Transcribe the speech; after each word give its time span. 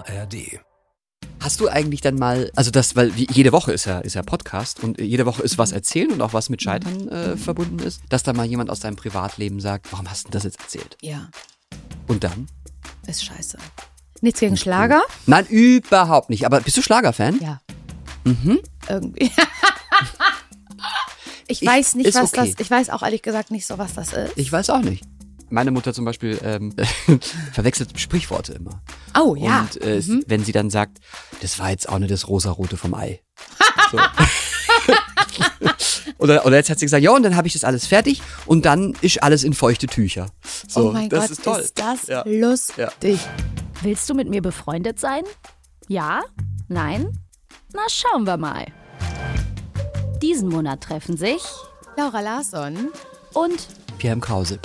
ARD. 0.00 0.60
Hast 1.40 1.60
du 1.60 1.68
eigentlich 1.68 2.00
dann 2.00 2.14
mal, 2.16 2.50
also 2.54 2.70
das, 2.70 2.94
weil 2.94 3.10
jede 3.16 3.52
Woche 3.52 3.72
ist 3.72 3.84
ja, 3.84 3.98
ist 3.98 4.14
ja 4.14 4.22
Podcast 4.22 4.82
und 4.82 5.00
jede 5.00 5.26
Woche 5.26 5.42
ist 5.42 5.58
was 5.58 5.72
erzählen 5.72 6.10
und 6.12 6.22
auch 6.22 6.32
was 6.32 6.48
mit 6.48 6.62
Scheitern 6.62 7.08
äh, 7.08 7.36
verbunden 7.36 7.80
ist, 7.80 8.00
dass 8.08 8.22
da 8.22 8.32
mal 8.32 8.46
jemand 8.46 8.70
aus 8.70 8.80
deinem 8.80 8.96
Privatleben 8.96 9.60
sagt, 9.60 9.90
warum 9.92 10.08
hast 10.08 10.28
du 10.28 10.30
das 10.30 10.44
jetzt 10.44 10.60
erzählt? 10.60 10.96
Ja, 11.00 11.28
Und 12.06 12.22
dann? 12.24 12.46
ist 13.06 13.24
scheiße. 13.24 13.58
Nichts 14.20 14.38
gegen 14.38 14.56
Schlager? 14.56 15.02
Nein, 15.26 15.46
überhaupt 15.46 16.30
nicht. 16.30 16.46
Aber 16.46 16.60
bist 16.60 16.76
du 16.76 16.82
Schlagerfan? 16.82 17.40
Ja. 17.40 17.60
Mhm. 18.24 18.60
Irgendwie. 18.88 19.32
ich 21.48 21.66
weiß 21.66 21.96
nicht, 21.96 22.14
was 22.14 22.32
okay. 22.32 22.52
das. 22.52 22.60
Ich 22.64 22.70
weiß 22.70 22.90
auch 22.90 23.02
ehrlich 23.02 23.22
gesagt 23.22 23.50
nicht 23.50 23.66
so, 23.66 23.78
was 23.78 23.94
das 23.94 24.12
ist. 24.12 24.32
Ich 24.36 24.52
weiß 24.52 24.70
auch 24.70 24.82
nicht. 24.82 25.02
Meine 25.52 25.70
Mutter 25.70 25.92
zum 25.92 26.06
Beispiel 26.06 26.40
ähm, 26.42 26.74
verwechselt 27.52 27.98
Sprichworte 28.00 28.54
immer. 28.54 28.80
oh 29.18 29.34
ja. 29.36 29.60
Und 29.60 29.82
äh, 29.82 29.98
es- 29.98 30.08
wenn 30.26 30.42
sie 30.44 30.52
dann 30.52 30.70
sagt, 30.70 30.98
das 31.42 31.58
war 31.58 31.68
jetzt 31.70 31.88
auch 31.90 31.98
nicht 31.98 32.10
das 32.10 32.26
rosarote 32.26 32.78
vom 32.78 32.94
Ei. 32.94 33.20
So. 33.90 33.98
oder, 36.18 36.46
oder 36.46 36.56
jetzt 36.56 36.70
hat 36.70 36.78
sie 36.78 36.86
gesagt, 36.86 37.02
ja, 37.02 37.10
und 37.10 37.22
dann 37.22 37.36
habe 37.36 37.46
ich 37.46 37.52
das 37.52 37.64
alles 37.64 37.86
fertig 37.86 38.22
und 38.46 38.64
dann 38.64 38.94
ist 39.02 39.22
alles 39.22 39.44
in 39.44 39.52
feuchte 39.52 39.86
Tücher. 39.86 40.28
So, 40.68 40.88
oh 40.88 40.92
mein 40.92 41.08
das 41.08 41.28
Gott, 41.28 41.30
ist 41.30 41.44
toll. 41.44 41.68
das 41.74 42.06
Ja. 42.06 42.22
lustig. 42.26 43.18
Willst 43.82 44.08
du 44.08 44.14
mit 44.14 44.28
mir 44.30 44.42
befreundet 44.42 44.98
sein? 44.98 45.22
Ja? 45.88 46.22
Nein? 46.68 47.18
Na, 47.74 47.82
schauen 47.88 48.24
wir 48.24 48.36
mal. 48.36 48.66
Diesen 50.22 50.48
Monat 50.48 50.80
treffen 50.82 51.16
sich 51.16 51.42
Laura 51.96 52.20
Larsson. 52.20 52.90
und 53.34 53.66
Pierre 53.98 54.14
im 54.14 54.20
Krause. 54.20 54.58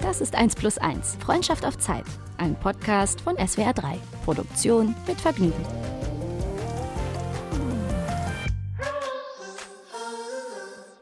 Das 0.00 0.20
ist 0.20 0.34
1 0.34 0.54
plus 0.56 0.78
1. 0.78 1.16
Freundschaft 1.20 1.64
auf 1.64 1.78
Zeit. 1.78 2.04
Ein 2.36 2.58
Podcast 2.58 3.20
von 3.20 3.36
SWR 3.36 3.72
3. 3.72 3.98
Produktion 4.24 4.94
mit 5.06 5.20
Vergnügen. 5.20 5.64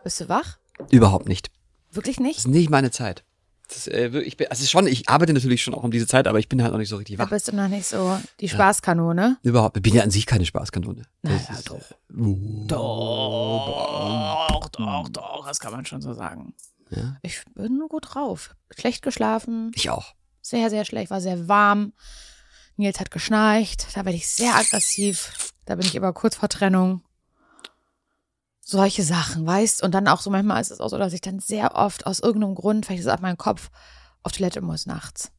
Bist 0.05 0.21
du 0.21 0.29
wach? 0.29 0.59
Überhaupt 0.91 1.29
nicht. 1.29 1.51
Wirklich 1.91 2.17
Das 2.17 2.23
nicht? 2.25 2.39
ist 2.39 2.49
nicht 2.49 2.71
meine 2.71 2.91
Zeit. 2.91 3.25
Das 3.69 3.79
ist, 3.79 3.89
äh, 3.89 4.21
ich 4.21 4.37
bin, 4.37 4.47
also 4.49 4.65
schon, 4.65 4.87
ich 4.87 5.09
arbeite 5.09 5.33
natürlich 5.33 5.65
schon 5.65 5.75
auch 5.75 5.83
um 5.83 5.91
diese 5.91 6.07
Zeit, 6.07 6.29
aber 6.29 6.39
ich 6.39 6.49
bin 6.49 6.63
halt 6.63 6.71
noch 6.71 6.79
nicht 6.79 6.89
so 6.89 6.97
richtig 6.97 7.17
Da 7.17 7.25
wach. 7.25 7.31
bist 7.31 7.49
du 7.49 7.57
noch 7.57 7.67
nicht 7.67 7.87
so 7.87 8.17
die 8.39 8.49
Spaßkanone. 8.49 9.39
Überhaupt. 9.43 9.77
Ich 9.77 9.83
bin 9.83 9.93
ja 9.95 10.05
an 10.05 10.11
sich 10.13 10.25
keine 10.27 10.47
Spaßkanone. 10.47 11.03
Na 11.23 11.31
Das 11.33 11.49
ja, 11.49 11.55
ist, 11.55 11.71
doch. 11.71 11.81
uh, 12.17 12.67
Doch, 12.69 14.69
doch, 14.69 15.09
doch, 15.09 15.47
das 15.49 15.59
kann 15.59 15.73
man 15.73 15.85
schon 15.85 16.01
so 16.01 16.13
sagen. 16.15 16.55
Ja. 16.91 17.17
Ich 17.23 17.43
bin 17.55 17.79
nur 17.79 17.89
gut 17.89 18.15
drauf. 18.15 18.55
Schlecht 18.77 19.03
geschlafen, 19.03 19.73
Ich 19.75 19.91
auch. 19.91 20.15
sehr, 20.41 20.71
sehr 20.71 20.85
schlecht, 20.85 21.11
war 21.11 21.21
sehr 21.21 21.49
warm. 21.49 21.93
Nils 22.77 23.01
hat 23.01 23.11
geschnarcht, 23.11 23.89
da 23.97 24.05
werde 24.05 24.17
ich 24.17 24.29
sehr 24.29 24.55
aggressiv. 24.55 25.53
Da 25.65 25.75
bin 25.77 25.87
ich 25.87 25.95
immer 25.95 26.13
kurz 26.13 26.37
vor 26.37 26.49
Trennung. 26.49 27.03
Solche 28.61 29.03
Sachen, 29.05 29.47
weißt? 29.47 29.83
Und 29.83 29.93
dann 29.93 30.09
auch 30.09 30.21
so, 30.21 30.29
manchmal 30.31 30.61
ist 30.61 30.71
es 30.73 30.81
auch 30.81 30.89
so, 30.89 30.99
dass 30.99 31.13
ich 31.13 31.21
dann 31.21 31.39
sehr 31.41 31.75
oft 31.75 32.07
aus 32.07 32.19
irgendeinem 32.21 32.55
Grund, 32.57 32.85
vielleicht 32.85 33.01
ist 33.01 33.07
es 33.07 33.13
ab 33.13 33.23
meinem 33.23 33.39
Kopf, 33.39 33.71
auf 34.23 34.33
Toilette 34.33 34.61
muss 34.61 34.87
nachts. 34.87 35.31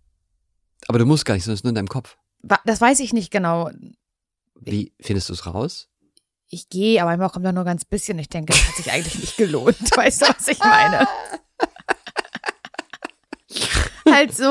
Aber 0.87 0.97
du 0.99 1.05
musst 1.05 1.25
gar 1.25 1.33
nicht, 1.33 1.43
sondern 1.43 1.55
es 1.55 1.59
ist 1.59 1.63
nur 1.65 1.69
in 1.69 1.75
deinem 1.75 1.89
Kopf. 1.89 2.17
Das 2.65 2.79
weiß 2.79 2.99
ich 3.01 3.13
nicht 3.13 3.31
genau. 3.31 3.69
Wie 4.55 4.93
findest 4.99 5.27
du 5.29 5.33
es 5.33 5.45
raus? 5.45 5.89
Ich 6.49 6.69
gehe, 6.69 7.01
aber 7.01 7.11
manchmal 7.11 7.29
kommt 7.29 7.45
da 7.45 7.51
nur 7.51 7.65
ganz 7.65 7.85
bisschen. 7.85 8.17
Ich 8.19 8.29
denke, 8.29 8.53
das 8.53 8.67
hat 8.67 8.75
sich 8.75 8.91
eigentlich 8.91 9.19
nicht 9.19 9.37
gelohnt. 9.37 9.77
Weißt 9.97 10.21
du, 10.21 10.25
was 10.27 10.47
ich 10.47 10.59
meine? 10.59 11.07
halt 14.09 14.35
so. 14.35 14.43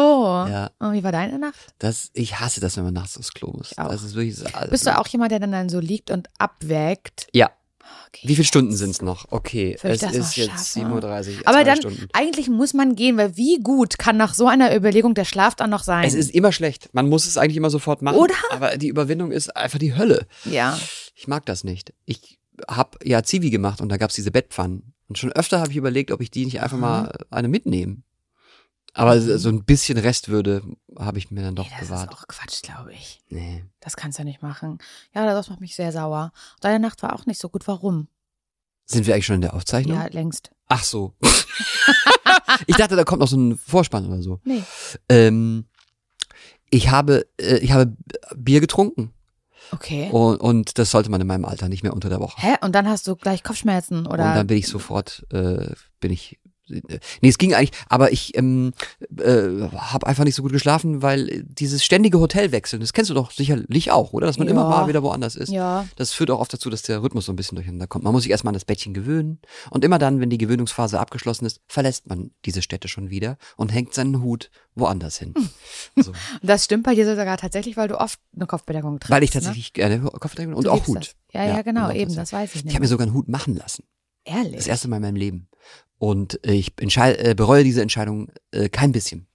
Ja. 0.48 0.70
Und 0.78 0.92
wie 0.92 1.02
war 1.02 1.12
deine 1.12 1.38
Nacht? 1.38 1.74
Das, 1.78 2.10
ich 2.12 2.38
hasse 2.40 2.60
das, 2.60 2.76
wenn 2.76 2.84
man 2.84 2.94
nachts 2.94 3.16
aufs 3.18 3.32
Klo 3.32 3.52
muss. 3.56 3.70
Das 3.76 4.02
ist 4.02 4.14
wirklich, 4.14 4.36
so- 4.36 4.44
Bist 4.70 4.86
du 4.86 4.98
auch 4.98 5.06
jemand, 5.08 5.32
der 5.32 5.40
dann, 5.40 5.52
dann 5.52 5.68
so 5.68 5.80
liegt 5.80 6.10
und 6.10 6.28
abwägt? 6.38 7.26
Ja. 7.32 7.50
Okay. 8.08 8.28
Wie 8.28 8.34
viele 8.34 8.46
Stunden 8.46 8.74
sind 8.76 8.90
es 8.90 9.02
noch? 9.02 9.26
Okay, 9.30 9.76
es 9.80 10.02
ist 10.02 10.36
jetzt 10.36 10.74
schaffen? 10.74 10.92
7.30 10.92 11.38
Uhr. 11.40 11.48
Aber 11.48 11.64
dann, 11.64 11.76
Stunden. 11.76 12.06
eigentlich 12.12 12.48
muss 12.48 12.74
man 12.74 12.94
gehen, 12.96 13.16
weil 13.16 13.36
wie 13.36 13.58
gut 13.62 13.98
kann 13.98 14.16
nach 14.16 14.34
so 14.34 14.48
einer 14.48 14.74
Überlegung 14.74 15.14
der 15.14 15.24
Schlaf 15.24 15.54
dann 15.54 15.70
noch 15.70 15.82
sein? 15.82 16.04
Es 16.04 16.14
ist 16.14 16.30
immer 16.34 16.52
schlecht. 16.52 16.88
Man 16.92 17.08
muss 17.08 17.26
es 17.26 17.36
eigentlich 17.36 17.56
immer 17.56 17.70
sofort 17.70 18.02
machen. 18.02 18.16
Oder? 18.18 18.34
Aber 18.50 18.76
die 18.76 18.88
Überwindung 18.88 19.32
ist 19.32 19.56
einfach 19.56 19.78
die 19.78 19.94
Hölle. 19.96 20.26
ja. 20.44 20.78
Ich 21.18 21.26
mag 21.26 21.46
das 21.46 21.64
nicht. 21.64 21.94
Ich 22.04 22.38
habe 22.68 22.98
ja 23.02 23.22
Zivi 23.22 23.48
gemacht 23.50 23.80
und 23.80 23.88
da 23.88 23.96
gab's 23.96 24.14
diese 24.14 24.30
Bettpfannen. 24.30 24.92
Und 25.08 25.16
schon 25.18 25.32
öfter 25.32 25.60
habe 25.60 25.70
ich 25.70 25.76
überlegt, 25.76 26.10
ob 26.10 26.20
ich 26.20 26.30
die 26.30 26.44
nicht 26.44 26.60
einfach 26.60 26.76
mal 26.78 27.10
eine 27.30 27.48
mitnehme. 27.48 28.02
Aber 28.92 29.18
so 29.20 29.36
so 29.38 29.48
ein 29.48 29.64
bisschen 29.64 29.98
Restwürde 29.98 30.62
habe 30.98 31.18
ich 31.18 31.30
mir 31.30 31.42
dann 31.42 31.54
doch 31.54 31.64
Nee, 31.64 31.76
das 31.80 31.88
bewahrt. 31.88 32.12
ist 32.12 32.18
auch 32.18 32.28
Quatsch, 32.28 32.62
glaube 32.62 32.92
ich. 32.92 33.20
Nee. 33.30 33.64
Das 33.80 33.96
kannst 33.96 34.18
du 34.18 34.24
nicht 34.24 34.42
machen. 34.42 34.78
Ja, 35.14 35.24
das 35.26 35.48
macht 35.48 35.60
mich 35.60 35.74
sehr 35.74 35.90
sauer. 35.90 36.32
Deine 36.60 36.80
Nacht 36.80 37.02
war 37.02 37.14
auch 37.14 37.24
nicht 37.26 37.40
so 37.40 37.48
gut. 37.48 37.66
Warum? 37.66 38.08
Sind 38.84 39.06
wir 39.06 39.14
eigentlich 39.14 39.26
schon 39.26 39.36
in 39.36 39.40
der 39.42 39.54
Aufzeichnung? 39.54 39.96
Ja, 39.96 40.06
längst. 40.08 40.50
Ach 40.68 40.84
so. 40.84 41.14
ich 42.66 42.76
dachte, 42.76 42.96
da 42.96 43.04
kommt 43.04 43.20
noch 43.20 43.28
so 43.28 43.36
ein 43.36 43.56
Vorspann 43.56 44.06
oder 44.06 44.22
so. 44.22 44.40
Nee. 44.44 44.62
Ähm, 45.08 45.66
ich 46.70 46.90
habe, 46.90 47.26
äh, 47.40 47.56
ich 47.58 47.72
habe 47.72 47.96
Bier 48.34 48.60
getrunken 48.60 49.12
Okay. 49.72 50.08
und, 50.10 50.36
und 50.40 50.78
das 50.78 50.90
sollte 50.90 51.10
man 51.10 51.20
in 51.20 51.26
meinem 51.26 51.44
Alter 51.44 51.68
nicht 51.68 51.82
mehr 51.82 51.92
unter 51.92 52.08
der 52.08 52.20
Woche. 52.20 52.40
Hä? 52.40 52.54
Und 52.60 52.74
dann 52.74 52.88
hast 52.88 53.06
du 53.08 53.16
gleich 53.16 53.42
Kopfschmerzen 53.42 54.06
Und 54.06 54.08
oder? 54.08 54.34
dann 54.34 54.46
bin 54.46 54.58
ich 54.58 54.68
sofort, 54.68 55.26
äh, 55.32 55.70
bin 56.00 56.12
ich, 56.12 56.38
nee, 56.68 57.28
es 57.28 57.38
ging 57.38 57.54
eigentlich, 57.54 57.72
aber 57.88 58.12
ich 58.12 58.36
ähm, 58.36 58.72
äh, 59.18 59.68
habe 59.76 60.06
einfach 60.06 60.24
nicht 60.24 60.34
so 60.34 60.42
gut 60.42 60.52
geschlafen, 60.52 61.02
weil 61.02 61.44
dieses 61.44 61.84
ständige 61.84 62.18
Hotelwechseln, 62.20 62.80
das 62.80 62.92
kennst 62.92 63.10
du 63.10 63.14
doch 63.14 63.30
sicherlich 63.30 63.90
auch, 63.90 64.12
oder? 64.12 64.26
Dass 64.26 64.38
man 64.38 64.46
Ja. 64.48 64.52
immer 64.52 64.68
mal 64.68 64.88
wieder 64.88 65.02
woanders 65.02 65.36
ist. 65.36 65.50
ja. 65.50 65.86
Das 65.96 66.12
führt 66.12 66.30
auch 66.30 66.40
oft 66.40 66.52
dazu, 66.52 66.70
dass 66.70 66.82
der 66.82 67.02
Rhythmus 67.02 67.26
so 67.26 67.32
ein 67.32 67.36
bisschen 67.36 67.56
durcheinander 67.56 67.86
kommt. 67.86 68.04
Man 68.04 68.12
muss 68.12 68.22
sich 68.24 68.30
erstmal 68.32 68.50
an 68.50 68.54
das 68.54 68.64
Bettchen 68.64 68.94
gewöhnen. 68.94 69.40
Und 69.70 69.84
immer 69.84 69.98
dann, 69.98 70.20
wenn 70.20 70.30
die 70.30 70.38
Gewöhnungsphase 70.38 70.98
abgeschlossen 71.00 71.46
ist, 71.46 71.60
verlässt 71.66 72.08
man 72.08 72.30
diese 72.44 72.62
Städte 72.62 72.88
schon 72.88 73.10
wieder 73.10 73.36
und 73.56 73.72
hängt 73.72 73.94
seinen 73.94 74.22
Hut 74.22 74.50
woanders 74.74 75.18
hin. 75.18 75.34
Hm. 75.36 75.48
So. 76.02 76.10
Und 76.10 76.16
das 76.42 76.64
stimmt 76.64 76.84
bei 76.84 76.94
dir 76.94 77.06
sogar 77.06 77.36
tatsächlich, 77.38 77.76
weil 77.76 77.88
du 77.88 77.98
oft 77.98 78.18
eine 78.34 78.46
Kopfbedeckung 78.46 78.98
trägst. 79.00 79.10
Weil 79.10 79.22
ich 79.22 79.30
ne? 79.30 79.40
tatsächlich 79.40 79.72
gerne 79.72 80.00
Kopfbedeckung 80.00 80.54
und 80.54 80.64
Du 80.66 80.70
auch 80.70 80.86
Hut. 80.86 80.96
Das. 80.98 81.14
Ja, 81.32 81.44
ja, 81.44 81.62
genau, 81.62 81.88
auch 81.88 81.94
eben, 81.94 82.10
ja. 82.10 82.16
das 82.16 82.32
weiß 82.32 82.50
ich 82.50 82.56
Ich 82.56 82.64
nicht. 82.64 82.74
habe 82.74 82.82
mir 82.82 82.88
sogar 82.88 83.06
einen 83.06 83.14
Hut 83.14 83.28
machen 83.28 83.56
lassen. 83.56 83.84
Ehrlich. 84.24 84.56
Das 84.56 84.66
erste 84.66 84.88
Mal 84.88 84.96
in 84.96 85.02
meinem 85.02 85.16
Leben. 85.16 85.48
Und 85.98 86.44
äh, 86.46 86.52
ich 86.52 86.72
äh, 86.78 87.34
bereue 87.34 87.64
diese 87.64 87.82
Entscheidung 87.82 88.28
äh, 88.50 88.68
kein 88.68 88.92
bisschen. 88.92 89.26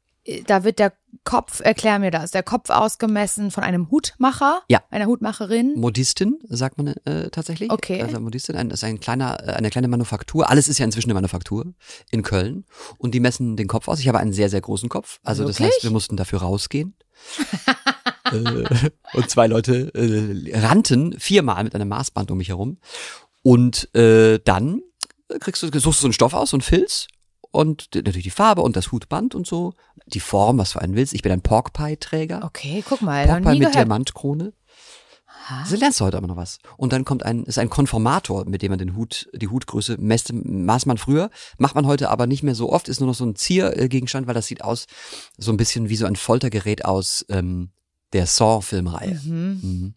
da 0.46 0.64
wird 0.64 0.80
der 0.80 0.94
Kopf, 1.24 1.60
erklär 1.60 2.00
mir 2.00 2.12
das, 2.12 2.32
der 2.32 2.44
Kopf 2.44 2.70
ausgemessen 2.70 3.52
von 3.52 3.64
einem 3.64 3.92
Hutmacher, 3.92 4.62
Ja. 4.70 4.82
einer 4.90 5.06
Hutmacherin. 5.08 5.74
Modistin, 5.76 6.40
sagt 6.48 6.78
man 6.78 6.88
äh, 7.06 7.30
tatsächlich. 7.30 7.72
Okay. 7.72 8.02
Also 8.02 8.20
Modistin, 8.20 8.56
ein, 8.56 8.70
ist 8.72 8.84
ein 8.84 9.00
kleiner, 9.00 9.40
äh, 9.48 9.52
eine 9.54 9.70
kleine 9.70 9.88
Manufaktur. 9.88 10.50
Alles 10.50 10.68
ist 10.68 10.78
ja 10.80 10.86
inzwischen 10.86 11.10
eine 11.10 11.16
Manufaktur 11.16 11.74
in 12.12 12.22
Köln. 12.24 12.66
Und 12.98 13.14
die 13.14 13.20
messen 13.20 13.56
den 13.58 13.68
Kopf 13.68 13.88
aus. 13.88 14.00
Ich 14.00 14.08
habe 14.08 14.20
einen 14.20 14.34
sehr, 14.34 14.50
sehr 14.50 14.62
großen 14.62 14.90
Kopf. 14.90 15.20
Also 15.24 15.44
das 15.46 15.60
Wirklich? 15.60 15.76
heißt, 15.76 15.84
wir 15.84 15.92
mussten 15.92 16.18
dafür 16.18 16.40
rausgehen. 16.40 16.96
äh, 18.32 18.90
und 19.14 19.30
zwei 19.30 19.48
Leute 19.48 19.92
äh, 19.94 20.58
rannten 20.60 21.20
viermal 21.20 21.64
mit 21.64 21.76
einem 21.76 21.90
Maßband 21.90 22.32
um 22.32 22.38
mich 22.38 22.50
herum. 22.50 22.78
Und 23.44 23.94
äh, 23.96 24.40
dann 24.44 24.82
kriegst 25.40 25.64
du, 25.64 25.68
suchst 25.68 25.86
du 25.86 25.92
so 25.92 26.08
einen 26.08 26.14
Stoff 26.14 26.34
aus, 26.34 26.52
so 26.52 26.58
einen 26.58 26.62
Filz. 26.62 27.08
Und 27.54 27.90
natürlich 27.94 28.24
die 28.24 28.30
Farbe 28.30 28.62
und 28.62 28.78
das 28.78 28.92
Hutband 28.92 29.36
und 29.36 29.46
so. 29.46 29.74
Die 30.06 30.22
Form, 30.22 30.58
was 30.58 30.72
du 30.72 30.80
einen 30.80 30.96
willst. 30.96 31.14
Ich 31.14 31.22
bin 31.22 31.32
ein 31.32 31.42
Pork 31.42 31.74
Pie 31.74 31.98
Träger. 31.98 32.44
Okay, 32.46 32.84
guck 32.88 33.02
mal, 33.02 33.26
noch 33.26 33.34
Pork 33.34 33.44
Pie 33.44 33.50
nie 33.50 33.60
mit 33.60 33.72
gehört. 33.72 33.76
Diamantkrone. 33.76 34.54
So 35.66 35.76
lernst 35.76 36.00
du 36.00 36.06
heute 36.06 36.18
aber 36.18 36.28
noch 36.28 36.38
was. 36.38 36.60
Und 36.78 36.94
dann 36.94 37.04
kommt 37.04 37.24
ein, 37.24 37.44
ist 37.44 37.58
ein 37.58 37.70
Konformator, 37.70 38.46
mit 38.46 38.62
dem 38.62 38.72
man 38.72 38.80
den 38.80 38.96
Hut, 38.96 39.30
die 39.34 39.48
Hutgröße 39.48 39.98
messt, 39.98 40.32
maß 40.34 40.86
man 40.86 40.98
früher, 40.98 41.30
macht 41.58 41.76
man 41.76 41.88
heute 41.88 42.10
aber 42.10 42.28
nicht 42.28 42.44
mehr 42.44 42.56
so 42.56 42.72
oft, 42.72 42.88
ist 42.88 43.00
nur 43.00 43.08
noch 43.08 43.16
so 43.16 43.26
ein 43.26 43.36
Ziergegenstand, 43.36 44.28
weil 44.28 44.34
das 44.34 44.48
sieht 44.48 44.64
aus, 44.64 44.86
so 45.38 45.52
ein 45.52 45.58
bisschen 45.58 45.90
wie 45.90 45.96
so 45.96 46.06
ein 46.06 46.16
Foltergerät 46.16 46.86
aus 46.86 47.26
ähm, 47.30 47.72
der 48.14 48.28
Saw-Filmreihe. 48.28 49.20
Mhm. 49.24 49.60
Mhm. 49.62 49.94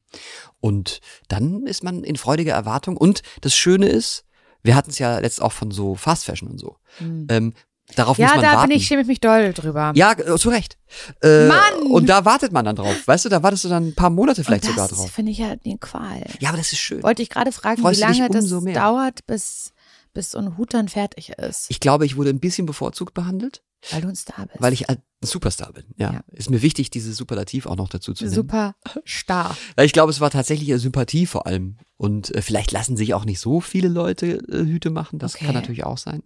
Und 0.60 1.00
dann 1.28 1.66
ist 1.66 1.84
man 1.84 2.04
in 2.04 2.16
freudiger 2.16 2.54
Erwartung. 2.54 2.96
Und 2.96 3.22
das 3.40 3.54
Schöne 3.54 3.86
ist, 3.86 4.24
wir 4.64 4.74
hatten 4.74 4.90
es 4.90 4.98
ja 4.98 5.18
letzt 5.20 5.40
auch 5.40 5.52
von 5.52 5.70
so 5.70 5.94
Fast 5.94 6.24
Fashion 6.24 6.48
und 6.50 6.58
so. 6.58 6.76
Ähm, 7.00 7.52
darauf 7.96 8.18
muss 8.18 8.26
Mhm. 8.26 8.30
Ja, 8.30 8.34
man 8.36 8.44
da 8.44 8.52
warten. 8.56 8.68
bin 8.70 8.78
ich, 8.78 8.86
schäme 8.86 9.02
ich 9.02 9.06
mich 9.08 9.20
doll 9.20 9.52
drüber. 9.52 9.92
Ja, 9.94 10.12
äh, 10.12 10.36
zu 10.36 10.48
Recht. 10.48 10.78
Äh, 11.22 11.46
Mann! 11.48 11.82
Und 11.90 12.08
da 12.08 12.24
wartet 12.24 12.50
man 12.52 12.64
dann 12.64 12.74
drauf. 12.76 13.06
Weißt 13.06 13.24
du, 13.24 13.28
da 13.28 13.42
wartest 13.42 13.64
du 13.64 13.68
dann 13.68 13.88
ein 13.88 13.94
paar 13.94 14.10
Monate 14.10 14.42
vielleicht 14.42 14.64
sogar 14.64 14.88
das 14.88 14.96
drauf. 14.98 15.10
finde 15.10 15.30
ich 15.32 15.38
ja 15.38 15.54
eine 15.64 15.78
Qual. 15.78 16.24
Ja, 16.40 16.48
aber 16.48 16.58
das 16.58 16.72
ist 16.72 16.78
schön. 16.80 17.02
Wollte 17.02 17.22
ich 17.22 17.30
gerade 17.30 17.52
fragen, 17.52 17.80
Freust 17.82 18.00
wie 18.00 18.04
lange 18.04 18.28
das 18.30 18.50
mehr? 18.62 18.74
dauert, 18.74 19.26
bis, 19.26 19.72
bis 20.14 20.30
so 20.32 20.38
ein 20.38 20.56
Hut 20.56 20.72
dann 20.74 20.88
fertig 20.88 21.30
ist. 21.30 21.66
Ich 21.68 21.78
glaube, 21.80 22.06
ich 22.06 22.16
wurde 22.16 22.30
ein 22.30 22.40
bisschen 22.40 22.66
bevorzugt 22.66 23.12
behandelt. 23.14 23.62
Weil 23.90 24.00
du 24.02 24.08
ein 24.08 24.16
Star 24.16 24.46
bist. 24.46 24.60
Weil 24.60 24.72
ich 24.72 24.88
ein 24.88 24.98
Superstar 25.22 25.72
bin. 25.72 25.84
Ja. 25.96 26.12
Ja. 26.14 26.20
Ist 26.32 26.50
mir 26.50 26.62
wichtig, 26.62 26.90
dieses 26.90 27.16
Superlativ 27.16 27.66
auch 27.66 27.76
noch 27.76 27.88
dazu 27.88 28.12
zu 28.14 28.24
nennen. 28.24 28.34
Super 28.34 28.74
Star. 29.06 29.56
Weil 29.76 29.86
ich 29.86 29.92
glaube, 29.92 30.10
es 30.10 30.20
war 30.20 30.30
tatsächlich 30.30 30.72
Sympathie 30.80 31.26
vor 31.26 31.46
allem. 31.46 31.76
Und 31.96 32.34
äh, 32.34 32.42
vielleicht 32.42 32.72
lassen 32.72 32.96
sich 32.96 33.14
auch 33.14 33.24
nicht 33.24 33.40
so 33.40 33.60
viele 33.60 33.88
Leute 33.88 34.26
äh, 34.48 34.64
Hüte 34.64 34.90
machen. 34.90 35.18
Das 35.18 35.34
Okay. 35.34 35.46
kann 35.46 35.54
natürlich 35.54 35.84
auch 35.84 35.98
sein. 35.98 36.22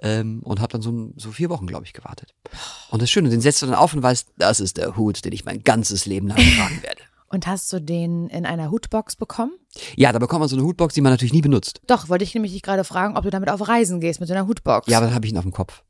Ähm, 0.00 0.40
und 0.42 0.60
habe 0.60 0.72
dann 0.72 0.82
so, 0.82 1.12
so 1.16 1.32
vier 1.32 1.50
Wochen, 1.50 1.66
glaube 1.66 1.84
ich, 1.84 1.92
gewartet. 1.92 2.34
Und 2.90 3.00
das 3.02 3.08
ist 3.08 3.10
schön. 3.12 3.24
Und 3.24 3.30
den 3.30 3.40
setzt 3.40 3.60
du 3.62 3.66
dann 3.66 3.74
auf 3.74 3.92
und 3.94 4.02
weißt, 4.02 4.28
das 4.38 4.60
ist 4.60 4.76
der 4.76 4.96
Hut, 4.96 5.24
den 5.24 5.32
ich 5.32 5.44
mein 5.44 5.62
ganzes 5.62 6.06
Leben 6.06 6.28
lang 6.28 6.36
tragen 6.38 6.82
werde. 6.82 7.02
Und 7.32 7.46
hast 7.46 7.72
du 7.72 7.80
den 7.80 8.28
in 8.28 8.44
einer 8.44 8.70
Hutbox 8.72 9.14
bekommen? 9.16 9.52
Ja, 9.96 10.10
da 10.12 10.18
bekommt 10.18 10.40
man 10.40 10.48
so 10.48 10.56
eine 10.56 10.64
Hutbox, 10.64 10.94
die 10.94 11.00
man 11.00 11.12
natürlich 11.12 11.32
nie 11.32 11.42
benutzt. 11.42 11.80
Doch, 11.86 12.08
wollte 12.08 12.24
ich 12.24 12.34
nämlich 12.34 12.52
dich 12.52 12.62
gerade 12.62 12.82
fragen, 12.84 13.16
ob 13.16 13.22
du 13.22 13.30
damit 13.30 13.50
auf 13.50 13.68
Reisen 13.68 14.00
gehst 14.00 14.18
mit 14.18 14.28
so 14.28 14.34
einer 14.34 14.48
Hutbox. 14.48 14.88
Ja, 14.88 14.98
aber 14.98 15.06
dann 15.06 15.14
habe 15.14 15.26
ich 15.26 15.32
ihn 15.32 15.38
auf 15.38 15.44
dem 15.44 15.52
Kopf. 15.52 15.84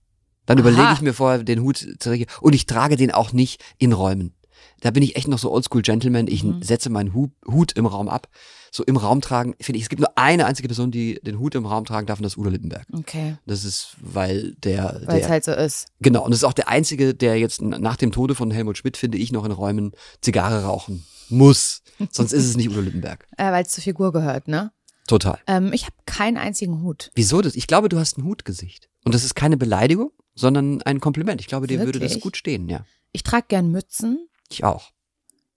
Dann 0.50 0.58
Aha. 0.58 0.68
überlege 0.68 0.92
ich 0.94 1.00
mir 1.02 1.14
vorher 1.14 1.42
den 1.44 1.60
Hut 1.62 1.76
zu 1.78 1.96
tragen. 1.98 2.26
und 2.40 2.54
ich 2.54 2.66
trage 2.66 2.96
den 2.96 3.10
auch 3.12 3.32
nicht 3.32 3.62
in 3.78 3.92
Räumen. 3.92 4.34
Da 4.80 4.90
bin 4.90 5.02
ich 5.02 5.14
echt 5.16 5.28
noch 5.28 5.38
so 5.38 5.52
Oldschool 5.52 5.82
Gentleman. 5.82 6.26
Ich 6.26 6.42
Mhm. 6.42 6.62
setze 6.62 6.90
meinen 6.90 7.14
Hu 7.14 7.28
Hut 7.46 7.72
im 7.72 7.86
Raum 7.86 8.08
ab. 8.08 8.28
So 8.72 8.82
im 8.84 8.96
Raum 8.96 9.20
tragen, 9.20 9.54
finde 9.60 9.78
ich, 9.78 9.82
es 9.84 9.88
gibt 9.88 10.00
nur 10.00 10.16
eine 10.16 10.46
einzige 10.46 10.68
Person, 10.68 10.90
die 10.90 11.20
den 11.22 11.38
Hut 11.38 11.54
im 11.54 11.66
Raum 11.66 11.84
tragen 11.84 12.06
darf, 12.06 12.18
und 12.18 12.22
das 12.24 12.32
ist 12.34 12.38
Udo 12.38 12.50
Littenberg. 12.50 12.86
Okay, 12.92 13.36
Das 13.46 13.64
ist, 13.64 13.96
weil 14.00 14.54
der, 14.62 15.02
weil 15.06 15.20
es 15.20 15.28
halt 15.28 15.44
so 15.44 15.52
ist. 15.52 15.86
genau, 16.00 16.24
und 16.24 16.30
das 16.30 16.40
ist 16.40 16.44
auch 16.44 16.52
der 16.52 16.68
einzige, 16.68 17.14
der 17.14 17.36
jetzt 17.38 17.60
nach 17.62 17.96
dem 17.96 18.12
Tode 18.12 18.34
von 18.36 18.50
Helmut 18.52 18.78
Schmidt, 18.78 18.96
finde 18.96 19.18
ich, 19.18 19.32
noch 19.32 19.44
in 19.44 19.50
Räumen 19.52 19.92
Zigarre 20.20 20.62
rauchen 20.64 21.04
muss. 21.28 21.82
Sonst 22.12 22.32
ist 22.32 22.44
es 22.46 22.56
nicht 22.56 22.70
Udo 22.70 22.80
Littenberg. 22.80 23.26
Äh, 23.36 23.50
weil 23.52 23.64
es 23.64 23.70
zur 23.70 23.82
Figur 23.84 24.12
gehört, 24.12 24.46
ne? 24.48 24.72
Total. 25.06 25.38
Ähm, 25.48 25.72
ich 25.72 25.84
habe 25.84 25.94
keinen 26.06 26.36
einzigen 26.36 26.82
Hut. 26.82 27.10
Wieso 27.14 27.40
das? 27.42 27.56
Ich 27.56 27.66
glaube, 27.66 27.88
du 27.88 27.98
hast 27.98 28.18
ein 28.18 28.24
Hutgesicht. 28.24 28.88
Und 29.04 29.14
das 29.14 29.24
ist 29.24 29.34
keine 29.34 29.56
Beleidigung, 29.56 30.12
sondern 30.34 30.82
ein 30.82 31.00
Kompliment. 31.00 31.40
Ich 31.40 31.46
glaube, 31.46 31.66
dir 31.66 31.80
würde 31.80 31.98
das 31.98 32.10
Wirklich? 32.10 32.22
gut 32.22 32.36
stehen, 32.36 32.68
ja. 32.68 32.84
Ich 33.12 33.22
trage 33.22 33.46
gern 33.48 33.70
Mützen. 33.70 34.28
Ich 34.50 34.64
auch. 34.64 34.90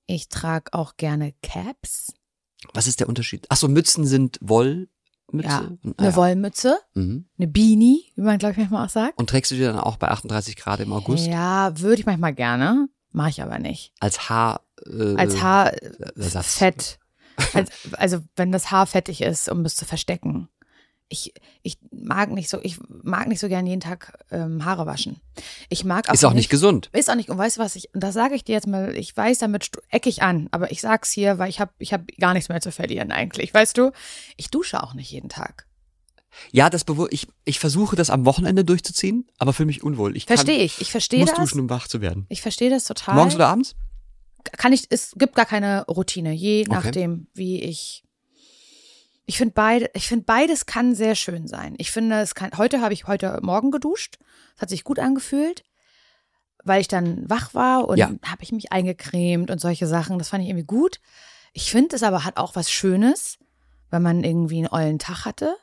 Ich 0.05 0.29
trage 0.29 0.73
auch 0.73 0.97
gerne 0.97 1.33
Caps. 1.41 2.13
Was 2.73 2.87
ist 2.87 2.99
der 2.99 3.09
Unterschied? 3.09 3.45
Ach 3.49 3.57
so, 3.57 3.67
Mützen 3.67 4.05
sind 4.05 4.37
Wollmütze? 4.41 4.87
Ja, 5.43 5.59
eine 5.83 5.93
ah, 5.97 6.03
ja. 6.05 6.15
Wollmütze, 6.15 6.77
Mhm. 6.93 7.25
eine 7.37 7.47
Beanie, 7.47 8.11
wie 8.15 8.21
man 8.21 8.37
glaube 8.37 8.53
ich 8.53 8.57
manchmal 8.57 8.85
auch 8.85 8.89
sagt. 8.89 9.17
Und 9.19 9.29
trägst 9.29 9.51
du 9.51 9.55
die 9.55 9.61
dann 9.61 9.79
auch 9.79 9.97
bei 9.97 10.07
38 10.09 10.55
Grad 10.55 10.79
im 10.79 10.91
August 10.93 11.27
Ja, 11.27 11.77
würde 11.79 11.99
ich 12.01 12.05
manchmal 12.05 12.33
gerne, 12.33 12.87
mache 13.11 13.29
ich 13.29 13.41
aber 13.41 13.59
nicht. 13.59 13.93
als 13.99 14.29
Haar 14.29 14.61
äh, 14.85 15.15
Als 15.15 15.41
Haar 15.41 15.71
Ersatz? 16.15 16.55
fett. 16.57 16.99
Als, 17.53 17.71
also 17.93 18.19
wenn 18.35 18.51
das 18.51 18.69
Haar 18.71 18.85
fettig 18.85 19.21
ist, 19.21 19.49
um 19.49 19.65
es 19.65 19.75
zu 19.75 19.85
verstecken. 19.85 20.49
Ich, 21.09 21.33
ich 21.61 21.77
mag 21.91 22.31
nicht 22.31 22.49
so, 22.49 22.59
ich 22.63 22.79
mag 22.89 23.27
nicht 23.27 23.39
so 23.39 23.47
gern 23.47 23.67
jeden 23.67 23.81
Tag 23.81 24.17
ähm, 24.31 24.65
Haare 24.65 24.85
waschen. 24.87 25.17
Ich 25.69 25.83
mag 25.85 26.09
auch 26.09 26.13
Ist 26.13 26.23
auch 26.25 26.33
nicht 26.33 26.49
gesund. 26.49 26.89
Ist 26.91 27.09
auch 27.09 27.15
nicht. 27.15 27.29
Und 27.29 27.37
weißt 27.37 27.57
du 27.57 27.61
was, 27.61 27.75
ich, 27.75 27.93
und 27.93 28.01
das 28.01 28.15
sage 28.15 28.33
ich 28.35 28.43
dir 28.43 28.53
jetzt 28.53 28.67
mal, 28.67 28.95
ich 28.95 29.15
weiß, 29.15 29.37
damit 29.39 29.65
stu- 29.65 29.81
eck 29.89 30.07
ich 30.07 30.23
an, 30.23 30.47
aber 30.51 30.71
ich 30.71 30.81
sag's 30.81 31.11
hier, 31.11 31.37
weil 31.37 31.49
ich 31.49 31.59
habe 31.59 31.71
ich 31.77 31.93
hab 31.93 32.07
gar 32.19 32.33
nichts 32.33 32.49
mehr 32.49 32.61
zu 32.61 32.71
verlieren 32.71 33.11
eigentlich. 33.11 33.53
Weißt 33.53 33.77
du? 33.77 33.91
Ich 34.37 34.49
dusche 34.49 34.81
auch 34.81 34.95
nicht 34.95 35.11
jeden 35.11 35.29
Tag. 35.29 35.67
Ja, 36.51 36.71
das 36.71 36.87
bewu- 36.87 37.09
ich, 37.11 37.27
ich 37.45 37.59
versuche 37.59 37.95
das 37.95 38.09
am 38.09 38.25
Wochenende 38.25 38.65
durchzuziehen, 38.65 39.27
aber 39.37 39.53
fühle 39.53 39.67
mich 39.67 39.83
unwohl. 39.83 40.17
Ich 40.17 40.25
Verstehe 40.25 40.63
ich. 40.63 40.81
Ich 40.81 40.89
verstehe 40.89 41.19
muss 41.19 41.29
das. 41.29 41.37
duschen, 41.37 41.59
um 41.59 41.69
wach 41.69 41.87
zu 41.87 42.01
werden. 42.01 42.25
Ich 42.29 42.41
verstehe 42.41 42.71
das 42.71 42.85
total. 42.85 43.13
Morgens 43.15 43.35
oder 43.35 43.49
abends? 43.49 43.75
kann 44.57 44.73
ich, 44.73 44.87
es 44.89 45.11
gibt 45.15 45.35
gar 45.35 45.45
keine 45.45 45.85
Routine, 45.85 46.33
je 46.33 46.61
Okay. 46.67 46.69
nachdem, 46.73 47.27
wie 47.35 47.61
ich. 47.61 48.03
Ich 49.25 49.37
finde 49.37 49.53
beide, 49.53 49.89
ich 49.93 50.07
finde 50.07 50.25
beides 50.25 50.65
kann 50.65 50.95
sehr 50.95 51.15
schön 51.15 51.47
sein. 51.47 51.75
Ich 51.77 51.91
finde, 51.91 52.19
es 52.19 52.35
kann, 52.35 52.51
heute 52.57 52.81
habe 52.81 52.93
ich 52.93 53.07
heute 53.07 53.39
Morgen 53.41 53.71
geduscht. 53.71 54.17
Es 54.55 54.61
hat 54.61 54.69
sich 54.69 54.83
gut 54.83 54.99
angefühlt, 54.99 55.63
weil 56.63 56.81
ich 56.81 56.87
dann 56.89 57.29
wach 57.29 57.53
war 57.53 57.87
und 57.87 57.97
Ja. 57.97 58.07
habe 58.25 58.43
ich 58.43 58.51
mich 58.51 58.71
eingecremt 58.73 59.49
und 59.49 59.59
solche 59.59 59.87
Sachen. 59.87 60.17
Das 60.19 60.29
fand 60.29 60.43
ich 60.43 60.49
irgendwie 60.49 60.65
gut. 60.65 60.99
Ich 61.53 61.71
finde 61.71 61.95
es 61.95 62.03
aber 62.03 62.25
hat 62.25 62.37
auch 62.37 62.55
was 62.55 62.69
Schönes, 62.71 63.37
wenn 63.89 64.01
man 64.01 64.23
irgendwie 64.23 64.57
einen 64.57 64.67
ollen 64.69 64.99
Tag 64.99 65.23
hatte, 65.25 65.55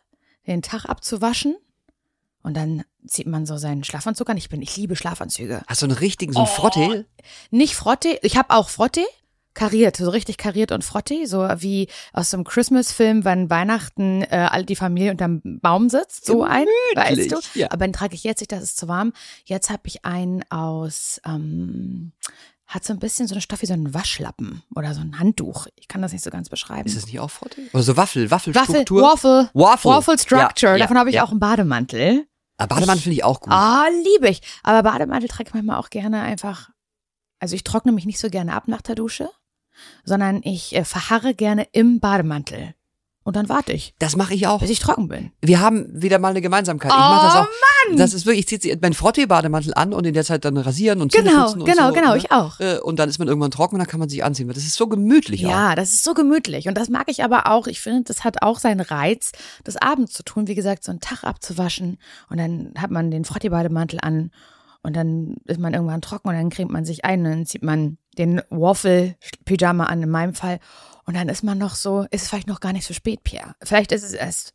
den 0.46 0.62
Tag 0.62 0.86
abzuwaschen. 0.86 1.56
Und 2.42 2.56
dann 2.56 2.84
zieht 3.06 3.26
man 3.26 3.44
so 3.44 3.58
seinen 3.58 3.84
Schlafanzug 3.84 4.30
an. 4.30 4.38
Ich 4.38 4.48
bin, 4.48 4.62
ich 4.62 4.74
liebe 4.78 4.96
Schlafanzüge. 4.96 5.62
Hast 5.66 5.82
du 5.82 5.86
einen 5.86 5.96
richtigen, 5.98 6.32
so 6.32 6.38
ein 6.40 6.44
Oh. 6.44 6.46
Frottee? 6.46 7.04
Nicht 7.50 7.74
Frotte, 7.74 8.18
ich 8.22 8.38
habe 8.38 8.54
auch 8.54 8.70
Frotte, 8.70 9.04
kariert, 9.54 9.96
so 9.96 10.10
richtig 10.10 10.36
kariert 10.36 10.72
und 10.72 10.84
Frotte, 10.84 11.26
so 11.26 11.48
wie 11.58 11.88
aus 12.12 12.30
so 12.30 12.36
einem 12.36 12.44
Christmas-Film, 12.44 13.24
wenn 13.24 13.50
Weihnachten 13.50 14.22
äh, 14.22 14.48
alle 14.50 14.64
die 14.64 14.76
Familie 14.76 15.10
unterm 15.10 15.40
Baum 15.44 15.88
sitzt, 15.88 16.26
so 16.26 16.44
ein, 16.44 16.66
weißt 16.94 17.32
du? 17.32 17.38
Ja. 17.54 17.68
Aber 17.70 17.86
den 17.86 17.92
trage 17.92 18.14
ich 18.14 18.24
jetzt 18.24 18.40
nicht, 18.40 18.52
das 18.52 18.62
ist 18.62 18.78
zu 18.78 18.88
warm. 18.88 19.12
Jetzt 19.44 19.70
habe 19.70 19.82
ich 19.84 20.04
einen 20.04 20.44
aus, 20.50 21.20
ähm, 21.26 22.12
hat 22.66 22.84
so 22.84 22.92
ein 22.92 23.00
bisschen 23.00 23.26
so 23.26 23.34
eine 23.34 23.40
Stoff 23.40 23.62
wie 23.62 23.66
so 23.66 23.74
ein 23.74 23.92
Waschlappen 23.92 24.62
oder 24.76 24.94
so 24.94 25.00
ein 25.00 25.18
Handtuch. 25.18 25.66
Ich 25.74 25.88
kann 25.88 26.02
das 26.02 26.12
nicht 26.12 26.22
so 26.22 26.30
ganz 26.30 26.48
beschreiben. 26.48 26.86
Ist 26.86 26.96
das 26.96 27.06
nicht 27.06 27.18
auch 27.18 27.30
Frottee? 27.30 27.68
Oder 27.72 27.82
so 27.82 27.96
Waffel, 27.96 28.30
Waffel, 28.30 28.54
Waffelstruktur? 28.54 29.02
Waffle, 29.02 29.50
Waffle. 29.54 29.90
Waffle 29.90 30.18
Structure. 30.18 30.72
Ja, 30.72 30.76
ja, 30.76 30.84
Davon 30.84 30.98
habe 30.98 31.10
ich 31.10 31.16
ja. 31.16 31.24
auch 31.24 31.30
einen 31.30 31.40
Bademantel. 31.40 32.26
Ah, 32.58 32.66
Bademann 32.66 32.98
finde 32.98 33.16
ich 33.16 33.24
auch 33.24 33.40
gut. 33.40 33.52
Ah, 33.52 33.86
liebe 34.04 34.28
ich. 34.28 34.42
Aber 34.62 34.88
Bademantel 34.88 35.28
trage 35.28 35.48
ich 35.48 35.54
manchmal 35.54 35.78
auch 35.78 35.90
gerne 35.90 36.22
einfach. 36.22 36.70
Also 37.40 37.56
ich 37.56 37.64
trockne 37.64 37.90
mich 37.90 38.04
nicht 38.04 38.20
so 38.20 38.28
gerne 38.28 38.54
ab 38.54 38.68
nach 38.68 38.82
der 38.82 38.94
Dusche, 38.94 39.30
sondern 40.04 40.40
ich 40.44 40.74
äh, 40.76 40.84
verharre 40.84 41.34
gerne 41.34 41.66
im 41.72 42.00
Bademantel. 42.00 42.74
Und 43.22 43.36
dann 43.36 43.50
warte 43.50 43.72
ich, 43.74 43.94
Das 43.98 44.16
mache 44.16 44.32
ich 44.32 44.46
auch. 44.46 44.60
bis 44.60 44.70
ich 44.70 44.78
trocken 44.80 45.06
bin. 45.06 45.30
Wir 45.42 45.60
haben 45.60 45.86
wieder 45.92 46.18
mal 46.18 46.30
eine 46.30 46.40
Gemeinsamkeit. 46.40 46.90
Ich 46.90 46.96
Oh, 46.96 47.00
mache 47.00 47.26
das 47.26 47.34
auch. 47.36 47.46
Mann! 47.88 47.98
Das 47.98 48.14
ist 48.14 48.24
wirklich, 48.24 48.50
ich 48.50 48.60
ziehe 48.62 48.76
meinen 48.80 48.94
Frottee-Bademantel 48.94 49.74
an 49.74 49.92
und 49.92 50.06
in 50.06 50.14
der 50.14 50.24
Zeit 50.24 50.44
dann 50.46 50.56
rasieren 50.56 51.02
und 51.02 51.12
Genau, 51.12 51.52
und 51.52 51.66
genau, 51.66 51.88
so, 51.88 51.92
genau, 51.94 52.12
ne? 52.12 52.16
ich 52.16 52.32
auch. 52.32 52.58
Äh, 52.60 52.78
Und 52.82 52.98
dann 52.98 53.10
ist 53.10 53.18
man 53.18 53.28
irgendwann 53.28 53.50
trocken 53.50 53.74
und 53.74 53.80
dann 53.80 53.86
kann 53.86 54.00
man 54.00 54.08
sich 54.08 54.24
anziehen. 54.24 54.48
Das 54.48 54.56
ist 54.56 54.74
so 54.74 54.88
gemütlich 54.88 55.44
auch. 55.46 55.50
Ja, 55.50 55.74
das 55.74 55.90
ist 55.92 56.02
so 56.02 56.14
gemütlich. 56.14 56.66
Und 56.66 56.76
das 56.78 56.88
mag 56.88 57.04
ich 57.08 57.22
aber 57.22 57.46
auch. 57.46 57.66
Ich 57.66 57.80
finde, 57.82 58.04
das 58.04 58.24
hat 58.24 58.42
auch 58.42 58.58
seinen 58.58 58.80
Reiz, 58.80 59.32
das 59.64 59.76
abends 59.76 60.14
zu 60.14 60.22
tun. 60.22 60.48
Wie 60.48 60.54
gesagt, 60.54 60.82
so 60.82 60.90
einen 60.90 61.00
Tag 61.00 61.22
abzuwaschen. 61.22 61.98
Und 62.30 62.38
dann 62.38 62.72
hat 62.78 62.90
man 62.90 63.10
den 63.10 63.26
Frottee-Bademantel 63.26 63.98
an. 64.00 64.30
Und 64.82 64.94
dann 64.96 65.36
ist 65.44 65.60
man 65.60 65.74
irgendwann 65.74 66.00
trocken 66.00 66.28
und 66.28 66.34
dann 66.34 66.50
cremt 66.50 66.70
man 66.70 66.84
sich 66.84 67.04
ein. 67.04 67.20
Und 67.20 67.30
dann 67.30 67.46
zieht 67.46 67.62
man 67.62 67.98
den 68.18 68.40
Waffle-Pyjama 68.50 69.84
an, 69.86 70.02
in 70.02 70.10
meinem 70.10 70.34
Fall. 70.34 70.58
Und 71.06 71.14
dann 71.16 71.28
ist 71.28 71.42
man 71.42 71.58
noch 71.58 71.74
so, 71.74 72.02
ist 72.10 72.22
es 72.22 72.28
vielleicht 72.28 72.48
noch 72.48 72.60
gar 72.60 72.72
nicht 72.72 72.86
so 72.86 72.94
spät, 72.94 73.22
Pierre. 73.24 73.54
Vielleicht 73.62 73.92
ist 73.92 74.04
es 74.04 74.12
erst 74.12 74.54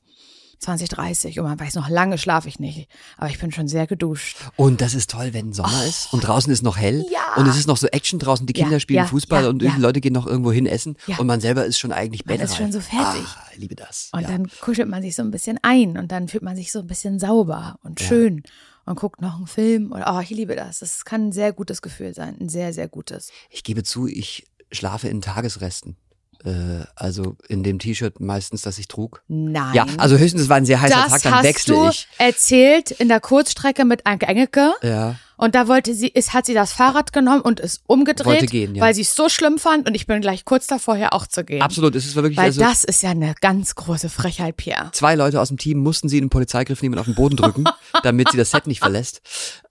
20, 0.59 0.87
30 0.87 1.39
und 1.39 1.45
man 1.45 1.59
weiß 1.59 1.75
noch 1.75 1.89
lange 1.89 2.17
schlafe 2.17 2.47
ich 2.47 2.59
nicht. 2.59 2.87
Aber 3.17 3.29
ich 3.29 3.39
bin 3.39 3.51
schon 3.51 3.67
sehr 3.67 3.87
geduscht. 3.87 4.37
Und 4.55 4.79
das 4.79 4.93
ist 4.93 5.09
toll, 5.11 5.33
wenn 5.33 5.51
Sommer 5.51 5.85
ist 5.85 6.13
und 6.13 6.21
draußen 6.21 6.51
ist 6.51 6.63
noch 6.63 6.77
hell 6.77 7.03
Oh. 7.05 7.11
Ja. 7.11 7.35
und 7.41 7.47
es 7.47 7.57
ist 7.57 7.67
noch 7.67 7.75
so 7.75 7.87
Action 7.87 8.19
draußen, 8.19 8.47
die 8.47 8.57
Ja, 8.57 8.63
Kinder 8.63 8.79
spielen 8.79 8.97
ja, 9.03 9.05
Fußball 9.05 9.43
ja, 9.43 9.49
und 9.49 9.61
ja. 9.61 9.73
die 9.75 9.81
Leute 9.81 9.99
gehen 9.99 10.13
noch 10.13 10.25
irgendwo 10.25 10.53
hin 10.53 10.65
essen 10.65 10.95
Ja. 11.07 11.17
und 11.17 11.27
man 11.27 11.41
selber 11.41 11.65
ist 11.65 11.77
schon 11.77 11.91
eigentlich 11.91 12.25
Man 12.25 12.35
ist 12.35 12.41
bettreif. 12.51 12.57
schon 12.57 12.71
so 12.71 12.79
fertig. 12.79 13.25
Ah, 13.35 13.47
ich 13.53 13.57
liebe 13.59 13.75
das. 13.75 14.09
Und 14.13 14.21
ja. 14.21 14.29
dann 14.29 14.49
kuschelt 14.61 14.87
man 14.87 15.01
sich 15.01 15.13
so 15.15 15.23
ein 15.23 15.31
bisschen 15.31 15.59
ein 15.61 15.97
und 15.97 16.11
dann 16.13 16.29
fühlt 16.29 16.41
man 16.43 16.55
sich 16.55 16.71
so 16.71 16.79
ein 16.79 16.87
bisschen 16.87 17.19
sauber 17.19 17.77
und 17.83 17.99
Ja. 17.99 18.07
schön 18.07 18.43
und 18.85 18.99
guckt 18.99 19.21
noch 19.21 19.37
einen 19.37 19.47
Film. 19.47 19.91
Oder, 19.91 20.15
oh, 20.15 20.19
ich 20.19 20.29
liebe 20.29 20.55
das. 20.55 20.79
Das 20.79 21.05
kann 21.05 21.27
ein 21.27 21.31
sehr 21.31 21.53
gutes 21.53 21.81
Gefühl 21.81 22.13
sein. 22.13 22.37
Ein 22.39 22.49
sehr, 22.49 22.73
sehr 22.73 22.87
gutes. 22.87 23.31
Ich 23.49 23.63
gebe 23.63 23.83
zu, 23.83 24.07
ich 24.07 24.45
schlafe 24.71 25.07
in 25.07 25.21
Tagesresten. 25.21 25.97
Äh, 26.45 26.85
also 26.95 27.37
in 27.47 27.63
dem 27.63 27.79
T-Shirt 27.79 28.19
meistens, 28.19 28.61
das 28.61 28.77
ich 28.77 28.87
trug. 28.87 29.23
Nein. 29.27 29.73
Ja, 29.73 29.85
also 29.97 30.17
höchstens 30.17 30.43
es 30.43 30.49
war 30.49 30.57
ein 30.57 30.65
sehr 30.65 30.79
heißer 30.79 30.95
das 30.95 31.11
Tag, 31.11 31.23
dann 31.23 31.35
hast 31.35 31.43
wechsle 31.43 31.75
du 31.75 31.89
ich. 31.89 32.07
erzählt 32.17 32.91
in 32.91 33.07
der 33.07 33.19
Kurzstrecke 33.19 33.83
mit 33.83 34.05
Anke 34.05 34.27
Engelke. 34.27 34.73
Ja. 34.83 35.15
Und 35.37 35.55
da 35.55 35.67
wollte 35.67 35.93
sie, 35.93 36.07
ist, 36.07 36.33
hat 36.33 36.45
sie 36.45 36.53
das 36.53 36.71
Fahrrad 36.71 37.11
genommen 37.11 37.41
und 37.41 37.59
ist 37.59 37.81
umgedreht, 37.87 38.25
Wollte 38.25 38.45
gehen, 38.45 38.75
ja. 38.75 38.81
weil 38.81 38.93
sie 38.93 39.01
es 39.01 39.15
so 39.15 39.27
schlimm 39.27 39.57
fand. 39.57 39.87
Und 39.87 39.95
ich 39.95 40.07
bin 40.07 40.21
gleich 40.21 40.45
kurz 40.45 40.67
davor, 40.67 40.95
hier 40.95 41.11
auch 41.13 41.27
zu 41.27 41.43
gehen. 41.43 41.61
Absolut, 41.61 41.93
es 41.95 42.05
ist 42.05 42.15
wirklich 42.15 42.37
Weil 42.37 42.45
also 42.45 42.61
das 42.61 42.83
ist 42.83 43.03
ja 43.03 43.09
eine 43.09 43.35
ganz 43.41 43.75
große 43.75 44.09
Frechheit, 44.09 44.55
Pierre. 44.55 44.89
zwei 44.93 45.15
Leute 45.15 45.41
aus 45.41 45.49
dem 45.49 45.57
Team 45.57 45.79
mussten 45.79 46.07
sie 46.07 46.17
in 46.17 46.25
den 46.25 46.29
Polizeigriff 46.29 46.81
nehmen 46.81 46.95
und 46.95 46.99
auf 46.99 47.05
den 47.05 47.15
Boden 47.15 47.35
drücken, 47.35 47.65
damit 48.03 48.31
sie 48.31 48.37
das 48.37 48.51
Set 48.51 48.67
nicht 48.67 48.79
verlässt. 48.79 49.21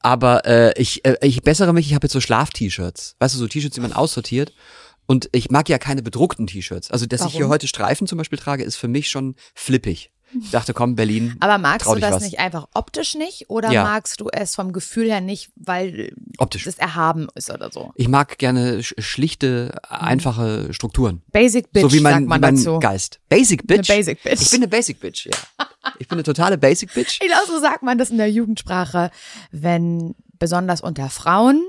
Aber 0.01 0.45
äh, 0.45 0.75
ich, 0.79 1.05
äh, 1.07 1.17
ich 1.23 1.41
bessere 1.43 1.73
mich, 1.73 1.87
ich 1.87 1.95
habe 1.95 2.05
jetzt 2.05 2.13
so 2.13 2.21
Schlaf-T-Shirts. 2.21 3.17
Weißt 3.19 3.35
du, 3.35 3.39
so 3.39 3.47
T-Shirts, 3.47 3.75
die 3.75 3.81
man 3.81 3.95
aussortiert. 3.95 4.53
Und 5.07 5.29
ich 5.33 5.51
mag 5.51 5.69
ja 5.69 5.79
keine 5.79 6.03
bedruckten 6.03 6.47
T-Shirts. 6.47 6.91
Also, 6.91 7.07
dass 7.07 7.23
ich 7.27 7.33
hier 7.33 7.41
Warum? 7.43 7.53
heute 7.53 7.67
Streifen 7.67 8.07
zum 8.07 8.19
Beispiel 8.19 8.39
trage, 8.39 8.65
ist 8.65 8.77
für 8.77 8.89
mich 8.89 9.09
schon 9.09 9.35
flippig. 9.55 10.11
Ich 10.43 10.51
dachte, 10.51 10.75
komm, 10.75 10.97
Berlin. 10.97 11.37
Aber 11.39 11.59
magst 11.59 11.87
du 11.87 11.95
das 11.95 12.15
was. 12.17 12.23
nicht 12.25 12.41
einfach 12.41 12.67
optisch 12.75 13.15
nicht 13.15 13.51
oder 13.51 13.71
Ja. 13.71 13.85
magst 13.85 14.21
du 14.21 14.31
es 14.33 14.57
vom 14.57 14.73
Gefühl 14.73 15.07
her 15.09 15.21
nicht, 15.21 15.51
weil 15.55 16.13
Optisch. 16.39 16.67
es 16.67 16.77
erhaben 16.77 17.29
ist 17.37 17.51
oder 17.51 17.71
so? 17.71 17.93
Ich 17.95 18.09
mag 18.09 18.37
gerne 18.39 18.83
sch 18.83 18.95
schlichte, 18.99 19.77
einfache 19.89 20.73
Strukturen. 20.73 21.23
Basic 21.31 21.71
Bitch, 21.71 21.83
so 21.83 21.93
wie 21.93 22.01
mein, 22.01 22.15
sagt 22.15 22.27
man 22.27 22.41
wie 22.41 22.47
mein 22.47 22.57
dazu. 22.57 22.81
Geist. 22.81 23.21
Basic 23.29 23.65
Bitch. 23.65 23.89
Eine 23.91 23.99
Basic 24.01 24.23
Bitch. 24.25 24.43
Ich 24.43 24.51
bin 24.51 24.59
eine 24.61 24.69
Basic 24.69 24.99
Bitch, 25.01 25.27
ja. 25.27 25.67
Ich 26.01 26.09
bin 26.09 26.17
eine 26.17 26.25
totale 26.25 26.59
Basic 26.59 26.93
Bitch. 26.93 27.21
Ich 27.23 27.29
glaube, 27.29 27.47
so 27.47 27.61
sagt 27.61 27.85
man 27.85 27.97
das 27.99 28.11
in 28.11 28.19
der 28.19 28.31
Jugendsprache, 28.31 29.13
wenn 29.53 30.17
besonders 30.41 30.81
unter 30.81 31.11
Frauen, 31.11 31.63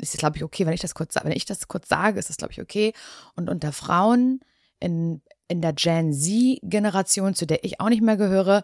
ist 0.00 0.18
glaube 0.18 0.36
ich 0.36 0.44
okay, 0.44 0.66
wenn 0.66 0.72
ich 0.72 0.80
das 0.80 0.94
kurz 0.94 1.14
wenn 1.22 1.32
ich 1.32 1.44
das 1.44 1.68
kurz 1.68 1.88
sage, 1.88 2.18
ist 2.18 2.30
das 2.30 2.36
glaube 2.36 2.52
ich 2.52 2.60
okay 2.60 2.92
und 3.36 3.48
unter 3.48 3.72
Frauen 3.72 4.40
in 4.80 5.22
in 5.48 5.60
der 5.60 5.72
Gen 5.72 6.12
Z 6.12 6.60
Generation, 6.62 7.34
zu 7.34 7.46
der 7.46 7.64
ich 7.64 7.80
auch 7.80 7.88
nicht 7.88 8.02
mehr 8.02 8.16
gehöre, 8.16 8.62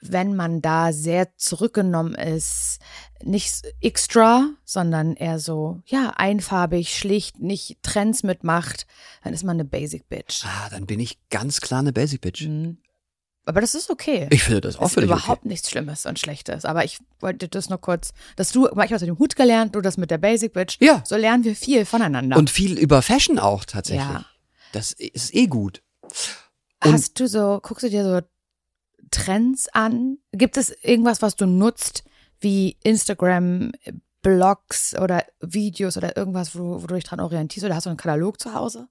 wenn 0.00 0.36
man 0.36 0.60
da 0.60 0.92
sehr 0.92 1.34
zurückgenommen 1.36 2.14
ist, 2.14 2.78
nicht 3.22 3.62
extra, 3.80 4.50
sondern 4.64 5.16
eher 5.16 5.38
so, 5.38 5.80
ja, 5.86 6.12
einfarbig, 6.16 6.94
schlicht, 6.94 7.40
nicht 7.40 7.78
Trends 7.82 8.22
mitmacht, 8.22 8.86
dann 9.22 9.32
ist 9.32 9.44
man 9.44 9.56
eine 9.56 9.64
Basic 9.64 10.08
Bitch. 10.08 10.44
Ah, 10.44 10.68
dann 10.70 10.84
bin 10.86 11.00
ich 11.00 11.18
ganz 11.30 11.62
klar 11.62 11.80
eine 11.80 11.94
Basic 11.94 12.20
Bitch. 12.20 12.42
Mhm. 12.42 12.76
Aber 13.46 13.60
das 13.60 13.74
ist 13.74 13.90
okay. 13.90 14.26
Ich 14.30 14.42
finde 14.44 14.62
das 14.62 14.76
auch 14.76 14.82
das 14.84 14.96
ist 14.96 15.02
überhaupt 15.02 15.40
okay. 15.40 15.48
nichts 15.48 15.68
Schlimmes 15.70 16.06
und 16.06 16.18
Schlechtes. 16.18 16.64
Aber 16.64 16.84
ich 16.84 16.98
wollte 17.20 17.46
das 17.48 17.68
nur 17.68 17.78
kurz, 17.80 18.12
dass 18.36 18.52
du, 18.52 18.66
ich 18.66 18.72
habe 18.72 18.94
aus 18.94 19.00
dem 19.02 19.18
Hut 19.18 19.36
gelernt, 19.36 19.74
du 19.74 19.80
das 19.82 19.98
mit 19.98 20.10
der 20.10 20.18
Basic 20.18 20.52
Bitch. 20.54 20.78
Ja. 20.80 21.02
So 21.04 21.16
lernen 21.16 21.44
wir 21.44 21.54
viel 21.54 21.84
voneinander. 21.84 22.36
Und 22.38 22.48
viel 22.48 22.78
über 22.78 23.02
Fashion 23.02 23.38
auch 23.38 23.64
tatsächlich. 23.64 24.06
Ja. 24.08 24.24
Das 24.72 24.92
ist 24.92 25.34
eh 25.34 25.46
gut. 25.46 25.82
und- 26.02 26.92
Hast 26.94 27.20
du 27.20 27.28
so, 27.28 27.60
guckst 27.62 27.82
du 27.84 27.90
dir 27.90 28.04
so 28.04 28.20
Trends 29.10 29.68
an? 29.72 30.16
Gibt 30.32 30.56
es 30.56 30.70
irgendwas, 30.82 31.20
was 31.20 31.36
du 31.36 31.46
nutzt, 31.46 32.02
wie 32.40 32.78
Instagram, 32.82 33.72
Blogs 34.22 34.94
oder 34.98 35.22
Videos 35.40 35.98
oder 35.98 36.16
irgendwas, 36.16 36.58
wo, 36.58 36.82
wo 36.82 36.86
du 36.86 36.94
dich 36.94 37.04
dran 37.04 37.20
orientierst? 37.20 37.66
Oder 37.66 37.74
hast 37.76 37.84
du 37.84 37.90
einen 37.90 37.98
Katalog 37.98 38.40
zu 38.40 38.54
Hause? 38.54 38.88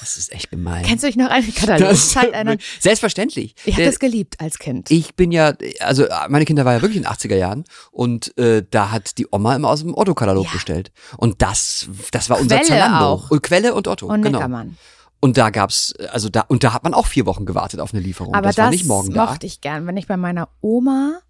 Das 0.00 0.16
ist 0.18 0.32
echt 0.32 0.52
gemein. 0.64 0.84
Kennst 0.84 1.04
du 1.04 1.08
dich 1.08 1.16
noch 1.16 1.30
an 1.30 1.42
Katalog? 1.54 1.90
das, 1.90 2.16
einer, 2.16 2.56
Selbstverständlich. 2.80 3.54
ich 3.64 3.74
habe 3.74 3.84
das 3.86 3.98
geliebt 3.98 4.40
als 4.40 4.58
Kind. 4.58 4.90
ich 4.90 5.14
bin 5.14 5.32
ja, 5.32 5.52
also 5.80 6.06
meine 6.28 6.44
Kinder 6.44 6.64
war 6.64 6.72
ja 6.74 6.82
wirklich 6.82 6.96
in 6.98 7.02
den 7.04 7.12
80er 7.12 7.36
Jahren 7.36 7.64
und 7.90 8.36
äh, 8.38 8.64
da 8.70 8.90
hat 8.90 9.18
die 9.18 9.26
Oma 9.30 9.54
immer 9.56 9.68
aus 9.70 9.80
dem 9.80 9.94
Otto-Katalog 9.94 10.46
Ja. 10.46 10.52
bestellt. 10.52 10.92
Und 11.16 11.42
das, 11.42 11.88
das 12.12 12.30
war 12.30 12.40
unser 12.40 12.56
Quelle 12.56 12.68
Zalando. 12.68 13.04
auch. 13.06 13.30
Und 13.30 13.42
Quelle 13.42 13.74
und 13.74 13.88
Otto. 13.88 14.06
und 14.06 14.22
genau. 14.22 14.38
Neckermann. 14.38 14.76
Und 15.20 15.38
da 15.38 15.48
gab's, 15.50 15.94
also 16.12 16.28
da, 16.28 16.42
und 16.42 16.64
da 16.64 16.74
hat 16.74 16.84
man 16.84 16.92
auch 16.92 17.06
vier 17.06 17.24
Wochen 17.24 17.46
gewartet 17.46 17.80
auf 17.80 17.94
eine 17.94 18.02
Lieferung. 18.02 18.34
Aber 18.34 18.48
das, 18.48 18.56
das, 18.56 18.64
war 18.64 18.70
nicht 18.70 18.84
morgen 18.84 19.14
da. 19.14 19.24
mochte 19.26 19.46
ich 19.46 19.60
gern. 19.62 19.86
Wenn 19.86 19.96
ich 19.96 20.06
bei 20.06 20.18
meiner 20.18 20.48
Oma 20.60 21.20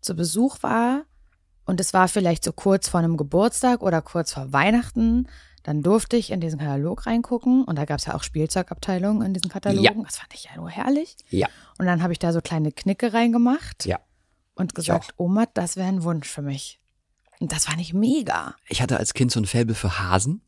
zu 0.00 0.14
Besuch 0.16 0.62
war 0.62 1.02
und 1.66 1.78
es 1.80 1.92
war 1.92 2.08
vielleicht 2.08 2.44
so 2.44 2.52
kurz 2.52 2.88
vor 2.88 3.00
einem 3.00 3.16
Geburtstag 3.18 3.82
oder 3.82 4.00
kurz 4.00 4.32
vor 4.32 4.52
Weihnachten, 4.54 5.28
dann 5.66 5.82
durfte 5.82 6.16
ich 6.16 6.30
in 6.30 6.40
diesen 6.40 6.60
Katalog 6.60 7.06
reingucken 7.06 7.64
und 7.64 7.76
da 7.76 7.86
gab 7.86 7.98
es 7.98 8.06
ja 8.06 8.14
auch 8.14 8.22
Spielzeugabteilungen 8.22 9.26
in 9.26 9.34
diesen 9.34 9.50
Katalogen. 9.50 9.82
Ja. 9.82 10.04
Das 10.04 10.18
fand 10.18 10.32
ich 10.32 10.44
ja 10.44 10.54
nur 10.54 10.70
herrlich. 10.70 11.16
Ja, 11.28 11.48
Und 11.76 11.86
dann 11.86 12.04
habe 12.04 12.12
ich 12.12 12.20
da 12.20 12.32
so 12.32 12.40
kleine 12.40 12.70
Knicke 12.70 13.12
reingemacht 13.12 13.84
ja. 13.84 13.98
und 14.54 14.76
gesagt, 14.76 15.14
Oma, 15.16 15.46
das 15.54 15.74
wäre 15.74 15.88
ein 15.88 16.04
Wunsch 16.04 16.28
für 16.28 16.42
mich. 16.42 16.78
Und 17.40 17.50
das 17.50 17.64
fand 17.64 17.80
ich 17.80 17.92
mega. 17.92 18.54
Ich 18.68 18.80
hatte 18.80 18.96
als 18.96 19.12
Kind 19.12 19.32
so 19.32 19.40
ein 19.40 19.44
Faible 19.44 19.74
für 19.74 19.98
Hasen. 19.98 20.40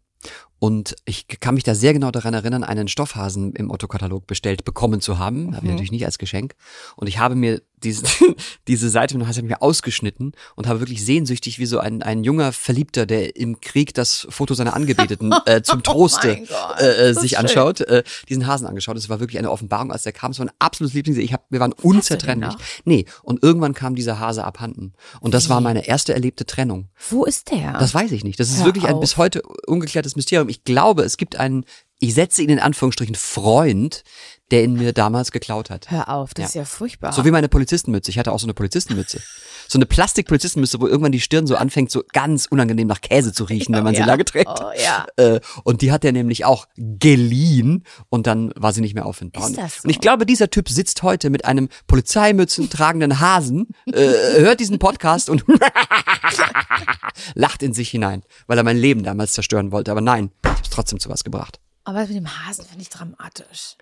Und 0.59 0.97
ich 1.05 1.29
kann 1.41 1.55
mich 1.55 1.65
da 1.65 1.75
sehr 1.75 1.93
genau 1.93 2.11
daran 2.11 2.35
erinnern, 2.35 2.65
einen 2.65 2.89
Stoffhasen 2.89 3.53
im 3.53 3.71
Otto-Katalog 3.71 4.27
bestellt 4.27 4.65
bekommen 4.65 5.01
zu 5.01 5.19
haben. 5.19 5.55
Habe 5.57 5.67
ich 5.67 5.73
natürlich 5.73 5.93
nicht 5.93 6.05
als 6.05 6.19
Geschenk. 6.19 6.55
Und 6.97 7.07
ich 7.07 7.19
habe 7.19 7.35
mir 7.35 7.63
diese, 7.83 8.05
diese 8.69 8.91
Seite 8.91 9.15
von 9.15 9.27
Hasen 9.27 9.47
mir 9.47 9.63
ausgeschnitten 9.63 10.33
und 10.57 10.67
habe 10.67 10.81
wirklich 10.81 11.05
sehnsüchtig 11.05 11.59
wie 11.59 11.67
so 11.67 11.79
ein, 11.79 12.03
ein 12.03 12.25
junger 12.25 12.53
Verliebter, 12.53 13.07
der 13.07 13.37
im 13.37 13.61
Krieg 13.61 13.95
das 13.95 14.27
Foto 14.31 14.55
seiner 14.55 14.75
Angebeteten 14.75 15.33
äh, 15.47 15.63
zum 15.63 15.83
Troste 15.83 16.29
Oh 16.29 16.33
mein 16.33 16.47
Gott, 16.47 16.81
äh, 16.81 17.11
äh, 17.11 17.15
sich 17.15 17.31
schön. 17.31 17.39
anschaut, 17.41 17.81
äh, 17.83 18.03
diesen 18.29 18.47
Hasen 18.47 18.67
angeschaut. 18.67 18.97
Es 18.97 19.09
war 19.09 19.21
wirklich 19.21 19.39
eine 19.39 19.51
Offenbarung, 19.51 19.93
als 19.93 20.03
der 20.03 20.13
kam. 20.13 20.33
Es 20.33 20.39
war 20.39 20.47
ein 20.47 20.53
absolutes 20.59 20.95
Lieblings. 20.95 21.19
Ich 21.19 21.33
hab, 21.33 21.45
wir 21.51 21.61
waren 21.61 21.73
unzertrennlich. 21.73 22.55
Nee, 22.85 23.07
und 23.23 23.43
irgendwann 23.43 23.75
kam 23.75 23.95
dieser 23.95 24.19
Hase 24.19 24.45
abhanden. 24.45 24.95
Und 25.21 25.35
das 25.35 25.49
war 25.49 25.61
meine 25.61 25.87
erste 25.87 26.15
erlebte 26.15 26.47
Trennung. 26.47 26.89
Wo 27.11 27.25
ist 27.25 27.51
der? 27.51 27.75
Das 27.79 27.95
weiß 27.95 28.13
ich 28.13 28.25
nicht. 28.25 28.41
Das 28.41 28.51
ist 28.51 28.59
Hör 28.59 28.67
wirklich 28.67 28.87
ein 28.87 28.95
auf. 28.95 29.01
bis 29.01 29.17
heute 29.17 29.43
ungeklärtes 29.67 30.17
Mysterium. 30.17 30.48
Ich 30.49 30.65
glaube, 30.65 31.03
es 31.03 31.17
gibt 31.17 31.37
einen, 31.37 31.65
ich 31.99 32.15
setze 32.15 32.43
ihn 32.43 32.51
in 32.51 32.61
Anführungsstrichen 32.61 33.15
Freund, 33.15 34.03
der 34.51 34.65
ihn 34.65 34.75
mir 34.75 34.93
damals 34.93 35.31
geklaut 35.33 35.69
hat. 35.71 35.91
Hör 35.91 36.09
auf, 36.09 36.33
das 36.35 36.43
Ja. 36.43 36.47
ist 36.49 36.55
ja 36.55 36.65
furchtbar. 36.65 37.13
So 37.13 37.25
wie 37.25 37.31
meine 37.31 37.49
Polizistenmütze. 37.49 38.11
Ich 38.11 38.19
hatte 38.19 38.33
auch 38.33 38.39
so 38.39 38.47
eine 38.47 38.55
Polizistenmütze. 38.55 39.21
So 39.69 39.77
eine 39.77 39.85
Plastik-Polizistenmütze, 39.85 40.81
wo 40.81 40.87
irgendwann 40.87 41.13
die 41.13 41.21
Stirn 41.21 41.47
so 41.47 41.57
anfängt, 41.57 41.91
so 41.91 42.03
ganz 42.15 42.47
unangenehm 42.47 42.89
nach 42.89 43.03
Käse 43.03 43.35
zu 43.35 43.45
riechen, 43.45 43.75
wenn 43.75 43.85
man 43.85 43.95
sie 43.95 44.01
ja. 44.01 44.07
lange 44.07 44.25
trägt. 44.25 44.49
Oh 44.49 44.71
ja. 44.83 45.05
Äh, 45.17 45.41
und 45.65 45.83
die 45.83 45.93
hat 45.93 46.05
er 46.07 46.13
nämlich 46.13 46.47
auch 46.47 46.67
geliehen 46.77 47.85
und 48.09 48.27
dann 48.27 48.51
war 48.57 48.73
sie 48.73 48.81
nicht 48.81 48.95
mehr 48.95 49.05
auffindbar. 49.05 49.43
Ist 49.43 49.51
Und- 49.51 49.59
das 49.59 49.75
so? 49.77 49.81
Und 49.85 49.91
ich 49.91 50.01
glaube, 50.01 50.25
dieser 50.25 50.49
Typ 50.49 50.71
sitzt 50.71 51.03
heute 51.03 51.29
mit 51.29 51.45
einem 51.45 51.69
Polizeimützen 51.87 52.71
tragenden 52.71 53.21
Hasen, 53.21 53.69
äh, 53.93 54.01
hört 54.41 54.61
diesen 54.61 54.79
Podcast 54.79 55.29
und 55.29 55.45
lacht 57.35 57.63
in 57.63 57.75
sich 57.75 57.91
hinein, 57.91 58.23
weil 58.47 58.59
er 58.59 58.65
mein 58.65 58.79
Leben 58.79 59.03
damals 59.03 59.33
zerstören 59.33 59.73
wollte. 59.73 59.91
Aber 59.91 60.01
nein, 60.01 60.31
ich 60.45 60.49
habe 60.51 60.61
es 60.63 60.71
trotzdem 60.71 60.99
zu 61.01 61.09
was 61.11 61.25
gebracht. 61.25 61.61
Aber 61.85 62.01
mit 62.07 62.11
dem 62.17 62.47
Hasen 62.47 62.65
finde 62.65 62.83
ich 62.83 62.89
dramatisch. 62.91 63.77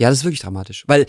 Ja, 0.00 0.08
das 0.08 0.20
ist 0.20 0.24
wirklich 0.24 0.40
dramatisch, 0.40 0.84
weil 0.86 1.04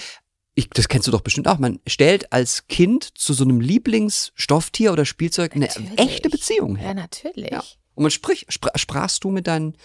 ich, 0.54 0.70
das 0.70 0.90
kennst 0.90 1.08
du 1.08 1.12
doch 1.12 1.22
bestimmt 1.22 1.48
auch. 1.48 1.60
Man 1.60 1.80
stellt 1.88 2.34
als 2.34 2.68
Kind 2.68 3.18
zu 3.18 3.32
so 3.34 3.46
einem 3.46 3.62
Lieblingsstofftier 3.62 4.92
oder 4.92 5.06
Spielzeug 5.06 5.56
eine 5.56 5.68
Natürlich. 5.68 5.98
echte 5.98 6.30
Beziehung 6.30 6.76
Ja, 6.76 6.82
her. 6.82 6.94
natürlich. 6.94 7.52
Ja. 7.52 7.64
Und 7.96 8.04
man 8.04 8.12
spricht, 8.12 8.52
spr 8.52 8.70
sprachst 8.76 9.24
du 9.24 9.32
mit 9.32 9.48
deinen, 9.48 9.78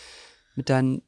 mit 0.57 0.69
deinen, 0.69 1.03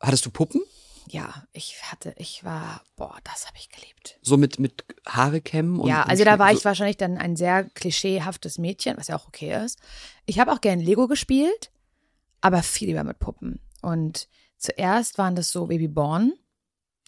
hattest 0.00 0.26
du 0.26 0.30
Puppen? 0.30 0.60
Ja, 1.08 1.44
ich 1.52 1.74
hatte, 1.90 2.14
ich 2.18 2.44
war, 2.44 2.84
boah, 2.94 3.18
das 3.24 3.48
habe 3.48 3.56
ich 3.58 3.68
geliebt. 3.68 4.20
So 4.22 4.36
mit, 4.36 4.60
mit 4.60 4.84
Haare 5.08 5.40
kämmen? 5.40 5.80
Und, 5.80 5.88
ja, 5.88 6.04
und 6.04 6.10
also 6.10 6.22
da 6.22 6.38
war 6.38 6.52
so, 6.52 6.58
ich 6.58 6.64
wahrscheinlich 6.64 6.98
dann 6.98 7.18
ein 7.18 7.34
sehr 7.34 7.64
klischeehaftes 7.64 8.58
Mädchen, 8.58 8.96
was 8.96 9.08
ja 9.08 9.16
auch 9.16 9.26
okay 9.26 9.60
ist. 9.64 9.80
Ich 10.24 10.38
habe 10.38 10.52
auch 10.52 10.60
gern 10.60 10.78
Lego 10.78 11.08
gespielt, 11.08 11.72
aber 12.40 12.62
viel 12.62 12.86
lieber 12.86 13.02
mit 13.02 13.18
Puppen. 13.18 13.58
Und 13.82 14.28
zuerst 14.56 15.18
waren 15.18 15.34
das 15.34 15.50
so 15.50 15.66
Babyborn. 15.66 16.34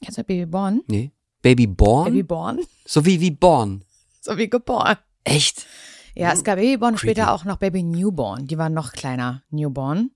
Kennst 0.02 0.18
du 0.18 0.24
Babyborn? 0.24 0.82
Nee. 0.86 1.12
Baby 1.42 1.66
Born? 1.66 2.06
Babyborn? 2.06 2.60
so 2.84 3.04
wie 3.04 3.20
wie 3.20 3.30
Born. 3.30 3.84
So 4.24 4.38
wie 4.38 4.48
geboren. 4.48 4.98
Echt? 5.24 5.66
Ja, 6.14 6.32
es 6.32 6.44
gab 6.44 6.54
Babyborn 6.56 6.94
und 6.94 7.00
Creepy. 7.00 7.14
später 7.14 7.32
auch 7.32 7.44
noch 7.44 7.56
Baby 7.56 7.82
Newborn. 7.82 8.46
Die 8.46 8.56
waren 8.56 8.72
noch 8.72 8.92
kleiner, 8.92 9.42
Newborn. 9.50 10.12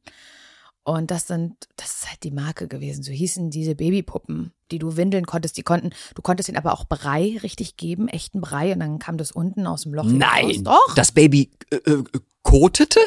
Und 0.85 1.11
das 1.11 1.27
sind, 1.27 1.57
das 1.75 1.97
ist 1.97 2.09
halt 2.09 2.23
die 2.23 2.31
Marke 2.31 2.69
gewesen. 2.69 3.03
So 3.03 3.11
hießen 3.11 3.51
diese 3.51 3.75
Babypuppen, 3.75 4.53
die 4.71 4.79
du 4.79 4.97
windeln 4.97 5.27
konntest. 5.27 5.57
Die 5.57 5.65
konnten, 5.65 5.91
du 6.15 6.23
konntest 6.23 6.49
ihnen 6.49 6.57
aber 6.59 6.73
auch 6.73 6.85
Brei 6.85 7.37
richtig 7.43 7.77
geben, 7.77 8.07
echten 8.07 8.41
Brei. 8.41 8.73
Und 8.73 8.79
dann 8.79 9.01
kam 9.01 9.17
das 9.17 9.33
unten 9.33 9.67
aus 9.67 9.83
dem 9.83 9.93
Loch. 9.95 10.07
wieder 10.07 10.25
raus. 10.25 10.45
Nein. 10.45 10.63
Doch. 10.63 10.95
Das 10.95 11.11
Baby 11.11 11.51
äh, 11.73 11.77
äh, 11.79 12.05
kotete? 12.45 13.01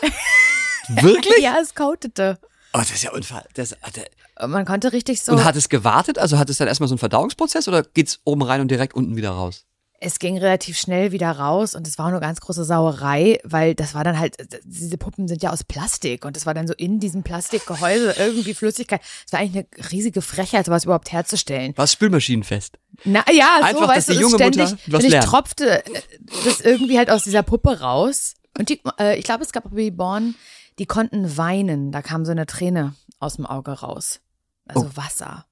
Wirklich? 0.89 1.41
Ja, 1.41 1.59
es 1.61 1.75
kautete. 1.75 2.39
Oh, 2.73 2.79
das 2.79 2.91
ist 2.91 3.03
ja 3.03 3.11
Unfall. 3.11 3.45
Das, 3.55 3.73
ah, 3.81 4.43
Und 4.43 4.51
man 4.51 4.65
konnte 4.65 4.93
richtig 4.93 5.21
so. 5.21 5.31
Und 5.31 5.43
hat 5.43 5.55
es 5.55 5.69
gewartet? 5.69 6.19
Also 6.19 6.37
hat 6.37 6.49
es 6.49 6.57
dann 6.57 6.67
erstmal 6.67 6.87
so 6.87 6.93
einen 6.93 6.99
Verdauungsprozess 6.99 7.67
oder 7.67 7.83
geht's 7.83 8.19
oben 8.25 8.43
rein 8.43 8.61
und 8.61 8.69
direkt 8.69 8.93
unten 8.93 9.15
wieder 9.15 9.31
raus? 9.31 9.65
es 10.01 10.19
ging 10.19 10.37
relativ 10.37 10.77
schnell 10.77 11.11
wieder 11.11 11.31
raus 11.31 11.75
und 11.75 11.87
es 11.87 11.97
war 11.97 12.07
eine 12.07 12.19
ganz 12.19 12.39
große 12.41 12.63
Sauerei, 12.63 13.39
weil 13.43 13.75
das 13.75 13.93
war 13.93 14.03
dann 14.03 14.17
halt, 14.17 14.35
diese 14.63 14.97
Puppen 14.97 15.27
sind 15.27 15.43
ja 15.43 15.51
aus 15.51 15.63
Plastik 15.63 16.25
und 16.25 16.37
es 16.37 16.45
war 16.45 16.53
dann 16.53 16.67
so 16.67 16.73
in 16.73 16.99
diesem 16.99 17.23
Plastikgehäuse 17.23 18.15
irgendwie 18.17 18.53
Flüssigkeit. 18.53 19.01
Es 19.25 19.33
war 19.33 19.39
eigentlich 19.39 19.65
eine 19.79 19.91
riesige 19.91 20.21
Frechheit, 20.21 20.65
sowas 20.65 20.85
überhaupt 20.85 21.11
herzustellen. 21.11 21.73
Was 21.75 21.93
spülmaschinenfest? 21.93 22.79
Na 23.03 23.23
ja, 23.31 23.57
so 23.59 23.65
Einfach, 23.65 23.87
weißt 23.89 24.09
dass 24.09 24.15
die 24.15 24.21
du, 24.21 24.25
es 24.25 24.31
junge 24.31 24.35
ständig, 24.35 24.63
Mutter 24.63 24.77
was 24.87 24.87
ständig 24.87 25.11
lernt. 25.11 25.25
tropfte 25.27 25.85
äh, 25.85 26.01
das 26.45 26.61
irgendwie 26.61 26.97
halt 26.97 27.11
aus 27.11 27.23
dieser 27.23 27.43
Puppe 27.43 27.79
raus. 27.79 28.35
Und 28.57 28.69
die, 28.69 28.81
äh, 28.99 29.17
ich 29.17 29.25
glaube, 29.25 29.43
es 29.43 29.51
gab 29.51 29.69
Babyborn, 29.69 30.35
die 30.79 30.85
konnten 30.85 31.37
weinen. 31.37 31.91
Da 31.91 32.01
kam 32.01 32.25
so 32.25 32.31
eine 32.31 32.45
Träne 32.45 32.95
aus 33.19 33.35
dem 33.35 33.45
Auge 33.45 33.71
raus. 33.71 34.19
Also 34.65 34.95
Wasser. 34.95 35.45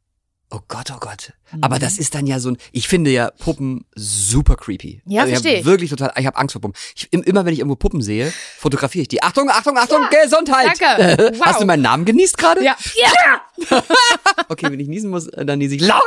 Oh 0.49 0.59
Gott, 0.69 0.91
oh 0.95 0.99
Gott. 1.01 1.33
Mhm. 1.51 1.61
Aber 1.61 1.77
das 1.77 1.97
ist 1.97 2.15
dann 2.15 2.25
ja 2.25 2.39
so 2.39 2.51
ein, 2.51 2.57
ich 2.71 2.87
finde 2.87 3.11
ja 3.11 3.31
Puppen 3.31 3.85
super 3.95 4.55
creepy. 4.55 5.01
Ja, 5.05 5.23
also 5.23 5.33
ich 5.33 5.39
versteh 5.39 5.55
hab 5.55 5.59
ich. 5.59 5.65
Wirklich 5.65 5.89
total, 5.89 6.13
ich 6.15 6.25
habe 6.25 6.37
Angst 6.37 6.53
vor 6.53 6.61
Puppen. 6.61 6.77
Ich, 6.95 7.11
im- 7.11 7.23
immer 7.23 7.43
wenn 7.43 7.51
ich 7.51 7.59
irgendwo 7.59 7.75
Puppen 7.75 8.01
sehe, 8.01 8.31
fotografiere 8.57 9.01
ich 9.01 9.07
die. 9.09 9.21
Achtung, 9.21 9.49
Achtung, 9.49 9.77
Achtung, 9.77 10.03
Gesundheit. 10.23 10.79
danke. 10.79 11.33
Wow. 11.37 11.45
Hast 11.45 11.61
du 11.61 11.65
meinen 11.65 11.81
Namen 11.81 12.05
genießt 12.05 12.37
gerade? 12.37 12.63
Ja. 12.63 12.77
ja. 12.95 13.81
Okay, 14.49 14.71
wenn 14.71 14.79
ich 14.79 14.87
niesen 14.87 15.09
muss, 15.09 15.27
äh, 15.27 15.45
dann 15.45 15.59
niese 15.59 15.75
ich. 15.75 15.81
Laura! 15.81 16.01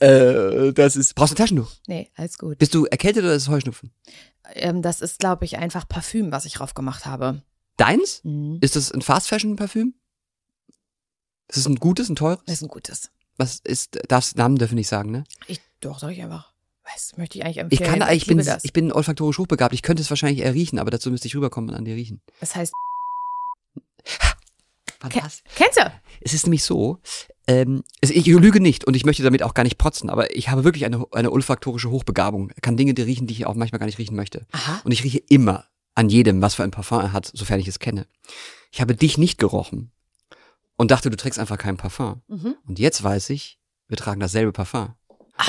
Äh, 0.00 0.72
das 0.72 0.96
ist, 0.96 1.14
brauchst 1.14 1.32
du 1.32 1.34
ein 1.34 1.38
Taschentuch? 1.44 1.70
Nee, 1.86 2.10
alles 2.16 2.38
gut. 2.38 2.56
Bist 2.58 2.74
du 2.74 2.86
erkältet 2.86 3.24
oder 3.24 3.34
ist 3.34 3.42
es 3.42 3.48
Heuschnupfen? 3.48 3.92
Ähm, 4.54 4.80
das 4.82 5.00
ist, 5.02 5.18
glaube 5.18 5.44
ich, 5.44 5.58
einfach 5.58 5.86
Parfüm, 5.86 6.32
was 6.32 6.46
ich 6.46 6.54
drauf 6.54 6.72
gemacht 6.74 7.04
habe. 7.06 7.42
Deins? 7.76 8.20
Mhm. 8.24 8.58
Ist 8.60 8.76
das 8.76 8.92
ein 8.92 9.02
Fast 9.02 9.28
Fashion 9.28 9.56
Parfüm? 9.56 9.94
Ist 11.48 11.58
es 11.58 11.66
ein 11.66 11.76
gutes, 11.76 12.08
ein 12.08 12.16
teures? 12.16 12.38
Das 12.46 12.56
ist 12.56 12.62
ein 12.62 12.68
gutes. 12.68 13.10
Was 13.36 13.60
ist, 13.64 13.98
darfst, 14.08 14.36
Namen 14.36 14.56
dürfen 14.56 14.76
nicht 14.76 14.88
sagen, 14.88 15.10
ne? 15.10 15.24
Ich, 15.46 15.60
doch, 15.80 15.98
sag 15.98 16.10
ich 16.12 16.22
einfach. 16.22 16.52
Weiß, 16.84 17.16
möchte 17.16 17.38
ich 17.38 17.44
eigentlich 17.44 17.56
Ich 17.56 17.80
empfehlen. 17.80 18.00
kann, 18.00 18.14
ich 18.14 18.26
bin, 18.26 18.38
liebe 18.38 18.48
das. 18.50 18.64
ich 18.64 18.72
bin 18.72 18.92
olfaktorisch 18.92 19.38
hochbegabt. 19.38 19.72
Ich 19.74 19.82
könnte 19.82 20.02
es 20.02 20.10
wahrscheinlich 20.10 20.44
eher 20.44 20.54
riechen, 20.54 20.78
aber 20.78 20.90
dazu 20.90 21.10
müsste 21.10 21.26
ich 21.28 21.34
rüberkommen 21.34 21.70
und 21.70 21.76
an 21.76 21.84
dir 21.84 21.96
riechen. 21.96 22.20
das 22.40 22.54
heißt, 22.54 22.72
Fantastisch. 25.00 25.42
kennst 25.54 25.78
du? 25.78 25.92
Es 26.20 26.32
ist 26.32 26.46
nämlich 26.46 26.62
so, 26.64 26.98
ähm, 27.46 27.84
ich 28.00 28.26
lüge 28.26 28.60
nicht 28.60 28.84
und 28.86 28.94
ich 28.94 29.04
möchte 29.04 29.22
damit 29.22 29.42
auch 29.42 29.54
gar 29.54 29.62
nicht 29.64 29.76
protzen, 29.78 30.08
aber 30.08 30.34
ich 30.34 30.48
habe 30.48 30.64
wirklich 30.64 30.84
eine, 30.86 31.04
eine 31.12 31.30
olfaktorische 31.30 31.90
Hochbegabung. 31.90 32.50
Kann 32.62 32.76
Dinge 32.76 32.94
die 32.94 33.02
riechen, 33.02 33.26
die 33.26 33.34
ich 33.34 33.46
auch 33.46 33.54
manchmal 33.54 33.78
gar 33.80 33.86
nicht 33.86 33.98
riechen 33.98 34.16
möchte. 34.16 34.46
Aha. 34.52 34.80
Und 34.84 34.92
ich 34.92 35.04
rieche 35.04 35.18
immer 35.28 35.66
an 35.94 36.08
jedem, 36.08 36.42
was 36.42 36.54
für 36.54 36.62
ein 36.64 36.70
Parfum 36.70 37.00
er 37.00 37.12
hat, 37.12 37.30
sofern 37.32 37.60
ich 37.60 37.68
es 37.68 37.78
kenne. 37.78 38.06
Ich 38.72 38.80
habe 38.80 38.94
dich 38.94 39.18
nicht 39.18 39.38
gerochen 39.38 39.92
und 40.76 40.90
dachte, 40.90 41.10
du 41.10 41.16
trägst 41.16 41.38
einfach 41.38 41.58
kein 41.58 41.76
Parfum. 41.76 42.22
Mhm. 42.28 42.56
Und 42.66 42.78
jetzt 42.78 43.02
weiß 43.02 43.30
ich, 43.30 43.58
wir 43.88 43.96
tragen 43.96 44.20
dasselbe 44.20 44.52
Parfum. 44.52 44.94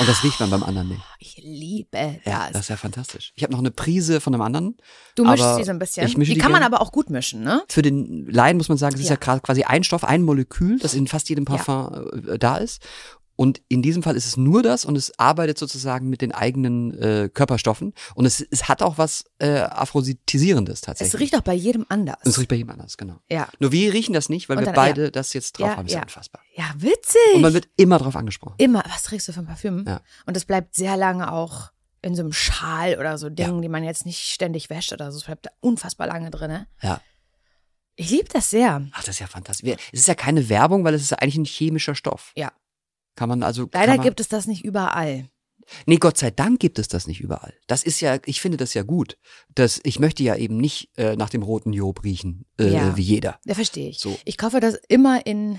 Und 0.00 0.08
das 0.08 0.24
riecht 0.24 0.40
man 0.40 0.50
beim 0.50 0.64
anderen 0.64 0.88
nicht. 0.88 1.02
Ich 1.20 1.36
liebe 1.42 2.20
Ja, 2.24 2.44
das. 2.46 2.52
das 2.52 2.60
ist 2.62 2.68
ja 2.70 2.76
fantastisch. 2.76 3.32
Ich 3.36 3.44
habe 3.44 3.52
noch 3.52 3.60
eine 3.60 3.70
Prise 3.70 4.20
von 4.20 4.34
einem 4.34 4.42
anderen. 4.42 4.76
du 5.14 5.24
mischst 5.24 5.56
sie 5.56 5.64
so 5.64 5.70
ein 5.70 5.78
bisschen. 5.78 6.04
Ich 6.06 6.16
mische 6.16 6.30
die 6.30 6.34
die 6.34 6.40
kann 6.40 6.50
man 6.50 6.64
aber 6.64 6.80
auch 6.80 6.90
gut 6.90 7.08
mischen, 7.08 7.42
ne? 7.44 7.62
Für 7.68 7.82
den 7.82 8.26
Laien 8.26 8.56
muss 8.56 8.68
man 8.68 8.78
sagen, 8.78 8.96
es 8.96 9.00
ist 9.02 9.08
Ja. 9.10 9.14
ja 9.14 9.20
gra- 9.20 9.40
quasi 9.40 9.62
ein 9.62 9.84
Stoff, 9.84 10.02
ein 10.02 10.22
Molekül, 10.22 10.80
das 10.80 10.94
in 10.94 11.06
fast 11.06 11.28
jedem 11.28 11.44
Parfum 11.44 12.10
äh, 12.28 12.36
da 12.38 12.56
ist. 12.56 12.82
Und 13.36 13.60
in 13.68 13.82
diesem 13.82 14.02
Fall 14.02 14.16
ist 14.16 14.26
es 14.26 14.36
nur 14.38 14.62
das 14.62 14.84
und 14.86 14.96
es 14.96 15.18
arbeitet 15.18 15.58
sozusagen 15.58 16.08
mit 16.08 16.22
den 16.22 16.32
eigenen 16.32 16.98
äh, 17.00 17.28
Körperstoffen. 17.32 17.92
Und 18.14 18.24
es, 18.26 18.40
es 18.50 18.66
hat 18.68 18.82
auch 18.82 18.96
was 18.98 19.24
äh, 19.38 19.58
Aphrodisierendes 19.60 20.80
tatsächlich. 20.80 21.14
Es 21.14 21.20
riecht 21.20 21.36
auch 21.36 21.42
bei 21.42 21.54
jedem 21.54 21.84
anders. 21.88 22.18
es 22.24 22.38
riecht 22.38 22.48
bei 22.48 22.56
jedem 22.56 22.70
anders, 22.70 22.96
genau. 22.96 23.20
ja. 23.30 23.48
Nur 23.58 23.72
wir 23.72 23.92
riechen 23.92 24.12
das 24.14 24.28
nicht, 24.28 24.48
weil 24.48 24.56
Und 24.56 24.62
wir 24.62 24.66
dann- 24.66 24.74
beide 24.74 25.10
das 25.10 25.32
jetzt 25.34 25.58
drauf 25.58 25.68
Ja, 25.68 25.76
haben. 25.76 25.86
Ist 25.86 25.92
ja. 25.92 26.02
unfassbar. 26.02 26.40
Ja, 26.54 26.64
witzig. 26.78 27.20
Und 27.34 27.42
man 27.42 27.52
wird 27.54 27.68
immer 27.76 27.98
drauf 27.98 28.16
angesprochen. 28.16 28.54
immer, 28.58 28.82
was 28.88 29.02
trägst 29.02 29.28
du 29.28 29.32
für 29.32 29.40
ein 29.40 29.46
Parfüm? 29.46 29.84
Ja. 29.86 30.00
Und 30.24 30.34
das 30.36 30.44
bleibt 30.44 30.74
sehr 30.74 30.96
lange 30.96 31.30
auch 31.32 31.70
in 32.02 32.14
so 32.14 32.22
einem 32.22 32.32
Schal 32.32 32.96
oder 32.98 33.18
so 33.18 33.28
Dingen, 33.30 33.56
Ja. 33.56 33.60
die 33.62 33.68
man 33.68 33.82
jetzt 33.84 34.06
nicht 34.06 34.20
ständig 34.30 34.70
wäscht 34.70 34.92
oder 34.92 35.10
so. 35.12 35.18
Es 35.18 35.24
bleibt 35.24 35.46
da 35.46 35.50
unfassbar 35.60 36.06
lange 36.06 36.30
drin. 36.30 36.50
Ne? 36.50 36.66
Ja. 36.82 37.00
Ich 37.96 38.10
liebe 38.10 38.28
das 38.32 38.50
sehr. 38.50 38.86
Ach, 38.92 39.00
das 39.04 39.16
ist 39.16 39.18
ja 39.20 39.26
fantastisch. 39.26 39.74
Es 39.92 40.00
ist 40.00 40.08
ja 40.08 40.14
keine 40.14 40.48
Werbung, 40.48 40.84
weil 40.84 40.94
es 40.94 41.02
ist 41.02 41.10
ja 41.10 41.18
eigentlich 41.18 41.36
ein 41.38 41.44
chemischer 41.46 41.94
Stoff. 41.94 42.32
Ja. 42.36 42.52
Kann 43.16 43.28
man 43.28 43.42
also. 43.42 43.68
Leider 43.72 43.96
man, 43.96 44.04
gibt 44.04 44.20
es 44.20 44.28
das 44.28 44.46
nicht 44.46 44.64
überall. 44.64 45.28
Nee, 45.86 45.96
Gott 45.96 46.16
sei 46.16 46.30
Dank 46.30 46.60
gibt 46.60 46.78
es 46.78 46.86
das 46.86 47.08
nicht 47.08 47.20
überall. 47.20 47.52
Das 47.66 47.82
ist 47.82 48.00
ja, 48.00 48.18
ich 48.24 48.40
finde 48.40 48.56
das 48.56 48.74
ja 48.74 48.82
gut. 48.84 49.18
Das, 49.54 49.80
ich 49.82 49.98
möchte 49.98 50.22
ja 50.22 50.36
eben 50.36 50.58
nicht 50.58 50.90
äh, 50.96 51.16
nach 51.16 51.28
dem 51.30 51.42
roten 51.42 51.72
Job 51.72 52.04
riechen, 52.04 52.44
äh, 52.60 52.68
Ja. 52.72 52.96
wie 52.96 53.02
jeder. 53.02 53.40
Da 53.44 53.54
verstehe 53.54 53.88
ich. 53.88 53.98
So. 53.98 54.16
Ich 54.24 54.38
kaufe 54.38 54.60
das 54.60 54.78
immer 54.88 55.26
in 55.26 55.58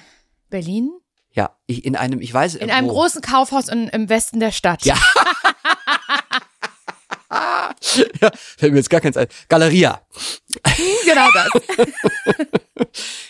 Berlin, 0.49 0.91
Ja, 1.33 1.57
ich, 1.65 1.83
in 1.83 1.97
einem, 1.97 2.21
ich 2.21 2.33
weiß. 2.33 2.55
in 2.55 2.71
einem 2.71 2.87
wo. 2.87 2.93
großen 2.93 3.21
Kaufhaus 3.21 3.67
in, 3.67 3.89
im 3.89 4.07
Westen 4.07 4.39
der 4.39 4.51
Stadt. 4.53 4.85
Ja. 4.85 4.95
ja, 8.21 8.31
fällt 8.33 8.73
mir 8.73 8.79
jetzt 8.79 8.89
gar 8.89 9.01
keins 9.01 9.17
ein. 9.17 9.27
Galeria. 9.47 10.01
genau 11.05 11.29
das. 11.33 11.87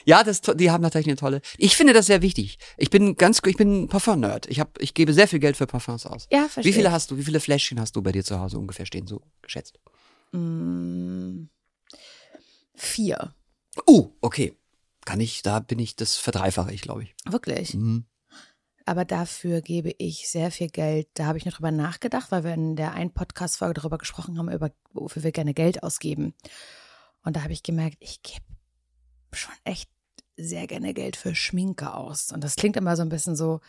Ja, 0.06 0.24
das, 0.24 0.42
die 0.42 0.72
haben 0.72 0.84
tatsächlich 0.84 1.12
eine 1.12 1.18
tolle. 1.18 1.42
Ich 1.58 1.76
finde 1.76 1.92
das 1.92 2.06
sehr 2.06 2.22
wichtig. 2.22 2.60
Ich 2.78 2.90
bin 2.90 3.16
ganz, 3.16 3.42
ich 3.46 3.58
bin 3.58 3.90
Parfum-Nerd. 3.90 4.46
Ich 4.50 4.62
hab, 4.62 4.82
ich 4.82 4.94
gebe 4.94 5.12
sehr 5.12 5.28
viel 5.28 5.40
Geld 5.40 5.58
für 5.58 5.68
Parfums 5.68 6.06
aus. 6.06 6.28
Ja, 6.32 6.48
verstehe. 6.48 6.64
Wie 6.64 6.74
viele 6.74 6.94
hast 6.94 7.12
du? 7.12 7.18
Wie 7.18 7.24
viele 7.24 7.42
Fläschchen 7.42 7.78
hast 7.80 7.94
du 7.96 8.02
bei 8.02 8.14
dir 8.14 8.24
zu 8.24 8.40
Hause 8.40 8.58
ungefähr 8.58 8.86
stehen, 8.86 9.06
so 9.06 9.22
geschätzt? 9.42 9.80
Mm, 10.32 11.48
vier. 12.74 13.34
Uh, 13.86 14.10
okay. 14.22 14.54
Kann 15.04 15.20
ich, 15.20 15.42
da 15.42 15.60
bin 15.60 15.80
ich, 15.80 15.98
das 15.98 16.16
verdreifache 16.16 16.74
ich, 16.74 16.82
glaube 16.82 17.04
ich. 17.04 17.16
Wirklich. 17.26 17.74
Mhm. 17.74 18.06
Aber 18.88 19.04
dafür 19.04 19.62
gebe 19.62 19.94
ich 19.98 20.30
sehr 20.30 20.50
viel 20.50 20.70
Geld. 20.70 21.10
Da 21.16 21.26
habe 21.26 21.38
ich 21.38 21.46
noch 21.46 21.52
drüber 21.52 21.72
nachgedacht, 21.72 22.32
weil 22.32 22.46
wir 22.46 22.54
in 22.54 22.78
der 22.78 22.94
einen 22.94 23.12
Podcast-Folge 23.12 23.74
darüber 23.74 23.98
gesprochen 23.98 24.38
haben, 24.38 24.50
über 24.50 24.72
wofür 24.94 25.24
wir 25.24 25.34
gerne 25.34 25.54
Geld 25.54 25.84
ausgeben. 25.84 26.34
Und 27.22 27.36
da 27.36 27.44
habe 27.44 27.52
ich 27.52 27.64
gemerkt, 27.64 27.98
ich 28.00 28.24
gebe 28.24 28.46
schon 29.34 29.54
echt 29.66 29.90
sehr 30.38 30.68
gerne 30.68 30.94
Geld 30.94 31.18
für 31.18 31.36
Schminke 31.36 31.94
aus. 31.94 32.32
Und 32.32 32.46
das 32.46 32.56
klingt 32.56 32.78
immer 32.78 32.96
so 32.96 33.02
ein 33.02 33.10
bisschen 33.10 33.36
so, 33.36 33.60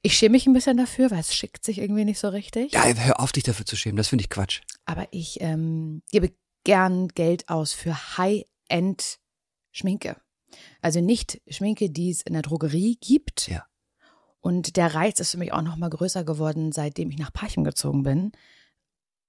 ich 0.00 0.16
schäme 0.16 0.32
mich 0.32 0.46
ein 0.46 0.54
bisschen 0.54 0.78
dafür, 0.78 1.10
weil 1.10 1.20
es 1.20 1.34
schickt 1.34 1.62
sich 1.62 1.76
irgendwie 1.76 2.06
nicht 2.06 2.18
so 2.18 2.28
richtig. 2.28 2.72
Ja, 2.72 2.86
hör 2.86 3.20
auf, 3.20 3.32
dich 3.32 3.44
dafür 3.44 3.66
zu 3.66 3.76
schämen. 3.76 3.98
Das 3.98 4.08
finde 4.08 4.22
ich 4.22 4.30
Quatsch. 4.30 4.62
Aber 4.86 5.06
ich 5.10 5.42
ähm, 5.42 6.00
gebe 6.10 6.32
gern 6.64 7.08
Geld 7.08 7.50
aus 7.50 7.74
für 7.74 8.16
High-End-Schminke. 8.16 10.16
Also 10.80 11.02
nicht 11.02 11.42
Schminke, 11.48 11.90
die 11.90 12.08
es 12.08 12.22
in 12.22 12.32
der 12.32 12.40
Drogerie 12.40 12.96
gibt. 12.98 13.48
Ja. 13.48 13.66
Und 14.44 14.76
der 14.76 14.94
Reiz 14.94 15.20
ist 15.20 15.30
für 15.30 15.38
mich 15.38 15.54
auch 15.54 15.62
noch 15.62 15.76
mal 15.76 15.88
größer 15.88 16.22
geworden, 16.22 16.70
seitdem 16.70 17.08
ich 17.08 17.16
nach 17.16 17.32
Parchim 17.32 17.64
gezogen 17.64 18.02
bin, 18.02 18.32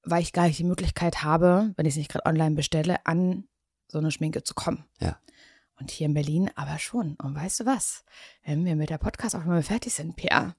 weil 0.03 0.21
ich 0.21 0.33
gar 0.33 0.45
nicht 0.45 0.59
die 0.59 0.65
Möglichkeit 0.65 1.23
habe, 1.23 1.73
wenn 1.77 1.85
ich 1.85 1.93
es 1.93 1.97
nicht 1.97 2.11
gerade 2.11 2.25
online 2.25 2.53
bestelle, 2.53 2.97
an 3.05 3.45
so 3.87 3.97
eine 3.99 4.11
Schminke 4.11 4.43
zu 4.43 4.53
kommen. 4.53 4.83
Ja. 4.99 5.17
Und 5.79 5.89
hier 5.89 6.07
in 6.07 6.13
Berlin 6.13 6.51
aber 6.55 6.79
schon. 6.79 7.15
Und 7.15 7.33
weißt 7.33 7.61
du 7.61 7.65
was? 7.65 8.03
Wenn 8.43 8.65
wir 8.65 8.75
mit 8.75 8.89
der 8.89 8.97
Podcast-Aufnahme 8.97 9.63
fertig 9.63 9.93
sind, 9.93 10.17
Pierre, 10.17 10.53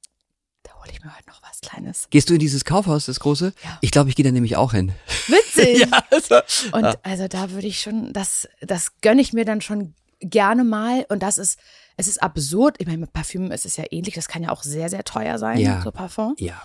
da 0.63 0.73
hole 0.81 0.91
ich 0.91 1.05
mir 1.05 1.15
heute 1.15 1.29
noch 1.29 1.43
was 1.43 1.61
Kleines. 1.61 2.09
Gehst 2.09 2.31
du 2.31 2.33
in 2.33 2.41
dieses 2.41 2.65
Kaufhaus, 2.65 3.05
das 3.05 3.21
große? 3.21 3.53
Ja. 3.63 3.79
Ich 3.83 3.91
glaube, 3.91 4.09
ich 4.09 4.17
gehe 4.17 4.25
da 4.25 4.33
nämlich 4.33 4.57
auch 4.57 4.73
hin. 4.73 4.91
Witzig! 5.27 5.81
ja, 5.91 6.03
also, 6.11 6.37
Und 6.73 6.83
Ja. 6.83 6.95
also 7.03 7.29
da 7.29 7.51
würde 7.51 7.67
ich 7.67 7.83
schon, 7.83 8.15
das, 8.15 8.49
das 8.63 9.03
gönne 9.03 9.21
ich 9.21 9.35
mir 9.35 9.45
dann 9.45 9.61
schon 9.61 9.95
gerne 10.21 10.65
mal. 10.65 11.07
Und 11.09 11.23
das 11.23 11.39
ist, 11.39 11.59
es 11.97 12.09
ist 12.09 12.23
absurd. 12.23 12.77
Ich 12.79 12.87
meine, 12.87 12.99
mit 12.99 13.13
Parfüm 13.13 13.51
ist 13.51 13.67
es 13.67 13.77
ja 13.77 13.85
ähnlich. 13.91 14.15
Das 14.15 14.29
kann 14.29 14.43
ja 14.43 14.51
auch 14.51 14.63
sehr, 14.63 14.89
sehr 14.89 15.05
teuer 15.05 15.39
sein, 15.39 15.59
Ja. 15.59 15.83
so 15.83 15.91
Parfum. 15.91 16.35
ja. 16.39 16.61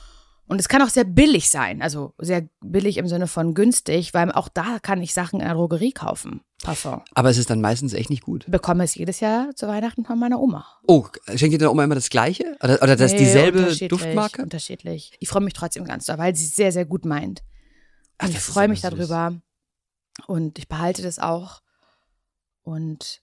Und 0.47 0.60
es 0.60 0.67
kann 0.67 0.82
auch 0.82 0.89
sehr 0.89 1.06
billig 1.06 1.49
sein. 1.49 1.82
Also 1.82 2.13
sehr 2.17 2.45
billig 2.60 2.97
im 2.97 3.08
Sinne 3.08 3.28
von 3.28 3.54
günstig, 3.54 4.13
weil 4.13 4.34
auch 4.34 4.49
da 4.49 4.80
kann 4.82 5.02
ich 5.02 5.13
Sachen 5.13 5.39
in 5.39 5.45
der 5.45 5.54
Drogerie 5.56 5.93
kaufen. 5.93 6.41
Parfum. 6.62 7.02
Aber 7.13 7.30
es 7.30 7.38
ist 7.38 7.49
dann 7.49 7.62
meistens 7.62 7.93
echt 7.93 8.10
nicht 8.10 8.23
gut. 8.23 8.47
Bekomme 8.52 8.84
es 8.84 8.93
jedes 8.95 9.21
Jahr 9.21 9.56
zu 9.56 9.69
Weihnachten 9.69 10.04
von 10.04 10.19
meiner 10.19 10.41
Oma. 10.41 10.65
Oh, 10.88 11.08
schenkt 11.36 11.54
ihr 11.54 11.58
deine 11.58 11.71
Oma 11.71 11.86
immer 11.86 11.95
das 11.95 12.10
Gleiche? 12.10 12.58
Oder, 12.62 12.82
oder 12.84 12.97
das 12.97 13.13
Nee, 13.13 13.19
dieselbe 13.19 13.60
unterschiedlich, 13.60 13.89
Duftmarke? 13.89 14.41
Unterschiedlich. 14.41 15.13
Ich 15.21 15.30
freue 15.30 15.41
mich 15.41 15.54
trotzdem 15.54 15.86
ganz 15.86 16.06
doll, 16.08 16.17
weil 16.17 16.36
sie 16.36 16.43
es 16.45 16.54
sehr, 16.58 16.73
sehr 16.73 16.84
gut 16.86 17.06
meint. 17.06 17.43
Ach, 18.17 18.28
ich 18.28 18.38
freue 18.39 18.67
mich 18.67 18.82
darüber. 18.82 19.39
Und 20.28 20.60
ich 20.60 20.67
behalte 20.67 21.02
das 21.02 21.17
auch. 21.17 21.62
Und 22.63 23.21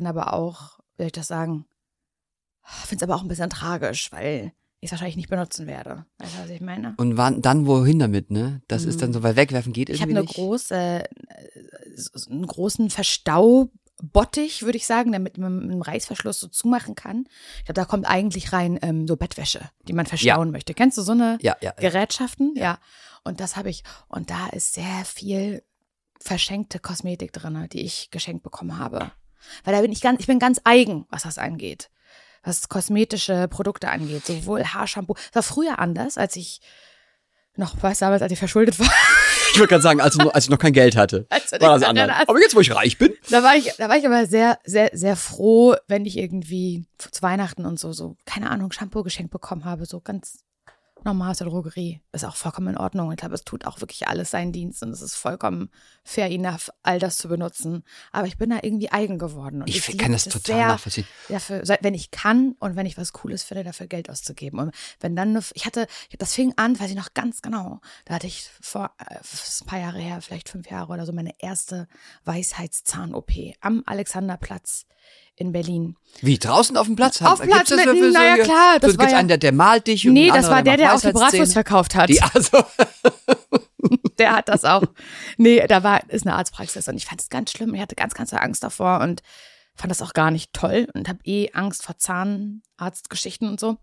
bin 0.00 0.06
aber 0.06 0.32
auch, 0.32 0.78
wie 0.96 1.02
soll 1.02 1.06
ich 1.08 1.12
das 1.12 1.26
sagen, 1.26 1.66
finde 2.86 3.04
es 3.04 3.08
aber 3.08 3.16
auch 3.16 3.22
ein 3.22 3.28
bisschen 3.28 3.50
tragisch, 3.50 4.10
weil 4.12 4.52
ich 4.80 4.86
es 4.88 4.92
wahrscheinlich 4.92 5.16
nicht 5.16 5.28
benutzen 5.28 5.66
werde. 5.66 6.06
Weißt 6.18 6.36
du, 6.38 6.42
was 6.44 6.48
ich 6.50 6.62
meine? 6.62 6.94
Und 6.96 7.18
wann, 7.18 7.42
dann 7.42 7.66
wohin 7.66 7.98
damit, 7.98 8.30
ne? 8.30 8.62
Das 8.66 8.84
ist 8.84 8.96
Mhm. 8.96 9.00
dann 9.00 9.12
so, 9.12 9.22
weil 9.22 9.36
wegwerfen 9.36 9.74
geht 9.74 9.90
Ich 9.90 10.00
habe 10.00 10.10
irgendwie 10.12 10.20
eine 10.20 10.26
nicht. 10.26 10.34
große, 10.36 10.74
äh, 11.04 11.08
so 11.96 12.30
einen 12.30 12.46
großen 12.46 12.88
Verstaubottich, 12.88 14.62
würde 14.62 14.78
ich 14.78 14.86
sagen, 14.86 15.12
damit 15.12 15.36
man 15.36 15.58
mit 15.60 15.70
einem 15.70 15.82
Reißverschluss 15.82 16.40
so 16.40 16.48
zumachen 16.48 16.94
kann. 16.94 17.26
Ich 17.58 17.64
glaube, 17.66 17.74
da 17.74 17.84
kommt 17.84 18.06
eigentlich 18.06 18.54
rein 18.54 18.78
ähm, 18.80 19.06
so 19.06 19.16
Bettwäsche, 19.16 19.68
die 19.86 19.92
man 19.92 20.06
verstauen 20.06 20.50
möchte. 20.50 20.72
Kennst 20.72 20.96
du 20.96 21.02
so 21.02 21.12
eine 21.12 21.36
Ja, 21.42 21.56
ja. 21.60 21.72
ja. 21.76 21.88
Gerätschaften? 21.90 22.54
Ja. 22.56 22.78
Und 23.24 23.40
das 23.40 23.56
habe 23.56 23.68
ich. 23.68 23.84
Und 24.08 24.30
da 24.30 24.46
ist 24.48 24.72
sehr 24.72 25.04
viel 25.04 25.62
verschenkte 26.22 26.78
Kosmetik 26.78 27.32
drin, 27.34 27.66
die 27.72 27.80
ich 27.82 28.10
geschenkt 28.10 28.42
bekommen 28.42 28.78
habe. 28.78 29.12
Weil 29.64 29.74
da 29.74 29.80
bin 29.80 29.92
ich 29.92 30.00
ganz, 30.00 30.20
ich 30.20 30.26
bin 30.26 30.38
ganz 30.38 30.60
eigen, 30.64 31.06
was 31.10 31.22
das 31.22 31.38
angeht. 31.38 31.90
Was 32.42 32.68
kosmetische 32.68 33.48
Produkte 33.48 33.90
angeht, 33.90 34.24
sowohl 34.24 34.64
Haarshampoo. 34.64 35.14
Das 35.32 35.34
war 35.34 35.54
früher 35.54 35.78
anders, 35.78 36.16
als 36.16 36.36
ich 36.36 36.60
noch, 37.56 37.80
weißt 37.82 38.00
du, 38.00 38.06
damals, 38.06 38.22
als 38.22 38.32
ich 38.32 38.38
verschuldet 38.38 38.78
war. 38.78 38.90
Ich 39.52 39.58
würde 39.58 39.68
gerade 39.68 39.82
sagen, 39.82 40.00
als, 40.00 40.18
als 40.18 40.44
ich 40.44 40.50
noch 40.50 40.58
kein 40.58 40.72
Geld 40.72 40.96
hatte, 40.96 41.26
Als 41.30 41.50
du 41.50 41.60
war 41.60 41.78
das 41.78 41.88
anders. 41.88 42.08
Aber 42.26 42.40
jetzt, 42.40 42.54
wo 42.54 42.60
ich 42.60 42.74
reich 42.74 42.98
bin, 42.98 43.12
Da 43.30 43.42
war 43.42 43.56
ich, 43.56 43.72
da 43.76 43.88
war 43.88 43.96
ich 43.96 44.06
aber 44.06 44.26
sehr, 44.26 44.58
sehr, 44.64 44.90
sehr 44.92 45.16
froh, 45.16 45.74
wenn 45.88 46.06
ich 46.06 46.16
irgendwie 46.16 46.86
zu 46.98 47.22
Weihnachten 47.22 47.66
und 47.66 47.78
so, 47.78 47.92
so, 47.92 48.16
keine 48.26 48.50
Ahnung, 48.50 48.70
Shampoo 48.70 49.02
geschenkt 49.02 49.32
bekommen 49.32 49.64
habe, 49.64 49.86
so 49.86 50.00
ganz 50.00 50.44
normal 51.04 51.30
aus 51.30 51.38
der 51.38 51.46
Drogerie. 51.46 52.00
Ist 52.12 52.24
auch 52.24 52.36
vollkommen 52.36 52.68
in 52.68 52.76
Ordnung. 52.76 53.10
Ich 53.12 53.18
glaube, 53.18 53.34
es 53.34 53.44
tut 53.44 53.66
auch 53.66 53.80
wirklich 53.80 54.08
alles 54.08 54.30
seinen 54.30 54.52
Dienst 54.52 54.82
und 54.82 54.90
es 54.90 55.02
ist 55.02 55.14
vollkommen 55.14 55.70
fair 56.02 56.30
enough, 56.30 56.70
all 56.82 56.98
das 56.98 57.16
zu 57.16 57.28
benutzen. 57.28 57.84
Aber 58.12 58.26
ich 58.26 58.38
bin 58.38 58.50
da 58.50 58.58
irgendwie 58.62 58.90
eigen 58.90 59.18
geworden. 59.18 59.62
Und 59.62 59.68
ich 59.68 59.86
liebe 59.86 60.02
kann 60.02 60.12
das 60.12 60.24
total 60.24 60.40
sehr, 60.56 60.66
nachvollziehen. 60.68 61.06
dafür, 61.28 61.62
wenn 61.80 61.94
ich 61.94 62.10
kann 62.10 62.56
und 62.58 62.76
wenn 62.76 62.86
ich 62.86 62.96
was 62.96 63.12
Cooles 63.12 63.42
finde, 63.42 63.64
dafür 63.64 63.86
Geld 63.86 64.10
auszugeben. 64.10 64.58
Und 64.58 64.74
wenn 65.00 65.16
dann, 65.16 65.30
eine, 65.30 65.44
ich 65.54 65.66
hatte, 65.66 65.86
das 66.18 66.34
fing 66.34 66.52
an, 66.56 66.78
weiß 66.78 66.90
ich 66.90 66.96
noch 66.96 67.14
ganz 67.14 67.42
genau, 67.42 67.80
da 68.04 68.14
hatte 68.14 68.26
ich 68.26 68.48
vor 68.60 68.90
äh, 68.98 69.14
ein 69.14 69.66
paar 69.66 69.80
Jahre 69.80 69.98
her, 69.98 70.20
vielleicht 70.22 70.48
fünf 70.48 70.70
Jahre 70.70 70.92
oder 70.92 71.06
so, 71.06 71.12
meine 71.12 71.34
erste 71.38 71.88
Weisheitszahn-OP 72.24 73.30
am 73.60 73.82
Alexanderplatz 73.86 74.86
in 75.40 75.52
Berlin. 75.52 75.96
Wie, 76.20 76.38
draußen 76.38 76.76
auf 76.76 76.86
dem 76.86 76.96
Platz? 76.96 77.22
Auf 77.22 77.40
Platz 77.40 77.70
das 77.70 77.78
mitten, 77.78 77.98
für 77.98 78.12
so 78.12 78.18
na 78.18 78.26
ja, 78.26 78.34
hier- 78.34 78.44
klar, 78.44 78.78
das 78.78 78.92
so, 78.92 78.98
war 78.98 79.10
ja- 79.10 79.16
einen, 79.16 79.28
der, 79.28 79.38
der 79.38 79.52
malt 79.52 79.86
dich 79.86 80.06
und 80.06 80.12
Nee, 80.12 80.28
das 80.28 80.48
war 80.50 80.62
der, 80.62 80.76
der 80.76 80.94
auch 80.94 81.00
die 81.00 81.12
Bratwurst 81.12 81.54
verkauft 81.54 81.94
hat. 81.94 82.10
Die, 82.10 82.20
also, 82.20 82.62
der 84.18 84.36
hat 84.36 84.48
das 84.48 84.64
auch. 84.64 84.84
Nee, 85.38 85.66
da 85.66 85.82
war, 85.82 86.08
ist 86.10 86.26
eine 86.26 86.36
Arztpraxis 86.36 86.86
und 86.88 86.96
ich 86.96 87.06
fand 87.06 87.22
es 87.22 87.30
ganz 87.30 87.50
schlimm. 87.52 87.74
Ich 87.74 87.80
hatte 87.80 87.94
ganz, 87.94 88.12
ganz 88.14 88.32
Angst 88.34 88.62
davor 88.62 89.00
und 89.00 89.22
fand 89.74 89.90
das 89.90 90.02
auch 90.02 90.12
gar 90.12 90.30
nicht 90.30 90.52
toll 90.52 90.88
und 90.92 91.08
habe 91.08 91.20
eh 91.24 91.50
Angst 91.54 91.84
vor 91.84 91.96
Zahnarztgeschichten 91.96 93.48
und 93.48 93.58
so. 93.58 93.78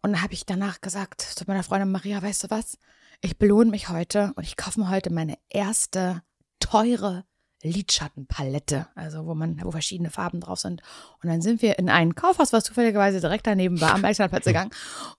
Und 0.00 0.12
dann 0.12 0.22
habe 0.22 0.32
ich 0.32 0.46
danach 0.46 0.80
gesagt 0.80 1.20
zu 1.20 1.44
meiner 1.46 1.62
Freundin 1.62 1.92
Maria, 1.92 2.22
weißt 2.22 2.44
du 2.44 2.50
was? 2.50 2.78
Ich 3.20 3.36
belohne 3.36 3.70
mich 3.70 3.90
heute 3.90 4.32
und 4.36 4.44
ich 4.44 4.56
kaufe 4.56 4.80
mir 4.80 4.88
heute 4.88 5.12
meine 5.12 5.36
erste 5.50 6.22
teure 6.60 7.24
Lidschattenpalette, 7.62 8.86
also 8.94 9.26
wo 9.26 9.34
man, 9.34 9.60
wo 9.62 9.70
verschiedene 9.70 10.10
Farben 10.10 10.40
drauf 10.40 10.60
sind. 10.60 10.82
Und 11.22 11.28
dann 11.28 11.42
sind 11.42 11.62
wir 11.62 11.78
in 11.78 11.88
ein 11.88 12.14
Kaufhaus, 12.14 12.52
was 12.52 12.64
zufälligerweise 12.64 13.20
direkt 13.20 13.46
daneben 13.46 13.80
war, 13.80 13.94
am 13.94 14.04
Alexanderplatz 14.04 14.44
gegangen. 14.44 14.70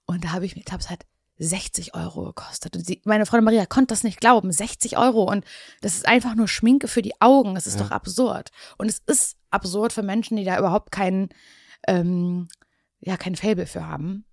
Und 0.06 0.24
da 0.24 0.32
habe 0.32 0.46
ich 0.46 0.56
mir, 0.56 0.60
ich 0.60 0.66
glaube, 0.66 0.82
es 0.84 0.90
hat 0.90 1.06
60 1.38 1.96
Euro 1.96 2.26
gekostet. 2.26 2.76
Und 2.76 2.86
sie, 2.86 3.02
meine 3.06 3.26
Freundin 3.26 3.46
Maria 3.46 3.66
konnte 3.66 3.94
das 3.94 4.04
nicht 4.04 4.20
glauben. 4.20 4.52
60 4.52 4.98
Euro. 4.98 5.24
Und 5.24 5.46
das 5.82 5.96
ist 5.96 6.08
einfach 6.08 6.36
nur 6.36 6.48
Schminke 6.48 6.88
für 6.88 7.02
die 7.02 7.20
Augen. 7.22 7.56
Das 7.56 7.68
ist 7.68 7.80
Ja. 7.80 7.84
doch 7.86 7.92
absurd. 7.92 8.52
Und 8.78 8.90
es 8.90 9.00
ist 9.06 9.38
absurd 9.50 9.94
für 9.94 10.04
Menschen, 10.04 10.38
die 10.38 10.44
da 10.44 10.58
überhaupt 10.60 10.92
keinen, 10.92 11.30
ähm, 11.88 12.48
ja, 13.00 13.16
kein 13.18 13.36
Fable 13.36 13.66
für 13.66 13.88
haben. 13.88 14.26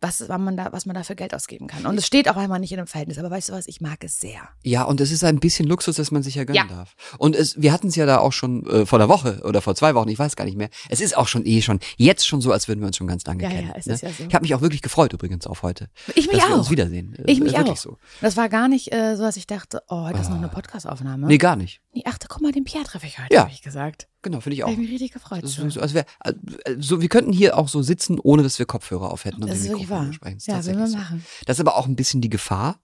Was, 0.00 0.28
wann 0.28 0.42
man 0.44 0.56
da, 0.56 0.72
was 0.72 0.86
man 0.86 0.94
da 0.94 1.02
für 1.02 1.14
Geld 1.14 1.34
ausgeben 1.34 1.66
kann. 1.66 1.84
Und 1.86 1.98
es 1.98 2.06
steht 2.06 2.28
auch 2.28 2.36
einmal 2.36 2.58
nicht 2.58 2.72
in 2.72 2.78
einem 2.78 2.86
Verhältnis. 2.86 3.18
Aber 3.18 3.30
weißt 3.30 3.50
du 3.50 3.52
was, 3.52 3.66
ich 3.68 3.80
mag 3.80 4.02
es 4.02 4.18
sehr. 4.20 4.40
Ja, 4.62 4.84
und 4.84 5.00
es 5.00 5.10
ist 5.10 5.24
ein 5.24 5.40
bisschen 5.40 5.66
Luxus, 5.68 5.96
dass 5.96 6.10
man 6.10 6.22
sich 6.22 6.34
ja 6.36 6.44
gönnen 6.44 6.68
Ja. 6.68 6.74
darf. 6.74 6.94
Und 7.18 7.36
es, 7.36 7.60
wir 7.60 7.72
hatten 7.72 7.88
es 7.88 7.96
ja 7.96 8.06
da 8.06 8.18
auch 8.18 8.32
schon 8.32 8.66
äh, 8.66 8.86
vor 8.86 8.98
der 8.98 9.08
Woche 9.08 9.40
oder 9.44 9.60
vor 9.60 9.74
zwei 9.74 9.94
Wochen, 9.94 10.08
ich 10.08 10.18
weiß 10.18 10.36
gar 10.36 10.44
nicht 10.44 10.56
mehr. 10.56 10.70
Es 10.88 11.00
ist 11.00 11.16
auch 11.16 11.28
schon 11.28 11.44
eh 11.46 11.60
schon, 11.62 11.80
jetzt 11.96 12.26
schon 12.26 12.40
so, 12.40 12.50
als 12.52 12.66
würden 12.68 12.80
wir 12.80 12.86
uns 12.86 12.96
schon 12.96 13.06
ganz 13.06 13.24
lange 13.26 13.42
Ja, 13.42 13.50
kennen. 13.50 13.68
ja, 13.68 13.74
es 13.76 13.86
ne? 13.86 13.94
ist 13.94 14.02
ja 14.02 14.10
so. 14.10 14.24
Ich 14.26 14.34
habe 14.34 14.42
mich 14.42 14.54
auch 14.54 14.60
wirklich 14.62 14.82
gefreut 14.82 15.12
übrigens 15.12 15.46
auf 15.46 15.62
heute. 15.62 15.88
Ich 16.14 16.26
mich 16.28 16.38
dass 16.38 16.48
wir 16.48 16.54
auch. 16.54 16.58
uns 16.60 16.70
wiedersehen. 16.70 17.14
Äh, 17.18 17.30
Ich 17.32 17.40
mich 17.40 17.52
wirklich 17.52 17.72
auch. 17.72 17.76
so. 17.76 17.98
Das 18.20 18.36
war 18.36 18.48
gar 18.48 18.68
nicht 18.68 18.92
äh, 18.92 19.16
so, 19.16 19.22
dass 19.22 19.36
ich 19.36 19.46
dachte, 19.46 19.82
oh, 19.88 20.04
heute 20.04 20.18
ist 20.20 20.30
noch 20.30 20.36
eine 20.38 20.48
Podcastaufnahme. 20.48 21.26
Nee, 21.26 21.38
gar 21.38 21.56
nicht. 21.56 21.80
Nee, 21.92 22.02
ach, 22.06 22.16
guck 22.28 22.40
mal, 22.40 22.52
den 22.52 22.64
Pierre 22.64 22.84
treffe 22.84 23.06
ich 23.06 23.18
heute, 23.18 23.34
Ja. 23.34 23.42
habe 23.42 23.50
ich 23.52 23.62
gesagt. 23.62 24.06
Genau, 24.22 24.40
finde 24.40 24.54
ich 24.56 24.64
auch. 24.64 24.68
habe 24.68 24.74
ich 24.74 24.78
mich 24.80 24.90
richtig 24.90 25.12
gefreut. 25.12 25.46
So, 25.46 25.80
als 25.80 25.94
wär, 25.94 26.04
äh, 26.24 26.32
so, 26.78 27.00
wir 27.00 27.08
könnten 27.08 27.32
hier 27.32 27.56
auch 27.56 27.68
so 27.68 27.80
sitzen, 27.82 28.18
ohne 28.20 28.42
dass 28.42 28.58
wir 28.58 28.66
Kopfhörer 28.66 29.10
auf 29.10 29.24
hätten 29.24 29.42
und 29.42 29.48
Das 29.50 29.60
Mikrofone 29.60 29.88
wahr. 30.06 30.12
sprechen. 30.12 30.36
Das 30.38 30.46
Ja, 30.46 30.64
will 30.72 30.78
man 30.80 30.90
so. 30.90 30.96
machen. 30.98 31.24
Das 31.46 31.56
ist 31.56 31.60
aber 31.60 31.76
auch 31.76 31.86
ein 31.86 31.96
bisschen 31.96 32.20
die 32.20 32.28
Gefahr, 32.28 32.80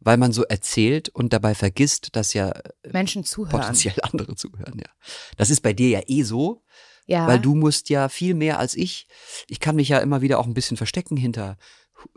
weil 0.00 0.16
man 0.16 0.32
so 0.32 0.44
erzählt 0.44 1.08
und 1.10 1.32
dabei 1.32 1.54
vergisst, 1.54 2.16
dass 2.16 2.32
ja 2.34 2.52
Menschen 2.90 3.24
zuhören. 3.24 3.60
potenziell 3.60 3.94
andere 4.02 4.34
zuhören, 4.34 4.78
ja. 4.78 4.90
Das 5.36 5.50
ist 5.50 5.60
bei 5.60 5.72
dir 5.74 5.88
ja 5.90 6.00
eh 6.06 6.22
so, 6.22 6.62
Ja. 7.06 7.26
weil 7.26 7.38
du 7.38 7.54
musst 7.54 7.88
ja 7.90 8.08
viel 8.08 8.34
mehr 8.34 8.58
als 8.58 8.74
ich. 8.74 9.06
Ich 9.48 9.60
kann 9.60 9.76
mich 9.76 9.88
ja 9.90 9.98
immer 9.98 10.22
wieder 10.22 10.38
auch 10.38 10.46
ein 10.46 10.54
bisschen 10.54 10.76
verstecken 10.76 11.16
hinter 11.16 11.56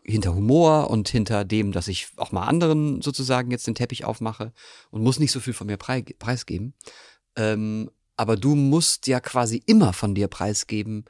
hinter 0.03 0.33
Humor 0.33 0.89
und 0.89 1.09
hinter 1.09 1.45
dem, 1.45 1.71
dass 1.71 1.87
ich 1.87 2.07
auch 2.17 2.31
mal 2.31 2.45
anderen 2.47 3.03
sozusagen 3.03 3.51
jetzt 3.51 3.67
den 3.67 3.75
Teppich 3.75 4.03
aufmache 4.03 4.51
und 4.89 5.03
muss 5.03 5.19
nicht 5.19 5.31
so 5.31 5.39
viel 5.39 5.53
von 5.53 5.67
mir 5.67 5.77
prei 5.77 6.01
preisgeben. 6.17 6.73
Ähm, 7.35 7.91
aber 8.17 8.37
du 8.37 8.55
musst 8.55 9.07
ja 9.07 9.19
quasi 9.19 9.61
immer 9.65 9.93
von 9.93 10.15
dir 10.15 10.27
preisgeben, 10.27 11.05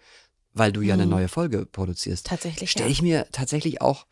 weil 0.53 0.71
du 0.71 0.81
ja 0.81 0.93
eine 0.93 1.05
Mhm. 1.05 1.11
neue 1.11 1.27
Folge 1.27 1.65
produzierst. 1.65 2.27
Tatsächlich, 2.27 2.71
Stelle 2.71 2.87
ja. 2.87 2.91
ich 2.91 3.01
mir 3.01 3.27
tatsächlich 3.31 3.81
auch 3.81 4.07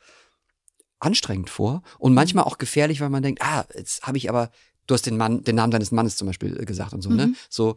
anstrengend 0.99 1.49
vor 1.49 1.81
und 1.99 2.13
manchmal 2.13 2.45
auch 2.45 2.57
gefährlich, 2.57 3.01
weil 3.01 3.09
man 3.09 3.23
denkt, 3.23 3.41
ah, 3.41 3.65
jetzt 3.75 4.03
habe 4.03 4.17
ich 4.17 4.29
aber, 4.29 4.51
du 4.87 4.93
hast 4.93 5.05
den 5.05 5.17
Mann, 5.17 5.43
den 5.43 5.55
Namen 5.55 5.71
deines 5.71 5.91
Mannes 5.91 6.15
zum 6.17 6.27
Beispiel 6.27 6.59
äh, 6.59 6.65
gesagt 6.65 6.93
und 6.93 7.01
so, 7.01 7.09
ne? 7.09 7.27
Mhm. 7.27 7.35
So, 7.49 7.75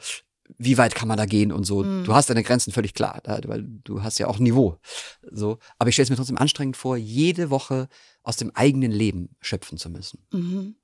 wie 0.58 0.78
weit 0.78 0.94
kann 0.94 1.08
man 1.08 1.16
da 1.16 1.26
gehen 1.26 1.50
und 1.50 1.64
so. 1.64 1.82
Mhm. 1.82 2.04
Du 2.04 2.14
hast 2.14 2.30
deine 2.30 2.44
Grenzen 2.44 2.72
völlig 2.72 2.94
klar, 2.94 3.20
weil 3.24 3.64
du 3.82 4.02
hast 4.04 4.18
ja 4.18 4.28
auch 4.28 4.38
ein 4.38 4.44
Niveau. 4.44 4.78
So, 5.28 5.58
aber 5.78 5.88
ich 5.88 5.96
stelle 5.96 6.04
es 6.04 6.10
mir 6.10 6.16
trotzdem 6.16 6.38
anstrengend 6.38 6.76
vor, 6.76 6.96
jede 6.96 7.50
Woche 7.50 7.88
aus 8.22 8.36
dem 8.36 8.52
eigenen 8.54 8.92
Leben 8.92 9.34
schöpfen 9.40 9.76
zu 9.76 9.90
müssen. 9.90 10.24
Mhm. 10.32 10.76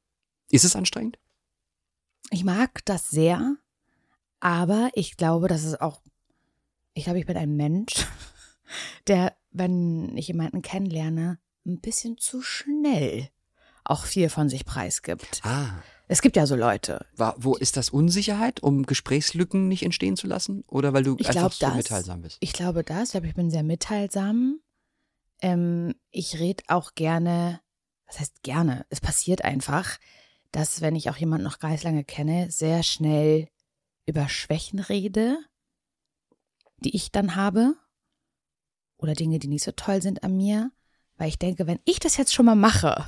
Ist 0.50 0.64
es 0.64 0.74
anstrengend? 0.74 1.18
Ich 2.30 2.42
mag 2.44 2.84
das 2.86 3.10
sehr, 3.10 3.56
aber 4.42 4.90
ich 4.94 5.16
glaube, 5.16 5.46
dass 5.46 5.62
es 5.62 5.80
auch, 5.80 6.02
ich 6.94 7.04
glaube, 7.04 7.20
ich 7.20 7.26
bin 7.26 7.36
ein 7.36 7.56
Mensch, 7.56 8.06
der, 9.06 9.36
wenn 9.52 10.16
ich 10.16 10.26
jemanden 10.26 10.62
kennenlerne, 10.62 11.38
ein 11.64 11.80
bisschen 11.80 12.18
zu 12.18 12.42
schnell 12.42 13.30
auch 13.84 14.04
viel 14.04 14.28
von 14.28 14.48
sich 14.48 14.64
preisgibt. 14.64 15.40
Ah. 15.44 15.82
Es 16.08 16.22
gibt 16.22 16.36
ja 16.36 16.46
so 16.46 16.56
Leute. 16.56 17.06
War, 17.16 17.34
wo 17.38 17.54
ist 17.54 17.76
das 17.76 17.88
Unsicherheit, 17.88 18.62
um 18.62 18.84
Gesprächslücken 18.84 19.68
nicht 19.68 19.84
entstehen 19.84 20.16
zu 20.16 20.26
lassen? 20.26 20.64
Oder 20.66 20.92
weil 20.92 21.04
du 21.04 21.16
Ich 21.18 21.28
einfach 21.28 21.52
so 21.52 21.68
mitteilsam 21.68 22.22
bist? 22.22 22.36
Ich 22.40 22.52
glaube 22.52 22.84
das. 22.84 23.04
Ich 23.04 23.10
glaube, 23.12 23.28
ich 23.28 23.34
bin 23.34 23.50
sehr 23.50 23.62
mitteilsam. 23.62 24.58
Ähm, 25.40 25.94
ich 26.10 26.38
rede 26.38 26.64
auch 26.68 26.94
gerne, 26.94 27.60
was 28.06 28.20
heißt 28.20 28.42
gerne? 28.42 28.86
Es 28.90 29.00
passiert 29.00 29.44
einfach, 29.44 29.98
dass 30.50 30.80
wenn 30.80 30.96
ich 30.96 31.08
auch 31.08 31.16
jemanden 31.16 31.44
noch 31.44 31.60
ganz 31.60 31.82
lange 31.82 32.04
kenne, 32.04 32.50
sehr 32.50 32.82
schnell 32.82 33.48
über 34.06 34.28
Schwächen 34.28 34.78
rede, 34.78 35.38
die 36.78 36.94
ich 36.94 37.12
dann 37.12 37.36
habe. 37.36 37.74
Oder 38.98 39.14
Dinge, 39.14 39.38
die 39.38 39.48
nicht 39.48 39.64
so 39.64 39.72
toll 39.72 40.02
sind 40.02 40.22
an 40.22 40.36
mir. 40.36 40.70
Weil 41.16 41.28
ich 41.28 41.38
denke, 41.38 41.66
wenn 41.66 41.80
ich 41.84 42.00
das 42.00 42.16
jetzt 42.16 42.34
schon 42.34 42.46
mal 42.46 42.54
mache, 42.54 43.06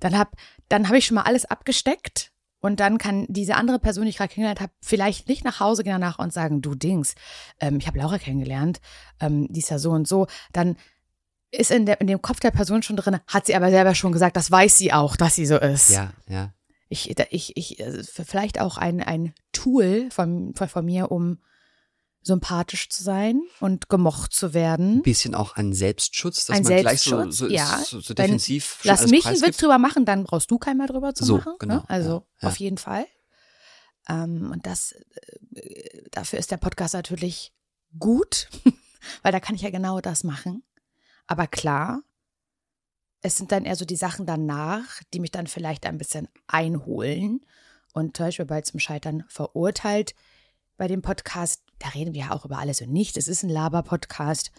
dann 0.00 0.16
habe 0.16 0.30
dann 0.68 0.88
hab 0.88 0.96
ich 0.96 1.06
schon 1.06 1.16
mal 1.16 1.22
alles 1.22 1.44
abgesteckt. 1.44 2.32
Und 2.58 2.80
dann 2.80 2.98
kann 2.98 3.26
diese 3.28 3.54
andere 3.54 3.78
Person, 3.78 4.04
die 4.04 4.10
ich 4.10 4.16
gerade 4.16 4.32
kennengelernt 4.32 4.60
habe, 4.60 4.72
vielleicht 4.80 5.28
nicht 5.28 5.44
nach 5.44 5.60
Hause 5.60 5.84
gehen 5.84 5.92
danach 5.92 6.18
und 6.18 6.32
sagen, 6.32 6.62
du 6.62 6.74
Dings, 6.74 7.14
ähm, 7.60 7.76
ich 7.78 7.86
habe 7.86 7.98
Laura 7.98 8.18
kennengelernt, 8.18 8.80
ähm, 9.20 9.46
die 9.52 9.60
ist 9.60 9.70
ja 9.70 9.78
so 9.78 9.90
und 9.90 10.08
so. 10.08 10.26
Dann 10.52 10.76
ist 11.50 11.70
in, 11.70 11.86
der, 11.86 12.00
in 12.00 12.06
dem 12.06 12.22
Kopf 12.22 12.40
der 12.40 12.50
Person 12.50 12.82
schon 12.82 12.96
drin, 12.96 13.20
hat 13.28 13.46
sie 13.46 13.54
aber 13.54 13.70
selber 13.70 13.94
schon 13.94 14.10
gesagt, 14.10 14.36
das 14.36 14.50
weiß 14.50 14.78
sie 14.78 14.92
auch, 14.92 15.16
dass 15.16 15.36
sie 15.36 15.46
so 15.46 15.58
ist. 15.58 15.90
Ja, 15.90 16.12
ja. 16.28 16.52
Ich, 16.88 17.10
ich, 17.30 17.56
ich, 17.56 17.80
äh, 17.80 18.02
vielleicht 18.04 18.60
auch 18.60 18.76
ein, 18.78 19.02
ein 19.02 19.34
Tool 19.52 20.08
von, 20.10 20.54
von, 20.54 20.84
mir, 20.84 21.10
um 21.10 21.38
sympathisch 22.22 22.88
zu 22.88 23.02
sein 23.04 23.40
und 23.60 23.88
gemocht 23.88 24.32
zu 24.32 24.52
werden. 24.54 24.96
Ein 24.98 25.02
bisschen 25.02 25.34
auch 25.34 25.56
ein 25.56 25.72
Selbstschutz, 25.72 26.46
dass 26.46 26.56
Ein 26.56 26.62
man 26.64 26.76
gleich 26.80 27.00
so, 27.02 27.10
Selbstschutz, 27.16 27.36
so, 27.38 27.48
ja. 27.48 27.78
so, 27.84 28.00
so 28.00 28.08
Wenn- 28.10 28.26
defensiv 28.26 28.78
schon 28.82 28.90
Lass 28.90 29.06
mich 29.08 29.26
einen. 29.26 29.40
Witz 29.42 29.58
drüber 29.58 29.78
machen, 29.78 30.04
dann 30.04 30.24
brauchst 30.24 30.50
du 30.50 30.58
keinen 30.58 30.78
mehr 30.78 30.86
drüber 30.88 31.14
zu 31.14 31.24
So, 31.24 31.36
machen. 31.38 31.54
genau, 31.58 31.74
Ne? 31.76 31.84
Also 31.88 32.10
ja, 32.10 32.22
ja. 32.42 32.48
auf 32.48 32.56
jeden 32.56 32.78
Fall. 32.78 33.06
Ähm, 34.08 34.50
und 34.52 34.66
das, 34.66 34.92
äh, 35.54 36.02
dafür 36.12 36.38
ist 36.38 36.50
der 36.50 36.56
Podcast 36.56 36.94
natürlich 36.94 37.52
gut, 37.98 38.48
weil 39.22 39.32
da 39.32 39.40
kann 39.40 39.54
ich 39.54 39.62
ja 39.62 39.70
genau 39.70 40.00
das 40.00 40.24
machen. 40.24 40.64
Aber 41.28 41.46
klar, 41.46 42.02
es 43.26 43.36
sind 43.36 43.50
dann 43.50 43.64
eher 43.64 43.74
so 43.74 43.84
die 43.84 43.96
Sachen 43.96 44.24
danach, 44.24 45.02
die 45.12 45.18
mich 45.18 45.32
dann 45.32 45.48
vielleicht 45.48 45.84
ein 45.84 45.98
bisschen 45.98 46.28
einholen. 46.46 47.44
Und 47.92 48.16
zum 48.16 48.26
Beispiel 48.26 48.44
bei 48.44 48.60
zum 48.60 48.78
Scheitern 48.78 49.24
verurteilt 49.28 50.14
bei 50.76 50.86
dem 50.86 51.02
Podcast, 51.02 51.62
da 51.80 51.88
reden 51.88 52.14
wir 52.14 52.26
ja 52.26 52.30
auch 52.32 52.44
über 52.44 52.58
alles 52.58 52.80
und 52.80 52.92
nichts. 52.92 53.16
Es 53.16 53.26
ist 53.26 53.42
ein 53.42 53.48
Laber-Podcast, 53.48 54.52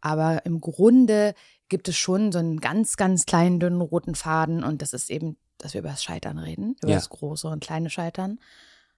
aber 0.00 0.46
im 0.46 0.60
Grunde 0.60 1.34
gibt 1.68 1.88
es 1.88 1.96
schon 1.96 2.32
so 2.32 2.38
einen 2.38 2.60
ganz, 2.60 2.96
ganz 2.96 3.26
kleinen, 3.26 3.60
dünnen 3.60 3.80
roten 3.82 4.14
Faden 4.14 4.64
und 4.64 4.80
das 4.80 4.92
ist 4.94 5.10
eben, 5.10 5.36
dass 5.58 5.74
wir 5.74 5.80
über 5.80 5.90
das 5.90 6.02
Scheitern 6.02 6.38
reden, 6.38 6.76
über 6.82 6.92
Ja. 6.92 6.96
das 6.96 7.10
große 7.10 7.46
und 7.48 7.62
kleine 7.62 7.90
Scheitern. 7.90 8.38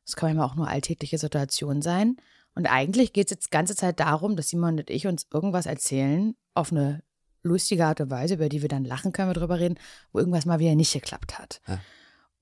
Das 0.04 0.14
kann 0.14 0.28
manchmal 0.28 0.46
auch 0.48 0.54
nur 0.54 0.68
alltägliche 0.68 1.18
Situation 1.18 1.82
sein. 1.82 2.16
Und 2.54 2.66
eigentlich 2.66 3.12
geht 3.12 3.26
es 3.26 3.30
jetzt 3.32 3.46
die 3.46 3.50
ganze 3.50 3.74
Zeit 3.74 3.98
darum, 3.98 4.36
dass 4.36 4.48
Simon 4.50 4.78
und 4.78 4.88
ich 4.90 5.06
uns 5.08 5.26
irgendwas 5.32 5.66
erzählen, 5.66 6.36
auf 6.54 6.70
eine 6.70 7.02
lustige 7.46 7.87
Art 7.87 8.00
und 8.00 8.11
Weise, 8.11 8.35
über 8.35 8.48
die 8.48 8.62
wir 8.62 8.68
dann 8.68 8.85
lachen 8.85 9.12
können, 9.12 9.30
wir 9.30 9.35
drüber 9.35 9.59
reden, 9.59 9.78
wo 10.12 10.18
irgendwas 10.18 10.46
mal 10.46 10.59
wieder 10.59 10.74
nicht 10.74 10.92
geklappt 10.92 11.38
hat. 11.38 11.61
Ja. 11.66 11.80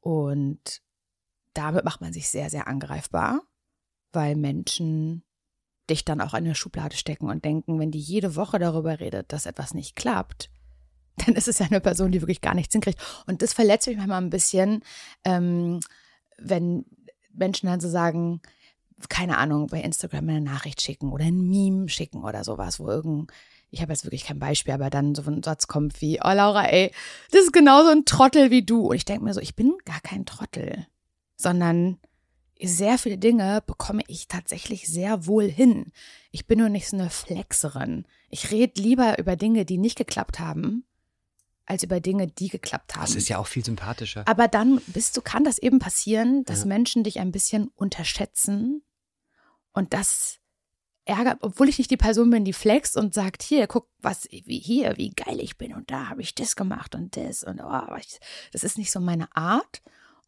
Und 0.01 0.83
damit 1.55 1.85
macht 1.85 2.01
man 2.01 2.13
sich 2.13 2.29
sehr, 2.29 2.51
sehr 2.51 2.67
angreifbar, 2.69 3.43
weil 4.13 4.37
Menschen 4.37 5.23
dich 5.89 6.05
dann 6.05 6.21
auch 6.21 6.35
in 6.35 6.45
eine 6.45 6.55
Schublade 6.55 6.97
stecken 6.97 7.29
und 7.29 7.45
denken, 7.45 7.79
wenn 7.79 7.91
die 7.91 8.01
jede 8.01 8.37
Woche 8.37 8.59
darüber 8.59 9.01
redet, 9.01 9.33
dass 9.33 9.47
etwas 9.47 9.75
nicht 9.75 9.97
klappt, 9.97 10.51
dann 11.17 11.35
ist 11.35 11.49
es 11.49 11.59
ja 11.59 11.67
eine 11.67 11.81
Person, 11.81 12.11
die 12.11 12.21
wirklich 12.21 12.41
gar 12.41 12.55
nichts 12.55 12.73
hinkriegt. 12.73 13.01
Und 13.27 13.43
das 13.43 13.53
verletzt 13.53 13.87
mich 13.87 13.97
manchmal 13.97 14.23
ein 14.23 14.31
bisschen, 14.31 14.83
ähm, 15.25 15.81
wenn 16.39 16.85
Menschen 17.33 17.67
dann 17.67 17.81
so 17.81 17.89
sagen, 17.89 18.41
keine 19.09 19.39
Ahnung, 19.39 19.67
bei 19.69 19.81
Instagram 19.81 20.29
eine 20.29 20.41
Nachricht 20.41 20.81
schicken 20.81 21.13
oder 21.13 21.25
ein 21.25 21.49
Meme 21.49 21.89
schicken 21.89 22.25
oder 22.25 22.45
sowas, 22.45 22.81
wo 22.81 22.89
irgend, 22.89 23.33
ich 23.75 23.83
habe 23.83 23.93
jetzt 23.93 24.05
wirklich 24.05 24.25
kein 24.25 24.39
Beispiel, 24.39 24.73
aber 24.73 24.89
dann 24.89 25.15
so 25.15 25.23
ein 25.23 25.43
Satz 25.43 25.67
kommt 25.67 26.01
wie, 26.01 26.21
oh 26.23 26.33
Laura, 26.33 26.65
ey, 26.67 26.93
das 27.33 27.43
ist 27.43 27.53
genauso 27.53 27.91
ein 27.91 28.05
Trottel 28.05 28.51
wie 28.51 28.63
du. 28.65 28.87
Und 28.87 28.97
ich 28.97 29.05
denke 29.05 29.25
mir 29.25 29.35
so, 29.35 29.41
ich 29.41 29.57
bin 29.57 29.75
gar 29.85 30.01
kein 30.01 30.25
Trottel, 30.25 30.87
sondern 31.37 31.99
sehr 32.63 32.99
viele 32.99 33.19
Dinge 33.19 33.63
bekomme 33.67 34.03
ich 34.07 34.29
tatsächlich 34.29 34.87
sehr 34.89 35.27
wohl 35.27 35.51
hin. 35.51 35.93
Ich 36.31 36.47
bin 36.47 36.61
nur 36.61 36.69
nicht 36.69 36.89
so 36.89 36.97
eine 36.97 37.11
Flexerin. 37.11 38.07
Ich 38.31 38.53
rede 38.53 38.81
lieber 38.81 39.19
über 39.19 39.35
Dinge, 39.37 39.65
die 39.65 39.77
nicht 39.77 39.99
geklappt 39.99 40.39
haben, 40.39 40.85
als 41.67 41.83
über 41.83 41.99
Dinge, 42.01 42.29
die 42.29 42.49
geklappt 42.49 42.95
haben. 42.95 43.03
Das 43.07 43.17
ist 43.17 43.29
ja 43.29 43.39
auch 43.39 43.49
viel 43.49 43.65
sympathischer. 43.65 44.23
Aber 44.29 44.47
dann 44.49 44.81
bist 44.87 45.17
du, 45.17 45.21
kann 45.21 45.45
das 45.45 45.59
eben 45.59 45.81
passieren, 45.81 46.45
dass 46.45 46.61
Ja. 46.61 46.67
Menschen 46.67 47.03
dich 47.03 47.19
ein 47.19 47.33
bisschen 47.33 47.69
unterschätzen 47.75 48.83
und 49.73 49.93
das 49.93 50.39
ärgert, 51.05 51.39
obwohl 51.43 51.69
ich 51.69 51.79
nicht 51.79 51.91
die 51.91 51.97
Person 51.97 52.31
bin, 52.31 52.45
die 52.45 52.53
flext 52.53 52.97
und 52.97 53.15
sagt, 53.15 53.43
hier, 53.43 53.67
guck, 53.67 53.89
was, 54.01 54.29
wie 54.31 54.59
hier, 54.59 54.97
wie 54.97 55.11
geil 55.11 55.39
ich 55.41 55.59
bin 55.59 55.75
und 55.75 55.91
da 55.91 56.09
habe 56.09 56.23
ich 56.23 56.35
das 56.35 56.57
gemacht 56.57 56.95
und 56.95 57.17
das 57.17 57.43
und 57.43 57.61
oh, 57.61 57.97
ich, 57.99 58.19
das 58.53 58.65
ist 58.65 58.79
nicht 58.79 58.91
so 58.91 59.01
meine 59.01 59.35
Art. 59.37 59.83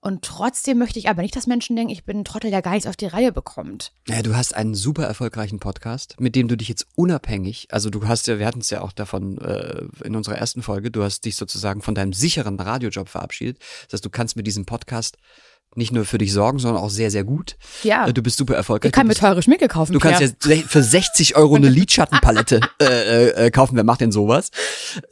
Und 0.07 0.23
trotzdem 0.23 0.79
möchte 0.79 1.01
ich 1.01 1.09
aber 1.09 1.23
nicht, 1.23 1.35
dass 1.35 1.49
Menschen 1.49 1.75
denken, 1.75 1.91
ich 1.91 2.05
bin 2.05 2.21
ein 2.21 2.25
Trottel, 2.25 2.51
der 2.53 2.63
gar 2.63 2.73
nichts 2.73 2.87
auf 2.87 2.95
die 2.95 3.07
Reihe 3.07 3.33
bekommt. 3.33 3.93
Ja, 4.07 4.23
du 4.23 4.37
hast 4.37 4.55
einen 4.55 4.77
super 4.77 5.05
erfolgreichen 5.05 5.59
Podcast, 5.59 6.21
mit 6.21 6.37
dem 6.37 6.47
du 6.47 6.57
dich 6.57 6.69
jetzt 6.69 6.87
unabhängig, 6.95 7.67
also 7.73 7.91
du 7.91 8.07
hast 8.07 8.29
ja, 8.29 8.39
wir 8.39 8.47
hatten 8.47 8.61
es 8.61 8.71
ja 8.71 8.83
auch 8.83 8.93
davon 8.93 9.39
äh, 9.39 9.85
in 10.05 10.15
unserer 10.15 10.37
ersten 10.37 10.63
Folge, 10.63 10.93
du 10.93 11.03
hast 11.03 11.25
dich 11.25 11.35
sozusagen 11.35 11.83
von 11.83 11.97
deinem 11.97 12.13
sicheren 12.13 12.61
Radiojob 12.61 13.09
verabschiedet. 13.09 13.59
Das 13.87 13.95
heißt, 13.95 14.05
du 14.05 14.11
kannst 14.11 14.37
mit 14.37 14.47
diesem 14.47 14.65
Podcast 14.65 15.17
nicht 15.77 15.93
nur 15.93 16.05
für 16.05 16.19
dich 16.19 16.33
sorgen, 16.33 16.59
sondern 16.59 16.83
auch 16.83 16.91
sehr, 16.91 17.11
sehr 17.11 17.25
gut. 17.25 17.57
Ja. 17.83 18.07
Äh, 18.07 18.13
Du 18.13 18.23
bist 18.23 18.39
super 18.39 18.55
erfolgreich. 18.55 18.89
Ich 18.89 18.93
kann 18.93 19.05
du 19.05 19.09
mir 19.09 19.15
bist, 19.15 19.21
teure 19.21 19.43
Schminke 19.43 19.69
kaufen. 19.69 19.93
Du 19.93 19.99
kannst 19.99 20.21
jetzt 20.21 20.47
für 20.69 20.83
60 20.83 21.37
Euro 21.37 21.57
eine 21.57 21.69
Lidschattenpalette 21.69 22.61
äh, 22.81 22.85
äh, 22.85 23.47
äh, 23.47 23.51
kaufen. 23.51 23.77
Wer 23.77 23.85
macht 23.85 24.01
denn 24.01 24.13
sowas? 24.13 24.51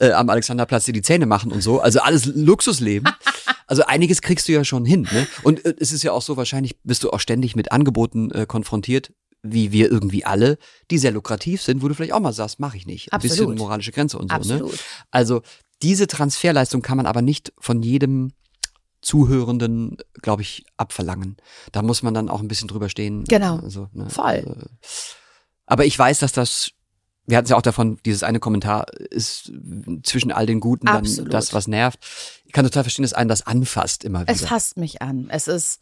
Äh, 0.00 0.12
am 0.12 0.30
Alexanderplatz 0.30 0.84
dir 0.84 0.92
die 0.92 1.02
Zähne 1.02 1.26
machen 1.26 1.52
und 1.52 1.60
so. 1.62 1.80
Also 1.80 2.00
alles 2.00 2.26
Luxusleben. 2.26 3.12
Also 3.66 3.84
einiges 3.86 4.20
kriegst 4.20 4.46
du 4.46 4.52
ja 4.52 4.62
schon 4.62 4.84
hin. 4.84 5.08
Ne? 5.10 5.26
Und 5.42 5.64
äh, 5.64 5.74
es 5.80 5.90
ist 5.90 6.02
ja 6.02 6.12
auch 6.12 6.20
so, 6.20 6.36
wahrscheinlich 6.36 6.76
bist 6.82 7.02
du 7.02 7.10
auch 7.10 7.18
ständig 7.18 7.56
mit 7.56 7.72
Angeboten 7.72 8.30
äh, 8.30 8.44
konfrontiert, 8.44 9.14
wie 9.42 9.72
wir 9.72 9.90
irgendwie 9.90 10.24
alle, 10.26 10.58
die 10.90 10.98
sehr 10.98 11.12
lukrativ 11.12 11.62
sind, 11.62 11.82
wo 11.82 11.88
du 11.88 11.94
vielleicht 11.94 12.12
auch 12.12 12.20
mal 12.20 12.34
sagst, 12.34 12.60
mache 12.60 12.76
ich 12.76 12.86
nicht. 12.86 13.12
Ein 13.12 13.20
bisschen 13.20 13.38
Absolut. 13.38 13.58
moralische 13.58 13.92
Grenze 13.92 14.18
und 14.18 14.30
so. 14.30 14.36
Ne? 14.36 14.54
Absolut. 14.54 14.78
Also 15.10 15.40
diese 15.82 16.06
Transferleistung 16.06 16.82
kann 16.82 16.96
man 16.96 17.06
aber 17.06 17.22
nicht 17.22 17.52
von 17.58 17.82
jedem 17.82 18.32
Zuhörenden, 19.04 19.98
glaube 20.22 20.42
ich, 20.42 20.64
abverlangen. 20.76 21.36
Da 21.72 21.82
muss 21.82 22.02
man 22.02 22.14
dann 22.14 22.28
auch 22.28 22.40
ein 22.40 22.48
bisschen 22.48 22.68
drüber 22.68 22.88
stehen. 22.88 23.24
Genau. 23.24 23.58
Also, 23.58 23.88
ne, 23.92 24.08
Voll. 24.10 24.24
Also, 24.46 24.66
aber 25.66 25.84
ich 25.84 25.98
weiß, 25.98 26.18
dass 26.18 26.32
das, 26.32 26.70
wir 27.26 27.36
hatten 27.36 27.44
es 27.44 27.50
ja 27.50 27.56
auch 27.56 27.62
davon, 27.62 27.98
dieses 28.04 28.22
eine 28.22 28.40
Kommentar 28.40 28.86
ist 29.10 29.52
zwischen 30.02 30.32
all 30.32 30.46
den 30.46 30.60
Guten 30.60 30.86
dann 30.86 30.96
Absolut. 30.96 31.32
das, 31.32 31.52
was 31.54 31.68
nervt. 31.68 31.98
Ich 32.44 32.52
kann 32.52 32.64
total 32.64 32.84
verstehen, 32.84 33.02
dass 33.04 33.12
einen 33.12 33.28
das 33.28 33.46
anfasst 33.46 34.04
immer 34.04 34.22
wieder. 34.22 34.32
Es 34.32 34.42
fasst 34.44 34.76
mich 34.78 35.00
an. 35.02 35.28
Es 35.30 35.48
ist, 35.48 35.80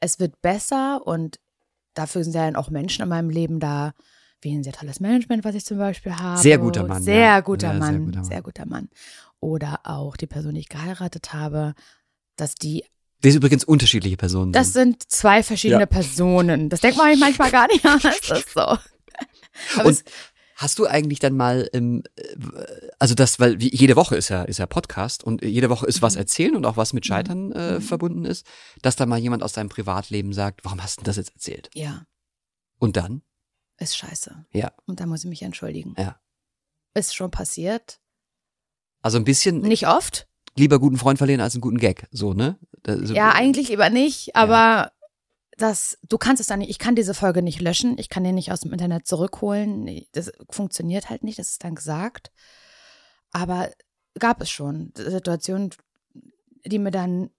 es 0.00 0.18
wird 0.18 0.40
besser 0.42 1.06
und 1.06 1.38
dafür 1.94 2.24
sind 2.24 2.34
ja 2.34 2.44
dann 2.46 2.56
auch 2.56 2.70
Menschen 2.70 3.02
in 3.02 3.08
meinem 3.08 3.30
Leben 3.30 3.60
da, 3.60 3.92
wie 4.40 4.52
ein 4.56 4.64
sehr 4.64 4.72
tolles 4.72 4.98
Management, 4.98 5.44
was 5.44 5.54
ich 5.54 5.64
zum 5.64 5.78
Beispiel 5.78 6.16
habe. 6.16 6.40
Sehr 6.40 6.58
guter 6.58 6.84
Mann, 6.86 7.02
Sehr 7.02 7.20
ja. 7.20 7.40
guter 7.40 7.68
Ja, 7.68 7.72
sehr 7.74 7.80
Mann. 7.80 8.04
guter 8.06 8.18
Mann. 8.18 8.24
Sehr 8.24 8.42
guter 8.42 8.66
Mann. 8.66 8.88
Oder 9.40 9.80
auch 9.84 10.16
die 10.16 10.26
Person, 10.26 10.54
die 10.54 10.60
ich 10.60 10.68
geheiratet 10.68 11.32
habe, 11.32 11.74
dass 12.42 12.54
die, 12.54 12.84
Das 13.22 13.32
sind 13.32 13.42
übrigens 13.42 13.64
unterschiedliche 13.64 14.16
Personen. 14.16 14.52
das 14.52 14.72
sind. 14.72 15.10
zwei 15.10 15.42
verschiedene 15.42 15.80
Ja. 15.82 15.86
Personen. 15.86 16.68
Das 16.68 16.80
denkt 16.80 16.98
man 16.98 17.18
manchmal 17.18 17.50
gar 17.50 17.66
nicht, 17.68 17.84
aber 17.86 18.08
es 18.08 18.30
ist 18.30 18.50
so. 18.54 18.60
Aber 18.60 18.80
Und 19.86 20.02
Hast 20.56 20.78
du 20.78 20.86
eigentlich 20.86 21.18
dann 21.18 21.36
mal, 21.36 21.68
ähm, 21.72 22.04
äh, 22.14 22.22
also 23.00 23.14
das, 23.16 23.40
weil 23.40 23.60
jede 23.60 23.96
Woche 23.96 24.14
ist 24.14 24.28
ja, 24.28 24.42
ist 24.44 24.58
ja 24.58 24.66
Podcast 24.66 25.24
und 25.24 25.42
jede 25.42 25.70
Woche 25.70 25.86
ist 25.86 25.96
Mhm. 25.96 26.02
was 26.02 26.14
erzählen 26.14 26.54
und 26.54 26.66
auch 26.66 26.76
was 26.76 26.92
mit 26.92 27.04
Scheitern 27.04 27.50
äh, 27.50 27.80
verbunden 27.80 28.24
ist, 28.24 28.46
dass 28.80 28.94
da 28.94 29.04
mal 29.06 29.18
jemand 29.18 29.42
aus 29.42 29.54
deinem 29.54 29.70
Privatleben 29.70 30.32
sagt, 30.32 30.64
warum 30.64 30.80
hast 30.80 31.00
du 31.00 31.02
das 31.04 31.16
jetzt 31.16 31.32
erzählt? 31.32 31.68
ja, 31.74 32.06
Und 32.78 32.96
dann? 32.96 33.22
ist 33.78 33.96
scheiße. 33.96 34.44
Ja. 34.52 34.70
Und 34.86 35.00
da 35.00 35.06
muss 35.06 35.24
ich 35.24 35.30
mich 35.30 35.42
entschuldigen. 35.42 35.96
Ja. 35.98 36.20
Ist 36.94 37.16
schon 37.16 37.32
passiert. 37.32 37.98
Also 39.00 39.16
ein 39.18 39.24
bisschen 39.24 39.62
Nicht 39.62 39.88
oft. 39.88 40.28
Lieber 40.56 40.78
guten 40.78 40.96
Freund 40.98 41.18
verlieren 41.18 41.40
als 41.40 41.54
einen 41.54 41.60
guten 41.62 41.78
Gag, 41.78 42.06
so, 42.10 42.34
ne? 42.34 42.58
Da- 42.82 43.04
so- 43.04 43.14
Ja, 43.14 43.30
eigentlich 43.32 43.68
lieber 43.68 43.90
nicht, 43.90 44.34
aber 44.36 44.92
das, 45.58 45.98
du 46.08 46.18
kannst 46.18 46.40
es 46.40 46.46
dann 46.46 46.58
nicht, 46.60 46.70
ich 46.70 46.78
kann 46.78 46.94
diese 46.96 47.14
Folge 47.14 47.42
nicht 47.42 47.60
löschen, 47.60 47.96
ich 47.98 48.08
kann 48.08 48.24
den 48.24 48.34
nicht 48.34 48.50
aus 48.52 48.60
dem 48.60 48.72
Internet 48.72 49.06
zurückholen. 49.06 50.04
Das 50.12 50.32
funktioniert 50.50 51.10
halt 51.10 51.22
nicht, 51.24 51.38
das 51.38 51.48
ist 51.50 51.62
dann 51.64 51.74
gesagt. 51.74 52.32
Aber 53.30 53.70
gab 54.18 54.40
es 54.40 54.50
schon 54.50 54.92
Situationen, 54.96 55.70
die 56.64 56.78
mir 56.78 56.90
dann 56.90 57.30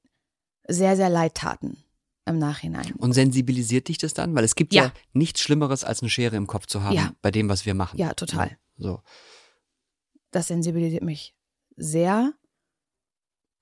sehr, 0.68 0.96
sehr 0.96 1.10
leid 1.10 1.36
taten 1.36 1.78
im 2.26 2.38
Nachhinein. 2.40 2.94
Und 2.98 3.14
sensibilisiert 3.14 3.90
dich 3.90 3.98
das 3.98 4.14
dann? 4.14 4.34
Weil 4.34 4.44
es 4.46 4.56
gibt 4.56 4.74
ja, 4.74 4.86
Ja. 4.86 4.94
nichts 5.12 5.42
Schlimmeres, 5.42 5.84
als 5.84 6.02
eine 6.02 6.10
Schere 6.10 6.36
im 6.38 6.48
Kopf 6.48 6.68
zu 6.68 6.82
haben 6.84 6.96
Ja. 6.96 7.12
bei 7.22 7.32
dem, 7.32 7.50
was 7.50 7.66
wir 7.66 7.74
machen. 7.74 8.00
Ja, 8.00 8.14
total. 8.14 8.58
So. 8.78 9.02
Das 10.32 10.48
sensibilisiert 10.48 11.04
mich 11.04 11.36
sehr. 11.76 12.34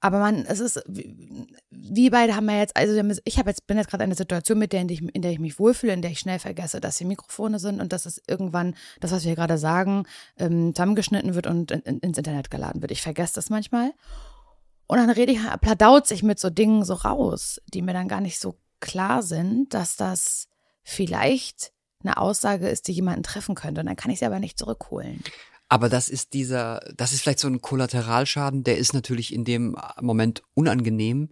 Aber 0.03 0.19
man, 0.19 0.45
es 0.45 0.59
ist, 0.59 0.81
wie- 0.87 1.47
wir 1.69 2.11
beide 2.11 2.35
haben 2.35 2.49
ja 2.49 2.57
jetzt, 2.57 2.75
also 2.75 2.93
wir 2.95 3.17
ich 3.23 3.37
habe 3.37 3.49
jetzt, 3.51 3.67
bin 3.67 3.77
jetzt 3.77 3.89
gerade 3.89 4.03
in 4.03 4.09
einer 4.09 4.17
Situation, 4.17 4.57
mit 4.57 4.73
der, 4.73 4.81
in 4.81 4.89
ich, 4.89 5.01
in 5.01 5.21
der 5.21 5.31
ich 5.31 5.39
mich 5.39 5.59
wohlfühle, 5.59 5.93
in 5.93 6.01
der 6.01 6.11
ich 6.11 6.19
schnell 6.19 6.39
vergesse, 6.39 6.81
dass 6.81 6.97
hier 6.97 7.07
Mikrofone 7.07 7.59
sind 7.59 7.79
und 7.79 7.93
dass 7.93 8.05
es 8.07 8.21
irgendwann, 8.27 8.75
das, 8.99 9.11
was 9.11 9.25
wir 9.25 9.35
gerade 9.35 9.57
sagen, 9.59 10.05
ähm, 10.37 10.73
zusammengeschnitten 10.73 11.35
wird 11.35 11.45
und 11.47 11.71
in, 11.71 11.81
in, 11.81 11.99
ins 11.99 12.17
Internet 12.17 12.49
geladen 12.49 12.81
wird. 12.81 12.91
Ich 12.91 13.01
vergesse 13.03 13.35
das 13.35 13.49
manchmal. 13.49 13.93
Und 14.87 14.97
dann 14.97 15.09
rede 15.09 15.31
ich, 15.31 15.39
pladaut 15.61 16.07
sich 16.07 16.23
mit 16.23 16.39
so 16.39 16.49
Dingen 16.49 16.83
so 16.83 16.95
raus, 16.95 17.61
die 17.73 17.81
mir 17.81 17.93
dann 17.93 18.07
gar 18.07 18.21
nicht 18.21 18.39
so 18.39 18.55
klar 18.79 19.21
sind, 19.23 19.73
dass 19.73 19.95
das 19.95 20.47
vielleicht 20.83 21.71
eine 22.03 22.17
Aussage 22.17 22.67
ist, 22.67 22.87
die 22.87 22.93
jemanden 22.93 23.21
treffen 23.23 23.53
könnte. 23.55 23.81
Und 23.81 23.87
dann 23.87 23.95
kann 23.95 24.09
ich 24.11 24.19
sie 24.19 24.25
aber 24.25 24.39
nicht 24.39 24.57
zurückholen. 24.57 25.23
Aber 25.71 25.87
das 25.87 26.09
ist 26.09 26.33
dieser, 26.33 26.81
das 26.97 27.13
ist 27.13 27.21
vielleicht 27.21 27.39
so 27.39 27.47
ein 27.47 27.61
Kollateralschaden, 27.61 28.65
der 28.65 28.77
ist 28.77 28.93
natürlich 28.93 29.33
in 29.33 29.45
dem 29.45 29.77
Moment 30.01 30.43
unangenehm. 30.53 31.29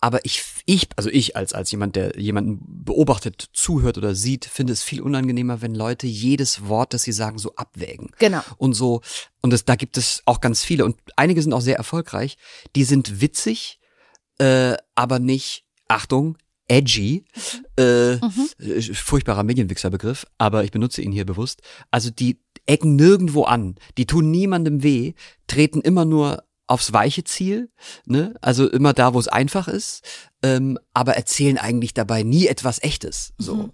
Aber 0.00 0.24
ich, 0.24 0.44
ich, 0.64 0.86
also 0.94 1.10
ich 1.10 1.34
als, 1.34 1.54
als 1.54 1.72
jemand, 1.72 1.96
der 1.96 2.16
jemanden 2.16 2.60
beobachtet, 2.84 3.48
zuhört 3.52 3.98
oder 3.98 4.14
sieht, 4.14 4.44
finde 4.44 4.72
es 4.72 4.84
viel 4.84 5.00
unangenehmer, 5.00 5.60
wenn 5.60 5.74
Leute 5.74 6.06
jedes 6.06 6.68
Wort, 6.68 6.94
das 6.94 7.02
sie 7.02 7.10
sagen, 7.10 7.38
so 7.38 7.56
abwägen. 7.56 8.12
Genau. 8.20 8.42
Und 8.58 8.74
so, 8.74 9.00
und 9.42 9.52
das, 9.52 9.64
da 9.64 9.74
gibt 9.74 9.96
es 9.96 10.22
auch 10.24 10.40
ganz 10.40 10.62
viele 10.62 10.84
und 10.84 10.96
einige 11.16 11.42
sind 11.42 11.52
auch 11.52 11.60
sehr 11.60 11.76
erfolgreich. 11.76 12.38
Die 12.76 12.84
sind 12.84 13.20
witzig, 13.20 13.80
äh, 14.38 14.76
aber 14.94 15.18
nicht, 15.18 15.64
Achtung, 15.88 16.38
edgy, 16.68 17.24
äh, 17.76 18.12
äh, 18.12 18.20
furchtbarer 18.92 19.42
Medienwichserbegriff, 19.42 20.26
aber 20.38 20.62
ich 20.62 20.70
benutze 20.70 21.02
ihn 21.02 21.10
hier 21.10 21.26
bewusst. 21.26 21.60
Also 21.90 22.10
die 22.10 22.38
ecken 22.66 22.96
nirgendwo 22.96 23.44
an, 23.44 23.76
die 23.98 24.06
tun 24.06 24.30
niemandem 24.30 24.82
weh, 24.82 25.12
treten 25.46 25.80
immer 25.80 26.04
nur 26.04 26.44
aufs 26.66 26.92
weiche 26.92 27.24
Ziel, 27.24 27.70
ne? 28.06 28.34
also 28.40 28.68
immer 28.68 28.92
da, 28.94 29.12
wo 29.14 29.20
es 29.20 29.28
einfach 29.28 29.68
ist, 29.68 30.02
ähm, 30.42 30.78
aber 30.94 31.14
erzählen 31.14 31.58
eigentlich 31.58 31.92
dabei 31.92 32.22
nie 32.22 32.46
etwas 32.46 32.82
Echtes. 32.82 33.34
So. 33.38 33.70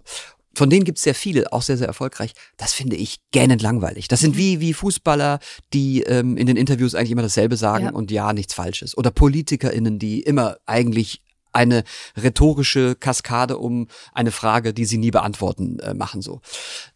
Von 0.53 0.69
denen 0.69 0.83
gibt 0.83 0.97
es 0.97 1.05
sehr 1.05 1.15
viele, 1.15 1.53
auch 1.53 1.61
sehr, 1.61 1.77
sehr 1.77 1.87
erfolgreich. 1.87 2.33
Das 2.57 2.73
finde 2.73 2.97
ich 2.97 3.19
gähnend 3.31 3.61
langweilig. 3.61 4.09
Das 4.09 4.19
sind 4.19 4.35
wie, 4.35 4.59
wie 4.59 4.73
Fußballer, 4.73 5.39
die 5.73 6.01
ähm, 6.03 6.35
in 6.35 6.45
den 6.45 6.57
Interviews 6.57 6.93
eigentlich 6.93 7.11
immer 7.11 7.21
dasselbe 7.21 7.55
sagen 7.55 7.85
Ja. 7.85 7.91
und 7.91 8.11
ja, 8.11 8.33
nichts 8.33 8.53
Falsches. 8.53 8.97
Oder 8.97 9.11
PolitikerInnen, 9.11 9.97
die 9.97 10.19
immer 10.19 10.57
eigentlich 10.65 11.21
eine 11.53 11.83
rhetorische 12.21 12.95
Kaskade 12.95 13.57
um 13.57 13.87
eine 14.13 14.31
Frage, 14.31 14.73
die 14.73 14.85
sie 14.85 14.97
nie 14.97 15.11
beantworten, 15.11 15.79
äh, 15.79 15.93
machen 15.93 16.21
so. 16.21 16.41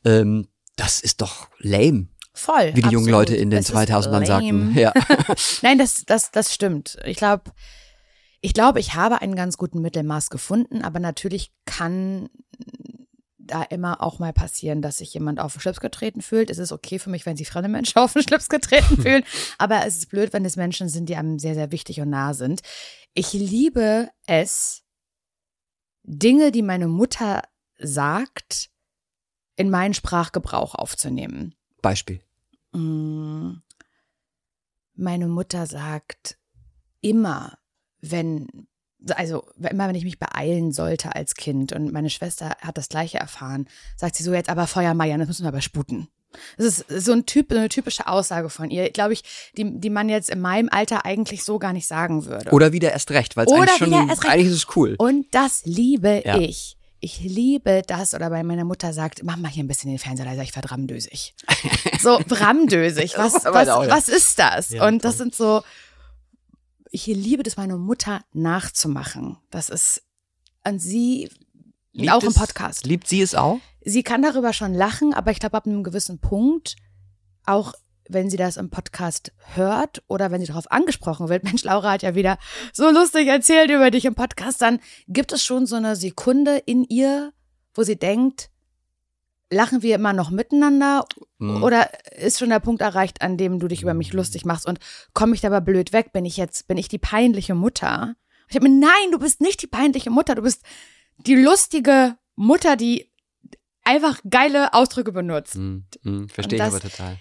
Ähm, 0.04 0.48
das 0.76 1.00
ist 1.00 1.22
doch 1.22 1.48
lame, 1.60 2.08
Voll. 2.34 2.72
wie 2.76 2.82
die 2.82 2.90
jungen. 2.90 3.10
Leute 3.10 3.36
in 3.36 3.50
den 3.50 3.60
Es 3.60 3.70
ist 3.70 3.76
2000ern 3.76 4.26
sagten. 4.26 4.74
Ja. 4.76 4.94
Nein, 5.62 5.78
das, 5.78 6.04
das, 6.06 6.32
das 6.32 6.54
stimmt. 6.54 6.98
Ich 7.06 7.18
glaube, 7.18 7.52
ich 8.42 8.54
glaube, 8.54 8.80
ich 8.80 8.94
habe 8.94 9.22
einen 9.22 9.36
ganz 9.36 9.58
guten 9.58 9.82
Mittelmaß 9.82 10.30
gefunden, 10.30 10.84
aber 10.84 11.00
natürlich 11.00 11.52
kann 11.66 12.30
da 13.38 13.64
immer 13.64 14.02
auch 14.02 14.20
mal 14.20 14.34
passieren, 14.34 14.82
dass 14.82 14.98
sich 14.98 15.14
jemand 15.14 15.40
auf 15.40 15.54
den 15.54 15.62
Schlips 15.62 15.80
getreten 15.80 16.22
fühlt. 16.22 16.50
Es 16.50 16.58
ist 16.58 16.72
okay 16.72 17.00
für 17.00 17.10
mich, 17.10 17.26
wenn 17.26 17.38
sich 17.38 17.48
fremde 17.48 17.70
Menschen 17.70 18.00
auf 18.00 18.14
den 18.14 18.24
Schlips 18.24 18.50
getreten 18.50 19.02
fühlen, 19.02 19.24
aber 19.58 19.86
es 19.86 19.98
ist 19.98 20.10
blöd, 20.10 20.34
wenn 20.34 20.46
es 20.46 20.56
Menschen 20.56 20.90
sind, 20.90 21.10
die 21.10 21.16
einem 21.16 21.40
sehr, 21.40 21.54
sehr 21.54 21.72
wichtig 21.72 22.02
und 22.02 22.10
nah 22.10 22.34
sind. 22.34 22.62
Ich 23.14 23.34
liebe 23.34 24.10
es, 24.26 24.84
Dinge, 26.04 26.52
die 26.52 26.62
meine 26.62 26.88
Mutter 26.88 27.44
sagt, 27.80 28.70
in 29.56 29.70
meinen 29.70 29.94
Sprachgebrauch 29.94 30.76
aufzunehmen. 30.76 31.56
Beispiel. 31.82 32.20
Mm, 32.74 33.54
Meine 34.96 35.28
Mutter 35.28 35.66
sagt 35.68 36.38
immer, 37.02 37.58
wenn, 38.02 38.48
also 39.10 39.46
immer 39.58 39.88
wenn 39.88 39.96
ich 39.96 40.04
mich 40.06 40.20
beeilen 40.20 40.72
sollte 40.72 41.16
als 41.16 41.36
Kind 41.36 41.74
und 41.74 41.92
meine 41.92 42.10
Schwester 42.10 42.56
hat 42.62 42.78
das 42.78 42.90
gleiche 42.90 43.18
erfahren, 43.20 43.68
sagt 43.98 44.16
sie 44.16 44.24
so 44.24 44.34
jetzt 44.34 44.50
aber 44.50 44.68
Feuermeier, 44.68 45.18
das 45.18 45.28
müssen 45.28 45.44
wir 45.44 45.50
aber 45.50 45.62
sputen. 45.62 46.08
Das 46.58 46.80
ist 46.80 47.06
so 47.06 47.14
ein 47.14 47.26
typ, 47.26 47.52
eine 47.52 47.70
typische 47.70 48.08
Aussage 48.08 48.50
von 48.50 48.70
ihr, 48.70 48.90
glaube 48.90 49.14
ich, 49.14 49.24
die, 49.58 49.80
die 49.80 49.90
man 49.90 50.10
jetzt 50.10 50.30
in 50.30 50.42
meinem 50.42 50.68
Alter 50.70 51.06
eigentlich 51.06 51.44
so 51.46 51.60
gar 51.60 51.72
nicht 51.72 51.88
sagen 51.88 52.26
würde. 52.26 52.52
Oder 52.52 52.74
wieder 52.74 52.92
erst 52.92 53.12
recht, 53.12 53.38
weil 53.38 53.46
es 53.46 53.54
eigentlich 53.54 53.78
schon, 53.78 53.94
eigentlich 53.94 54.48
ist 54.48 54.54
es 54.70 54.76
cool. 54.76 54.96
Und 54.98 55.34
das 55.34 55.64
liebe 55.66 56.24
Ja. 56.26 56.38
ich. 56.38 56.76
Ich 57.06 57.20
liebe 57.20 57.84
das. 57.86 58.16
Oder 58.16 58.32
bei 58.32 58.42
meiner 58.42 58.66
Mutter 58.66 58.92
sagt, 58.92 59.24
mach 59.24 59.38
mal 59.38 59.52
hier 59.52 59.64
ein 59.64 59.68
bisschen 59.68 59.92
den 59.92 60.00
Fernseher 60.00 60.26
leiser, 60.26 60.42
ich 60.42 60.56
werde 60.56 60.72
rammdösig. 60.72 61.36
So, 62.02 62.16
rammdösig. 62.30 63.14
Was, 63.16 63.34
was, 63.46 63.68
meine 63.68 63.92
was 63.92 64.10
ist 64.10 64.40
das? 64.40 64.70
Ja, 64.70 64.88
Und 64.88 65.06
das 65.06 65.18
sind 65.18 65.36
so, 65.36 65.62
ich 66.90 67.06
liebe 67.06 67.44
das, 67.44 67.58
meine 67.58 67.78
Mutter 67.78 68.24
nachzumachen. 68.34 69.38
Das 69.52 69.70
ist 69.70 70.02
an 70.64 70.80
sie, 70.80 71.30
Liebt 71.94 72.12
auch 72.12 72.24
im 72.24 72.30
es- 72.30 72.36
Podcast. 72.36 72.86
Liebt 72.88 73.08
sie 73.08 73.22
es 73.22 73.36
auch? 73.36 73.60
Sie 73.84 74.02
kann 74.02 74.24
darüber 74.24 74.52
schon 74.52 74.74
lachen, 74.74 75.14
aber 75.14 75.30
ich 75.30 75.40
glaube, 75.40 75.58
ab 75.58 75.68
einem 75.68 75.84
gewissen 75.84 76.18
Punkt, 76.20 76.76
auch 77.46 77.74
wenn 78.08 78.30
sie 78.30 78.38
das 78.38 78.58
im 78.58 78.70
Podcast 78.70 79.32
hört 79.56 80.04
oder 80.08 80.32
wenn 80.32 80.42
sie 80.42 80.48
darauf 80.48 80.72
angesprochen 80.72 81.30
wird, 81.30 81.44
Mensch, 81.46 81.64
Laura 81.64 81.92
hat 81.92 82.04
ja 82.04 82.16
wieder 82.16 82.38
so 82.74 82.90
lustig 82.92 83.28
erzählt 83.28 83.70
über 83.72 83.92
dich 83.92 84.06
im 84.06 84.16
Podcast, 84.16 84.62
dann 84.62 84.80
gibt 85.08 85.32
es 85.32 85.44
schon 85.44 85.66
so 85.66 85.76
eine 85.76 85.96
Sekunde 85.96 86.58
in 86.58 86.84
ihr, 86.84 87.34
wo 87.74 87.84
sie 87.84 87.98
denkt, 87.98 88.50
lachen 89.52 89.82
wir 89.84 89.96
immer 89.96 90.14
noch 90.14 90.30
miteinander 90.32 91.06
Mhm. 91.38 91.62
oder 91.64 91.90
ist 92.18 92.40
schon 92.40 92.50
der 92.50 92.60
Punkt 92.62 92.82
erreicht, 92.82 93.22
an 93.22 93.38
dem 93.38 93.60
du 93.60 93.68
dich 93.68 93.82
über 93.82 93.94
mich 93.94 94.14
lustig 94.14 94.46
machst 94.46 94.66
und 94.66 94.80
komme 95.14 95.36
ich 95.36 95.42
dabei 95.42 95.60
blöd 95.60 95.92
weg? 95.94 96.14
Bin 96.14 96.26
ich 96.26 96.38
jetzt, 96.38 96.68
bin 96.68 96.78
ich 96.78 96.88
die 96.88 96.98
peinliche 96.98 97.54
Mutter? 97.56 98.16
Ich 98.48 98.56
habe 98.56 98.68
mir, 98.70 98.80
nein, 98.80 99.12
du 99.12 99.20
bist 99.20 99.42
nicht 99.42 99.62
die 99.62 99.68
peinliche 99.68 100.10
Mutter, 100.10 100.36
du 100.36 100.42
bist 100.44 100.64
die 101.18 101.36
lustige 101.36 102.18
Mutter, 102.36 102.76
die 102.78 103.12
einfach 103.84 104.20
geile 104.30 104.74
Ausdrücke 104.74 105.12
benutzt. 105.12 105.56
Mhm. 105.56 105.86
Mhm. 106.04 106.30
Verstehe 106.30 106.58
ich 106.58 106.64
aber 106.64 106.80
total. 106.80 107.18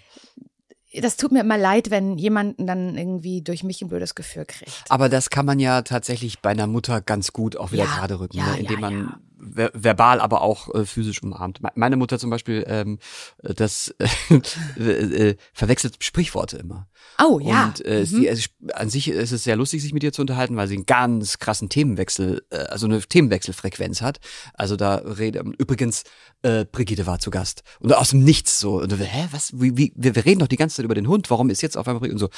Das 1.01 1.17
tut 1.17 1.31
mir 1.31 1.41
immer 1.41 1.57
leid, 1.57 1.89
wenn 1.89 2.17
jemanden 2.17 2.67
dann 2.67 2.97
irgendwie 2.97 3.41
durch 3.41 3.63
mich 3.63 3.81
ein 3.81 3.89
blödes 3.89 4.15
Gefühl 4.15 4.45
kriegt. 4.45 4.83
Aber 4.89 5.09
das 5.09 5.29
kann 5.29 5.45
man 5.45 5.59
ja 5.59 5.81
tatsächlich 5.81 6.39
bei 6.39 6.51
einer 6.51 6.67
Mutter 6.67 7.01
ganz 7.01 7.33
gut 7.33 7.57
auch 7.57 7.71
wieder 7.71 7.83
Ja, 7.85 7.95
gerade 7.95 8.19
rücken, 8.19 8.37
ja, 8.37 8.51
ne? 8.51 8.59
indem 8.59 8.79
ja, 8.79 8.89
man. 8.89 9.15
Ver 9.53 9.71
verbal, 9.73 10.19
aber 10.21 10.41
auch 10.41 10.73
äh, 10.73 10.85
physisch 10.85 11.21
umarmt. 11.23 11.61
Me- 11.61 11.71
Meine 11.75 11.97
Mutter 11.97 12.19
zum 12.19 12.29
Beispiel, 12.29 12.63
ähm, 12.67 12.99
das 13.41 13.93
äh, 14.77 14.81
äh, 14.81 15.35
verwechselt 15.53 15.97
Sprichworte 16.03 16.57
immer. 16.57 16.87
Oh 17.21 17.39
ja. 17.39 17.65
Und 17.67 17.85
äh, 17.85 17.99
Mhm. 18.01 18.05
sie, 18.05 18.29
also, 18.29 18.47
an 18.73 18.89
sich 18.89 19.07
ist 19.07 19.31
es 19.31 19.43
sehr 19.43 19.55
lustig, 19.55 19.81
sich 19.81 19.93
mit 19.93 20.03
ihr 20.03 20.11
zu 20.13 20.21
unterhalten, 20.21 20.55
weil 20.57 20.67
sie 20.67 20.75
einen 20.75 20.85
ganz 20.85 21.39
krassen 21.39 21.69
Themenwechsel, 21.69 22.43
äh, 22.49 22.57
also 22.57 22.85
eine 22.87 22.99
Themenwechselfrequenz 23.01 24.01
hat. 24.01 24.19
Also 24.53 24.75
da 24.75 24.95
rede 24.95 25.43
übrigens 25.57 26.03
äh, 26.41 26.65
Brigitte 26.65 27.05
war 27.05 27.19
zu 27.19 27.29
Gast 27.31 27.63
und 27.79 27.93
aus 27.93 28.09
dem 28.09 28.23
Nichts 28.23 28.59
so. 28.59 28.81
Und, 28.81 28.91
hä, 28.97 29.27
was? 29.31 29.51
Wie, 29.59 29.77
wie, 29.77 29.93
wir, 29.95 30.15
wir 30.15 30.25
reden 30.25 30.39
doch 30.39 30.47
die 30.47 30.57
ganze 30.57 30.77
Zeit 30.77 30.85
über 30.85 30.95
den 30.95 31.07
Hund. 31.07 31.29
Warum 31.29 31.49
ist 31.49 31.61
jetzt 31.61 31.77
auf 31.77 31.87
einmal 31.87 31.99
Brigitte 31.99 32.15
und 32.15 32.19
so? 32.19 32.29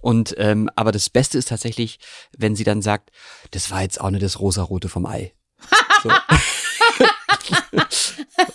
Und 0.00 0.34
ähm, 0.38 0.68
aber 0.76 0.92
das 0.92 1.10
Beste 1.10 1.38
ist 1.38 1.48
tatsächlich, 1.48 1.98
wenn 2.36 2.56
sie 2.56 2.64
dann 2.64 2.82
sagt, 2.82 3.10
das 3.50 3.70
war 3.70 3.82
jetzt 3.82 4.00
auch 4.00 4.10
nicht 4.10 4.22
das 4.22 4.40
rosarote 4.40 4.88
vom 4.88 5.06
Ei. 5.06 5.32
So. 6.04 6.10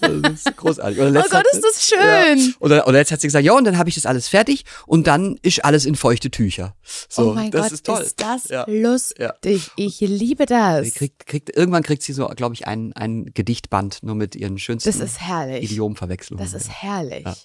das 0.02 0.32
ist 0.46 0.58
großartig. 0.58 1.00
Oh 1.00 1.12
Gott, 1.12 1.32
hat- 1.34 1.46
ist 1.52 1.62
das 1.64 1.88
schön. 1.88 2.38
ja. 2.40 2.54
Oder, 2.60 2.88
oder 2.88 2.98
jetzt 3.00 3.12
hat 3.12 3.22
sie 3.22 3.28
gesagt, 3.28 3.46
ja, 3.46 3.54
und 3.54 3.64
dann 3.66 3.78
habe 3.78 3.90
ich 3.90 3.96
das 3.96 4.06
alles 4.06 4.28
fertig 4.28 4.66
und 4.86 5.08
dann 5.08 5.38
ist 5.42 5.64
alles 5.66 5.86
in 5.86 5.96
feuchte 5.96 6.32
Tücher. 6.32 6.76
So, 7.08 7.32
oh 7.32 7.34
mein 7.34 7.52
das 7.52 7.64
Gott, 7.64 7.72
ist 7.74 7.86
toll. 7.86 8.08
das 8.18 8.48
Ja. 8.50 8.66
lustig. 8.68 9.72
Ich 9.76 10.00
liebe 10.02 10.46
das. 10.46 10.94
Kriegt, 10.94 11.26
kriegt, 11.26 11.56
irgendwann 11.56 11.84
kriegt 11.84 12.04
sie 12.04 12.14
so, 12.14 12.28
glaube 12.28 12.56
ich, 12.56 12.68
ein, 12.68 12.94
ein 12.94 13.32
Gedichtband 13.34 14.04
nur 14.04 14.16
mit 14.16 14.36
ihren 14.36 14.58
schönsten 14.58 14.90
Das 14.90 15.00
ist 15.00 15.20
herrlich. 15.22 15.64
Idiomverwechslungen. 15.72 16.44
Das 16.44 16.54
ist 16.60 16.70
herrlich. 16.70 17.26
Ja. 17.26 17.36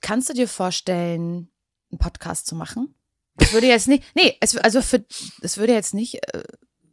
Kannst 0.00 0.28
du 0.28 0.32
dir 0.34 0.48
vorstellen, 0.48 1.50
einen 1.90 1.98
Podcast 1.98 2.46
zu 2.46 2.54
machen? 2.54 2.94
Es 3.36 3.52
würde 3.52 3.66
jetzt 3.68 3.88
nicht, 3.88 4.02
nee, 4.14 4.36
es, 4.40 4.56
also 4.56 4.82
für, 4.82 5.04
es 5.40 5.56
würde 5.56 5.72
jetzt 5.72 5.94
nicht 5.94 6.16
äh, 6.34 6.42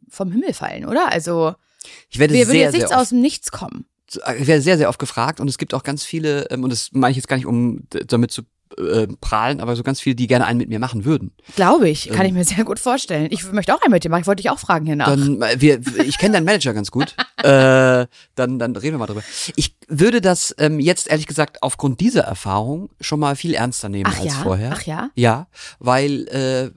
vom 0.08 0.30
Himmel 0.32 0.54
fallen, 0.54 0.86
oder? 0.86 1.10
Also, 1.10 1.54
ich 2.10 2.18
werde 2.18 2.34
wir 2.34 2.46
sehr, 2.46 2.54
jetzt 2.54 2.72
sehr 2.72 2.80
nichts 2.80 2.92
oft, 2.92 3.00
aus 3.00 3.08
dem 3.10 3.20
Nichts 3.20 3.50
kommen. 3.50 3.86
ich 4.10 4.46
werde 4.46 4.62
sehr, 4.62 4.78
sehr 4.78 4.88
oft 4.88 4.98
gefragt 4.98 5.40
und 5.40 5.48
es 5.48 5.58
gibt 5.58 5.74
auch 5.74 5.82
ganz 5.82 6.04
viele, 6.04 6.50
ähm, 6.50 6.64
und 6.64 6.70
das 6.70 6.90
meine 6.92 7.10
ich 7.10 7.16
jetzt 7.16 7.28
gar 7.28 7.36
nicht, 7.36 7.46
um 7.46 7.86
damit 7.90 8.30
zu 8.30 8.42
äh, 8.76 9.06
prahlen, 9.20 9.60
aber 9.60 9.76
so 9.76 9.82
ganz 9.82 10.00
viele, 10.00 10.16
die 10.16 10.26
gerne 10.26 10.44
einen 10.46 10.58
mit 10.58 10.68
mir 10.68 10.78
machen 10.78 11.04
würden. 11.04 11.32
Glaube 11.56 11.88
ich, 11.88 12.08
kann 12.10 12.26
ich 12.26 12.32
mir 12.32 12.44
sehr 12.44 12.64
gut 12.64 12.78
vorstellen. 12.78 13.28
Ich 13.30 13.50
möchte 13.52 13.74
auch 13.74 13.80
einen 13.82 13.92
mit 13.92 14.04
dir 14.04 14.10
machen, 14.10 14.20
ich 14.22 14.26
wollte 14.26 14.42
dich 14.42 14.50
auch 14.50 14.58
fragen 14.58 14.86
hier 14.86 14.96
nach. 14.96 15.08
Dann, 15.08 15.40
äh, 15.42 15.60
wir, 15.60 15.80
ich 16.04 16.18
kenne 16.18 16.34
deinen 16.34 16.44
Manager 16.44 16.74
ganz 16.74 16.90
gut. 16.90 17.14
äh, 17.38 18.06
dann, 18.34 18.58
dann 18.58 18.76
reden 18.76 18.94
wir 18.94 18.98
mal 18.98 19.06
drüber. 19.06 19.22
Ich 19.56 19.76
würde 19.88 20.20
das 20.20 20.54
ähm, 20.58 20.80
jetzt 20.80 21.08
ehrlich 21.08 21.26
gesagt 21.26 21.62
aufgrund 21.62 22.00
dieser 22.00 22.22
Erfahrung 22.22 22.90
schon 23.00 23.20
mal 23.20 23.36
viel 23.36 23.54
ernster 23.54 23.88
nehmen 23.88 24.10
Ach 24.12 24.20
als 24.20 24.34
ja? 24.34 24.42
vorher. 24.42 24.70
Ach 24.74 24.82
ja? 24.82 25.10
Ja, 25.14 25.46
weil 25.78 26.28
äh, 26.28 26.70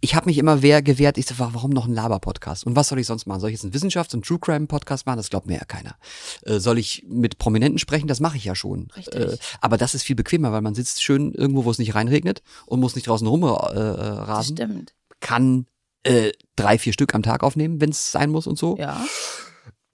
ich 0.00 0.14
habe 0.14 0.26
mich 0.26 0.38
immer 0.38 0.62
wer 0.62 0.80
gewehrt. 0.80 1.18
Ich 1.18 1.26
so, 1.26 1.38
wa- 1.38 1.50
warum 1.52 1.70
noch 1.70 1.86
ein 1.86 1.92
Laber-Podcast? 1.92 2.64
Und 2.66 2.76
was 2.76 2.88
soll 2.88 2.98
ich 2.98 3.06
sonst 3.06 3.26
machen? 3.26 3.40
Soll 3.40 3.50
ich 3.50 3.54
jetzt 3.60 3.64
einen 3.64 3.74
Wissenschafts- 3.74 4.14
und 4.14 4.24
True 4.24 4.38
Crime-Podcast 4.38 5.04
machen? 5.06 5.18
Das 5.18 5.28
glaubt 5.28 5.46
mir 5.46 5.58
ja 5.58 5.64
keiner. 5.64 5.96
Äh, 6.44 6.60
soll 6.60 6.78
ich 6.78 7.04
mit 7.08 7.36
Prominenten 7.38 7.78
sprechen? 7.78 8.06
Das 8.08 8.20
mache 8.20 8.36
ich 8.38 8.44
ja 8.44 8.54
schon. 8.54 8.88
Richtig. 8.96 9.14
Äh, 9.20 9.36
aber 9.60 9.76
das 9.76 9.94
ist 9.94 10.02
viel 10.04 10.16
bequemer, 10.16 10.50
weil 10.52 10.62
man 10.62 10.74
sitzt 10.74 11.02
schön 11.02 11.15
irgendwo, 11.18 11.64
wo 11.64 11.70
es 11.70 11.78
nicht 11.78 11.94
reinregnet 11.94 12.42
und 12.66 12.80
muss 12.80 12.94
nicht 12.94 13.06
draußen 13.08 13.26
rumrasen. 13.26 13.76
Äh, 13.76 13.80
rasen 13.80 14.56
stimmt. 14.56 14.94
kann 15.20 15.66
äh, 16.04 16.32
drei, 16.56 16.78
vier 16.78 16.92
Stück 16.92 17.14
am 17.14 17.22
Tag 17.22 17.42
aufnehmen, 17.42 17.80
wenn 17.80 17.90
es 17.90 18.12
sein 18.12 18.30
muss 18.30 18.46
und 18.46 18.58
so. 18.58 18.76
Ja. 18.78 19.04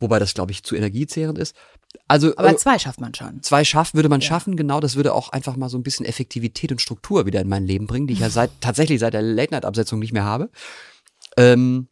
Wobei 0.00 0.18
das, 0.18 0.34
glaube 0.34 0.50
ich, 0.50 0.64
zu 0.64 0.74
energiezehrend 0.74 1.38
ist. 1.38 1.54
Also 2.08 2.34
Aber 2.36 2.50
äh, 2.50 2.56
zwei 2.56 2.78
schafft 2.78 3.00
man 3.00 3.14
schon. 3.14 3.42
zwei 3.42 3.64
schaffen 3.64 3.96
würde 3.96 4.08
man 4.08 4.20
Ja. 4.20 4.26
schaffen, 4.26 4.56
genau. 4.56 4.80
Das 4.80 4.96
würde 4.96 5.14
auch 5.14 5.28
einfach 5.28 5.56
mal 5.56 5.68
so 5.68 5.78
ein 5.78 5.82
bisschen 5.84 6.04
Effektivität 6.06 6.72
und 6.72 6.80
Struktur 6.80 7.24
wieder 7.26 7.40
in 7.40 7.48
mein 7.48 7.64
Leben 7.66 7.86
bringen, 7.86 8.06
die 8.08 8.14
ich 8.14 8.20
ja 8.20 8.30
seit 8.30 8.50
tatsächlich 8.60 8.98
seit 9.00 9.14
der 9.14 9.22
Late-Night-Absetzung 9.22 10.00
nicht 10.00 10.12
mehr 10.12 10.24
habe. 10.24 10.50
Ähm, 11.36 11.88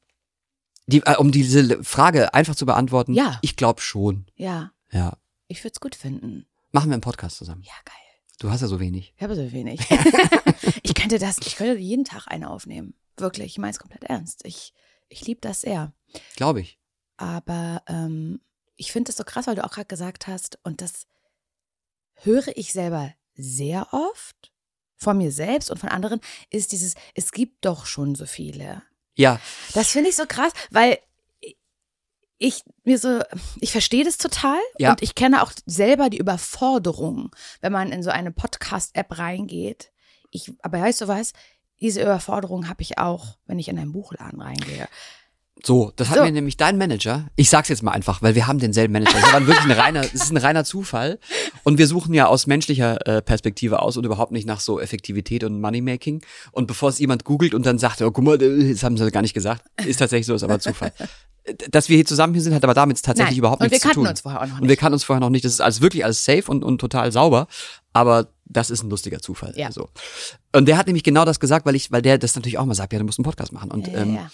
die, 0.86 1.02
äh, 1.04 1.16
um 1.18 1.30
diese 1.30 1.82
Frage 1.84 2.34
einfach 2.34 2.56
zu 2.56 2.66
beantworten, 2.66 3.14
Ja. 3.14 3.38
ich 3.42 3.54
glaube 3.56 3.80
schon. 3.80 4.26
Ja. 4.34 4.72
Ja. 4.90 5.16
Ich 5.46 5.60
würde 5.62 5.72
es 5.74 5.80
gut 5.80 5.94
finden. 5.94 6.46
Machen 6.72 6.90
wir 6.90 6.94
einen 6.94 7.00
Podcast 7.02 7.36
zusammen. 7.36 7.62
Ja, 7.64 7.72
geil. 7.84 7.94
Du 8.40 8.50
hast 8.50 8.62
ja 8.62 8.68
so 8.68 8.80
wenig. 8.80 9.12
Ich 9.16 9.22
habe 9.22 9.36
so 9.36 9.52
wenig. 9.52 9.80
ich 10.82 10.94
könnte 10.94 11.18
das, 11.18 11.36
ich 11.44 11.56
könnte 11.56 11.78
jeden 11.78 12.06
Tag 12.06 12.26
eine 12.26 12.48
aufnehmen. 12.48 12.94
Wirklich, 13.18 13.52
ich 13.52 13.58
meine 13.58 13.72
es 13.72 13.78
komplett 13.78 14.04
ernst. 14.04 14.46
Ich, 14.46 14.72
ich 15.10 15.26
liebe 15.26 15.42
das 15.42 15.60
sehr. 15.60 15.92
Glaube 16.36 16.62
ich. 16.62 16.78
Aber 17.18 17.82
ähm, 17.86 18.40
ich 18.76 18.92
finde 18.92 19.10
es 19.10 19.18
so 19.18 19.24
krass, 19.24 19.46
weil 19.46 19.56
du 19.56 19.64
auch 19.64 19.70
gerade 19.70 19.88
gesagt 19.88 20.26
hast, 20.26 20.58
und 20.62 20.80
das 20.80 21.06
höre 22.14 22.56
ich 22.56 22.72
selber 22.72 23.12
sehr 23.34 23.92
oft 23.92 24.52
von 24.96 25.18
mir 25.18 25.32
selbst 25.32 25.70
und 25.70 25.76
von 25.76 25.90
anderen, 25.90 26.20
ist 26.48 26.72
dieses, 26.72 26.94
es 27.14 27.32
gibt 27.32 27.66
doch 27.66 27.84
schon 27.84 28.14
so 28.14 28.24
viele. 28.24 28.82
Ja, 29.16 29.38
Das 29.74 29.90
finde 29.90 30.08
ich 30.08 30.16
so 30.16 30.24
krass, 30.26 30.52
weil 30.70 30.98
ich 32.42 32.64
mir 32.84 32.98
so, 32.98 33.20
ich 33.60 33.70
verstehe 33.70 34.02
das 34.02 34.16
total 34.16 34.58
Ja. 34.78 34.90
und 34.90 35.02
ich 35.02 35.14
kenne 35.14 35.42
auch 35.42 35.52
selber 35.66 36.08
die 36.08 36.16
Überforderung, 36.18 37.30
wenn 37.60 37.70
man 37.70 37.92
in 37.92 38.02
so 38.02 38.10
eine 38.10 38.32
Podcast-App 38.32 39.18
reingeht. 39.18 39.92
Ich, 40.30 40.50
aber 40.62 40.80
weißt 40.80 41.02
du 41.02 41.08
was? 41.08 41.32
Diese 41.80 42.00
Überforderung 42.02 42.68
habe 42.68 42.82
ich 42.82 42.98
auch, 42.98 43.36
wenn 43.46 43.58
ich 43.58 43.68
in 43.68 43.78
einen 43.78 43.92
Buchladen 43.92 44.40
reingehe. 44.40 44.88
So, 45.64 45.92
das 45.96 46.08
hat 46.08 46.16
So. 46.18 46.24
mir 46.24 46.32
nämlich 46.32 46.56
dein 46.56 46.78
Manager, 46.78 47.26
ich 47.36 47.50
sag's 47.50 47.68
jetzt 47.68 47.82
mal 47.82 47.92
einfach, 47.92 48.22
weil 48.22 48.34
wir 48.34 48.46
haben 48.46 48.58
denselben 48.58 48.92
Manager. 48.92 49.18
Das 49.20 49.32
war 49.32 49.46
wirklich 49.46 49.64
ein 49.64 49.70
reiner, 49.72 50.00
es 50.00 50.14
ist 50.14 50.30
ein 50.30 50.36
reiner 50.38 50.64
Zufall. 50.64 51.18
Und 51.64 51.78
wir 51.78 51.86
suchen 51.86 52.14
ja 52.14 52.26
aus 52.26 52.46
menschlicher 52.46 53.06
äh, 53.06 53.20
Perspektive 53.22 53.82
aus 53.82 53.96
und 53.96 54.04
überhaupt 54.04 54.32
nicht 54.32 54.46
nach 54.46 54.60
so 54.60 54.80
Effektivität 54.80 55.44
und 55.44 55.60
Moneymaking. 55.60 56.22
Und 56.52 56.66
bevor 56.66 56.88
es 56.88 56.98
jemand 56.98 57.24
googelt 57.24 57.54
und 57.54 57.66
dann 57.66 57.78
sagt, 57.78 58.00
oh, 58.02 58.10
guck 58.10 58.24
mal, 58.24 58.38
das 58.38 58.82
haben 58.82 58.96
sie 58.96 59.10
gar 59.10 59.22
nicht 59.22 59.34
gesagt, 59.34 59.64
ist 59.86 59.98
tatsächlich 59.98 60.26
so, 60.26 60.34
ist 60.34 60.42
aber 60.42 60.60
Zufall. 60.60 60.92
Dass 61.70 61.88
wir 61.88 61.96
hier 61.96 62.06
zusammen 62.06 62.34
hier 62.34 62.42
sind, 62.42 62.54
hat 62.54 62.62
aber 62.64 62.74
damit 62.74 63.02
tatsächlich 63.02 63.32
Nein. 63.32 63.38
überhaupt 63.38 63.62
und 63.62 63.70
nichts 63.70 63.84
wir 63.84 63.90
zu 63.90 63.94
kannten 63.94 64.04
tun. 64.04 64.10
uns 64.10 64.20
vorher 64.20 64.42
auch 64.42 64.46
noch 64.46 64.54
Und 64.56 64.62
wir 64.62 64.68
nicht. 64.68 64.78
kannten 64.80 64.94
uns 64.94 65.04
vorher 65.04 65.20
noch 65.20 65.30
nicht. 65.30 65.44
Das 65.44 65.52
ist 65.52 65.60
alles 65.60 65.80
wirklich 65.80 66.04
alles 66.04 66.24
safe 66.24 66.44
und, 66.50 66.62
und 66.62 66.78
total 66.78 67.10
sauber. 67.12 67.48
Aber 67.92 68.28
das 68.44 68.70
ist 68.70 68.82
ein 68.82 68.90
lustiger 68.90 69.20
Zufall. 69.20 69.54
Ja. 69.56 69.72
So. 69.72 69.88
Und 70.52 70.66
der 70.66 70.76
hat 70.76 70.86
nämlich 70.86 71.02
genau 71.02 71.24
das 71.24 71.40
gesagt, 71.40 71.66
weil 71.66 71.74
ich, 71.74 71.90
weil 71.90 72.02
der 72.02 72.18
das 72.18 72.34
natürlich 72.36 72.58
auch 72.58 72.66
mal 72.66 72.74
sagt, 72.74 72.92
ja, 72.92 72.98
du 72.98 73.04
musst 73.04 73.18
einen 73.18 73.24
Podcast 73.24 73.52
machen. 73.52 73.70
Und 73.70 73.88
Ja, 73.88 73.98
ähm, 74.00 74.14
ja. 74.16 74.30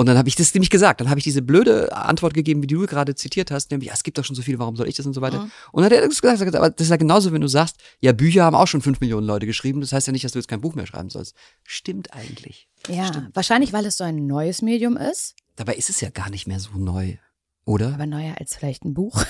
Und 0.00 0.06
dann 0.06 0.16
habe 0.16 0.30
ich 0.30 0.34
das 0.34 0.54
nämlich 0.54 0.70
gesagt. 0.70 1.02
Dann 1.02 1.10
habe 1.10 1.18
ich 1.18 1.24
diese 1.24 1.42
blöde 1.42 1.94
Antwort 1.94 2.32
gegeben, 2.32 2.62
wie 2.62 2.66
du 2.66 2.86
gerade 2.86 3.14
zitiert 3.14 3.50
hast, 3.50 3.70
nämlich, 3.70 3.88
ja, 3.88 3.92
es 3.92 4.02
gibt 4.02 4.16
doch 4.16 4.24
schon 4.24 4.34
so 4.34 4.40
viele, 4.40 4.58
warum 4.58 4.74
soll 4.74 4.88
ich 4.88 4.96
das 4.96 5.04
und 5.04 5.12
so 5.12 5.20
weiter. 5.20 5.40
Mhm. 5.40 5.50
Und 5.72 5.82
dann 5.82 5.84
hat 5.84 5.92
er 5.92 6.08
das 6.08 6.22
gesagt, 6.22 6.54
aber 6.54 6.70
das 6.70 6.86
ist 6.86 6.90
ja 6.90 6.96
genauso, 6.96 7.32
wenn 7.32 7.42
du 7.42 7.48
sagst, 7.48 7.76
ja, 8.00 8.12
Bücher 8.12 8.44
haben 8.44 8.56
auch 8.56 8.66
schon 8.66 8.80
fünf 8.80 9.00
Millionen 9.00 9.26
Leute 9.26 9.44
geschrieben, 9.44 9.82
das 9.82 9.92
heißt 9.92 10.06
ja 10.06 10.14
nicht, 10.14 10.24
dass 10.24 10.32
du 10.32 10.38
jetzt 10.38 10.48
kein 10.48 10.62
Buch 10.62 10.74
mehr 10.74 10.86
schreiben 10.86 11.10
sollst. 11.10 11.36
Stimmt 11.64 12.14
eigentlich. 12.14 12.66
ja, 12.88 13.28
wahrscheinlich, 13.34 13.74
weil 13.74 13.84
es 13.84 13.98
so 13.98 14.04
ein 14.04 14.26
neues 14.26 14.62
Medium 14.62 14.96
ist, 14.96 15.34
Dabei 15.56 15.74
ist 15.74 15.90
es 15.90 16.00
ja 16.00 16.08
gar 16.08 16.30
nicht 16.30 16.46
mehr 16.46 16.58
so 16.58 16.70
neu, 16.78 17.18
oder? 17.66 17.92
aber 17.92 18.06
neuer 18.06 18.34
als 18.38 18.56
vielleicht 18.56 18.86
ein 18.86 18.94
Buch. 18.94 19.22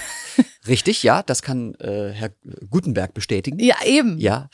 Richtig, 0.68 1.02
ja, 1.02 1.24
das 1.24 1.42
kann 1.42 1.74
äh, 1.80 2.12
Herr 2.12 2.30
Gutenberg 2.70 3.14
bestätigen. 3.14 3.58
ja, 3.58 3.74
eben. 3.84 4.16
Ja, 4.18 4.48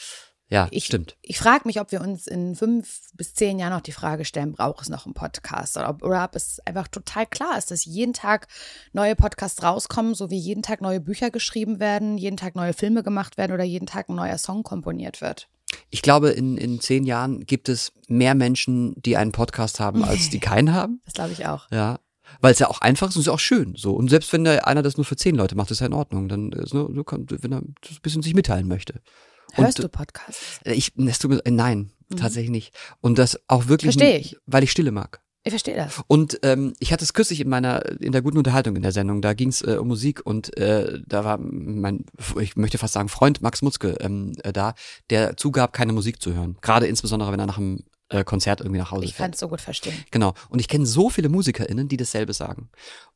ja, 0.48 0.68
Ich, 0.70 0.84
stimmt. 0.84 1.16
Ich 1.22 1.38
frage 1.38 1.62
mich, 1.66 1.80
ob 1.80 1.90
wir 1.90 2.00
uns 2.00 2.26
in 2.26 2.54
fünf 2.54 3.00
bis 3.14 3.34
zehn 3.34 3.58
Jahren 3.58 3.72
noch 3.72 3.80
die 3.80 3.92
Frage 3.92 4.24
stellen, 4.24 4.52
braucht 4.52 4.82
es 4.82 4.88
noch 4.88 5.04
einen 5.04 5.14
Podcast? 5.14 5.76
Oder 5.76 5.88
ob, 5.88 6.02
oder 6.04 6.22
ob 6.22 6.36
es 6.36 6.60
einfach 6.64 6.86
total 6.86 7.26
klar 7.26 7.58
ist, 7.58 7.72
dass 7.72 7.84
jeden 7.84 8.12
Tag 8.12 8.46
neue 8.92 9.16
Podcasts 9.16 9.62
rauskommen, 9.62 10.14
so 10.14 10.30
wie 10.30 10.38
jeden 10.38 10.62
Tag 10.62 10.80
neue 10.80 11.00
Bücher 11.00 11.30
geschrieben 11.30 11.80
werden, 11.80 12.16
jeden 12.16 12.36
Tag 12.36 12.54
neue 12.54 12.74
Filme 12.74 13.02
gemacht 13.02 13.36
werden 13.36 13.52
oder 13.52 13.64
jeden 13.64 13.86
Tag 13.86 14.08
ein 14.08 14.14
neuer 14.14 14.38
Song 14.38 14.62
komponiert 14.62 15.20
wird. 15.20 15.48
Ich 15.90 16.00
glaube, 16.00 16.30
in, 16.30 16.56
in 16.56 16.80
zehn 16.80 17.04
Jahren 17.04 17.44
gibt 17.44 17.68
es 17.68 17.92
mehr 18.06 18.36
Menschen, 18.36 18.94
die 19.02 19.16
einen 19.16 19.32
Podcast 19.32 19.80
haben, 19.80 20.04
als 20.04 20.30
die 20.30 20.40
keinen 20.40 20.72
haben. 20.72 21.00
Das 21.06 21.14
glaube 21.14 21.32
ich 21.32 21.46
auch. 21.46 21.68
Ja. 21.70 21.98
Weil 22.40 22.52
es 22.52 22.58
ja 22.58 22.68
auch 22.68 22.80
einfach 22.80 23.08
ist 23.08 23.16
und 23.16 23.20
es 23.20 23.26
ist 23.26 23.32
auch 23.32 23.38
schön. 23.38 23.74
So. 23.76 23.94
Und 23.94 24.10
selbst 24.10 24.32
wenn 24.32 24.44
da 24.44 24.58
einer 24.58 24.82
das 24.82 24.96
nur 24.96 25.04
für 25.04 25.16
zehn 25.16 25.34
Leute 25.34 25.56
macht, 25.56 25.70
ist 25.70 25.80
ja 25.80 25.86
in 25.86 25.92
Ordnung. 25.92 26.28
Dann 26.28 26.52
ist 26.52 26.72
kann, 27.06 27.26
wenn 27.30 27.52
er 27.52 27.58
ein 27.58 27.74
bisschen 28.02 28.22
sich 28.22 28.34
mitteilen 28.34 28.68
möchte. 28.68 29.00
Hörst 29.56 29.78
Und- 29.80 29.84
du 29.84 29.88
Podcasts? 29.88 30.60
Ich, 30.64 30.92
das 30.96 31.18
tut 31.18 31.30
mir, 31.30 31.44
äh, 31.44 31.50
nein, 31.50 31.90
tatsächlich 32.16 32.50
nicht. 32.50 32.74
Und 33.00 33.18
das 33.18 33.38
auch 33.48 33.68
wirklich, 33.68 33.96
Mhm. 33.96 34.00
Versteh 34.00 34.16
ich. 34.18 34.36
weil 34.46 34.62
ich 34.64 34.70
Stille 34.70 34.90
mag. 34.92 35.20
Ich 35.44 35.50
verstehe 35.52 35.76
das. 35.76 36.02
Und 36.08 36.40
ähm, 36.42 36.72
ich 36.80 36.92
hatte 36.92 37.04
es 37.04 37.12
kürzlich 37.12 37.40
in 37.40 37.48
meiner, 37.48 37.84
in 38.00 38.10
der 38.10 38.20
guten 38.20 38.36
Unterhaltung 38.36 38.74
in 38.74 38.82
der 38.82 38.90
Sendung, 38.90 39.22
da 39.22 39.32
ging 39.32 39.48
es 39.50 39.62
äh, 39.62 39.76
um 39.80 39.86
Musik 39.86 40.26
und 40.26 40.56
äh, 40.56 40.98
da 41.06 41.24
war 41.24 41.38
mein, 41.38 42.04
ich 42.40 42.56
möchte 42.56 42.78
fast 42.78 42.94
sagen, 42.94 43.08
Freund 43.08 43.42
Max 43.42 43.62
Mutzke 43.62 43.96
ähm, 44.00 44.32
äh, 44.42 44.52
da, 44.52 44.74
der 45.10 45.36
zugab, 45.36 45.72
keine 45.72 45.92
Musik 45.92 46.20
zu 46.20 46.34
hören. 46.34 46.56
Gerade 46.62 46.86
insbesondere, 46.88 47.30
wenn 47.30 47.38
er 47.38 47.46
nach 47.46 47.58
einem 47.58 47.84
äh, 48.08 48.24
Konzert 48.24 48.60
irgendwie 48.60 48.78
nach 48.80 48.90
Hause 48.90 49.04
Ich 49.04 49.14
fährt. 49.14 49.26
kann 49.26 49.30
es 49.34 49.38
so 49.38 49.48
gut 49.48 49.60
verstehen. 49.60 49.94
Genau. 50.10 50.34
Und 50.48 50.58
ich 50.58 50.66
kenne 50.66 50.84
so 50.84 51.10
viele 51.10 51.28
MusikerInnen, 51.28 51.86
die 51.86 51.96
dasselbe 51.96 52.32
sagen. 52.32 52.68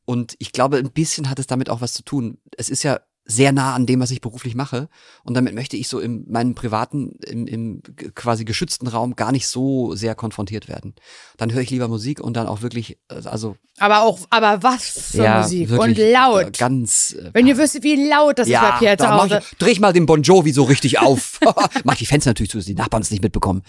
Und 0.05 0.35
ich 0.39 0.53
glaube, 0.53 0.77
ein 0.77 0.91
bisschen 0.91 1.29
hat 1.29 1.37
es 1.37 1.47
damit 1.47 1.69
auch 1.69 1.81
was 1.81 1.91
zu 1.93 2.03
tun. 2.03 2.37
Es 2.57 2.69
ist 2.69 2.83
ja 2.83 3.01
sehr 3.23 3.51
nah 3.51 3.75
an 3.75 3.85
dem, 3.85 3.99
was 3.99 4.11
ich 4.11 4.19
beruflich 4.19 4.55
mache. 4.55 4.89
Und 5.23 5.35
damit 5.35 5.53
möchte 5.53 5.77
ich 5.77 5.87
so 5.87 5.99
in 5.99 6.25
meinem 6.29 6.55
privaten, 6.55 7.13
im, 7.25 7.47
im 7.47 7.81
quasi 8.15 8.45
geschützten 8.45 8.87
Raum 8.87 9.15
gar 9.15 9.31
nicht 9.31 9.47
so 9.47 9.95
sehr 9.95 10.15
konfrontiert 10.15 10.67
werden. 10.67 10.95
Dann 11.37 11.53
höre 11.53 11.61
ich 11.61 11.69
lieber 11.69 11.87
Musik 11.87 12.19
und 12.19 12.35
dann 12.35 12.47
auch 12.47 12.61
wirklich, 12.61 12.97
äh, 13.09 13.21
also 13.25 13.55
Aber 13.77 14.01
auch, 14.01 14.19
aber 14.29 14.63
was 14.63 15.11
für 15.11 15.23
ja, 15.23 15.41
Musik 15.41 15.71
und 15.71 15.97
laut. 15.97 16.47
äh, 16.47 16.51
Ganz. 16.51 17.13
Äh, 17.13 17.29
Wenn 17.33 17.47
ihr 17.47 17.57
wüsstet, 17.57 17.83
wie 17.83 18.07
laut 18.09 18.39
das 18.39 18.47
ist 18.47 18.59
bei 18.59 18.71
Pierre 18.79 18.97
zu 18.97 19.07
Hause. 19.09 19.41
ich, 19.51 19.57
dreh 19.57 19.71
ich 19.71 19.79
mal 19.79 19.93
den 19.93 20.05
Bon 20.05 20.21
Jovi 20.21 20.51
so 20.51 20.63
richtig 20.63 20.99
auf. 20.99 21.39
mach 21.83 21.95
die 21.95 22.05
Fenster 22.05 22.31
natürlich 22.31 22.49
zu, 22.51 22.57
dass 22.57 22.65
die 22.65 22.73
Nachbarn 22.75 23.01
es 23.03 23.11
nicht 23.11 23.23
mitbekommen. 23.23 23.61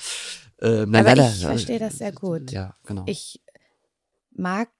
Äh, 0.61 0.87
nein, 0.87 0.97
Aber 1.07 1.15
leider, 1.17 1.29
ich 1.33 1.43
verstehe 1.45 1.79
das 1.79 1.99
sehr 1.99 2.13
gut. 2.13 2.51
Ja, 2.53 2.75
genau. 2.85 3.05
Ich 3.07 3.41
mag 4.35 4.71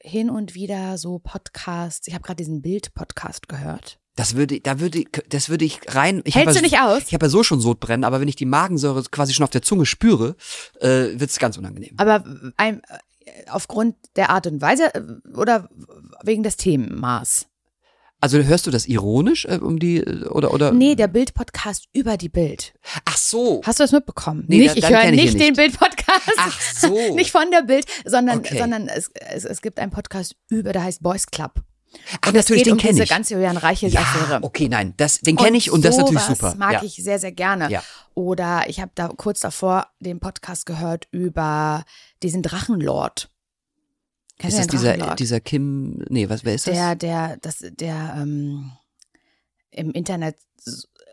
hin 0.00 0.30
und 0.30 0.54
wieder 0.54 0.98
so 0.98 1.18
Podcasts. 1.18 2.06
Ich 2.06 2.14
habe 2.14 2.22
gerade 2.22 2.36
diesen 2.36 2.62
Bild-Podcast 2.62 3.48
gehört. 3.48 3.98
Das 4.18 4.34
würde, 4.34 4.58
da 4.60 4.80
würde, 4.80 5.04
das 5.28 5.48
würde 5.48 5.64
ich 5.64 5.78
rein. 5.86 6.22
Ich 6.24 6.34
Hältst 6.34 6.56
du 6.56 6.58
ja, 6.58 6.62
nicht 6.62 6.80
aus? 6.80 7.04
Ich 7.06 7.14
habe 7.14 7.26
ja 7.26 7.30
so 7.30 7.44
schon 7.44 7.60
Sodbrennen, 7.60 8.02
aber 8.02 8.20
wenn 8.20 8.26
ich 8.26 8.34
die 8.34 8.46
Magensäure 8.46 9.04
quasi 9.04 9.32
schon 9.32 9.44
auf 9.44 9.50
der 9.50 9.62
Zunge 9.62 9.86
spüre, 9.86 10.34
äh, 10.80 11.10
wird's 11.20 11.38
ganz 11.38 11.56
unangenehm. 11.56 11.94
Aber 11.98 12.24
ein, 12.56 12.82
äh, 12.88 13.30
aufgrund 13.48 13.94
der 14.16 14.30
Art 14.30 14.48
und 14.48 14.60
Weise 14.60 14.92
äh, 14.92 15.02
oder 15.36 15.68
wegen 16.24 16.42
des 16.42 16.56
Themenmaß? 16.56 17.46
Also 18.20 18.42
hörst 18.42 18.66
du 18.66 18.72
das 18.72 18.86
ironisch 18.88 19.44
äh, 19.44 19.58
um 19.62 19.78
die 19.78 19.98
äh, 19.98 20.24
oder 20.26 20.52
oder? 20.52 20.72
Nee, 20.72 20.96
der 20.96 21.06
Bild-Podcast 21.06 21.84
über 21.92 22.16
die 22.16 22.28
Bild. 22.28 22.74
Ach 23.04 23.16
so. 23.16 23.60
Hast 23.64 23.78
du 23.78 23.84
das 23.84 23.92
mitbekommen? 23.92 24.46
Nee, 24.48 24.58
nicht, 24.58 24.82
da- 24.82 24.88
ich 24.88 24.88
höre 24.92 25.04
ich 25.04 25.10
nicht 25.12 25.34
ihn 25.34 25.38
den. 25.38 25.54
Bild-Podcast. 25.54 26.32
Ach 26.38 26.60
so. 26.60 26.98
nicht 27.14 27.30
von 27.30 27.48
der 27.52 27.62
Bild, 27.62 27.86
sondern, 28.04 28.38
Okay. 28.38 28.58
sondern 28.58 28.88
es, 28.88 29.12
es, 29.32 29.44
es 29.44 29.62
gibt 29.62 29.78
einen 29.78 29.92
Podcast 29.92 30.34
über, 30.48 30.72
der 30.72 30.82
heißt 30.82 31.04
Boys 31.04 31.26
Club. 31.26 31.62
Ach, 32.20 32.28
Und 32.28 32.34
natürlich, 32.34 32.62
den 32.64 32.74
um 32.74 32.78
kenn 32.78 32.90
diese 32.90 33.04
ich. 33.04 33.10
ganze 33.10 33.34
Julian 33.34 33.56
Reichelt-Affäre. 33.56 34.32
Ja, 34.32 34.38
okay, 34.42 34.68
nein, 34.68 34.94
das, 34.96 35.20
den 35.20 35.36
kenne 35.36 35.56
ich 35.56 35.70
und 35.70 35.84
das 35.84 35.96
ist 35.96 36.00
natürlich 36.00 36.22
super. 36.22 36.54
mag 36.56 36.74
ja. 36.74 36.82
ich 36.82 36.96
sehr, 36.96 37.18
sehr 37.18 37.32
gerne. 37.32 37.70
Ja. 37.70 37.82
Oder 38.14 38.68
ich 38.68 38.80
habe 38.80 38.90
da 38.94 39.08
kurz 39.08 39.40
davor 39.40 39.88
den 40.00 40.20
Podcast 40.20 40.66
gehört 40.66 41.08
über 41.10 41.84
diesen 42.22 42.42
Drachenlord. 42.42 43.30
Kennst 44.38 44.58
Ist 44.58 44.72
das 44.72 44.80
dieser, 44.80 45.14
dieser 45.16 45.40
Kim, 45.40 46.04
nee, 46.08 46.28
was, 46.28 46.44
wer 46.44 46.54
ist 46.54 46.66
das? 46.66 46.74
der, 46.74 46.94
der, 46.94 47.36
das, 47.38 47.58
der 47.60 48.14
ähm, 48.16 48.70
im 49.70 49.90
Internet 49.92 50.36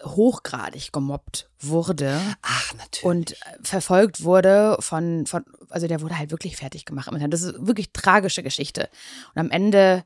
hochgradig 0.03 0.91
gemobbt 0.91 1.49
wurde 1.59 2.19
Ach, 2.41 2.73
natürlich. 2.75 3.03
und 3.03 3.35
verfolgt 3.63 4.23
wurde 4.23 4.77
von, 4.79 5.25
von, 5.25 5.43
also 5.69 5.87
der 5.87 6.01
wurde 6.01 6.17
halt 6.17 6.31
wirklich 6.31 6.57
fertig 6.57 6.85
gemacht. 6.85 7.07
im 7.07 7.15
Internet. 7.15 7.33
Das 7.33 7.41
ist 7.41 7.65
wirklich 7.65 7.91
tragische 7.91 8.43
Geschichte. 8.43 8.89
Und 9.33 9.39
am 9.39 9.49
Ende 9.49 10.03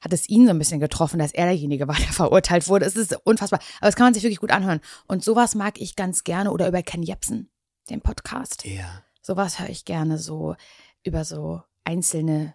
hat 0.00 0.12
es 0.12 0.28
ihn 0.28 0.44
so 0.46 0.50
ein 0.50 0.58
bisschen 0.58 0.80
getroffen, 0.80 1.18
dass 1.18 1.32
er 1.32 1.46
derjenige 1.46 1.86
war, 1.88 1.96
der 1.98 2.12
verurteilt 2.12 2.68
wurde. 2.68 2.86
Es 2.86 2.96
ist 2.96 3.16
unfassbar. 3.24 3.60
Aber 3.80 3.86
das 3.88 3.96
kann 3.96 4.06
man 4.06 4.14
sich 4.14 4.22
wirklich 4.22 4.40
gut 4.40 4.50
anhören. 4.50 4.80
Und 5.06 5.24
sowas 5.24 5.54
mag 5.54 5.80
ich 5.80 5.96
ganz 5.96 6.24
gerne. 6.24 6.50
Oder 6.52 6.68
über 6.68 6.82
Ken 6.82 7.02
Jebsen, 7.02 7.50
den 7.88 8.00
Podcast. 8.00 8.64
ja. 8.64 9.02
Sowas 9.22 9.60
höre 9.60 9.68
ich 9.68 9.84
gerne 9.84 10.16
so 10.16 10.56
über 11.04 11.24
so 11.26 11.62
einzelne 11.84 12.54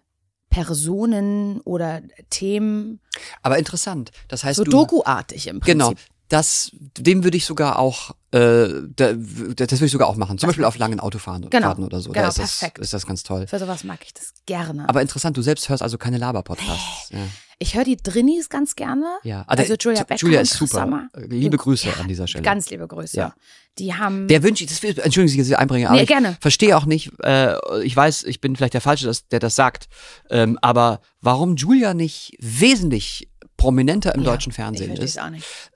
Personen 0.50 1.60
oder 1.60 2.02
Themen. 2.28 3.00
Aber 3.42 3.56
interessant. 3.58 4.10
Das 4.28 4.42
heißt, 4.42 4.56
So 4.56 4.64
Doku-artig 4.64 5.46
im 5.46 5.60
Prinzip. 5.60 5.78
Genau. 5.78 5.92
Das, 6.28 6.70
dem 6.98 7.22
würde 7.24 7.36
ich 7.36 7.44
sogar 7.44 7.78
auch, 7.78 8.10
äh, 8.32 8.68
da, 8.96 9.12
das 9.12 9.72
würde 9.72 9.84
ich 9.86 9.92
sogar 9.92 10.08
auch 10.08 10.16
machen. 10.16 10.38
Zum 10.38 10.48
Beispiel 10.48 10.64
auf 10.64 10.76
langen 10.78 10.98
Autofahren 11.00 11.48
Genau. 11.50 11.66
Fahrten 11.68 11.84
oder 11.84 12.00
so. 12.00 12.10
Genau, 12.10 12.22
da 12.24 12.28
ist 12.28 12.38
das, 12.38 12.58
perfekt. 12.58 12.78
ist 12.78 12.92
das 12.92 13.06
ganz 13.06 13.22
toll. 13.22 13.46
Für 13.46 13.58
sowas 13.58 13.84
mag 13.84 14.00
ich 14.04 14.12
das 14.12 14.32
gerne. 14.46 14.88
Aber 14.88 15.02
interessant, 15.02 15.36
du 15.36 15.42
selbst 15.42 15.68
hörst 15.68 15.82
also 15.82 15.98
keine 15.98 16.18
Laber-Podcasts. 16.18 17.10
Ja. 17.10 17.18
ich 17.60 17.74
höre 17.76 17.84
die 17.84 17.96
Drinnies 17.96 18.48
ganz 18.48 18.74
gerne. 18.74 19.06
ja. 19.22 19.44
Also 19.46 19.74
Julia 19.74 20.02
Ju- 20.02 20.04
Becker 20.06 20.20
Julia 20.20 20.40
ist 20.40 20.54
super. 20.54 20.80
Sommer. 20.80 21.08
Liebe 21.16 21.56
Grüße 21.56 21.88
Ja, 21.88 21.94
an 22.00 22.08
dieser 22.08 22.26
Stelle. 22.26 22.42
Ganz 22.42 22.68
liebe 22.70 22.86
Grüße. 22.88 23.16
Ja. 23.16 23.34
Die 23.78 23.94
haben. 23.94 24.26
Der 24.26 24.42
wünsche 24.42 24.64
ich, 24.64 24.70
das 24.70 24.82
entschuldigen 24.82 25.28
Sie, 25.32 25.38
dass 25.38 25.48
ich 25.48 25.58
einbringe, 25.58 25.86
aber 25.88 25.96
Nee, 25.96 26.02
ich 26.02 26.08
gerne. 26.08 26.36
verstehe 26.40 26.76
auch 26.76 26.86
nicht, 26.86 27.12
äh, 27.22 27.54
ich 27.84 27.94
weiß, 27.94 28.24
ich 28.24 28.40
bin 28.40 28.56
vielleicht 28.56 28.72
der 28.74 28.80
Falsche, 28.80 29.06
das- 29.06 29.28
der 29.28 29.38
das 29.38 29.54
sagt, 29.54 29.88
ähm, 30.30 30.58
aber 30.62 31.00
warum 31.20 31.56
Julia 31.56 31.92
nicht 31.94 32.36
wesentlich 32.40 33.28
prominenter 33.56 34.14
im 34.14 34.22
Ja, 34.22 34.32
deutschen 34.32 34.52
Fernsehen 34.52 34.96
ist 34.96 35.18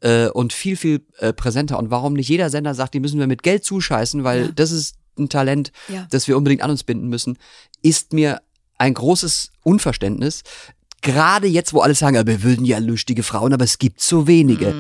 äh, 0.03 0.29
und 0.29 0.53
viel, 0.53 0.77
viel 0.77 1.05
äh, 1.19 1.33
präsenter 1.33 1.79
und 1.79 1.91
warum 1.91 2.13
nicht 2.15 2.29
jeder 2.29 2.51
Sender 2.51 2.75
sagt, 2.75 2.95
die 2.95 3.01
müssen 3.01 3.19
wir 3.19 3.27
mit 3.27 3.43
Geld 3.43 3.65
zuscheißen, 3.65 4.23
weil 4.25 4.47
Ja. 4.47 4.49
das 4.55 4.71
ist 4.71 4.97
ein 5.19 5.29
Talent, 5.29 5.73
Ja. 5.89 6.07
das 6.11 6.29
wir 6.29 6.37
unbedingt 6.37 6.63
an 6.63 6.71
uns 6.71 6.85
binden 6.85 7.09
müssen, 7.09 7.39
ist 7.83 8.13
mir 8.13 8.41
ein 8.79 8.95
großes 8.95 9.51
Unverständnis. 9.63 10.43
Gerade 11.03 11.47
jetzt, 11.47 11.73
wo 11.73 11.81
alle 11.81 11.95
sagen, 11.95 12.17
ja, 12.17 12.27
wir 12.27 12.43
würden 12.43 12.67
ja 12.67 12.79
lustige 12.79 13.23
Frauen, 13.23 13.55
aber 13.55 13.65
es 13.65 13.79
gibt 13.79 14.01
so 14.03 14.27
wenige. 14.27 14.75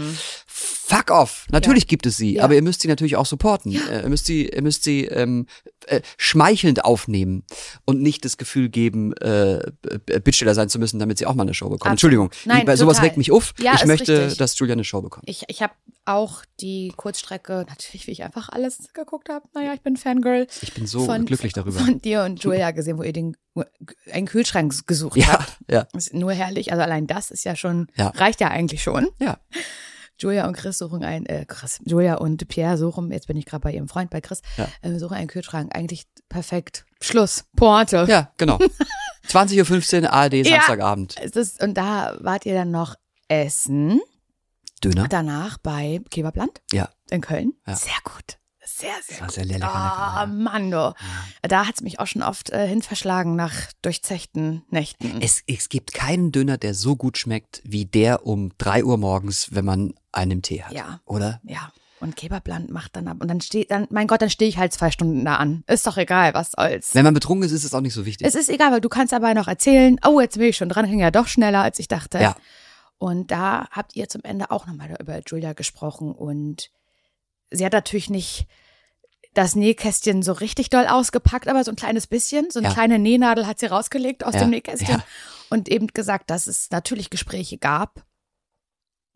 Fuck 0.62 1.10
off. 1.10 1.46
Natürlich 1.50 1.86
gibt 1.86 2.04
es 2.06 2.16
sie. 2.16 2.34
Ja. 2.34 2.44
aber 2.44 2.54
ihr 2.54 2.62
müsst 2.62 2.82
sie 2.82 2.88
natürlich 2.88 3.16
auch 3.16 3.24
supporten. 3.26 3.72
Äh, 3.72 4.02
Ihr 4.02 4.08
müsst 4.08 4.26
sie, 4.26 4.46
ihr 4.48 4.62
müsst 4.62 4.82
sie 4.84 5.06
ähm, 5.06 5.46
äh, 5.86 6.00
schmeichelnd 6.18 6.84
aufnehmen 6.84 7.44
und 7.86 8.02
nicht 8.02 8.24
das 8.24 8.36
Gefühl 8.36 8.68
geben, 8.68 9.12
äh, 9.18 9.60
B- 10.04 10.18
Bittsteller 10.18 10.54
sein 10.54 10.68
zu 10.68 10.78
müssen, 10.78 10.98
damit 10.98 11.18
sie 11.18 11.26
auch 11.26 11.34
mal 11.34 11.44
eine 11.44 11.54
Show 11.54 11.68
bekommen. 11.70 11.92
Absolut. 11.92 12.14
Entschuldigung, 12.14 12.30
Nein, 12.44 12.66
bei 12.66 12.76
sowas 12.76 13.00
regt 13.02 13.16
mich 13.16 13.30
auf. 13.32 13.54
Ja, 13.60 13.74
ich 13.74 13.86
möchte, 13.86 14.18
richtig. 14.22 14.38
dass 14.38 14.58
Julia 14.58 14.72
eine 14.74 14.84
Show 14.84 15.00
bekommt. 15.00 15.28
Ich, 15.28 15.44
ich 15.48 15.62
habe 15.62 15.72
auch 16.04 16.42
die 16.60 16.92
Kurzstrecke, 16.96 17.64
natürlich, 17.68 18.06
wie 18.06 18.10
ich 18.12 18.24
einfach 18.24 18.48
alles 18.48 18.88
geguckt 18.92 19.28
habe. 19.28 19.46
Naja, 19.54 19.72
ich 19.74 19.80
bin 19.82 19.96
Fangirl. 19.96 20.46
Ich 20.60 20.74
bin 20.74 20.86
so 20.86 21.06
glücklich 21.24 21.52
darüber. 21.52 21.78
Von 21.80 22.00
dir 22.00 22.24
und 22.24 22.40
Julia 22.42 22.72
gesehen, 22.72 22.98
wo 22.98 23.02
ihr 23.04 23.12
den 23.12 23.36
einen 24.12 24.26
Kühlschrank 24.26 24.86
gesucht 24.86 25.16
Ja, 25.16 25.26
habt. 25.34 25.56
ja, 25.70 25.86
Das 25.92 26.06
ist 26.08 26.14
nur 26.14 26.32
herrlich. 26.32 26.72
Also 26.72 26.82
allein 26.82 27.06
das 27.06 27.30
ist 27.30 27.44
ja 27.44 27.54
schon, 27.56 27.86
Ja. 27.96 28.08
reicht 28.08 28.40
ja 28.40 28.48
eigentlich 28.48 28.82
schon. 28.82 29.08
ja. 29.20 29.38
Julia 30.20 30.46
und 30.46 30.54
Chris 30.56 30.78
suchen 30.78 31.02
ein, 31.02 31.26
äh, 31.26 31.44
Chris, 31.46 31.78
Julia 31.84 32.16
und 32.16 32.46
Pierre 32.48 32.76
suchen, 32.76 33.10
jetzt 33.10 33.26
bin 33.26 33.36
ich 33.36 33.46
gerade 33.46 33.62
bei 33.62 33.72
ihrem 33.72 33.88
Freund, 33.88 34.10
bei 34.10 34.20
Chris, 34.20 34.42
Ja. 34.56 34.68
äh, 34.82 34.98
suchen 34.98 35.14
einen 35.14 35.28
Kühlschrank. 35.28 35.74
Eigentlich 35.74 36.04
perfekt. 36.28 36.84
Schluss. 37.00 37.44
Pointe. 37.56 38.06
Ja, 38.08 38.30
genau. 38.36 38.58
20.15 39.28 40.02
Uhr 40.02 40.12
ARD, 40.12 40.34
Ja. 40.34 40.56
Samstagabend. 40.56 41.14
Es 41.20 41.32
ist, 41.32 41.62
und 41.62 41.74
da 41.74 42.16
wart 42.20 42.46
ihr 42.46 42.54
dann 42.54 42.70
noch 42.70 42.94
essen. 43.28 44.00
Döner? 44.82 45.08
Danach 45.08 45.58
bei 45.58 46.00
Kebabland 46.10 46.62
Ja. 46.72 46.88
in 47.10 47.20
Köln. 47.20 47.52
Ja. 47.66 47.76
Sehr 47.76 47.92
gut. 48.04 48.38
Sehr, 48.64 48.90
sehr 49.06 49.18
gut. 49.20 49.32
sehr 49.32 49.44
lecker, 49.44 49.70
Ah, 49.72 50.24
lecker, 50.24 50.32
Mann, 50.34 50.70
du. 50.70 50.94
Da 51.42 51.66
hat's 51.66 51.80
mich 51.80 51.98
auch 51.98 52.06
schon 52.06 52.22
oft 52.22 52.50
äh, 52.50 52.66
hin 52.66 52.82
verschlagen 52.82 53.34
nach 53.34 53.54
durchzechten 53.82 54.62
Nächten. 54.70 55.20
Es, 55.22 55.42
es 55.46 55.68
gibt 55.68 55.92
keinen 55.94 56.30
Döner, 56.32 56.58
der 56.58 56.74
so 56.74 56.94
gut 56.96 57.16
schmeckt 57.18 57.62
wie 57.64 57.86
der 57.86 58.26
um 58.26 58.52
3 58.58 58.84
Uhr 58.84 58.98
morgens, 58.98 59.54
wenn 59.54 59.64
man 59.64 59.94
einen 60.12 60.42
Tee 60.42 60.62
hat. 60.62 60.72
Ja. 60.72 61.00
Oder? 61.06 61.40
ja. 61.44 61.72
Und 62.00 62.16
Kebabland 62.16 62.70
macht 62.70 62.96
dann 62.96 63.08
ab. 63.08 63.18
Und 63.20 63.28
dann 63.28 63.42
steht 63.42 63.70
dann, 63.70 63.86
mein 63.90 64.06
Gott, 64.06 64.22
dann 64.22 64.30
stehe 64.30 64.48
ich 64.48 64.56
halt 64.56 64.72
zwei 64.72 64.90
Stunden 64.90 65.22
da 65.22 65.36
an. 65.36 65.64
Ist 65.66 65.86
doch 65.86 65.98
egal, 65.98 66.32
was 66.32 66.52
soll's. 66.52 66.94
Wenn 66.94 67.04
man 67.04 67.12
betrunken 67.12 67.44
ist, 67.44 67.52
ist 67.52 67.64
es 67.64 67.74
auch 67.74 67.82
nicht 67.82 67.92
so 67.92 68.06
wichtig. 68.06 68.26
Es 68.26 68.34
ist 68.34 68.48
egal, 68.48 68.72
weil 68.72 68.80
du 68.80 68.88
kannst 68.88 69.12
dabei 69.12 69.34
noch 69.34 69.48
erzählen, 69.48 69.98
oh, 70.06 70.18
jetzt 70.18 70.38
bin 70.38 70.48
ich 70.48 70.56
schon 70.56 70.70
dran, 70.70 70.86
ging 70.86 70.98
ja 71.00 71.10
doch 71.10 71.26
schneller, 71.26 71.62
als 71.62 71.78
ich 71.78 71.88
dachte. 71.88 72.18
Ja. 72.18 72.36
Und 72.96 73.30
da 73.30 73.66
habt 73.70 73.96
ihr 73.96 74.08
zum 74.08 74.22
Ende 74.24 74.50
auch 74.50 74.66
nochmal 74.66 74.96
über 74.98 75.20
Julia 75.26 75.52
gesprochen 75.52 76.12
und 76.12 76.70
sie 77.50 77.64
hat 77.64 77.72
natürlich 77.72 78.10
nicht 78.10 78.46
das 79.34 79.54
Nähkästchen 79.54 80.22
so 80.22 80.32
richtig 80.32 80.70
doll 80.70 80.86
ausgepackt, 80.86 81.46
aber 81.48 81.62
so 81.62 81.70
ein 81.70 81.76
kleines 81.76 82.06
bisschen, 82.08 82.50
so 82.50 82.58
eine 82.58 82.68
Ja. 82.68 82.74
kleine 82.74 82.98
Nähnadel 82.98 83.46
hat 83.46 83.60
sie 83.60 83.66
rausgelegt 83.66 84.24
aus 84.24 84.34
Ja, 84.34 84.40
dem 84.40 84.50
Nähkästchen 84.50 84.96
ja. 84.98 85.04
und 85.50 85.68
eben 85.68 85.86
gesagt, 85.88 86.30
dass 86.30 86.46
es 86.48 86.70
natürlich 86.70 87.10
Gespräche 87.10 87.56
gab 87.58 88.04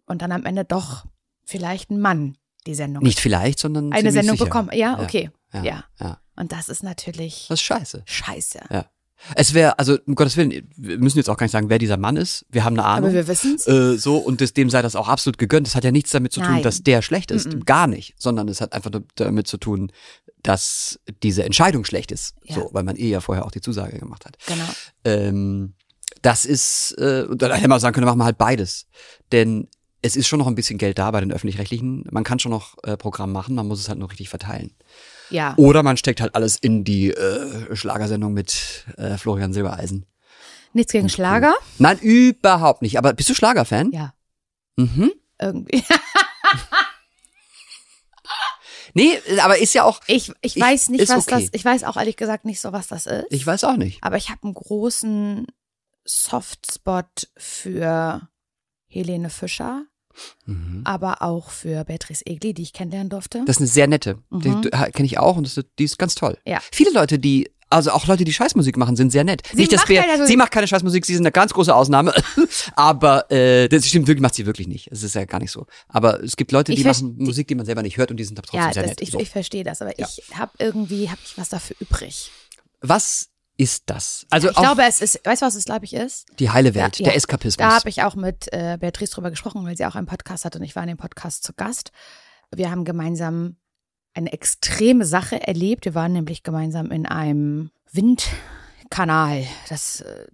und 0.06 0.22
dann 0.22 0.30
am 0.32 0.44
Ende 0.46 0.64
doch 0.64 1.04
vielleicht 1.44 1.90
ein 1.90 2.00
Mann 2.00 2.36
die 2.66 2.74
Sendung 2.74 3.02
nicht 3.02 3.20
vielleicht, 3.20 3.58
sondern 3.58 3.92
eine 3.92 4.12
Sendung 4.12 4.36
sicher. 4.36 4.44
bekommen. 4.44 4.70
Ja, 4.72 5.00
okay. 5.00 5.30
Ja. 5.52 5.62
ja. 5.62 5.84
ja. 6.00 6.20
Und 6.36 6.52
das 6.52 6.68
ist 6.68 6.82
natürlich 6.82 7.46
Das 7.48 7.58
ist 7.60 7.64
scheiße. 7.66 8.02
scheiße. 8.06 8.60
Ja. 8.70 8.86
Es 9.36 9.54
wäre, 9.54 9.78
also 9.78 9.96
um 10.06 10.14
Gottes 10.14 10.36
Willen, 10.36 10.68
wir 10.76 10.98
müssen 10.98 11.16
jetzt 11.18 11.30
auch 11.30 11.36
gar 11.36 11.44
nicht 11.46 11.52
sagen, 11.52 11.70
wer 11.70 11.78
dieser 11.78 11.96
Mann 11.96 12.16
ist. 12.16 12.44
Wir 12.50 12.64
haben 12.64 12.74
eine 12.78 12.84
Ahnung. 12.86 13.10
Aber 13.10 13.14
wir 13.14 13.26
wissen's. 13.26 13.66
äh, 13.66 13.96
so 13.96 14.18
und 14.18 14.40
das, 14.40 14.52
dem 14.52 14.68
sei 14.70 14.82
das 14.82 14.96
auch 14.96 15.08
absolut 15.08 15.38
gegönnt. 15.38 15.66
Das 15.66 15.74
hat 15.74 15.84
ja 15.84 15.92
nichts 15.92 16.10
damit 16.10 16.32
zu 16.32 16.40
tun, 16.40 16.54
Nein. 16.54 16.62
dass 16.62 16.82
der 16.82 17.00
schlecht 17.00 17.30
ist, 17.30 17.48
Mm-mm. 17.48 17.64
gar 17.64 17.86
nicht, 17.86 18.14
sondern 18.18 18.48
es 18.48 18.60
hat 18.60 18.72
einfach 18.72 18.90
damit 19.16 19.46
zu 19.46 19.56
tun, 19.56 19.92
dass 20.42 21.00
diese 21.22 21.44
Entscheidung 21.44 21.84
schlecht 21.84 22.12
ist, 22.12 22.34
Ja. 22.44 22.56
so, 22.56 22.70
weil 22.72 22.82
man 22.84 22.96
eh 22.96 23.08
ja 23.08 23.20
vorher 23.20 23.46
auch 23.46 23.50
die 23.50 23.60
Zusage 23.62 23.98
gemacht 23.98 24.26
hat. 24.26 24.36
Genau. 24.46 24.64
Ähm, 25.04 25.74
das 26.22 26.44
ist, 26.44 26.94
äh, 26.98 27.24
und 27.28 27.40
dann 27.40 27.52
hätte 27.52 27.68
man 27.68 27.76
auch 27.78 27.80
sagen 27.80 27.94
können, 27.94 28.06
machen 28.06 28.18
wir 28.18 28.24
halt 28.24 28.38
beides, 28.38 28.86
denn 29.32 29.68
es 30.02 30.16
ist 30.16 30.26
schon 30.28 30.38
noch 30.38 30.46
ein 30.46 30.54
bisschen 30.54 30.76
Geld 30.76 30.98
da 30.98 31.10
bei 31.10 31.20
den 31.20 31.32
öffentlich-rechtlichen. 31.32 32.04
Man 32.10 32.24
kann 32.24 32.38
schon 32.38 32.50
noch 32.52 32.76
äh, 32.82 32.96
Programm 32.98 33.32
machen, 33.32 33.54
man 33.54 33.66
muss 33.66 33.80
es 33.80 33.88
halt 33.88 33.98
nur 33.98 34.10
richtig 34.10 34.28
verteilen. 34.28 34.72
Ja. 35.34 35.54
Oder 35.56 35.82
man 35.82 35.96
steckt 35.96 36.20
halt 36.20 36.34
alles 36.36 36.56
in 36.56 36.84
die 36.84 37.10
äh, 37.10 37.74
Schlagersendung 37.74 38.32
mit 38.32 38.84
äh, 38.96 39.18
Florian 39.18 39.52
Silbereisen. 39.52 40.06
Nichts 40.72 40.92
gegen 40.92 41.08
Schlager. 41.08 41.54
Nein, 41.78 41.98
überhaupt 41.98 42.82
nicht. 42.82 42.98
Aber 42.98 43.12
bist 43.12 43.28
du 43.30 43.34
Schlagerfan? 43.34 43.90
Ja. 43.92 44.14
Mhm. 44.76 45.12
Irgendwie. 45.40 45.82
Nee, 48.96 49.18
aber 49.42 49.58
ist 49.58 49.74
ja 49.74 49.82
auch, 49.82 50.00
Ich, 50.06 50.30
ich 50.40 50.58
weiß 50.58 50.90
nicht, 50.90 51.08
was 51.08 51.26
okay. 51.26 51.40
das, 51.40 51.50
ich 51.52 51.64
weiß 51.64 51.82
auch 51.82 51.96
ehrlich 51.96 52.16
gesagt 52.16 52.44
nicht 52.44 52.60
so, 52.60 52.72
was 52.72 52.86
das 52.86 53.06
ist. 53.06 53.26
ich 53.30 53.44
weiß 53.44 53.64
auch 53.64 53.76
nicht. 53.76 54.00
aber 54.04 54.16
ich 54.16 54.30
habe 54.30 54.44
einen 54.44 54.54
großen 54.54 55.48
Softspot 56.04 57.28
für 57.36 58.28
Helene 58.86 59.30
Fischer, 59.30 59.82
Mhm. 60.46 60.82
aber 60.84 61.22
auch 61.22 61.50
für 61.50 61.84
Beatrice 61.84 62.22
Egli, 62.26 62.54
die 62.54 62.62
ich 62.62 62.72
kennenlernen 62.72 63.10
durfte. 63.10 63.42
Das 63.46 63.56
ist 63.56 63.60
eine 63.60 63.68
sehr 63.68 63.86
nette. 63.86 64.18
Die, 64.30 64.48
Mhm. 64.48 64.62
kenne 64.70 65.06
ich 65.06 65.18
auch 65.18 65.36
und 65.36 65.46
das, 65.46 65.64
die 65.78 65.84
ist 65.84 65.98
ganz 65.98 66.14
toll. 66.14 66.38
Ja. 66.46 66.60
Viele 66.72 66.92
Leute, 66.92 67.18
die, 67.18 67.50
also 67.70 67.90
auch 67.90 68.06
Leute, 68.06 68.24
die 68.24 68.32
Scheißmusik 68.32 68.76
machen, 68.76 68.94
sind 68.94 69.10
sehr 69.10 69.24
nett. 69.24 69.42
Sie 69.50 69.56
nicht, 69.56 69.72
macht 69.72 69.86
keine 69.88 70.02
Scheißmusik. 70.02 70.26
sie 70.28 70.36
macht 70.36 70.50
keine 70.52 70.66
Scheißmusik, 70.68 71.06
sie 71.06 71.12
ist 71.14 71.18
eine 71.20 71.32
ganz 71.32 71.52
große 71.52 71.74
Ausnahme. 71.74 72.14
aber 72.76 73.30
äh, 73.32 73.68
das 73.68 73.88
stimmt 73.88 74.06
wirklich, 74.06 74.22
macht 74.22 74.34
sie 74.34 74.46
wirklich 74.46 74.68
nicht. 74.68 74.88
Es 74.92 75.02
ist 75.02 75.14
ja 75.14 75.24
gar 75.24 75.40
nicht 75.40 75.50
so. 75.50 75.66
Aber 75.88 76.22
es 76.22 76.36
gibt 76.36 76.52
Leute, 76.52 76.74
die 76.74 76.84
machen 76.84 77.16
Musik, 77.18 77.48
die 77.48 77.54
man 77.54 77.66
selber 77.66 77.82
nicht 77.82 77.96
hört 77.96 78.10
und 78.10 78.16
die 78.18 78.24
sind 78.24 78.36
trotzdem 78.36 78.60
ja, 78.60 78.72
sehr 78.72 78.82
das, 78.82 78.90
nett. 78.90 79.00
ich, 79.00 79.10
so. 79.10 79.18
ich 79.18 79.30
verstehe 79.30 79.64
das, 79.64 79.82
aber 79.82 79.98
Ja. 79.98 80.06
ich 80.08 80.22
habe 80.38 80.52
irgendwie, 80.58 81.08
habe 81.08 81.20
ich 81.24 81.36
was 81.36 81.48
dafür 81.48 81.76
übrig. 81.80 82.30
Was 82.80 83.30
ist 83.56 83.84
das? 83.86 84.26
Also 84.30 84.50
ich 84.50 84.56
glaube, 84.56 84.82
es 84.82 85.00
ist, 85.00 85.20
weißt 85.24 85.42
du, 85.42 85.46
was 85.46 85.54
es, 85.54 85.64
glaube 85.64 85.84
ich, 85.84 85.94
ist? 85.94 86.26
die 86.38 86.50
heile 86.50 86.74
Welt, 86.74 86.98
Ja, 86.98 87.04
der 87.04 87.12
ja. 87.12 87.16
Eskapismus. 87.16 87.56
Da 87.68 87.76
habe 87.76 87.88
ich 87.88 88.02
auch 88.02 88.14
mit 88.16 88.52
äh, 88.52 88.76
Beatrice 88.80 89.12
drüber 89.14 89.30
gesprochen, 89.30 89.64
weil 89.64 89.76
sie 89.76 89.86
auch 89.86 89.94
einen 89.94 90.06
Podcast 90.06 90.44
hat 90.44 90.56
und 90.56 90.62
ich 90.62 90.74
war 90.74 90.82
in 90.82 90.88
dem 90.88 90.98
Podcast 90.98 91.44
zu 91.44 91.52
Gast. 91.54 91.92
Wir 92.54 92.70
haben 92.70 92.84
gemeinsam 92.84 93.56
eine 94.14 94.32
extreme 94.32 95.04
Sache 95.04 95.40
erlebt. 95.46 95.84
Wir 95.84 95.94
waren 95.94 96.12
nämlich 96.12 96.42
gemeinsam 96.42 96.90
in 96.90 97.06
einem 97.06 97.70
Windkanal. 97.92 99.44
Das 99.68 100.00
äh, 100.00 100.26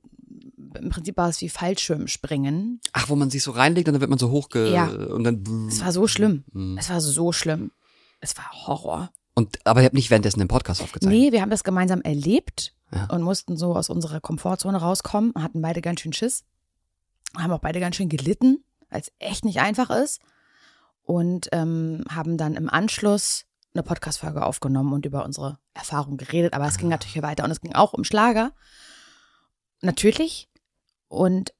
im 0.78 0.90
Prinzip 0.90 1.16
war 1.16 1.28
es 1.28 1.40
wie 1.40 1.48
Fallschirmspringen. 1.48 2.80
Ach, 2.92 3.08
wo 3.08 3.16
man 3.16 3.30
sich 3.30 3.42
so 3.42 3.50
reinlegt 3.50 3.88
und 3.88 3.94
dann 3.94 4.00
wird 4.00 4.10
man 4.10 4.18
so 4.18 4.30
hochge 4.30 4.70
Ja. 4.70 4.86
und 4.86 5.24
dann 5.24 5.66
Es 5.68 5.80
war 5.80 5.92
so 5.92 6.06
schlimm. 6.06 6.44
Mhm. 6.52 6.78
Es 6.78 6.90
war 6.90 7.00
so 7.00 7.32
schlimm. 7.32 7.72
Es 8.20 8.36
war 8.36 8.50
Horror. 8.66 9.10
Und 9.40 9.58
aber 9.66 9.80
ihr 9.80 9.86
habt 9.86 9.94
nicht 9.94 10.10
währenddessen 10.10 10.38
den 10.38 10.48
Podcast 10.48 10.80
aufgezeichnet. 10.82 11.18
Nee, 11.18 11.32
wir 11.32 11.40
haben 11.42 11.50
das 11.50 11.64
gemeinsam 11.64 12.00
erlebt 12.02 12.74
Ja. 12.92 13.06
und 13.06 13.22
mussten 13.22 13.56
so 13.56 13.74
aus 13.74 13.88
unserer 13.90 14.20
Komfortzone 14.20 14.78
rauskommen, 14.78 15.32
hatten 15.36 15.60
beide 15.62 15.80
ganz 15.80 16.00
schön 16.00 16.12
Schiss, 16.12 16.44
haben 17.36 17.52
auch 17.52 17.60
beide 17.60 17.80
ganz 17.80 17.96
schön 17.96 18.08
gelitten, 18.08 18.64
weil 18.90 19.00
es 19.00 19.12
echt 19.18 19.44
nicht 19.44 19.60
einfach 19.60 19.90
ist 19.90 20.20
und 21.02 21.48
ähm, 21.52 22.04
haben 22.10 22.36
dann 22.36 22.54
im 22.54 22.68
Anschluss 22.70 23.44
eine 23.74 23.82
Podcast-Folge 23.84 24.44
aufgenommen 24.44 24.92
und 24.92 25.06
über 25.06 25.24
unsere 25.24 25.58
Erfahrung 25.74 26.16
geredet, 26.16 26.54
aber 26.54 26.66
es 26.66 26.76
ging 26.78 26.88
natürlich 26.88 27.12
hier 27.14 27.22
weiter 27.22 27.44
und 27.44 27.50
es 27.52 27.60
ging 27.60 27.72
auch 27.74 27.92
um 27.92 28.02
Schlager. 28.04 28.52
Natürlich. 29.80 30.48
Und 31.08 31.52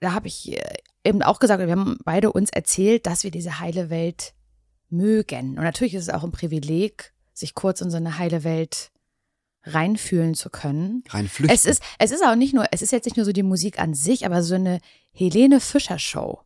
da 0.00 0.12
habe 0.12 0.28
ich 0.28 0.52
äh, 0.52 0.74
eben 1.04 1.22
auch 1.22 1.38
gesagt, 1.40 1.62
wir 1.64 1.70
haben 1.70 1.98
beide 2.04 2.32
uns 2.32 2.50
erzählt, 2.50 3.06
dass 3.06 3.24
wir 3.24 3.30
diese 3.30 3.58
heile 3.60 3.90
Welt 3.90 4.34
mögen. 4.90 5.50
Und 5.58 5.64
natürlich 5.64 5.94
ist 5.94 6.04
es 6.04 6.14
auch 6.14 6.24
ein 6.24 6.32
Privileg, 6.32 7.12
sich 7.32 7.54
kurz 7.54 7.80
in 7.80 7.90
so 7.90 7.96
eine 7.96 8.18
heile 8.18 8.44
Welt 8.44 8.90
reinfühlen 9.64 10.34
zu 10.34 10.50
können. 10.50 11.02
Rein 11.08 11.28
flüchten. 11.28 11.54
Es 11.54 11.66
ist, 11.66 11.82
es 11.98 12.10
ist 12.10 12.24
auch 12.24 12.34
nicht 12.34 12.54
nur, 12.54 12.66
es 12.70 12.82
ist 12.82 12.92
jetzt 12.92 13.04
nicht 13.04 13.16
nur 13.16 13.26
so 13.26 13.32
die 13.32 13.42
Musik 13.42 13.78
an 13.78 13.94
sich, 13.94 14.26
aber 14.26 14.42
so 14.42 14.54
eine 14.54 14.80
Helene 15.12 15.60
Fischer 15.60 15.98
Show. 15.98 16.40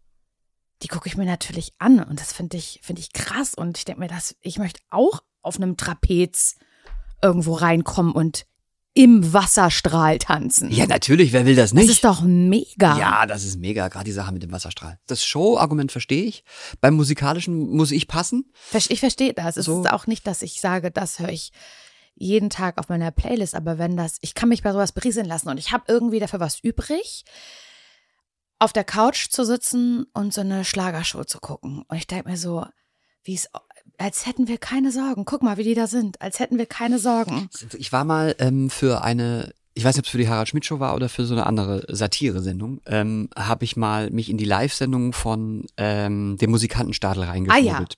Die 0.83 0.89
gucke 0.89 1.09
ich 1.09 1.17
mir 1.17 1.25
natürlich 1.25 1.73
an 1.79 2.03
und 2.03 2.21
das 2.21 2.33
finde 2.33 2.57
ich, 2.57 2.81
finde 2.83 3.01
ich 3.01 3.13
krass. 3.13 3.55
Und 3.55 3.79
ich 3.79 3.85
denke 3.85 4.01
mir, 4.01 4.09
dass 4.09 4.37
ich 4.41 4.59
möchte 4.59 4.81
auch 4.91 5.23
auf 5.43 5.57
einem 5.57 5.77
Trapez 5.77 6.57
irgendwo 7.23 7.55
reinkommen 7.55 8.13
und 8.13 8.47
im 8.97 9.33
Wasserstrahl 9.33 10.19
tanzen. 10.19 10.71
ja, 10.71 10.87
natürlich, 10.87 11.33
wer 11.33 11.45
will 11.47 11.57
das 11.57 11.71
das 11.71 11.81
nicht? 11.81 11.91
ist 11.91 12.05
doch 12.05 12.23
mega. 12.23 12.97
Ja, 12.97 13.27
das 13.27 13.45
ist 13.45 13.59
mega, 13.59 13.89
gerade 13.89 14.05
die 14.05 14.13
Sache 14.13 14.33
mit 14.33 14.43
dem 14.45 14.53
Wasserstrahl. 14.53 15.01
Das 15.09 15.25
Show-Argument 15.25 15.91
verstehe 15.91 16.25
ich. 16.25 16.45
Beim 16.81 16.95
musikalischen 16.95 17.71
muss 17.75 17.91
ich 17.91 18.07
passen. 18.07 18.53
Ich 18.89 19.01
verstehe 19.01 19.35
das. 19.35 19.57
Es 19.57 19.67
So. 19.67 19.81
ist 19.83 19.91
auch 19.91 20.07
nicht, 20.07 20.27
dass 20.29 20.43
ich 20.43 20.61
sage, 20.61 20.93
das 20.93 21.19
höre 21.19 21.31
ich 21.31 21.51
jeden 22.15 22.51
Tag 22.51 22.79
auf 22.79 22.89
meiner 22.89 23.11
Playlist, 23.11 23.57
aber 23.57 23.79
wenn 23.79 23.97
das, 23.97 24.19
ich 24.21 24.35
kann 24.35 24.49
mich 24.49 24.63
bei 24.63 24.71
sowas 24.73 24.93
berieseln 24.93 25.27
lassen 25.27 25.49
und 25.49 25.59
ich 25.59 25.73
habe 25.73 25.83
irgendwie 25.89 26.21
dafür 26.21 26.39
was 26.39 26.61
übrig, 26.61 27.25
auf 28.61 28.73
der 28.73 28.85
Couch 28.85 29.29
zu 29.31 29.45
sitzen 29.45 30.07
und 30.15 30.33
so 30.33 30.41
eine 30.41 30.65
Schlagershow 30.65 31.25
zu 31.25 31.41
gucken. 31.41 31.85
Und 31.89 31.97
ich 31.97 32.07
denke 32.07 32.31
mir 32.31 32.37
so, 32.37 32.65
wie 33.25 33.35
es, 33.35 33.49
als 33.99 34.27
hätten 34.27 34.49
wir 34.49 34.59
keine 34.59 34.91
Sorgen. 34.91 35.25
Guck 35.25 35.43
mal, 35.43 35.57
wie 35.57 35.65
die 35.65 35.75
da 35.75 35.87
sind, 35.87 36.21
als 36.21 36.39
hätten 36.39 36.59
wir 36.59 36.67
keine 36.67 36.99
Sorgen. 36.99 37.49
Ich 37.77 37.93
war 37.93 38.05
mal 38.05 38.35
ähm, 38.39 38.71
für 38.71 39.03
eine, 39.03 39.53
ich 39.75 39.85
weiß 39.85 39.95
nicht, 39.95 40.03
ob 40.03 40.07
es 40.07 40.11
für 40.11 40.19
die 40.19 40.29
Harald 40.29 40.49
Schmidt 40.49 40.65
Show 40.65 40.81
war 40.81 40.95
oder 40.95 41.09
für 41.09 41.25
so 41.25 41.35
eine 41.35 41.47
andere 41.47 41.85
Satire-Sendung, 41.89 42.81
ähm, 42.87 43.29
habe 43.37 43.65
ich 43.65 43.77
mal 43.77 44.11
mich 44.11 44.31
in 44.31 44.37
die 44.37 44.45
Live-Sendung 44.45 45.13
von 45.13 45.67
ähm, 45.77 46.37
dem 46.39 46.51
Musikantenstadel 46.51 47.25
reingeschmuggelt. 47.25 47.97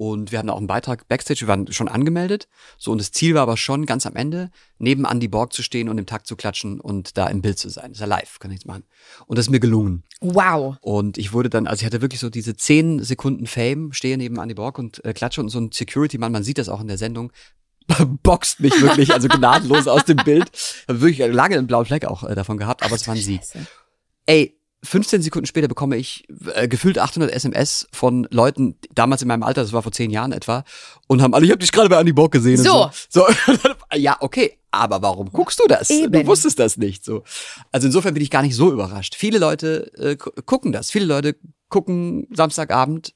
Und 0.00 0.32
wir 0.32 0.38
hatten 0.38 0.48
auch 0.48 0.56
einen 0.56 0.66
Beitrag 0.66 1.08
Backstage, 1.08 1.42
wir 1.42 1.48
waren 1.48 1.70
schon 1.74 1.86
angemeldet. 1.86 2.48
So, 2.78 2.90
und 2.90 2.96
das 2.96 3.12
Ziel 3.12 3.34
war 3.34 3.42
aber 3.42 3.58
schon, 3.58 3.84
ganz 3.84 4.06
am 4.06 4.16
Ende, 4.16 4.50
neben 4.78 5.04
Andy 5.04 5.28
Borg 5.28 5.52
zu 5.52 5.62
stehen 5.62 5.90
und 5.90 5.98
im 5.98 6.06
Takt 6.06 6.26
zu 6.26 6.36
klatschen 6.36 6.80
und 6.80 7.18
da 7.18 7.26
im 7.26 7.42
Bild 7.42 7.58
zu 7.58 7.68
sein. 7.68 7.88
Das 7.88 7.98
ist 7.98 8.00
ja 8.00 8.06
live, 8.06 8.38
kann 8.38 8.50
nichts 8.50 8.64
machen. 8.64 8.84
Und 9.26 9.36
das 9.36 9.44
ist 9.44 9.50
mir 9.50 9.60
gelungen. 9.60 10.04
Wow. 10.22 10.78
Und 10.80 11.18
ich 11.18 11.34
wurde 11.34 11.50
dann, 11.50 11.66
also 11.66 11.82
ich 11.82 11.84
hatte 11.84 12.00
wirklich 12.00 12.18
so 12.18 12.30
diese 12.30 12.56
zehn 12.56 13.04
Sekunden 13.04 13.46
Fame, 13.46 13.92
stehe 13.92 14.16
neben 14.16 14.38
Andy 14.38 14.54
Borg 14.54 14.78
und 14.78 15.04
äh, 15.04 15.12
klatsche 15.12 15.42
und 15.42 15.50
so 15.50 15.60
ein 15.60 15.70
Security-Mann, 15.70 16.32
man 16.32 16.44
sieht 16.44 16.56
das 16.56 16.70
auch 16.70 16.80
in 16.80 16.88
der 16.88 16.96
Sendung, 16.96 17.30
boxt 18.22 18.60
mich 18.60 18.80
wirklich, 18.80 19.12
also 19.12 19.28
gnadenlos 19.28 19.86
aus 19.86 20.06
dem 20.06 20.16
Bild. 20.16 20.50
Hab 20.88 21.02
wirklich 21.02 21.18
lange 21.30 21.58
einen 21.58 21.66
blauen 21.66 21.84
Fleck 21.84 22.06
auch 22.06 22.24
äh, 22.24 22.34
davon 22.34 22.56
gehabt, 22.56 22.82
aber 22.84 22.94
es 22.94 23.06
war 23.06 23.14
ein 23.14 23.20
Sieg. 23.20 23.42
Ey, 24.24 24.59
15 24.82 25.20
Sekunden 25.22 25.46
später 25.46 25.68
bekomme 25.68 25.96
ich 25.96 26.24
äh, 26.54 26.66
gefühlt 26.66 26.98
800 26.98 27.30
SMS 27.30 27.86
von 27.92 28.26
Leuten, 28.30 28.76
damals 28.94 29.20
in 29.22 29.28
meinem 29.28 29.42
Alter, 29.42 29.62
das 29.62 29.72
war 29.72 29.82
vor 29.82 29.92
zehn 29.92 30.10
Jahren 30.10 30.32
etwa, 30.32 30.64
und 31.06 31.20
haben 31.20 31.34
alle, 31.34 31.44
ich 31.44 31.50
habe 31.50 31.58
dich 31.58 31.70
gerade 31.72 31.88
bei 31.88 32.00
Andy 32.00 32.12
Borg 32.12 32.32
gesehen. 32.32 32.56
So. 32.56 32.90
So. 33.08 33.26
so. 33.46 33.58
ja, 33.94 34.16
okay, 34.20 34.58
aber 34.70 35.02
warum 35.02 35.30
guckst 35.30 35.60
du 35.60 35.66
das? 35.66 35.90
Eben. 35.90 36.12
Du 36.12 36.26
wusstest 36.26 36.58
das 36.58 36.76
nicht. 36.78 37.04
So. 37.04 37.24
Also 37.72 37.88
insofern 37.88 38.14
bin 38.14 38.22
ich 38.22 38.30
gar 38.30 38.42
nicht 38.42 38.54
so 38.54 38.72
überrascht. 38.72 39.14
Viele 39.14 39.38
Leute 39.38 39.92
äh, 39.98 40.16
gu- 40.16 40.30
gucken 40.46 40.72
das. 40.72 40.90
Viele 40.90 41.04
Leute 41.04 41.36
gucken 41.68 42.26
Samstagabend 42.32 43.14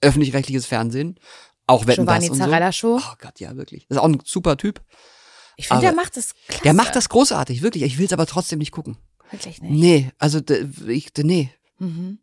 öffentlich-rechtliches 0.00 0.66
Fernsehen. 0.66 1.18
Auch 1.66 1.84
Giovanni 1.86 2.28
das 2.28 2.38
und 2.38 2.44
so. 2.44 2.72
Show. 2.72 3.00
Oh 3.00 3.14
Gott, 3.20 3.38
ja, 3.38 3.56
wirklich. 3.56 3.86
Das 3.88 3.96
ist 3.96 4.02
auch 4.02 4.08
ein 4.08 4.20
super 4.24 4.56
Typ. 4.56 4.80
Ich 5.56 5.68
finde, 5.68 5.82
der 5.82 5.92
macht 5.92 6.16
das 6.16 6.34
klasse. 6.46 6.62
Der 6.64 6.74
macht 6.74 6.96
das 6.96 7.08
großartig, 7.08 7.62
wirklich. 7.62 7.84
Ich 7.84 7.98
will 7.98 8.06
es 8.06 8.12
aber 8.12 8.26
trotzdem 8.26 8.58
nicht 8.58 8.72
gucken. 8.72 8.96
Wirklich 9.32 9.60
nicht. 9.62 9.72
Nee, 9.72 10.10
also 10.18 10.40
ich, 10.88 11.10
nee. 11.16 11.50
Mhm. 11.78 12.18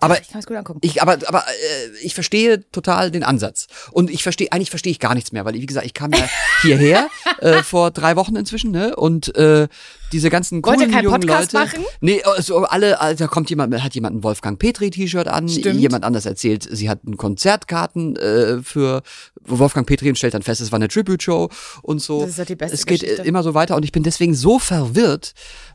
Aber 0.00 0.20
Ich 0.20 0.28
kann 0.28 0.40
es 0.40 0.46
gut 0.46 0.56
angucken. 0.56 0.80
ich, 0.82 1.00
aber, 1.02 1.18
aber 1.26 1.40
äh, 1.40 1.90
ich 2.02 2.14
verstehe 2.14 2.68
total 2.70 3.10
den 3.10 3.22
Ansatz. 3.24 3.66
Und 3.92 4.10
ich 4.10 4.22
verstehe, 4.22 4.50
eigentlich 4.52 4.70
verstehe 4.70 4.90
ich 4.90 5.00
gar 5.00 5.14
nichts 5.14 5.32
mehr, 5.32 5.44
weil, 5.44 5.54
wie 5.54 5.66
gesagt, 5.66 5.86
ich 5.86 5.94
kam 5.94 6.12
ja 6.12 6.28
hierher 6.62 7.08
äh, 7.40 7.62
vor 7.62 7.90
drei 7.90 8.16
Wochen 8.16 8.36
inzwischen, 8.36 8.70
ne? 8.70 8.94
Und 8.96 9.34
äh, 9.36 9.68
diese 10.12 10.30
ganzen 10.30 10.64
Wollt 10.64 10.76
ihr 10.76 10.86
coolen 10.86 10.90
keinen 10.92 11.04
jungen 11.04 11.20
Podcast 11.20 11.52
Leute. 11.52 11.66
machen? 11.80 11.84
Nee, 12.00 12.22
also 12.22 12.64
alle, 12.64 13.00
also 13.00 13.24
da 13.24 13.28
kommt 13.28 13.50
jemand, 13.50 13.82
hat 13.82 13.94
jemand 13.94 14.16
ein 14.16 14.22
Wolfgang 14.22 14.58
Petri 14.58 14.90
T-Shirt 14.90 15.26
an, 15.26 15.48
Stimmt. 15.48 15.80
jemand 15.80 16.04
anders 16.04 16.24
erzählt, 16.26 16.68
sie 16.70 16.88
hatten 16.88 17.16
Konzertkarten 17.16 18.16
äh, 18.16 18.62
für 18.62 19.02
Wolfgang 19.42 19.86
Petri 19.86 20.08
und 20.08 20.16
stellt 20.16 20.34
dann 20.34 20.42
fest, 20.42 20.60
es 20.60 20.70
war 20.72 20.76
eine 20.76 20.88
Tribute-Show 20.88 21.48
und 21.82 22.00
so. 22.00 22.20
Das 22.20 22.30
ist 22.30 22.38
ja 22.38 22.44
die 22.44 22.54
beste 22.56 22.74
Es 22.74 22.86
geht 22.86 23.02
äh, 23.02 23.06
Geschichte. 23.06 23.26
immer 23.28 23.42
so 23.42 23.54
weiter 23.54 23.74
und 23.76 23.84
ich 23.84 23.92
bin 23.92 24.02
deswegen 24.02 24.34
so 24.34 24.58
verwirrt, 24.58 25.34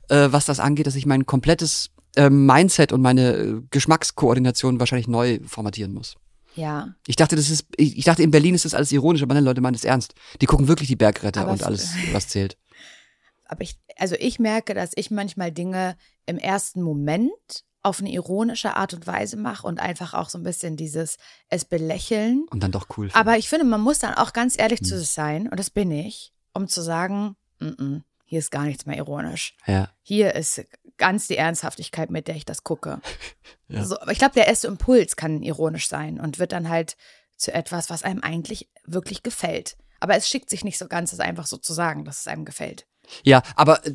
äh, 0.10 0.28
was 0.32 0.46
das 0.46 0.60
angeht, 0.60 0.88
dass 0.88 0.96
ich 0.96 1.06
mein 1.06 1.26
komplettes 1.26 1.90
ähm, 2.20 2.46
Mindset 2.46 2.92
und 2.92 3.02
meine 3.02 3.34
äh, 3.34 3.62
Geschmackskoordination 3.72 4.80
wahrscheinlich 4.80 5.08
neu 5.08 5.40
formatieren 5.46 5.94
muss. 5.94 6.18
ja. 6.56 6.94
Ich 7.08 7.16
dachte, 7.16 7.38
das 7.38 7.50
ist, 7.50 7.66
ich, 7.78 7.98
ich 7.98 8.04
dachte, 8.04 8.24
in 8.24 8.32
Berlin 8.32 8.56
ist 8.56 8.66
das 8.66 8.74
alles 8.74 8.92
ironisch, 8.92 9.24
aber 9.24 9.34
nein, 9.34 9.46
Leute 9.46 9.62
meinen 9.62 9.76
es 9.76 9.86
ernst. 9.86 10.14
Die 10.42 10.46
gucken 10.46 10.68
wirklich 10.68 10.90
die 10.90 10.98
Bergretter 10.98 11.42
Aber 11.42 11.52
und 11.54 11.64
alles, 11.64 11.94
was 12.12 12.28
zählt. 12.28 12.58
Aber 13.46 13.62
ich, 13.62 13.80
also 13.98 14.16
ich 14.20 14.38
merke, 14.38 14.74
dass 14.74 14.92
ich 14.96 15.12
manchmal 15.12 15.52
Dinge 15.52 15.96
im 16.26 16.38
ersten 16.38 16.82
Moment 16.82 17.64
auf 17.82 18.00
eine 18.00 18.12
ironische 18.12 18.76
Art 18.76 18.94
und 18.94 19.08
Weise 19.08 19.38
mache 19.38 19.66
und 19.66 19.80
einfach 19.80 20.14
auch 20.14 20.30
so 20.30 20.38
ein 20.38 20.44
bisschen 20.44 20.76
dieses 20.76 21.16
es 21.48 21.64
belächeln. 21.64 22.46
Und 22.52 22.62
dann 22.62 22.74
doch 22.74 22.88
cool. 22.98 23.08
finden. 23.08 23.18
Aber 23.18 23.38
ich 23.38 23.48
finde, 23.48 23.64
man 23.66 23.80
muss 23.80 24.00
dann 24.00 24.14
auch 24.14 24.34
ganz 24.34 24.60
ehrlich 24.60 24.80
Hm. 24.82 24.86
zu 24.86 25.00
sich 25.00 25.10
sein, 25.10 25.48
und 25.48 25.58
das 25.58 25.70
bin 25.70 25.90
ich, 25.90 26.34
um 26.54 26.68
zu 26.68 26.82
sagen, 26.82 27.38
mm 27.60 27.68
-mm, 27.68 28.02
hier 28.30 28.40
ist 28.40 28.52
gar 28.52 28.64
nichts 28.64 28.86
mehr 28.86 28.96
ironisch. 28.98 29.56
ja. 29.66 29.90
Hier 30.02 30.36
ist 30.36 30.62
ganz 30.98 31.28
die 31.28 31.38
Ernsthaftigkeit, 31.38 32.12
mit 32.12 32.28
der 32.28 32.36
ich 32.36 32.46
das 32.46 32.64
gucke. 32.64 33.02
Ja. 33.72 33.86
So, 33.86 34.00
aber 34.02 34.12
ich 34.12 34.18
glaube, 34.18 34.34
der 34.34 34.48
erste 34.48 34.66
Impuls 34.66 35.16
kann 35.16 35.44
ironisch 35.44 35.88
sein 35.90 36.20
und 36.20 36.40
wird 36.40 36.54
dann 36.54 36.70
halt 36.70 36.98
zu 37.38 37.54
etwas, 37.54 37.92
was 37.92 38.02
einem 38.02 38.24
eigentlich 38.24 38.68
wirklich 38.84 39.22
gefällt. 39.22 39.78
Aber 40.00 40.16
es 40.16 40.28
schickt 40.28 40.50
sich 40.50 40.64
nicht 40.64 40.80
so 40.80 40.88
ganz, 40.88 41.14
es 41.14 41.20
einfach 41.20 41.46
so 41.46 41.56
zu 41.58 41.74
sagen, 41.74 42.04
dass 42.04 42.20
es 42.22 42.28
einem 42.28 42.46
gefällt. 42.46 42.88
Ja, 43.24 43.44
aber 43.56 43.86
äh, 43.86 43.94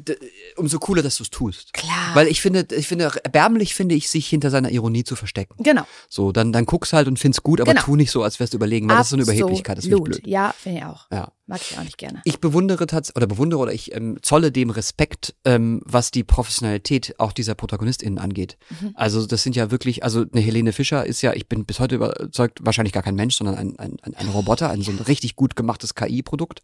umso 0.56 0.78
cooler, 0.78 1.02
dass 1.02 1.16
du 1.16 1.24
es 1.24 1.30
tust. 1.30 1.72
Klar. 1.72 2.14
Weil 2.14 2.28
ich 2.28 2.40
finde, 2.40 2.66
ich 2.74 2.86
finde, 2.86 3.10
erbärmlich 3.24 3.74
finde 3.74 3.96
ich, 3.96 4.08
sich 4.10 4.28
hinter 4.28 4.50
seiner 4.50 4.70
Ironie 4.70 5.02
zu 5.02 5.16
verstecken. 5.16 5.56
genau. 5.60 5.86
So, 6.08 6.30
dann, 6.30 6.52
dann 6.52 6.66
guckst 6.66 6.92
halt 6.92 7.08
und 7.08 7.18
find's 7.18 7.42
gut, 7.42 7.60
aber 7.60 7.72
Genau. 7.72 7.84
tu 7.84 7.96
nicht 7.96 8.12
so, 8.12 8.22
als 8.22 8.38
wärst 8.38 8.52
du 8.52 8.58
überlegen, 8.58 8.88
weil 8.88 8.96
das 8.96 9.06
ist 9.06 9.10
so 9.10 9.16
eine 9.16 9.22
Überheblichkeit, 9.24 9.76
das 9.78 9.84
finde 9.86 9.96
ich 9.96 10.02
Absolut. 10.02 10.22
blöd. 10.22 10.26
Ja, 10.32 10.54
finde 10.56 10.78
ich 10.78 10.84
auch. 10.84 11.10
Ja. 11.10 11.32
Mag 11.46 11.60
ich 11.60 11.76
auch 11.76 11.82
nicht 11.84 11.98
gerne. 11.98 12.22
Ich 12.24 12.40
bewundere 12.40 12.86
tatsächlich, 12.86 13.16
oder 13.16 13.26
bewundere 13.26 13.60
oder 13.60 13.72
ich 13.72 13.94
ähm, 13.94 14.18
zolle 14.22 14.50
dem 14.50 14.70
Respekt, 14.70 15.34
ähm, 15.44 15.82
was 15.84 16.10
die 16.10 16.24
Professionalität 16.24 17.14
auch 17.18 17.32
dieser 17.32 17.54
ProtagonistInnen 17.54 18.18
angeht. 18.18 18.56
Mhm. 18.80 18.92
Also 18.94 19.26
das 19.26 19.42
sind 19.42 19.54
ja 19.54 19.70
wirklich, 19.70 20.04
also 20.04 20.24
eine 20.32 20.40
Helene 20.40 20.72
Fischer 20.72 21.04
ist 21.04 21.20
ja, 21.20 21.34
ich 21.34 21.46
bin 21.46 21.66
bis 21.66 21.80
heute 21.80 21.96
überzeugt, 21.96 22.60
wahrscheinlich 22.62 22.94
gar 22.94 23.02
kein 23.02 23.14
Mensch, 23.14 23.36
sondern 23.36 23.56
ein, 23.56 23.78
ein, 23.78 23.96
ein, 24.02 24.28
Roboter, 24.30 24.70
ein 24.70 24.80
so 24.80 24.90
ein 24.90 24.98
richtig 24.98 25.36
gut 25.36 25.54
gemachtes 25.54 25.94
KI-Produkt, 25.94 26.62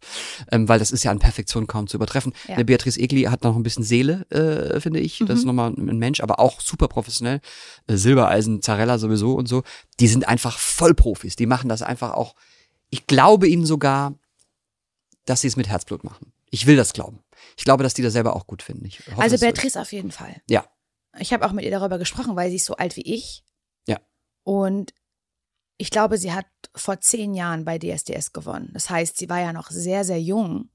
ähm, 0.51 0.67
weil 0.67 0.79
das 0.79 0.91
ist 0.91 1.03
ja 1.03 1.11
an 1.11 1.19
Perfektion 1.19 1.67
kaum 1.67 1.85
zu 1.85 1.97
übertreffen. 1.97 2.33
Ja. 2.47 2.55
Eine 2.55 2.65
Beatrice 2.65 2.99
Egli 2.99 3.23
hat 3.23 3.43
noch 3.43 3.55
ein 3.55 3.63
bisschen 3.63 3.83
Seele, 3.83 4.25
äh, 4.31 4.79
finde 4.79 4.99
ich. 4.99 5.19
Das 5.19 5.29
Mhm. 5.29 5.35
ist 5.35 5.45
nochmal 5.45 5.73
ein 5.77 5.97
Mensch, 5.99 6.21
aber 6.21 6.39
auch 6.39 6.59
super 6.59 6.87
professionell. 6.87 7.39
Äh, 7.85 7.97
Silbereisen, 7.97 8.63
Zarella 8.63 8.97
sowieso 8.97 9.35
und 9.35 9.47
so. 9.47 9.61
Die 9.99 10.07
sind 10.07 10.27
einfach 10.27 10.57
Vollprofis. 10.57 11.35
Die 11.35 11.45
machen 11.45 11.69
das 11.69 11.83
einfach 11.83 12.13
auch. 12.13 12.33
Ich 12.89 13.05
glaube 13.07 13.47
ihnen 13.47 13.65
sogar, 13.65 14.15
dass 15.25 15.41
sie 15.41 15.47
es 15.47 15.55
mit 15.55 15.67
Herzblut 15.67 16.03
machen. 16.03 16.33
Ich 16.49 16.65
will 16.65 16.75
das 16.75 16.93
glauben. 16.93 17.23
Ich 17.57 17.63
glaube, 17.63 17.83
dass 17.83 17.93
die 17.93 18.01
das 18.01 18.13
selber 18.13 18.35
auch 18.35 18.47
gut 18.47 18.61
finden. 18.61 18.85
Ich 18.85 18.99
hoffe, 18.99 19.21
Also 19.21 19.35
es 19.35 19.41
so. 19.41 19.47
Beatrice 19.47 19.77
auf 19.79 19.91
jeden 19.93 20.11
Fall. 20.11 20.41
Ja. 20.49 20.65
Ich 21.19 21.33
habe 21.33 21.45
auch 21.45 21.51
mit 21.51 21.65
ihr 21.65 21.71
darüber 21.71 21.97
gesprochen, 21.97 22.35
weil 22.35 22.49
sie 22.49 22.55
ist 22.57 22.65
so 22.65 22.75
alt 22.75 22.95
wie 22.95 23.01
ich. 23.01 23.43
Ja. 23.87 23.99
Und 24.43 24.93
ich 25.77 25.89
glaube, 25.89 26.17
sie 26.17 26.33
hat 26.33 26.45
vor 26.75 26.99
zehn 27.01 27.33
Jahren 27.33 27.65
bei 27.65 27.77
DSDS 27.77 28.33
gewonnen. 28.33 28.69
Das 28.73 28.89
heißt, 28.89 29.17
sie 29.17 29.29
war 29.29 29.39
ja 29.39 29.53
noch 29.53 29.69
sehr, 29.69 30.03
sehr 30.03 30.21
jung, 30.21 30.69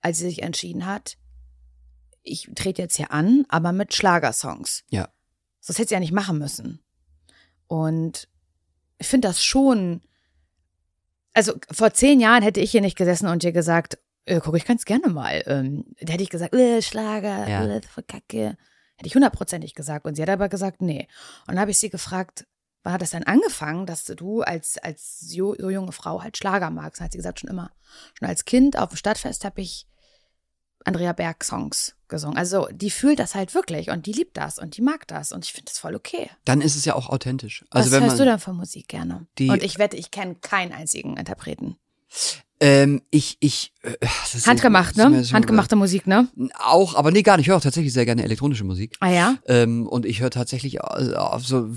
als 0.00 0.18
sie 0.18 0.24
sich 0.24 0.42
entschieden 0.42 0.86
hat, 0.86 1.16
ich 2.24 2.50
trete 2.54 2.82
jetzt 2.82 2.96
hier 2.96 3.12
an, 3.12 3.44
aber 3.48 3.72
mit 3.72 3.94
Schlagersongs. 3.94 4.84
Ja. 4.90 5.08
Das 5.66 5.78
hätte 5.78 5.88
sie 5.88 5.94
ja 5.94 6.00
nicht 6.00 6.12
machen 6.12 6.38
müssen. 6.38 6.82
Und 7.66 8.28
ich 8.98 9.06
finde 9.06 9.28
das 9.28 9.44
schon. 9.44 10.02
Also 11.34 11.54
vor 11.70 11.92
zehn 11.92 12.20
Jahren 12.20 12.42
hätte 12.42 12.60
ich 12.60 12.70
hier 12.70 12.80
nicht 12.80 12.96
gesessen 12.96 13.26
und 13.28 13.42
dir 13.42 13.52
gesagt, 13.52 13.98
äh, 14.26 14.40
guck, 14.42 14.56
ich 14.56 14.64
ganz 14.64 14.84
gerne 14.84 15.08
mal. 15.08 15.42
Ähm, 15.46 15.84
da 16.00 16.12
hätte 16.14 16.22
ich 16.22 16.30
gesagt, 16.30 16.54
äh, 16.54 16.80
Schlager, 16.80 17.48
Ja. 17.48 17.66
äh, 17.66 17.80
Kacke. 18.06 18.56
Hätte 18.96 19.06
ich 19.08 19.14
hundertprozentig 19.14 19.74
gesagt. 19.74 20.06
Und 20.06 20.14
sie 20.14 20.22
hat 20.22 20.28
aber 20.30 20.48
gesagt, 20.48 20.80
nee. 20.80 21.08
Und 21.46 21.54
dann 21.54 21.60
habe 21.60 21.72
ich 21.72 21.78
sie 21.78 21.90
gefragt, 21.90 22.46
wann 22.84 22.92
hat 22.94 23.02
das 23.02 23.10
denn 23.10 23.24
angefangen, 23.26 23.86
dass 23.86 24.04
du 24.04 24.42
als, 24.42 24.78
als 24.78 25.18
so 25.20 25.56
junge 25.56 25.90
Frau 25.92 26.22
halt 26.22 26.36
Schlager 26.36 26.70
magst? 26.70 27.00
Dann 27.00 27.06
hat 27.06 27.12
sie 27.12 27.18
gesagt, 27.18 27.40
schon 27.40 27.50
immer. 27.50 27.70
Schon 28.18 28.28
als 28.28 28.44
Kind 28.44 28.78
auf 28.78 28.90
dem 28.90 28.96
Stadtfest 28.96 29.44
habe 29.44 29.60
ich 29.60 29.86
Andrea 30.84 31.12
Berg 31.12 31.42
Songs 31.44 31.96
gesungen. 32.08 32.36
Also 32.36 32.68
die 32.70 32.90
fühlt 32.90 33.18
das 33.18 33.34
halt 33.34 33.54
wirklich 33.54 33.90
und 33.90 34.06
die 34.06 34.12
liebt 34.12 34.36
das 34.36 34.58
und 34.58 34.76
die 34.76 34.82
mag 34.82 35.08
das 35.08 35.32
und 35.32 35.44
ich 35.44 35.52
finde 35.52 35.70
das 35.70 35.78
voll 35.78 35.94
okay. 35.94 36.30
Dann 36.44 36.60
ist 36.60 36.76
es 36.76 36.84
ja 36.84 36.94
auch 36.94 37.08
authentisch. 37.08 37.64
Also 37.70 37.90
Was 37.90 38.00
hörst 38.00 38.20
du 38.20 38.24
denn 38.24 38.38
für 38.38 38.52
Musik 38.52 38.88
gerne? 38.88 39.26
Die- 39.38 39.50
und 39.50 39.62
ich 39.62 39.78
wette, 39.78 39.96
ich 39.96 40.10
kenne 40.10 40.36
keinen 40.36 40.72
einzigen 40.72 41.16
Interpreten. 41.16 41.76
Ähm, 42.66 43.02
ich, 43.10 43.36
ich, 43.40 43.72
äh, 43.82 43.92
Handgemacht, 44.46 44.92
ist 44.92 44.96
ne? 44.96 45.22
schon- 45.24 45.34
Handgemachte 45.34 45.76
Musik, 45.76 46.06
ne? 46.06 46.28
Auch, 46.58 46.94
aber 46.94 47.10
nee, 47.10 47.20
gar 47.22 47.36
nicht. 47.36 47.44
Ich 47.44 47.50
höre 47.50 47.58
auch 47.58 47.60
tatsächlich 47.60 47.92
sehr 47.92 48.06
gerne 48.06 48.24
elektronische 48.24 48.64
Musik. 48.64 48.96
Ah 49.00 49.10
ja? 49.10 49.36
Ähm, 49.46 49.86
und 49.86 50.06
ich 50.06 50.20
höre 50.22 50.30
tatsächlich 50.30 50.76
äh, 50.76 51.14
auf 51.14 51.46
so 51.46 51.68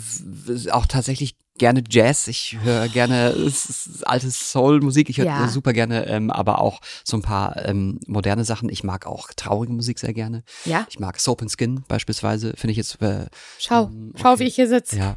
auch 0.71 0.85
tatsächlich 0.85 1.35
gerne 1.57 1.83
Jazz. 1.89 2.27
Ich 2.29 2.57
höre 2.63 2.87
gerne 2.87 3.31
s- 3.31 4.01
alte 4.05 4.31
Soul-Musik. 4.31 5.09
Ich 5.09 5.17
höre 5.17 5.25
Ja. 5.25 5.47
super 5.49 5.73
gerne, 5.73 6.07
ähm, 6.07 6.31
aber 6.31 6.61
auch 6.61 6.79
so 7.03 7.17
ein 7.17 7.21
paar 7.21 7.65
ähm, 7.65 7.99
moderne 8.07 8.45
Sachen. 8.45 8.69
Ich 8.69 8.83
mag 8.85 9.07
auch 9.07 9.27
traurige 9.35 9.73
Musik 9.73 9.99
sehr 9.99 10.13
gerne. 10.13 10.43
Ja? 10.63 10.85
Ich 10.89 10.99
mag 10.99 11.19
Soap 11.19 11.41
and 11.41 11.51
Skin 11.51 11.83
beispielsweise. 11.89 12.53
Finde 12.55 12.71
ich 12.71 12.77
jetzt. 12.77 13.01
Äh, 13.01 13.25
Schau, 13.59 13.87
ähm, 13.87 14.13
schau, 14.15 14.31
okay. 14.33 14.39
wie 14.39 14.47
ich 14.47 14.55
hier 14.55 14.69
sitze. 14.69 14.95
Ja. 14.97 15.15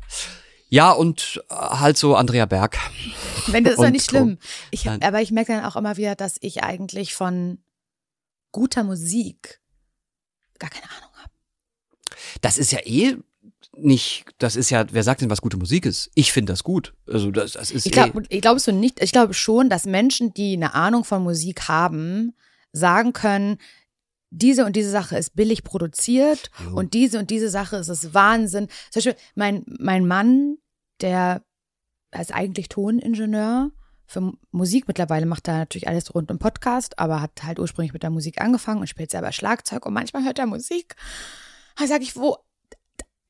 Ja, 0.71 0.93
und 0.93 1.43
äh, 1.51 1.55
halt 1.55 1.99
so 1.99 2.15
Andrea 2.15 2.47
Berg. 2.47 2.79
Wenn 3.49 3.65
das 3.65 3.75
ist 3.75 3.83
ja 3.83 3.91
nicht 3.91 4.09
schlimm. 4.09 4.39
Ich, 4.71 4.89
aber 4.89 5.21
ich 5.21 5.33
merke 5.33 5.53
dann 5.53 5.65
auch 5.65 5.77
immer 5.77 5.97
wieder, 5.97 6.15
dass 6.15 6.37
ich 6.41 6.63
eigentlich 6.63 7.15
von 7.15 7.59
guter 8.53 8.85
Musik 8.85 9.61
gar 10.59 10.71
keine 10.71 10.85
Ahnung 10.91 11.11
habe. 11.17 11.33
Das 12.41 12.57
ist 12.57 12.71
ja 12.73 12.79
eh 12.85 13.17
nicht, 13.77 14.27
das 14.39 14.57
ist 14.57 14.71
ja, 14.71 14.85
wer 14.91 15.03
sagt 15.03 15.23
denn, 15.23 15.31
was 15.31 15.41
gute 15.41 15.57
Musik 15.57 15.87
ist? 15.87 16.11
Ich 16.15 16.33
finde 16.33 16.53
das 16.53 16.63
gut. 16.63 16.95
Also 17.07 17.31
das, 17.31 17.53
das 17.53 17.71
ist 17.71 17.87
Ich 17.87 17.93
eh, 17.93 17.95
glaube, 17.95 18.23
ich 18.29 18.41
glaubst 18.41 18.67
du 18.67 18.73
nicht, 18.73 19.03
ich 19.03 19.13
glaube 19.13 19.35
schon, 19.35 19.69
dass 19.69 19.87
Menschen, 19.87 20.35
die 20.35 20.55
eine 20.55 20.75
Ahnung 20.75 21.05
von 21.05 21.23
Musik 21.23 21.69
haben, 21.69 22.35
sagen 22.73 23.13
können, 23.13 23.59
diese 24.31 24.65
und 24.65 24.77
diese 24.77 24.91
Sache 24.91 25.17
ist 25.17 25.35
billig 25.35 25.65
produziert 25.65 26.51
Jo. 26.65 26.77
und 26.77 26.95
diese 26.95 27.19
und 27.19 27.31
diese 27.31 27.51
Sache 27.51 27.77
ist 27.77 27.89
es 27.89 28.15
Wahnsinn. 28.15 28.69
Zum 28.91 29.01
Beispiel 29.01 29.17
mein, 29.35 29.65
mein 29.67 30.07
Mann, 30.07 30.57
der 31.01 31.43
ist 32.19 32.33
eigentlich 32.33 32.69
Toningenieur 32.69 33.71
für 34.07 34.33
Musik. 34.51 34.89
Mittlerweile 34.89 35.27
macht 35.27 35.49
er 35.49 35.59
natürlich 35.59 35.89
alles 35.89 36.15
rund 36.15 36.31
um 36.31 36.39
Podcast, 36.39 36.99
aber 36.99 37.21
hat 37.21 37.43
halt 37.43 37.59
ursprünglich 37.59 37.93
mit 37.93 38.03
der 38.03 38.11
Musik 38.11 38.41
angefangen 38.41 38.81
und 38.81 38.89
spielt 38.89 39.11
selber 39.11 39.33
Schlagzeug 39.33 39.87
und 39.87 39.95
manchmal 39.95 40.25
hört 40.25 40.39
er 40.39 40.47
Musik. 40.47 40.97
Da 41.77 41.87
sage 41.87 42.03
ich, 42.03 42.17
wo, 42.17 42.37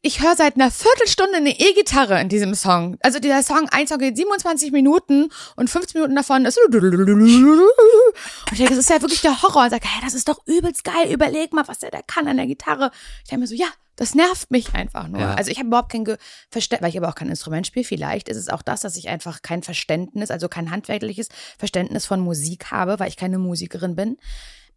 ich 0.02 0.22
höre 0.22 0.34
seit 0.34 0.54
einer 0.54 0.70
Viertelstunde 0.70 1.36
eine 1.36 1.50
E-Gitarre 1.50 2.20
in 2.20 2.30
diesem 2.30 2.54
Song. 2.54 2.96
Also 3.00 3.18
dieser 3.18 3.42
Song, 3.42 3.68
ein 3.70 3.86
Song 3.86 3.98
geht 3.98 4.16
27 4.16 4.72
Minuten 4.72 5.30
und 5.56 5.68
15 5.68 6.00
Minuten 6.00 6.16
davon 6.16 6.46
ist. 6.46 6.58
Und 6.58 6.74
ich 6.74 8.58
denke, 8.58 8.70
das 8.70 8.78
ist 8.78 8.88
ja 8.90 9.02
wirklich 9.02 9.20
der 9.20 9.42
Horror. 9.42 9.64
Und 9.64 9.70
sage, 9.70 9.86
hey, 9.86 10.00
das 10.02 10.14
ist 10.14 10.28
doch 10.28 10.40
übelst 10.46 10.84
geil. 10.84 11.12
Überleg 11.12 11.52
mal, 11.52 11.68
was 11.68 11.80
der 11.80 11.90
da 11.90 12.00
kann 12.00 12.26
an 12.28 12.38
der 12.38 12.46
Gitarre. 12.46 12.90
Ich 13.24 13.28
denke 13.28 13.42
mir 13.42 13.46
so, 13.46 13.54
ja, 13.54 13.66
das 13.96 14.14
nervt 14.14 14.50
mich 14.50 14.72
einfach 14.72 15.06
nur. 15.06 15.20
Ja. 15.20 15.34
Also 15.34 15.50
ich 15.50 15.58
habe 15.58 15.68
überhaupt 15.68 15.92
kein 15.92 16.06
Verständnis, 16.50 16.82
weil 16.82 16.90
ich 16.90 16.96
aber 16.96 17.10
auch 17.10 17.14
kein 17.14 17.28
Instrument 17.28 17.66
spiele. 17.66 17.84
Vielleicht 17.84 18.30
ist 18.30 18.38
es 18.38 18.48
auch 18.48 18.62
das, 18.62 18.80
dass 18.80 18.96
ich 18.96 19.10
einfach 19.10 19.42
kein 19.42 19.62
Verständnis, 19.62 20.30
also 20.30 20.48
kein 20.48 20.70
handwerkliches 20.70 21.28
Verständnis 21.58 22.06
von 22.06 22.20
Musik 22.20 22.70
habe, 22.70 22.98
weil 22.98 23.08
ich 23.08 23.18
keine 23.18 23.38
Musikerin 23.38 23.96
bin. 23.96 24.16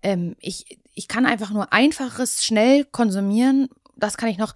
Ähm, 0.02 0.36
ich, 0.40 0.80
ich 0.94 1.08
kann 1.08 1.26
einfach 1.26 1.52
nur 1.52 1.72
einfaches, 1.72 2.44
schnell 2.44 2.84
konsumieren. 2.84 3.70
Das 3.96 4.18
kann 4.18 4.28
ich 4.28 4.38
noch. 4.38 4.54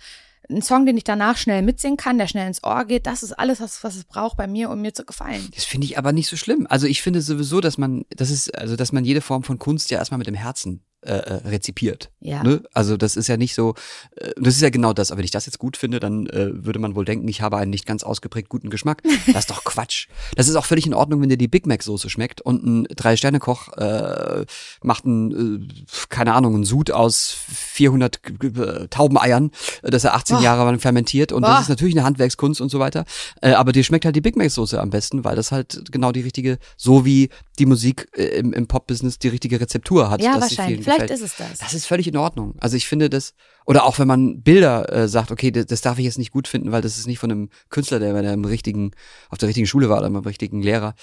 Ein 0.50 0.62
Song, 0.62 0.86
den 0.86 0.98
ich 0.98 1.04
danach 1.04 1.38
schnell 1.38 1.62
mitsingen 1.62 1.98
kann, 1.98 2.18
der 2.18 2.28
schnell 2.28 2.48
ins 2.48 2.64
Ohr 2.64 2.86
geht, 2.86 3.06
das 3.06 3.22
ist 3.22 3.34
alles, 3.34 3.60
was, 3.60 3.84
was 3.84 3.96
es 3.96 4.06
braucht 4.06 4.38
bei 4.38 4.48
mir, 4.48 4.70
um 4.70 4.82
mir 4.82 4.94
zu 4.94 5.04
gefallen. 5.04 5.50
Das 5.54 5.66
finde 5.66 5.86
ich 5.86 5.98
aber 5.98 6.14
nicht 6.14 6.28
so 6.28 6.38
schlimm. 6.38 6.68
Also 6.70 6.88
ich 6.88 7.02
finde 7.02 7.22
sowieso, 7.22 7.60
dass 7.60 7.78
man, 7.78 8.06
das 8.10 8.30
ist, 8.30 8.58
also 8.58 8.76
dass 8.76 8.92
man 8.94 9.04
jede 9.04 9.22
Form 9.22 9.44
von 9.44 9.60
Kunst 9.60 9.92
ja 9.92 9.98
erstmal 9.98 10.20
mit 10.20 10.28
dem 10.28 10.36
Herzen 10.36 10.87
äh, 11.02 11.12
äh, 11.14 11.34
rezipiert. 11.48 12.10
Ja. 12.20 12.42
Ne? 12.44 12.64
Also 12.74 12.98
das 12.98 13.16
ist 13.16 13.28
ja 13.28 13.38
nicht 13.38 13.54
so, 13.54 13.76
äh, 14.16 14.32
das 14.36 14.56
ist 14.56 14.62
ja 14.62 14.70
genau 14.72 14.94
das. 14.94 15.12
Aber 15.12 15.20
wenn 15.20 15.26
ich 15.26 15.32
das 15.32 15.46
jetzt 15.46 15.60
gut 15.60 15.78
finde, 15.78 16.00
dann 16.00 16.26
äh, 16.28 16.66
würde 16.66 16.80
man 16.80 16.96
wohl 16.96 17.06
denken, 17.06 17.28
ich 17.28 17.42
habe 17.42 17.58
einen 17.58 17.70
nicht 17.70 17.86
ganz 17.86 18.04
ausgeprägt 18.04 18.50
guten 18.50 18.70
Geschmack. 18.70 19.02
Das 19.28 19.44
ist 19.44 19.52
doch 19.52 19.64
Quatsch. 19.64 20.08
Das 20.36 20.48
ist 20.48 20.56
auch 20.56 20.66
völlig 20.66 20.88
in 20.88 20.94
Ordnung, 20.94 21.22
wenn 21.22 21.30
dir 21.30 21.38
die 21.38 21.48
Big 21.48 21.68
Mac 21.68 21.84
Soße 21.84 22.10
schmeckt 22.10 22.42
und 22.42 22.66
ein 22.66 22.84
Drei-Sterne-Koch 22.96 23.74
äh, 23.78 24.46
macht 24.82 25.06
ein, 25.06 25.60
äh, 25.60 25.86
keine 26.10 26.34
Ahnung, 26.34 26.56
ein 26.56 26.64
Sud 26.64 26.92
aus 26.92 27.36
400 27.48 28.24
G- 28.24 28.50
G- 28.50 28.88
Taubeneiern, 28.90 29.52
äh, 29.84 29.92
das 29.92 30.04
er 30.04 30.16
18 30.16 30.38
Boah. 30.38 30.44
Jahre 30.44 30.66
lang 30.66 30.80
fermentiert 30.80 31.32
und 31.32 31.42
Boah. 31.42 31.50
das 31.50 31.62
ist 31.64 31.70
natürlich 31.70 31.96
eine 31.96 32.04
Handwerkskunst 32.06 32.60
und 32.62 32.70
so 32.70 32.80
weiter. 32.80 33.06
Äh, 33.42 33.52
aber 33.52 33.72
dir 33.72 33.84
schmeckt 33.84 34.06
halt 34.06 34.16
die 34.16 34.22
Big 34.22 34.36
Mac 34.36 34.50
Soße 34.50 34.80
am 34.82 34.90
besten, 34.90 35.24
weil 35.24 35.36
das 35.36 35.52
halt 35.52 35.84
genau 35.92 36.12
die 36.12 36.22
richtige, 36.22 36.58
so 36.76 37.06
wie 37.06 37.30
die 37.60 37.66
Musik 37.66 38.08
äh, 38.16 38.24
im, 38.40 38.54
im 38.54 38.68
Pop-Business 38.68 39.20
die 39.20 39.28
richtige 39.28 39.60
Rezeptur 39.60 40.10
hat. 40.10 40.22
Ja, 40.22 40.40
dass 40.40 40.50
sie 40.50 40.56
vielen 40.56 40.84
Vielleicht 40.88 41.10
gefällt. 41.10 41.20
ist 41.20 41.22
es 41.22 41.36
das. 41.38 41.60
Das 41.60 41.74
ist 41.74 41.86
völlig 41.86 42.08
in 42.08 42.18
Ordnung. 42.18 42.56
Also 42.60 42.76
ich 42.78 42.88
finde 42.88 43.10
das, 43.10 43.34
oder 43.66 43.86
auch 43.86 44.00
wenn 44.00 44.08
man 44.08 44.42
Bilder 44.42 44.92
äh, 44.92 45.08
sagt, 45.08 45.32
okay, 45.32 45.52
das, 45.52 45.66
das 45.68 45.82
darf 45.82 45.98
ich 46.00 46.06
jetzt 46.06 46.18
nicht 46.18 46.32
gut 46.32 46.48
finden, 46.48 46.72
weil 46.72 46.82
das 46.82 46.98
ist 46.98 47.08
nicht 47.08 47.20
von 47.20 47.32
einem 47.32 47.50
Künstler, 47.70 48.00
der, 48.00 48.20
der 48.22 48.34
im 48.34 48.46
richtigen, 48.46 48.92
auf 49.30 49.38
der 49.38 49.48
richtigen 49.48 49.68
Schule 49.68 49.90
war 49.90 50.00
oder 50.00 50.10
beim 50.10 50.24
richtigen 50.24 50.62
Lehrer, 50.62 50.96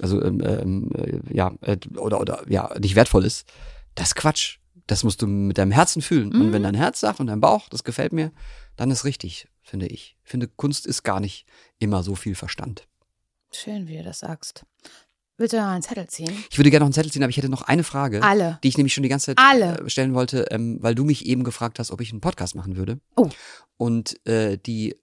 also 0.00 0.22
ähm, 0.22 0.40
ähm, 0.44 0.90
äh, 0.94 1.20
ja, 1.34 1.52
äh, 1.62 1.76
oder, 1.96 2.20
oder 2.20 2.42
ja, 2.48 2.70
nicht 2.78 2.94
wertvoll 2.94 3.24
ist. 3.24 3.46
Das 3.94 4.08
ist 4.08 4.14
Quatsch. 4.14 4.58
Das 4.86 5.04
musst 5.04 5.20
du 5.20 5.26
mit 5.26 5.58
deinem 5.58 5.72
Herzen 5.72 6.00
fühlen. 6.02 6.32
Und 6.32 6.48
Mhm. 6.48 6.52
wenn 6.52 6.62
dein 6.62 6.74
Herz 6.74 7.00
sagt 7.00 7.20
und 7.20 7.26
dein 7.26 7.40
Bauch, 7.40 7.68
das 7.68 7.84
gefällt 7.84 8.12
mir, 8.12 8.32
dann 8.76 8.90
ist 8.90 9.04
richtig, 9.04 9.48
finde 9.62 9.86
ich. 9.86 10.16
Ich 10.24 10.30
finde, 10.30 10.48
Kunst 10.48 10.86
ist 10.86 11.02
gar 11.02 11.20
nicht 11.20 11.44
immer 11.78 12.02
so 12.02 12.14
viel 12.14 12.34
Verstand. 12.34 12.86
Schön, 13.52 13.86
wie 13.86 13.96
du 13.98 14.04
das 14.04 14.20
sagst. 14.20 14.64
Willst 15.38 15.52
du 15.52 15.56
noch 15.56 15.68
einen 15.68 15.82
Zettel 15.82 16.08
ziehen? 16.08 16.36
Ich 16.50 16.58
würde 16.58 16.70
gerne 16.70 16.80
noch 16.82 16.88
einen 16.88 16.92
Zettel 16.92 17.12
ziehen, 17.12 17.22
aber 17.22 17.30
ich 17.30 17.36
hätte 17.36 17.48
noch 17.48 17.62
eine 17.62 17.84
Frage. 17.84 18.24
Alle. 18.24 18.58
die 18.64 18.68
ich 18.68 18.76
nämlich 18.76 18.92
schon 18.92 19.04
die 19.04 19.08
ganze 19.08 19.26
Zeit 19.26 19.38
Alle. 19.38 19.78
äh, 19.78 19.88
stellen 19.88 20.12
wollte, 20.12 20.46
ähm, 20.50 20.78
weil 20.80 20.96
du 20.96 21.04
mich 21.04 21.26
eben 21.26 21.44
gefragt 21.44 21.78
hast, 21.78 21.92
ob 21.92 22.00
ich 22.00 22.10
einen 22.10 22.20
Podcast 22.20 22.56
machen 22.56 22.76
würde. 22.76 23.00
Oh. 23.14 23.28
Und 23.76 24.26
äh, 24.26 24.58
die 24.58 24.96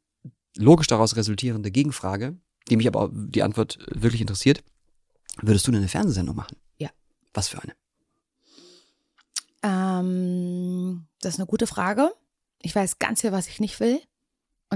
logisch 0.58 0.88
daraus 0.88 1.16
resultierende 1.16 1.72
Gegenfrage, 1.72 2.38
die 2.70 2.76
mich 2.76 2.88
aber 2.88 3.10
die 3.14 3.44
Antwort 3.44 3.80
wirklich 3.90 4.20
interessiert, 4.20 4.62
würdest 5.42 5.68
du 5.68 5.72
denn 5.72 5.80
eine 5.80 5.88
Fernsehsendung 5.88 6.36
machen? 6.36 6.58
Ja. 6.78 6.90
Was 7.34 7.48
für 7.48 7.62
eine? 7.64 7.74
Ähm, 9.64 11.08
das 11.22 11.36
ist 11.36 11.40
eine 11.40 11.48
gute 11.48 11.66
Frage. 11.66 12.12
Ich 12.62 12.76
weiß 12.76 13.00
ganz 13.00 13.22
viel, 13.22 13.32
was 13.32 13.48
ich 13.48 13.62
nicht 13.62 13.80
will. 13.80 14.02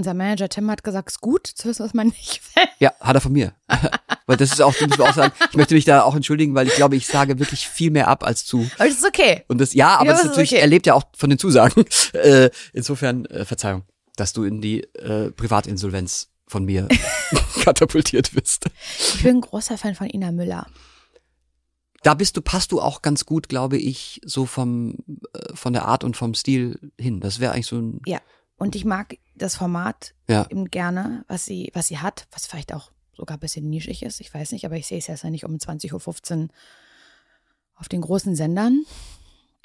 Unser 0.00 0.14
Manager 0.14 0.48
Tim 0.48 0.70
hat 0.70 0.82
gesagt, 0.82 1.10
es 1.10 1.16
ist 1.16 1.20
gut 1.20 1.46
zu 1.46 1.68
wissen, 1.68 1.84
was 1.84 1.92
man 1.92 2.06
nicht 2.06 2.40
will. 2.56 2.64
Ja, 2.78 2.94
hat 3.00 3.16
er 3.16 3.20
von 3.20 3.32
mir. 3.32 3.52
weil 4.26 4.38
das 4.38 4.50
ist 4.50 4.62
auch, 4.62 4.72
das 4.74 4.98
auch 4.98 5.12
sagen, 5.12 5.34
ich 5.50 5.56
möchte 5.56 5.74
mich 5.74 5.84
da 5.84 6.04
auch 6.04 6.16
entschuldigen, 6.16 6.54
weil 6.54 6.68
ich 6.68 6.74
glaube, 6.74 6.96
ich 6.96 7.06
sage 7.06 7.38
wirklich 7.38 7.68
viel 7.68 7.90
mehr 7.90 8.08
ab 8.08 8.24
als 8.24 8.46
zu. 8.46 8.66
Aber 8.78 8.88
das 8.88 8.96
ist 8.96 9.06
okay. 9.06 9.44
Und 9.48 9.60
das, 9.60 9.74
ja, 9.74 9.96
aber 9.96 10.06
Ja, 10.06 10.12
das 10.12 10.20
ist 10.20 10.24
das 10.24 10.24
ist 10.24 10.36
natürlich, 10.36 10.52
okay. 10.52 10.60
er 10.62 10.66
lebt 10.68 10.86
ja 10.86 10.94
auch 10.94 11.04
von 11.14 11.28
den 11.28 11.38
Zusagen. 11.38 11.84
Äh, 12.14 12.50
insofern, 12.72 13.26
äh, 13.26 13.44
Verzeihung, 13.44 13.82
dass 14.16 14.32
du 14.32 14.44
in 14.44 14.62
die 14.62 14.84
äh, 14.94 15.30
Privatinsolvenz 15.32 16.30
von 16.46 16.64
mir 16.64 16.88
katapultiert 17.62 18.32
bist. 18.32 18.66
Ich 19.16 19.22
bin 19.22 19.36
ein 19.36 19.40
großer 19.42 19.76
Fan 19.76 19.94
von 19.94 20.08
Ina 20.08 20.32
Müller. 20.32 20.66
Da 22.02 22.14
bist 22.14 22.38
du, 22.38 22.40
passt 22.40 22.72
du 22.72 22.80
auch 22.80 23.02
ganz 23.02 23.26
gut, 23.26 23.50
glaube 23.50 23.76
ich, 23.76 24.20
so 24.24 24.46
vom, 24.46 24.96
äh, 25.34 25.54
von 25.54 25.74
der 25.74 25.84
Art 25.84 26.04
und 26.04 26.16
vom 26.16 26.32
Stil 26.34 26.78
hin. 26.98 27.20
Das 27.20 27.38
wäre 27.38 27.52
eigentlich 27.52 27.66
so 27.66 27.76
ein, 27.76 28.00
Ja. 28.06 28.20
Und 28.60 28.76
ich 28.76 28.84
mag 28.84 29.16
das 29.34 29.56
Format 29.56 30.14
ja. 30.28 30.46
eben 30.50 30.66
gerne, 30.70 31.24
was 31.28 31.46
sie, 31.46 31.70
was 31.72 31.86
sie 31.88 31.98
hat, 31.98 32.26
was 32.30 32.46
vielleicht 32.46 32.74
auch 32.74 32.90
sogar 33.14 33.38
ein 33.38 33.40
bisschen 33.40 33.70
nischig 33.70 34.02
ist. 34.02 34.20
Ich 34.20 34.32
weiß 34.34 34.52
nicht, 34.52 34.66
aber 34.66 34.76
ich 34.76 34.86
sehe 34.86 34.98
es 34.98 35.06
jetzt 35.06 35.24
ja 35.24 35.30
nicht 35.30 35.44
um 35.46 35.54
20.15 35.56 36.42
Uhr 36.44 36.48
auf 37.74 37.88
den 37.88 38.02
großen 38.02 38.36
Sendern. 38.36 38.84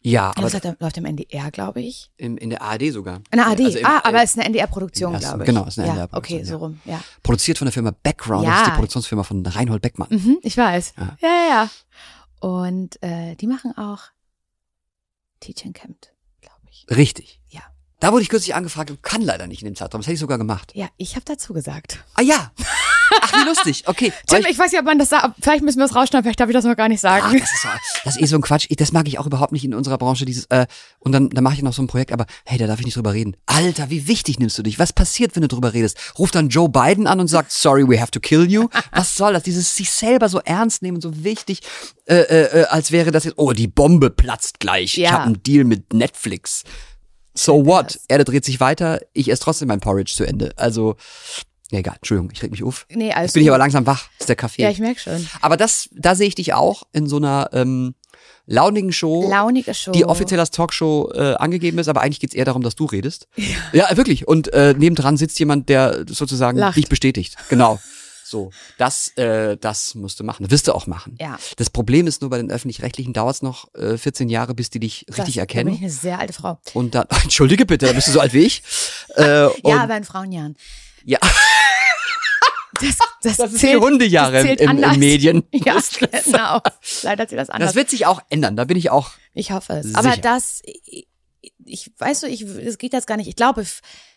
Ja, 0.02 0.30
Aber 0.38 0.50
das 0.50 0.64
läuft, 0.64 0.80
läuft 0.82 0.98
im 0.98 1.06
NDR, 1.06 1.52
glaube 1.52 1.82
ich. 1.82 2.10
im, 2.16 2.38
in 2.38 2.52
der 2.52 2.62
ARD 2.62 2.94
sogar. 2.94 3.18
In 3.18 3.38
der 3.38 3.48
AD. 3.48 3.66
Also 3.66 3.80
im- 3.80 3.86
ah, 3.86 4.02
aber 4.04 4.24
es 4.24 4.30
ist 4.32 4.38
eine 4.38 4.46
NDR-Produktion, 4.46 5.18
glaube 5.18 5.44
ich. 5.44 5.46
genau, 5.48 5.64
es 5.64 5.70
ist 5.70 5.80
eine 5.80 5.88
ja, 5.88 5.94
NDR-Produktion, 5.94 6.40
Okay, 6.40 6.46
so 6.50 6.58
rum, 6.58 6.80
ja. 6.86 7.04
Produziert 7.22 7.58
von 7.58 7.66
der 7.66 7.74
Firma 7.74 7.92
Background. 8.04 8.46
Das 8.48 8.54
Ja. 8.54 8.62
ist 8.62 8.68
die 8.68 8.76
Produktionsfirma 8.76 9.24
von 9.24 9.46
Reinhold 9.46 9.82
Beckmann. 9.82 10.08
Mhm, 10.12 10.38
ich 10.42 10.56
weiß. 10.56 10.94
Ja. 10.98 11.18
Ja, 11.22 11.28
ja, 11.28 11.48
ja. 11.50 11.70
Und 12.48 13.02
äh, 13.04 13.36
die 13.36 13.48
machen 13.48 13.76
auch 13.78 14.04
Teaching 15.42 15.74
Camp, 15.74 15.98
glaube 16.40 16.62
ich. 16.70 16.86
Richtig. 16.96 17.42
Ja. 17.50 17.62
Da 18.02 18.12
wurde 18.12 18.24
ich 18.24 18.30
kürzlich 18.30 18.54
angefragt 18.54 18.92
und 18.92 19.02
kann 19.04 19.22
leider 19.22 19.48
nicht 19.48 19.62
in 19.62 19.66
dem 19.68 19.76
Zeitraum. 19.76 20.02
Das 20.02 20.08
hätte 20.08 20.16
ich 20.16 20.20
sogar 20.20 20.38
gemacht. 20.38 20.72
Ja, 20.76 20.88
ich 20.98 21.16
habe 21.16 21.24
dazu 21.26 21.54
gesagt. 21.54 22.04
Ah 22.16 22.22
ja. 22.22 22.52
Ach, 23.22 23.34
wie 23.42 23.46
lustig. 23.48 23.84
Okay. 23.86 24.12
Tim, 24.28 24.44
Weil 24.44 24.52
ich 24.52 24.60
weiß 24.60 24.72
nicht, 24.72 24.80
ob 24.80 24.86
man 24.86 25.00
das 25.00 25.10
sagt. 25.10 25.36
Vielleicht 25.42 25.64
müssen 25.64 25.78
wir 25.80 25.86
es 25.86 25.96
rausschneiden, 25.96 26.24
vielleicht 26.24 26.40
darf 26.42 26.50
ich 26.50 26.54
das 26.54 26.66
noch 26.66 26.76
gar 26.76 26.90
nicht 26.90 27.00
Ach, 27.06 27.22
sagen. 27.22 27.40
das 27.40 27.52
ist, 27.54 27.62
so, 27.62 27.70
das 28.04 28.16
ist 28.18 28.22
eh 28.22 28.26
so 28.26 28.36
ein 28.36 28.42
Quatsch. 28.42 28.66
Ich- 28.70 28.76
Das 28.76 28.92
mag 28.92 29.08
ich 29.08 29.18
auch 29.18 29.26
überhaupt 29.28 29.54
nicht 29.54 29.64
in 29.64 29.74
unserer 29.74 29.98
Branche. 29.98 30.26
Dieses 30.26 30.46
äh, 30.48 30.68
und 31.00 31.14
dann, 31.14 31.30
dann 31.30 31.44
mache 31.44 31.54
ich 31.56 31.62
noch 31.62 31.72
so 31.74 31.82
ein 31.82 31.88
Projekt, 31.88 32.12
aber 32.12 32.26
hey, 32.46 32.58
da 32.58 32.68
darf 32.68 32.80
ich 32.80 32.86
nicht 32.86 32.98
drüber 32.98 33.14
reden. 33.14 33.38
Alter, 33.46 33.90
wie 33.90 34.08
wichtig 34.08 34.40
nimmst 34.40 34.58
du 34.58 34.64
dich? 34.64 34.78
Was 34.78 34.92
passiert, 34.92 35.36
wenn 35.36 35.42
du 35.44 35.48
drüber 35.48 35.74
redest? 35.74 35.98
Ruft 36.20 36.36
dann 36.36 36.50
Joe 36.50 36.68
Biden 36.68 37.08
an 37.08 37.20
und 37.22 37.28
sagt, 37.28 37.52
sorry, 37.54 37.88
we 37.88 38.00
have 38.02 38.12
to 38.12 38.20
kill 38.20 38.50
you. 38.52 38.68
Was 38.92 39.16
soll 39.16 39.32
das? 39.34 39.44
Dieses 39.44 39.74
sich 39.74 39.90
selber 39.90 40.28
so 40.28 40.40
ernst 40.42 40.82
nehmen, 40.82 41.00
so 41.00 41.24
wichtig, 41.24 41.62
äh, 42.08 42.16
äh, 42.18 42.62
äh, 42.62 42.66
als 42.66 42.92
wäre 42.92 43.12
das 43.12 43.24
jetzt. 43.24 43.38
Oh, 43.38 43.54
die 43.54 43.68
Bombe 43.68 44.10
platzt 44.10 44.60
gleich. 44.60 44.98
Ich 44.98 45.04
Ja. 45.04 45.12
habe 45.12 45.24
einen 45.24 45.44
Deal 45.44 45.64
mit 45.64 45.94
Netflix. 45.94 46.64
So 47.36 47.66
what? 47.66 48.00
Erde 48.08 48.24
dreht 48.24 48.46
sich 48.46 48.60
weiter. 48.60 49.02
Ich 49.14 49.30
esse 49.30 49.42
trotzdem 49.44 49.68
mein 49.68 49.80
Porridge 49.82 50.14
zu 50.16 50.24
Ende. 50.24 50.54
Also, 50.56 50.96
ja, 51.72 51.80
egal. 51.80 51.96
Entschuldigung, 51.98 52.32
ich 52.34 52.42
reg 52.42 52.52
mich 52.52 52.64
auf. 52.64 52.86
Nee, 52.90 53.12
alles 53.12 53.30
Jetzt 53.30 53.34
bin 53.34 53.44
ich 53.44 53.50
aber 53.50 53.58
langsam 53.58 53.86
wach. 53.86 54.08
Ist 54.20 54.30
der 54.30 54.36
Kaffee. 54.36 54.62
Ja, 54.62 54.70
ich 54.70 54.80
merke 54.80 55.00
schon. 55.00 55.28
Aber 55.42 55.58
das, 55.58 55.90
da 55.94 56.16
sehe 56.16 56.28
ich 56.28 56.36
dich 56.36 56.54
auch 56.54 56.84
in 56.94 57.08
so 57.08 57.18
einer 57.18 57.50
ähm, 57.54 57.96
launigen 58.46 58.92
Show, 58.94 59.28
Launige 59.30 59.74
Show. 59.74 59.92
die 59.92 60.06
offiziell 60.06 60.40
als 60.40 60.52
Talkshow 60.52 61.12
äh, 61.14 61.34
angegeben 61.36 61.78
ist, 61.80 61.88
aber 61.88 62.02
eigentlich 62.02 62.20
geht's 62.20 62.36
eher 62.36 62.46
darum, 62.46 62.62
dass 62.62 62.76
du 62.76 62.86
redest. 62.86 63.28
Ja, 63.74 63.96
wirklich. 63.98 64.28
Und 64.28 64.54
äh, 64.54 64.74
nebendran 64.78 65.18
sitzt 65.18 65.40
jemand, 65.40 65.68
der 65.70 66.06
sozusagen 66.08 66.58
Lacht. 66.58 66.78
dich 66.78 66.88
bestätigt. 66.88 67.36
Genau. 67.50 67.80
So, 68.36 68.52
das, 68.78 69.10
äh, 69.18 69.56
das 69.58 69.96
musst 69.96 70.20
du 70.20 70.24
machen. 70.26 70.44
Das 70.44 70.52
wirst 70.52 70.68
du 70.68 70.74
auch 70.76 70.88
machen. 70.88 71.16
Ja. 71.22 71.38
Das 71.56 71.70
Problem 71.70 72.06
ist 72.06 72.20
nur, 72.22 72.30
bei 72.30 72.38
den 72.38 72.52
Öffentlich-Rechtlichen 72.52 73.14
dauert's 73.14 73.42
noch 73.42 73.74
äh, 73.76 73.98
14 73.98 74.28
Jahre, 74.30 74.54
bis 74.54 74.70
die 74.70 74.80
dich 74.82 75.06
Das- 75.08 75.20
richtig 75.20 75.36
Da 75.36 75.42
bin 75.46 75.50
erkennen. 75.58 75.74
ich 75.76 75.80
eine 75.82 75.90
sehr 75.90 76.20
alte 76.20 76.34
Frau. 76.34 76.60
Und 76.74 76.96
dann, 76.96 77.06
entschuldige 77.24 77.66
bitte, 77.66 77.86
da 77.86 77.94
bist 77.94 78.08
du 78.08 78.12
so 78.12 78.20
alt 78.20 78.34
wie 78.34 78.40
ich. 78.44 78.62
Äh, 79.16 79.46
und, 79.46 79.68
Ja, 79.72 79.84
aber 79.84 79.96
in 79.96 80.04
Frauenjahren. 80.04 80.56
ja, 81.06 81.20
Das, 82.82 82.98
das, 83.24 83.38
das 83.38 83.54
ist 83.54 83.60
zählt, 83.62 83.76
die 83.76 83.78
Hundejahre 83.86 84.34
das 84.44 84.60
im, 84.60 84.70
im, 84.80 84.84
im 84.84 85.00
Medien. 85.00 85.44
Ja, 85.54 85.78
genau. 86.26 86.60
Leider 87.04 87.26
zählt 87.26 87.40
das 87.40 87.50
anders. 87.50 87.70
Das 87.70 87.76
wird 87.76 87.90
sich 87.90 88.06
auch 88.06 88.22
ändern. 88.30 88.58
Da 88.58 88.66
bin 88.66 88.76
ich 88.76 88.90
auch 88.90 89.12
Ich 89.34 89.52
hoffe 89.54 89.74
es. 89.78 89.86
Sicher. 89.88 89.98
Aber 90.00 90.18
das, 90.18 90.62
ich, 90.66 91.08
ich 91.64 91.92
weiß 91.98 92.20
du, 92.22 92.28
ich, 92.28 92.42
es 92.42 92.78
geht 92.78 92.92
jetzt 92.92 93.08
gar 93.08 93.16
nicht. 93.16 93.28
Ich 93.30 93.38
glaube, 93.38 93.66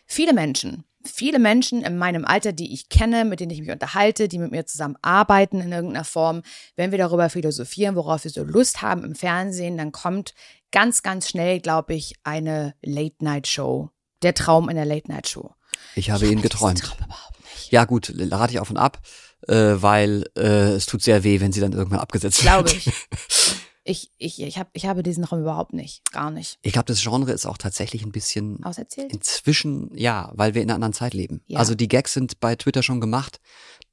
viele 0.05 0.33
Menschen, 0.33 0.83
viele 1.05 1.39
Menschen 1.39 1.83
in 1.83 1.97
meinem 1.97 2.25
Alter, 2.25 2.51
die 2.51 2.73
ich 2.73 2.89
kenne, 2.89 3.25
mit 3.25 3.39
denen 3.39 3.51
ich 3.51 3.61
mich 3.61 3.71
unterhalte, 3.71 4.27
die 4.27 4.37
mit 4.37 4.51
mir 4.51 4.65
zusammen 4.65 4.97
arbeiten 5.01 5.61
in 5.61 5.71
irgendeiner 5.71 6.05
Form, 6.05 6.41
wenn 6.75 6.91
wir 6.91 6.97
darüber 6.97 7.29
philosophieren, 7.29 7.95
worauf 7.95 8.23
wir 8.23 8.31
so 8.31 8.43
Lust 8.43 8.81
haben 8.81 9.03
im 9.03 9.15
Fernsehen, 9.15 9.77
dann 9.77 9.91
kommt 9.91 10.33
ganz, 10.71 11.01
ganz 11.01 11.29
schnell, 11.29 11.59
glaube 11.59 11.93
ich, 11.93 12.15
eine 12.23 12.75
Late-Night-Show. 12.81 13.89
Der 14.21 14.33
Traum 14.33 14.69
in 14.69 14.75
der 14.75 14.85
Late-Night-Show. 14.85 15.51
Ich 15.95 16.09
habe 16.11 16.25
ihn 16.25 16.31
diesen 16.31 16.41
geträumt. 16.41 16.79
Traum 16.79 16.97
überhaupt 16.97 17.39
nicht. 17.39 17.71
Ja 17.71 17.85
gut, 17.85 18.13
rate 18.17 18.53
ich 18.53 18.59
auf 18.59 18.69
und 18.69 18.77
ab, 18.77 18.99
äh, 19.47 19.53
weil 19.53 20.25
äh, 20.35 20.73
es 20.73 20.85
tut 20.85 21.01
sehr 21.01 21.23
weh, 21.23 21.39
wenn 21.39 21.53
sie 21.53 21.61
dann 21.61 21.71
irgendwann 21.71 21.99
abgesetzt 21.99 22.41
Glaube 22.41 22.69
wird. 22.69 22.87
ich. 22.87 22.91
Ich, 23.83 24.11
ich, 24.17 24.41
ich, 24.41 24.59
hab, 24.59 24.69
ich 24.73 24.85
habe 24.85 25.03
diesen 25.03 25.23
Traum 25.23 25.39
überhaupt 25.41 25.73
nicht. 25.73 26.03
Gar 26.11 26.31
nicht. 26.31 26.59
Ich 26.61 26.73
glaube, 26.73 26.85
das 26.85 27.01
Genre 27.01 27.31
ist 27.31 27.45
auch 27.45 27.57
tatsächlich 27.57 28.03
ein 28.03 28.11
bisschen 28.11 28.63
Auserzählt? 28.63 29.11
inzwischen, 29.11 29.89
ja, 29.95 30.31
weil 30.35 30.53
wir 30.53 30.61
in 30.61 30.69
einer 30.69 30.75
anderen 30.75 30.93
Zeit 30.93 31.13
leben. 31.13 31.41
Ja. 31.47 31.59
Also 31.59 31.75
die 31.75 31.87
Gags 31.87 32.13
sind 32.13 32.39
bei 32.39 32.55
Twitter 32.55 32.83
schon 32.83 33.01
gemacht. 33.01 33.39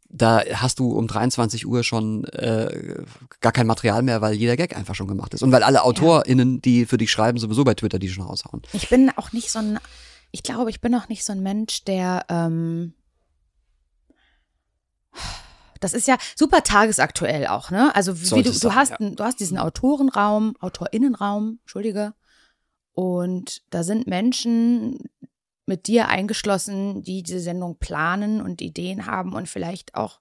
Da 0.09 0.43
hast 0.55 0.79
du 0.79 0.93
um 0.93 1.07
23 1.07 1.67
Uhr 1.67 1.83
schon 1.83 2.25
äh, 2.27 3.03
gar 3.41 3.53
kein 3.53 3.67
Material 3.67 4.03
mehr, 4.03 4.21
weil 4.21 4.35
jeder 4.35 4.57
Gag 4.57 4.77
einfach 4.77 4.95
schon 4.95 5.09
gemacht 5.09 5.35
ist. 5.35 5.43
Und 5.43 5.51
weil 5.53 5.63
alle 5.63 5.83
AutorInnen, 5.83 6.61
die 6.63 6.87
für 6.87 6.99
dich 6.99 7.11
schreiben, 7.11 7.39
sowieso 7.39 7.65
bei 7.65 7.75
Twitter 7.75 7.99
die 7.99 8.09
schon 8.09 8.25
raushauen. 8.25 8.63
Ich 8.73 8.89
bin 8.89 9.11
auch 9.17 9.33
nicht 9.33 9.51
so 9.51 9.59
ein, 9.59 9.79
ich 10.31 10.43
glaube, 10.43 10.71
ich 10.71 10.81
bin 10.81 10.95
auch 10.95 11.09
nicht 11.09 11.25
so 11.25 11.33
ein 11.33 11.43
Mensch, 11.43 11.85
der, 11.85 12.25
ähm, 12.29 12.95
das 15.81 15.93
ist 15.95 16.07
ja 16.09 16.17
super 16.35 16.63
tagesaktuell 16.63 17.47
auch, 17.47 17.71
ne? 17.71 17.95
Also 17.95 18.21
wie 18.21 18.43
du, 18.43 18.51
du 18.53 18.75
hast, 18.75 18.91
ja. 18.91 18.97
du 19.11 19.25
hast 19.25 19.41
diesen 19.41 19.59
Autorenraum, 19.59 20.55
AutorInnenraum, 20.61 21.59
Entschuldige, 21.63 22.15
und 22.93 23.63
da 23.71 23.83
sind 23.83 24.07
Menschen 24.07 24.99
mit 25.67 25.87
dir 25.87 26.09
eingeschlossen, 26.09 27.03
die 27.03 27.23
diese 27.23 27.41
Sendung 27.41 27.77
planen 27.79 28.41
und 28.41 28.63
Ideen 28.63 29.07
haben 29.07 29.35
und 29.35 29.49
vielleicht 29.49 29.95
auch 29.95 30.21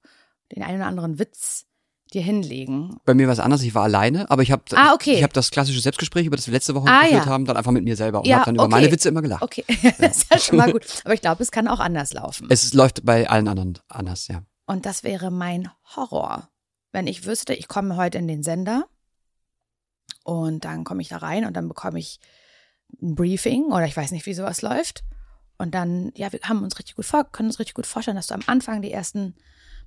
den 0.53 0.63
einen 0.63 0.77
oder 0.77 0.87
anderen 0.87 1.19
Witz 1.19 1.65
dir 2.13 2.21
hinlegen. 2.21 2.97
Bei 3.05 3.13
mir 3.13 3.27
war 3.27 3.33
es 3.33 3.39
anders, 3.39 3.61
ich 3.63 3.73
war 3.73 3.83
alleine, 3.83 4.29
aber 4.29 4.41
ich 4.43 4.51
habe 4.51 4.63
Ah, 4.75 4.93
okay. 4.93 5.13
ich 5.13 5.23
hab 5.23 5.33
das 5.33 5.51
klassische 5.51 5.79
Selbstgespräch, 5.79 6.25
über 6.25 6.35
das 6.35 6.47
wir 6.47 6.53
letzte 6.53 6.75
Woche 6.75 6.87
Ah, 6.89 7.03
geführt 7.03 7.25
ja. 7.25 7.31
haben, 7.31 7.45
dann 7.45 7.57
einfach 7.57 7.71
mit 7.71 7.83
mir 7.83 7.95
selber 7.95 8.19
und 8.19 8.27
Ja, 8.27 8.37
habe 8.37 8.45
dann 8.45 8.55
über 8.55 8.63
okay. 8.65 8.71
meine 8.71 8.91
Witze 8.91 9.09
immer 9.09 9.21
gelacht. 9.21 9.41
Okay, 9.43 9.63
das 9.99 10.17
ist 10.17 10.31
ja 10.31 10.39
schon 10.39 10.57
mal 10.57 10.71
gut. 10.71 10.85
Aber 11.03 11.13
ich 11.13 11.21
glaube, 11.21 11.41
es 11.41 11.51
kann 11.51 11.67
auch 11.67 11.79
anders 11.79 12.13
laufen. 12.13 12.47
Es 12.49 12.73
läuft 12.73 13.05
bei 13.05 13.29
allen 13.29 13.47
anderen 13.47 13.79
anders, 13.87 14.27
ja. 14.27 14.43
Und 14.65 14.85
das 14.85 15.03
wäre 15.03 15.31
mein 15.31 15.69
Horror. 15.95 16.49
Wenn 16.91 17.07
ich 17.07 17.25
wüsste, 17.25 17.53
ich 17.53 17.67
komme 17.67 17.97
heute 17.97 18.17
in 18.17 18.27
den 18.27 18.43
Sender 18.43 18.87
und 20.23 20.65
dann 20.65 20.83
komme 20.83 21.01
ich 21.01 21.09
da 21.09 21.17
rein 21.17 21.45
und 21.45 21.53
dann 21.55 21.67
bekomme 21.67 21.99
ich 21.99 22.19
ein 23.01 23.15
Briefing 23.15 23.65
oder 23.65 23.85
ich 23.85 23.97
weiß 23.97 24.11
nicht, 24.11 24.25
wie 24.25 24.33
sowas 24.33 24.61
läuft. 24.61 25.03
Und 25.57 25.73
dann, 25.73 26.11
ja, 26.15 26.31
wir 26.31 26.39
haben 26.43 26.63
uns 26.63 26.77
richtig 26.77 26.95
gut 26.95 27.05
vor, 27.05 27.23
können 27.31 27.49
uns 27.49 27.59
richtig 27.59 27.75
gut 27.75 27.85
vorstellen, 27.85 28.17
dass 28.17 28.27
du 28.27 28.33
am 28.33 28.43
Anfang 28.47 28.81
die 28.81 28.91
ersten 28.91 29.35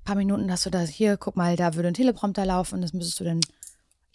paar 0.05 0.17
Minuten, 0.17 0.49
dass 0.49 0.63
du 0.63 0.71
da 0.71 0.81
hier, 0.81 1.17
guck 1.17 1.37
mal, 1.37 1.57
da 1.57 1.75
würde 1.75 1.89
ein 1.89 1.95
Teleprompter 1.95 2.47
laufen 2.47 2.77
und 2.77 2.83
das 2.83 2.93
müsstest 2.93 3.21
du 3.21 3.25
dann, 3.25 3.41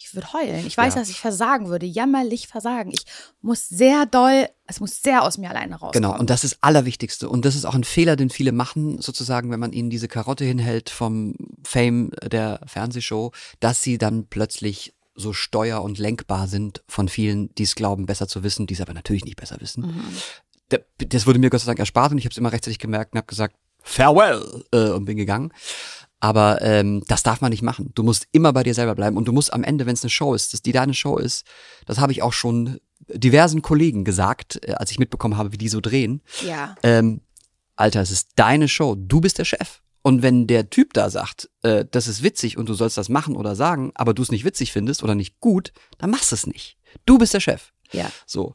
ich 0.06 0.14
würde 0.14 0.32
heulen. 0.32 0.66
Ich 0.66 0.76
weiß, 0.76 0.94
Ja. 0.94 1.00
dass 1.00 1.08
ich 1.08 1.18
versagen 1.20 1.68
würde, 1.68 1.86
jammerlich 1.86 2.46
versagen. 2.48 2.90
Ich 2.92 3.04
muss 3.40 3.68
sehr 3.68 4.06
doll, 4.06 4.46
es 4.66 4.80
muss 4.80 5.02
sehr 5.02 5.22
aus 5.22 5.38
mir 5.38 5.50
alleine 5.50 5.74
rauskommen. 5.74 5.92
Genau, 5.92 6.18
und 6.18 6.30
das 6.30 6.44
ist 6.44 6.54
das 6.54 6.62
Allerwichtigste. 6.62 7.28
Und 7.28 7.44
das 7.44 7.54
ist 7.56 7.64
auch 7.64 7.74
ein 7.74 7.84
Fehler, 7.84 8.16
den 8.16 8.30
viele 8.30 8.52
machen, 8.52 9.00
sozusagen, 9.00 9.50
wenn 9.50 9.60
man 9.60 9.72
ihnen 9.72 9.90
diese 9.90 10.08
Karotte 10.08 10.44
hinhält 10.44 10.90
vom 10.90 11.34
Fame 11.64 12.10
der 12.22 12.60
Fernsehshow, 12.66 13.32
dass 13.60 13.82
sie 13.82 13.98
dann 13.98 14.26
plötzlich 14.26 14.94
so 15.16 15.32
steuer- 15.32 15.82
und 15.82 15.98
lenkbar 15.98 16.48
sind 16.48 16.82
von 16.88 17.08
vielen, 17.08 17.54
die 17.54 17.62
es 17.62 17.74
glauben, 17.74 18.04
besser 18.06 18.26
zu 18.28 18.42
wissen, 18.42 18.66
die 18.66 18.74
es 18.74 18.80
aber 18.80 18.94
natürlich 18.94 19.24
nicht 19.24 19.36
besser 19.36 19.56
wissen. 19.60 19.86
Mhm. 19.86 20.04
Da- 20.70 20.78
Das 20.98 21.26
wurde 21.26 21.38
mir 21.38 21.50
Gott 21.50 21.60
sei 21.60 21.66
Dank 21.66 21.78
erspart 21.78 22.12
und 22.12 22.18
ich 22.18 22.24
habe 22.24 22.32
es 22.32 22.38
immer 22.38 22.52
rechtzeitig 22.52 22.78
gemerkt 22.78 23.12
und 23.12 23.18
habe 23.18 23.26
gesagt, 23.26 23.54
farewell 23.82 24.64
äh, 24.72 24.90
und 24.90 25.04
bin 25.04 25.16
gegangen. 25.16 25.52
Aber 26.24 26.62
ähm, 26.62 27.02
das 27.06 27.22
darf 27.22 27.42
man 27.42 27.50
nicht 27.50 27.60
machen. 27.60 27.90
Du 27.94 28.02
musst 28.02 28.28
immer 28.32 28.54
bei 28.54 28.62
dir 28.62 28.72
selber 28.72 28.94
bleiben 28.94 29.18
und 29.18 29.28
du 29.28 29.32
musst 29.32 29.52
am 29.52 29.62
Ende, 29.62 29.84
wenn 29.84 29.92
es 29.92 30.02
eine 30.02 30.08
Show 30.08 30.32
ist, 30.32 30.54
dass 30.54 30.62
die 30.62 30.72
deine 30.72 30.94
Show 30.94 31.18
ist, 31.18 31.44
das 31.84 32.00
habe 32.00 32.12
ich 32.12 32.22
auch 32.22 32.32
schon 32.32 32.80
diversen 33.08 33.60
Kollegen 33.60 34.04
gesagt, 34.04 34.58
äh, 34.66 34.72
als 34.72 34.90
ich 34.90 34.98
mitbekommen 34.98 35.36
habe, 35.36 35.52
wie 35.52 35.58
die 35.58 35.68
so 35.68 35.82
drehen. 35.82 36.22
Ja. 36.42 36.76
Ähm, 36.82 37.20
Alter, 37.76 38.00
es 38.00 38.10
ist 38.10 38.30
deine 38.36 38.68
Show, 38.68 38.94
du 38.96 39.20
bist 39.20 39.36
der 39.36 39.44
Chef. 39.44 39.82
Und 40.00 40.22
wenn 40.22 40.46
der 40.46 40.70
Typ 40.70 40.94
da 40.94 41.10
sagt, 41.10 41.50
äh, 41.60 41.84
das 41.90 42.08
ist 42.08 42.22
witzig 42.22 42.56
und 42.56 42.70
du 42.70 42.72
sollst 42.72 42.96
das 42.96 43.10
machen 43.10 43.36
oder 43.36 43.54
sagen, 43.54 43.92
aber 43.94 44.14
du 44.14 44.22
es 44.22 44.30
nicht 44.30 44.46
witzig 44.46 44.72
findest 44.72 45.02
oder 45.02 45.14
nicht 45.14 45.40
gut, 45.40 45.72
dann 45.98 46.08
machst 46.08 46.32
es 46.32 46.46
nicht. 46.46 46.78
Du 47.04 47.18
bist 47.18 47.34
der 47.34 47.40
Chef. 47.40 47.74
Ja. 47.92 48.10
So. 48.24 48.54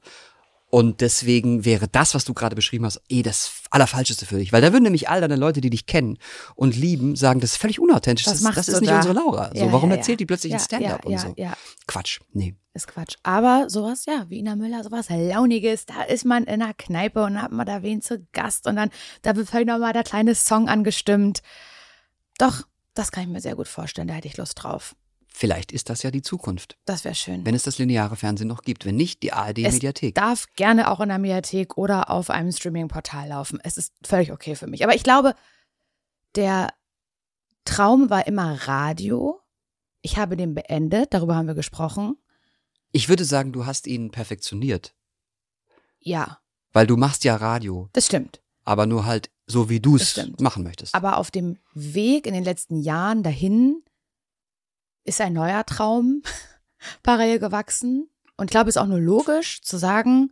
Und 0.72 1.02
deswegen 1.02 1.66
wäre 1.66 1.88
das, 1.88 2.14
was 2.14 2.26
du 2.26 2.36
gerade 2.36 2.56
beschrieben 2.56 2.86
hast, 2.86 3.02
eh 3.10 3.24
das 3.24 3.64
Allerfalscheste 3.72 4.28
für 4.28 4.38
dich. 4.38 4.54
Weil 4.54 4.62
da 4.62 4.72
würden 4.72 4.84
nämlich 4.84 5.10
all 5.10 5.20
deine 5.20 5.36
Leute, 5.36 5.62
die 5.62 5.72
dich 5.72 5.88
kennen 5.88 6.20
und 6.54 6.76
lieben, 6.76 7.16
sagen, 7.16 7.40
das 7.40 7.54
ist 7.54 7.58
völlig 7.58 7.80
unauthentisch. 7.80 8.26
Das, 8.26 8.42
das 8.42 8.66
du 8.68 8.74
ist 8.74 8.82
nicht 8.82 8.92
da? 8.92 8.98
unsere 8.98 9.16
Laura. 9.16 9.50
So, 9.54 9.66
Ja, 9.66 9.72
warum 9.72 9.90
ja, 9.90 9.96
ja. 9.96 10.00
erzählt 10.00 10.20
die 10.20 10.28
plötzlich 10.28 10.52
ja, 10.52 10.60
ein 10.60 10.64
Stand-up 10.64 11.02
ja, 11.04 11.06
und 11.08 11.12
ja, 11.12 11.20
so? 11.20 11.34
Ja, 11.38 11.54
Quatsch. 11.88 12.20
Nee. 12.34 12.56
ist 12.76 12.88
Quatsch. 12.88 13.16
Aber 13.24 13.68
sowas, 13.68 14.06
ja, 14.06 14.26
wie 14.30 14.38
Ina 14.38 14.56
Müller, 14.56 14.84
sowas 14.84 15.08
Launiges, 15.10 15.88
da 15.88 16.04
ist 16.04 16.24
man 16.24 16.44
in 16.44 16.62
einer 16.62 16.76
Kneipe 16.76 17.24
und 17.24 17.42
hat 17.42 17.52
man 17.52 17.66
da 17.66 17.82
wen 17.82 18.04
zu 18.04 18.28
Gast 18.32 18.68
und 18.68 18.76
dann, 18.76 18.92
da 19.24 19.36
wird 19.36 19.50
vielleicht 19.50 19.68
nochmal 19.68 19.94
der 19.94 20.04
kleine 20.04 20.36
Song 20.36 20.70
angestimmt. 20.70 21.42
Doch, 22.38 22.62
das 22.94 23.12
kann 23.12 23.24
ich 23.24 23.30
mir 23.30 23.42
sehr 23.42 23.56
gut 23.56 23.68
vorstellen, 23.68 24.08
da 24.08 24.14
hätte 24.14 24.28
ich 24.28 24.38
Lust 24.38 24.62
drauf. 24.62 24.96
Vielleicht 25.32 25.72
ist 25.72 25.90
das 25.90 26.04
ja 26.04 26.12
die 26.12 26.22
Zukunft. 26.22 26.78
Das 26.86 27.06
wäre 27.06 27.16
schön. 27.16 27.46
Wenn 27.46 27.56
es 27.56 27.64
das 27.64 27.78
lineare 27.78 28.16
Fernsehen 28.16 28.48
noch 28.48 28.62
gibt. 28.64 28.86
Wenn 28.86 28.96
nicht, 28.98 29.24
die 29.24 29.30
es 29.30 29.34
ARD-Mediathek. 29.36 30.16
darf 30.16 30.48
gerne 30.56 30.90
auch 30.92 31.00
in 31.00 31.10
der 31.10 31.18
Mediathek 31.20 31.78
oder 31.78 32.10
auf 32.10 32.30
einem 32.30 32.52
Streaming-Portal 32.52 33.30
laufen. 33.30 33.60
Es 33.64 33.78
ist 33.78 33.94
völlig 34.04 34.32
okay 34.32 34.56
für 34.56 34.68
mich. 34.68 34.84
Aber 34.84 34.96
ich 34.96 35.04
glaube, 35.04 35.36
der 36.36 36.74
Traum 37.64 38.10
war 38.10 38.28
immer 38.28 38.68
Radio. 38.68 39.40
Ich 40.02 40.18
habe 40.18 40.36
den 40.36 40.56
beendet, 40.56 41.14
darüber 41.14 41.36
haben 41.36 41.48
wir 41.48 41.56
gesprochen. 41.56 42.16
Ich 42.92 43.08
würde 43.08 43.24
sagen, 43.24 43.52
du 43.54 43.66
hast 43.66 43.86
ihn 43.88 44.12
perfektioniert. 44.12 44.94
Ja, 46.00 46.40
Weil 46.74 46.88
du 46.88 46.98
machst 46.98 47.24
ja 47.24 47.36
Radio, 47.36 47.90
das 47.94 48.06
stimmt. 48.08 48.42
aber 48.64 48.86
nur 48.86 49.06
halt 49.06 49.30
so, 49.46 49.70
wie 49.70 49.80
du 49.80 49.96
es 49.96 50.20
machen 50.40 50.64
möchtest. 50.64 50.96
Aber 50.96 51.18
auf 51.18 51.30
dem 51.32 51.58
Weg 51.74 52.26
in 52.28 52.34
den 52.34 52.44
letzten 52.44 52.80
Jahren 52.80 53.22
dahin 53.24 53.84
ist 55.04 55.22
ein 55.22 55.34
neuer 55.34 55.66
Traum 55.66 56.22
parallel 57.04 57.40
gewachsen. 57.40 58.10
Und 58.38 58.46
ich 58.46 58.52
glaube, 58.52 58.70
es 58.70 58.76
ist 58.76 58.82
auch 58.82 58.88
nur 58.88 59.00
logisch 59.00 59.62
zu 59.62 59.78
sagen, 59.78 60.32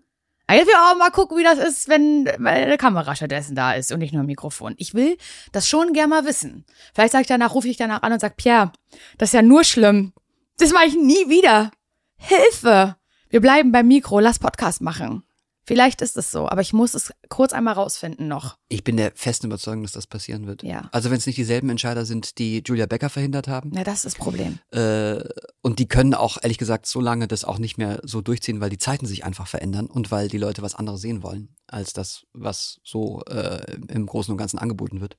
jetzt 0.49 0.68
will 0.68 0.74
ich 0.74 0.80
auch 0.80 0.97
mal 0.97 1.11
gucken, 1.11 1.38
wie 1.38 1.43
das 1.43 1.57
ist, 1.57 1.89
wenn 1.89 2.26
wenn 2.26 2.47
eine 2.47 2.78
Kamera 2.78 3.15
stattdessen 3.15 3.55
da 3.55 3.74
ist 3.74 3.91
und 3.91 3.99
nicht 3.99 4.13
nur 4.13 4.24
ein 4.24 4.28
Mikrofon. 4.28 4.76
Ich 4.78 4.93
will 4.93 5.18
das 5.51 5.68
schon 5.68 5.93
gerne 5.93 6.07
mal 6.07 6.26
wissen. 6.26 6.65
Vielleicht 6.93 7.11
sage 7.11 7.24
ich 7.24 7.28
danach, 7.28 7.53
rufe 7.53 7.68
ich 7.68 7.78
danach 7.78 8.03
an 8.03 8.13
und 8.13 8.22
sage, 8.22 8.36
Pierre, 8.38 8.72
das 9.18 9.30
ist 9.30 9.34
ja 9.34 9.41
nur 9.41 9.63
schlimm. 9.63 10.13
Das 10.57 10.72
mache 10.72 10.86
ich 10.86 10.95
nie 10.95 11.30
wieder. 11.30 11.72
Hilfe! 12.15 12.95
Wir 13.30 13.41
bleiben 13.41 13.74
beim 13.74 13.88
Mikro, 13.88 14.20
lass 14.20 14.39
Podcast 14.39 14.82
machen. 14.82 15.26
Vielleicht 15.68 16.01
ist 16.01 16.15
es 16.15 16.32
so, 16.32 16.47
aber 16.47 16.61
ich 16.61 16.72
muss 16.72 16.93
es 16.93 17.11
kurz 17.28 17.51
einmal 17.51 17.74
rausfinden 17.74 18.28
noch. 18.30 18.57
Ich 18.70 18.86
bin 18.86 18.95
der 18.95 19.11
festen 19.15 19.47
Überzeugung, 19.47 19.84
dass 19.84 19.91
das 19.91 20.07
passieren 20.07 20.47
wird. 20.47 20.63
Ja. 20.63 20.88
Also 20.93 21.11
wenn 21.11 21.18
es 21.18 21.26
nicht 21.26 21.38
dieselben 21.38 21.70
Entscheider 21.70 22.05
sind, 22.05 22.38
die 22.38 22.63
Julia 22.65 22.86
Becker 22.86 23.09
verhindert 23.09 23.49
haben. 23.49 23.74
Ja, 23.74 23.84
das 23.84 23.95
ist 23.95 24.05
das 24.05 24.15
Problem. 24.15 24.59
Äh, 24.72 25.20
und 25.61 25.80
die 25.80 25.88
können 25.89 26.13
auch, 26.13 26.38
ehrlich 26.41 26.57
gesagt, 26.57 26.86
so 26.86 27.01
lange 27.01 27.28
das 27.28 27.43
auch 27.43 27.57
nicht 27.59 27.78
mehr 27.78 27.99
so 28.03 28.22
durchziehen, 28.22 28.61
weil 28.61 28.70
die 28.70 28.78
Zeiten 28.78 29.05
sich 29.05 29.26
einfach 29.26 29.47
verändern 29.47 29.88
und 29.88 30.09
weil 30.09 30.30
die 30.30 30.38
Leute 30.38 30.61
was 30.61 30.74
anderes 30.74 31.01
sehen 31.01 31.22
wollen, 31.22 31.53
als 31.68 31.91
das, 31.91 32.24
was 32.32 32.80
so 32.86 33.22
äh, 33.30 33.76
im 33.89 34.05
Großen 34.05 34.32
und 34.32 34.38
Ganzen 34.38 34.59
angeboten 34.59 35.01
wird. 35.01 35.18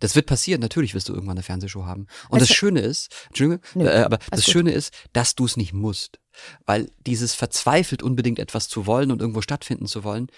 Das 0.00 0.14
wird 0.16 0.26
passieren, 0.26 0.60
natürlich 0.60 0.94
wirst 0.94 1.08
du 1.08 1.12
irgendwann 1.12 1.36
eine 1.36 1.42
Fernsehshow 1.44 1.84
haben. 1.86 2.06
Und 2.28 2.40
das 2.40 2.42
Weißt 2.42 2.50
du- 2.50 2.54
Schöne 2.54 2.80
ist, 2.80 3.14
Entschuldigung, 3.28 3.60
äh, 3.86 4.02
aber 4.02 4.18
das. 4.30 4.44
Schöne 4.44 4.72
ist, 4.72 4.92
dass 5.12 5.34
du 5.36 5.44
es 5.44 5.56
nicht 5.56 5.72
musst. 5.72 6.18
Weil 6.66 6.90
dieses 7.06 7.34
verzweifelt 7.34 8.02
unbedingt 8.02 8.38
etwas 8.38 8.68
zu 8.68 8.86
wollen 8.86 9.10
und 9.10 9.20
irgendwo 9.20 9.40
stattfinden 9.42 9.86
zu 9.86 10.04
wollen, 10.04 10.28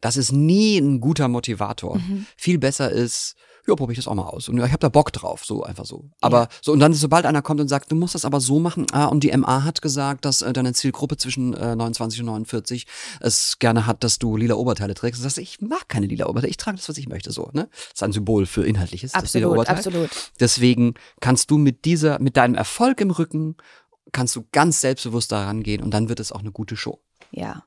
das 0.00 0.16
ist 0.16 0.32
nie 0.32 0.78
ein 0.78 1.00
guter 1.00 1.28
Motivator. 1.28 1.98
Mhm. 1.98 2.26
Viel 2.36 2.58
besser 2.58 2.90
ist, 2.90 3.36
ja, 3.66 3.74
probiere 3.74 3.92
ich 3.92 3.98
das 3.98 4.08
auch 4.08 4.14
mal 4.14 4.24
aus. 4.24 4.48
Und 4.48 4.56
ja, 4.56 4.64
ich 4.64 4.72
habe 4.72 4.80
da 4.80 4.88
Bock 4.88 5.12
drauf, 5.12 5.44
so 5.44 5.62
einfach 5.62 5.84
so. 5.84 6.10
Aber 6.20 6.48
so, 6.62 6.72
und 6.72 6.80
dann, 6.80 6.94
sobald 6.94 7.26
einer 7.26 7.42
kommt 7.42 7.60
und 7.60 7.68
sagt, 7.68 7.92
du 7.92 7.96
musst 7.96 8.14
das 8.14 8.24
aber 8.24 8.40
so 8.40 8.58
machen, 8.58 8.86
ah, 8.92 9.06
und 9.06 9.22
die 9.22 9.36
MA 9.36 9.64
hat 9.64 9.82
gesagt, 9.82 10.24
dass 10.24 10.40
äh, 10.40 10.52
deine 10.52 10.72
Zielgruppe 10.72 11.18
zwischen 11.18 11.52
äh, 11.54 11.76
29 11.76 12.20
und 12.20 12.26
49 12.26 12.86
es 13.20 13.58
gerne 13.58 13.86
hat, 13.86 14.02
dass 14.02 14.18
du 14.18 14.36
lila 14.36 14.54
Oberteile 14.54 14.94
trägst. 14.94 15.20
Und 15.20 15.24
sagst, 15.24 15.38
ich 15.38 15.60
mag 15.60 15.88
keine 15.88 16.06
lila 16.06 16.26
Oberteile, 16.26 16.50
ich 16.50 16.56
trage 16.56 16.78
das, 16.78 16.88
was 16.88 16.96
ich 16.96 17.08
möchte, 17.08 17.30
so, 17.30 17.50
ne? 17.52 17.68
Das 17.70 17.94
ist 17.94 18.02
ein 18.02 18.12
Symbol 18.12 18.46
für 18.46 18.64
Inhaltliches. 18.64 19.12
das 19.12 19.34
lila 19.34 19.46
Absolut, 19.46 19.58
Oberteil. 19.58 19.76
absolut. 19.76 20.10
Deswegen 20.40 20.94
kannst 21.20 21.50
du 21.50 21.58
mit 21.58 21.84
dieser, 21.84 22.18
mit 22.18 22.36
deinem 22.38 22.54
Erfolg 22.54 23.00
im 23.02 23.10
Rücken, 23.10 23.56
kannst 24.12 24.36
du 24.36 24.44
ganz 24.52 24.80
selbstbewusst 24.80 25.32
da 25.32 25.44
rangehen 25.44 25.82
und 25.82 25.92
dann 25.92 26.08
wird 26.08 26.20
es 26.20 26.32
auch 26.32 26.40
eine 26.40 26.52
gute 26.52 26.76
Show. 26.76 27.00
Ja. 27.30 27.64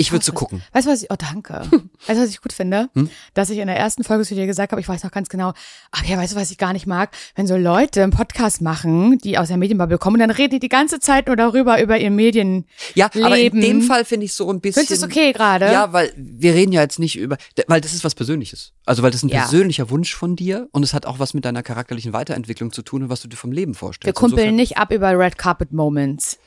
Ich 0.00 0.12
würde 0.12 0.20
hoffe 0.20 0.26
so 0.26 0.32
gucken. 0.32 0.62
Weißt 0.72 0.86
du, 0.86 0.90
was 0.90 1.02
ich, 1.02 1.10
oh 1.10 1.16
danke. 1.16 1.52
weißt 2.06 2.18
du, 2.18 2.22
was 2.22 2.30
ich 2.30 2.40
gut 2.40 2.52
finde? 2.52 2.88
Hm? 2.94 3.10
Dass 3.34 3.50
ich 3.50 3.58
in 3.58 3.66
der 3.66 3.76
ersten 3.76 4.04
Folge 4.04 4.24
zu 4.24 4.34
dir 4.34 4.46
gesagt 4.46 4.72
habe, 4.72 4.80
ich 4.80 4.88
weiß 4.88 5.02
noch 5.04 5.10
ganz 5.10 5.28
genau, 5.28 5.52
ach 5.90 6.04
ja, 6.04 6.16
weißt 6.16 6.32
du, 6.32 6.36
was 6.36 6.50
ich 6.50 6.58
gar 6.58 6.72
nicht 6.72 6.86
mag? 6.86 7.10
Wenn 7.34 7.46
so 7.46 7.56
Leute 7.56 8.02
einen 8.02 8.12
Podcast 8.12 8.60
machen, 8.62 9.18
die 9.18 9.38
aus 9.38 9.48
der 9.48 9.56
Medienbubble 9.56 9.98
kommen, 9.98 10.18
dann 10.18 10.30
reden 10.30 10.52
die 10.52 10.60
die 10.60 10.68
ganze 10.68 11.00
Zeit 11.00 11.26
nur 11.26 11.36
darüber, 11.36 11.80
über 11.82 11.98
ihr 11.98 12.10
Medien. 12.10 12.64
Ja, 12.94 13.10
aber 13.22 13.38
in 13.38 13.60
dem 13.60 13.82
Fall 13.82 14.04
finde 14.04 14.26
ich 14.26 14.34
so 14.34 14.50
ein 14.50 14.60
bisschen. 14.60 14.84
Findest 14.86 15.02
du 15.02 15.06
es 15.06 15.10
okay 15.12 15.32
gerade? 15.32 15.66
Ja, 15.66 15.92
weil 15.92 16.12
wir 16.16 16.54
reden 16.54 16.72
ja 16.72 16.82
jetzt 16.82 16.98
nicht 16.98 17.16
über, 17.18 17.36
weil 17.66 17.80
das 17.80 17.92
ist 17.94 18.04
was 18.04 18.14
Persönliches. 18.14 18.72
Also 18.86 19.02
weil 19.02 19.10
das 19.10 19.22
ist 19.22 19.24
ein 19.24 19.28
Ja. 19.34 19.40
persönlicher 19.40 19.90
Wunsch 19.90 20.14
von 20.14 20.36
dir 20.36 20.68
und 20.72 20.82
es 20.82 20.94
hat 20.94 21.06
auch 21.06 21.18
was 21.18 21.34
mit 21.34 21.44
deiner 21.44 21.62
charakterlichen 21.62 22.12
Weiterentwicklung 22.12 22.72
zu 22.72 22.82
tun 22.82 23.04
und 23.04 23.08
was 23.10 23.20
du 23.20 23.28
dir 23.28 23.36
vom 23.36 23.52
Leben 23.52 23.74
vorstellst. 23.74 24.06
Wir 24.06 24.12
kumpeln 24.12 24.38
Insofern- 24.40 24.56
nicht 24.56 24.78
ab 24.78 24.92
über 24.92 25.18
Red 25.18 25.38
Carpet 25.38 25.72
Moments. 25.72 26.38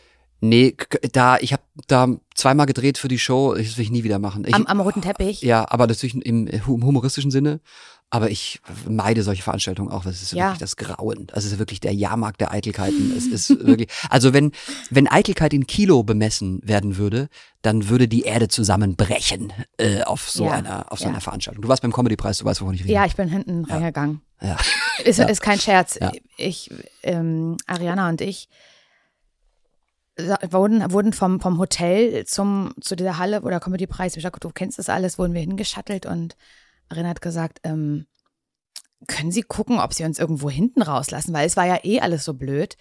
Nee, 0.44 0.76
da 1.12 1.38
ich 1.38 1.54
habe 1.54 1.62
da 1.88 2.08
zweimal 2.36 2.66
gedreht 2.66 2.98
für 2.98 3.08
die 3.08 3.20
Show, 3.20 3.54
das 3.56 3.78
will 3.78 3.84
ich 3.86 3.92
nie 3.92 4.04
wieder 4.04 4.18
machen. 4.20 4.44
Ich, 4.48 4.54
Am, 4.56 4.66
am 4.66 4.80
roten 4.80 5.02
Teppich. 5.02 5.42
ja, 5.42 5.66
aber 5.70 5.86
natürlich 5.88 6.16
im 6.16 6.48
hu- 6.68 6.82
humoristischen 6.82 7.32
Sinne. 7.32 7.60
Aber 8.14 8.30
ich 8.30 8.60
meide 8.90 9.24
solche 9.24 9.42
Veranstaltungen 9.42 9.90
auch, 9.90 10.04
weil 10.04 10.12
es 10.12 10.22
ist 10.22 10.34
Ja. 10.34 10.48
wirklich 10.48 10.60
das 10.60 10.76
Grauen. 10.76 11.28
Also 11.32 11.48
es 11.48 11.54
ist 11.54 11.60
wirklich 11.60 11.80
der 11.80 11.94
Jahrmarkt 11.94 12.42
der 12.42 12.52
Eitelkeiten. 12.52 13.14
es 13.16 13.26
ist 13.28 13.66
wirklich, 13.66 13.88
also 14.10 14.34
wenn, 14.34 14.52
wenn 14.90 15.08
Eitelkeit 15.08 15.54
in 15.54 15.66
Kilo 15.66 16.04
bemessen 16.04 16.60
werden 16.62 16.98
würde, 16.98 17.30
dann 17.62 17.88
würde 17.88 18.10
die 18.10 18.24
Erde 18.24 18.50
zusammenbrechen 18.50 19.54
äh, 19.78 20.02
auf 20.02 20.30
so 20.30 20.44
Ja, 20.44 20.52
einer, 20.52 20.92
auf 20.92 21.00
so 21.00 21.06
ja. 21.06 21.12
einer 21.12 21.22
Veranstaltung. 21.22 21.62
Du 21.62 21.70
warst 21.70 21.84
beim 21.84 21.94
Comedy-Preis, 21.94 22.40
du 22.40 22.46
weißt, 22.46 22.60
wovon 22.62 22.74
ich 22.74 22.84
rede. 22.84 22.92
Ja, 22.92 23.06
ich 23.06 23.16
bin 23.16 23.30
hinten 23.30 23.64
reingegangen. 23.64 24.20
Ja. 24.42 24.58
Ist, 25.06 25.20
ist 25.20 25.42
kein 25.42 25.60
Scherz. 25.60 25.98
Ich, 26.36 26.70
ähm, 27.04 27.56
Ariana 27.68 28.10
und 28.10 28.20
ich 28.20 28.50
wurden, 30.52 30.92
wurden 30.92 31.14
vom, 31.14 31.40
vom 31.40 31.58
Hotel 31.58 32.26
zum, 32.26 32.74
zu 32.82 32.96
dieser 32.96 33.18
Halle, 33.18 33.44
wo 33.44 33.50
der 33.50 33.60
Comedy-Preis, 33.60 34.16
ich 34.16 34.24
sag, 34.24 34.40
du 34.40 34.50
kennst 34.50 34.80
das 34.80 34.90
alles, 34.90 35.18
wurden 35.20 35.34
wir 35.34 35.42
hingeschattelt 35.42 36.06
und 36.06 36.36
Ariana 36.90 37.10
hat 37.10 37.22
gesagt, 37.22 37.60
ähm, 37.64 38.06
können 39.08 39.32
Sie 39.32 39.42
gucken, 39.42 39.80
ob 39.80 39.94
Sie 39.94 40.04
uns 40.04 40.20
irgendwo 40.20 40.50
hinten 40.50 40.82
rauslassen, 40.82 41.34
weil 41.34 41.48
es 41.48 41.58
war 41.58 41.66
ja 41.66 41.80
eh 41.84 42.00
alles 42.02 42.24
so 42.24 42.34
blöd, 42.34 42.78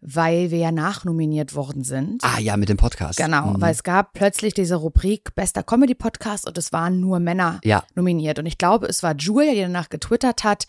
weil 0.00 0.50
wir 0.50 0.58
ja 0.58 0.72
nachnominiert 0.72 1.54
worden 1.54 1.84
sind. 1.84 2.22
Ah 2.24 2.40
ja, 2.40 2.56
mit 2.56 2.68
dem 2.68 2.76
Podcast. 2.76 3.18
Genau, 3.18 3.46
Mhm. 3.52 3.60
weil 3.60 3.72
es 3.72 3.82
gab 3.84 4.12
plötzlich 4.14 4.52
diese 4.52 4.74
Rubrik 4.74 5.34
Bester 5.34 5.62
Comedy 5.62 5.94
Podcast 5.94 6.46
und 6.46 6.58
es 6.58 6.72
waren 6.72 6.98
nur 7.00 7.20
Männer 7.20 7.60
Ja. 7.62 7.84
nominiert. 7.94 8.38
Und 8.40 8.46
ich 8.46 8.58
glaube, 8.58 8.86
es 8.86 9.02
war 9.02 9.14
Julia, 9.14 9.52
die 9.52 9.60
danach 9.60 9.88
getwittert 9.88 10.42
hat, 10.44 10.66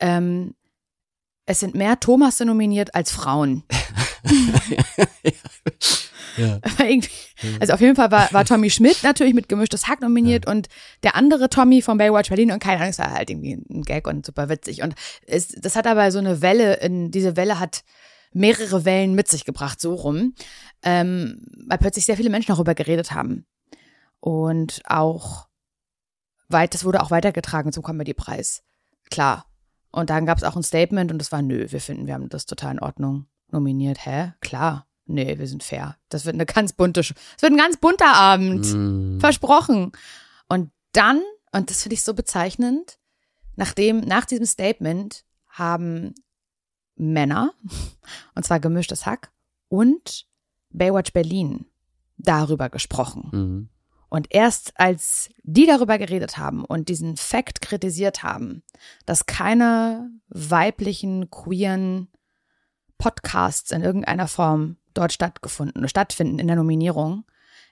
ähm, 0.00 0.54
es 1.50 1.60
sind 1.60 1.74
mehr 1.74 1.98
Thomasse 1.98 2.44
nominiert 2.44 2.94
als 2.94 3.10
Frauen. 3.10 3.64
ja. 6.36 6.60
Also 7.58 7.72
auf 7.72 7.80
jeden 7.80 7.96
Fall 7.96 8.10
war, 8.10 8.30
war 8.32 8.44
Tommy 8.44 8.68
Schmidt 8.68 9.02
natürlich 9.02 9.32
mit 9.32 9.48
gemischtes 9.48 9.88
Hack 9.88 10.02
nominiert 10.02 10.46
und 10.46 10.68
der 11.02 11.16
andere 11.16 11.48
Tommy 11.48 11.80
von 11.80 11.96
Baywatch 11.96 12.28
Berlin 12.28 12.52
und 12.52 12.62
keine 12.62 12.76
Ahnung, 12.76 12.90
es 12.90 12.98
war 12.98 13.12
halt 13.12 13.30
irgendwie 13.30 13.54
ein 13.54 13.82
Gag 13.82 14.06
und 14.06 14.26
super 14.26 14.50
witzig. 14.50 14.82
Und 14.82 14.94
es, 15.26 15.48
das 15.48 15.74
hat 15.74 15.86
aber 15.86 16.12
so 16.12 16.18
eine 16.18 16.42
Welle, 16.42 16.74
in, 16.76 17.10
diese 17.10 17.36
Welle 17.36 17.58
hat 17.58 17.82
mehrere 18.32 18.84
Wellen 18.84 19.14
mit 19.14 19.26
sich 19.28 19.46
gebracht, 19.46 19.80
so 19.80 19.94
rum, 19.94 20.34
ähm, 20.82 21.42
weil 21.66 21.78
plötzlich 21.78 22.04
sehr 22.04 22.16
viele 22.16 22.30
Menschen 22.30 22.52
darüber 22.52 22.74
geredet 22.74 23.12
haben. 23.12 23.46
Und 24.20 24.82
auch 24.84 25.48
weit, 26.48 26.74
das 26.74 26.84
wurde 26.84 27.02
auch 27.02 27.10
weitergetragen 27.10 27.72
zum 27.72 27.82
Comedy-Preis. 27.82 28.62
Klar. 29.10 29.49
Und 29.92 30.10
dann 30.10 30.26
gab 30.26 30.38
es 30.38 30.44
auch 30.44 30.56
ein 30.56 30.62
Statement 30.62 31.10
und 31.10 31.18
das 31.18 31.32
war, 31.32 31.42
nö, 31.42 31.66
wir 31.70 31.80
finden, 31.80 32.06
wir 32.06 32.14
haben 32.14 32.28
das 32.28 32.46
total 32.46 32.72
in 32.74 32.80
Ordnung 32.80 33.26
nominiert. 33.50 34.04
Hä? 34.06 34.32
Klar. 34.40 34.86
Nee, 35.06 35.38
wir 35.38 35.48
sind 35.48 35.64
fair. 35.64 35.96
Das 36.08 36.24
wird 36.24 36.34
eine 36.34 36.46
ganz 36.46 36.72
bunte, 36.72 37.00
Sch- 37.00 37.16
es 37.36 37.42
wird 37.42 37.52
ein 37.52 37.58
ganz 37.58 37.76
bunter 37.78 38.14
Abend. 38.14 38.72
Mhm. 38.72 39.18
Versprochen. 39.20 39.90
Und 40.48 40.70
dann, 40.92 41.20
und 41.52 41.68
das 41.70 41.82
finde 41.82 41.94
ich 41.94 42.02
so 42.04 42.14
bezeichnend, 42.14 42.98
nachdem, 43.56 44.00
nach 44.00 44.24
diesem 44.24 44.46
Statement 44.46 45.24
haben 45.48 46.14
Männer, 46.94 47.52
und 48.36 48.44
zwar 48.44 48.60
gemischtes 48.60 49.04
Hack, 49.06 49.32
und 49.68 50.26
Baywatch 50.70 51.12
Berlin 51.12 51.66
darüber 52.16 52.68
gesprochen. 52.70 53.28
Mhm. 53.32 53.68
Und 54.10 54.26
erst 54.30 54.72
als 54.74 55.30
die 55.44 55.66
darüber 55.66 55.96
geredet 55.96 56.36
haben 56.36 56.64
und 56.64 56.88
diesen 56.88 57.16
Fakt 57.16 57.60
kritisiert 57.60 58.22
haben, 58.22 58.62
dass 59.06 59.26
keine 59.26 60.10
weiblichen, 60.28 61.30
queeren 61.30 62.08
Podcasts 62.98 63.70
in 63.70 63.82
irgendeiner 63.82 64.28
Form 64.28 64.76
dort 64.94 65.12
stattgefunden, 65.12 65.88
stattfinden 65.88 66.40
in 66.40 66.48
der 66.48 66.56
Nominierung, 66.56 67.24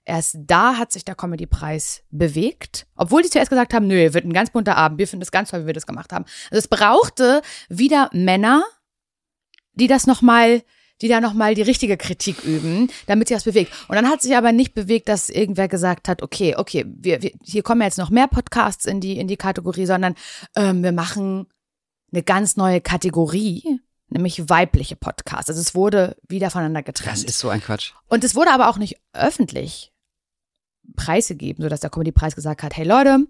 erst 0.05 0.37
da 0.39 0.77
hat 0.77 0.93
sich 0.93 1.05
der 1.05 1.17
Comedy-Preis 1.17 2.05
bewegt, 2.11 2.87
obwohl 2.97 3.23
die 3.23 3.31
zuerst 3.31 3.51
gesagt 3.51 3.75
haben, 3.75 3.89
nö, 3.89 4.15
wird 4.15 4.25
ein 4.25 4.33
ganz 4.33 4.51
bunter 4.51 4.77
Abend, 4.77 4.99
wir 4.99 5.09
finden 5.09 5.23
es 5.23 5.33
ganz 5.33 5.51
toll, 5.51 5.63
wie 5.63 5.67
wir 5.67 5.75
das 5.75 5.87
gemacht 5.87 6.13
haben. 6.13 6.25
Also 6.51 6.59
es 6.59 6.69
brauchte 6.69 7.43
wieder 7.69 8.11
Männer, 8.13 8.65
die 9.73 9.89
das 9.89 10.07
nochmal 10.07 10.63
die 11.01 11.09
da 11.09 11.21
nochmal 11.21 11.55
die 11.55 11.63
richtige 11.63 11.97
Kritik 11.97 12.45
üben, 12.45 12.91
damit 13.07 13.29
sich 13.29 13.37
das 13.37 13.45
bewegt. 13.45 13.73
Und 13.89 13.97
dann 13.97 14.09
hat 14.09 14.23
sich 14.23 14.37
aber 14.37 14.53
nicht 14.53 14.75
bewegt, 14.75 15.09
dass 15.09 15.29
irgendwer 15.29 15.69
gesagt 15.69 16.09
hat, 16.09 16.23
okay, 16.23 16.57
okay, 16.57 16.85
wir, 16.89 17.23
wir, 17.23 17.33
hier 17.43 17.63
kommen 17.63 17.83
jetzt 17.83 17.99
noch 17.99 18.11
mehr 18.11 18.29
Podcasts 18.29 18.87
in 18.87 19.01
die, 19.01 19.19
in 19.19 19.29
die 19.29 19.37
Kategorie, 19.37 19.87
sondern 19.87 20.15
ähm, 20.57 20.83
wir 20.83 20.93
machen 20.93 21.47
eine 22.13 22.23
ganz 22.23 22.57
neue 22.57 22.81
Kategorie, 22.81 23.81
nämlich 24.09 24.49
weibliche 24.49 24.97
Podcasts. 24.97 25.51
Also 25.51 25.61
es 25.61 25.75
wurde 25.75 26.17
wieder 26.29 26.51
voneinander 26.51 26.83
getrennt. 26.83 27.19
Das 27.19 27.25
ist 27.25 27.39
so 27.39 27.49
ein 27.49 27.61
Quatsch. 27.61 27.93
Und 28.09 28.25
es 28.25 28.35
wurde 28.35 28.51
aber 28.51 28.69
auch 28.69 28.79
nicht 28.79 28.99
öffentlich 29.13 29.93
preisgegeben, 30.97 31.63
sodass 31.63 31.81
der 31.81 31.91
Comedy-Preis 31.91 32.35
gesagt 32.35 32.63
hat, 32.63 32.77
hey 32.77 32.87
Leute, 32.87 33.27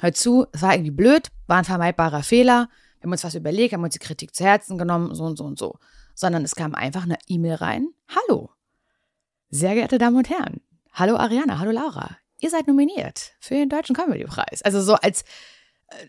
hört 0.00 0.16
zu, 0.16 0.46
es 0.52 0.62
war 0.62 0.74
irgendwie 0.74 0.90
blöd, 0.90 1.30
war 1.46 1.58
ein 1.58 1.64
vermeidbarer 1.64 2.22
Fehler, 2.22 2.68
wir 2.98 3.08
haben 3.08 3.12
uns 3.12 3.24
was 3.24 3.34
überlegt, 3.34 3.74
haben 3.74 3.82
uns 3.82 3.94
die 3.94 3.98
Kritik 3.98 4.34
zu 4.34 4.44
Herzen 4.44 4.78
genommen, 4.78 5.14
so 5.14 5.24
und 5.24 5.36
so 5.36 5.44
und 5.44 5.58
so. 5.58 5.78
Sondern 6.14 6.44
es 6.44 6.54
kam 6.54 6.74
einfach 6.74 7.02
eine 7.04 7.18
E-Mail 7.26 7.54
rein, 7.56 7.88
hallo, 8.08 8.50
sehr 9.50 9.74
geehrte 9.74 9.98
Damen 9.98 10.16
und 10.16 10.30
Herren, 10.30 10.60
hallo 10.92 11.16
Ariana, 11.16 11.58
hallo 11.58 11.70
Laura, 11.72 12.16
ihr 12.40 12.50
seid 12.50 12.66
nominiert 12.66 13.32
für 13.40 13.54
den 13.54 13.68
Deutschen 13.68 13.96
Comedy-Preis. 13.96 14.62
Also 14.62 14.80
so 14.82 14.94
als, 14.94 15.24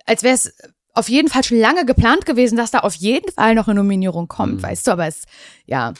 als 0.05 0.23
wäre 0.23 0.35
es 0.35 0.55
auf 0.93 1.09
jeden 1.09 1.27
Fall 1.27 1.43
schon 1.43 1.59
lange 1.59 1.85
geplant 1.85 2.25
gewesen, 2.25 2.55
dass 2.55 2.71
da 2.71 2.79
auf 2.79 2.95
jeden 2.95 3.31
Fall 3.31 3.53
noch 3.55 3.67
eine 3.67 3.75
Nominierung 3.75 4.27
kommt, 4.27 4.55
Mhm. 4.55 4.63
weißt 4.63 4.87
du, 4.87 4.91
aber 4.91 5.07
es, 5.07 5.25
ja, 5.65 5.93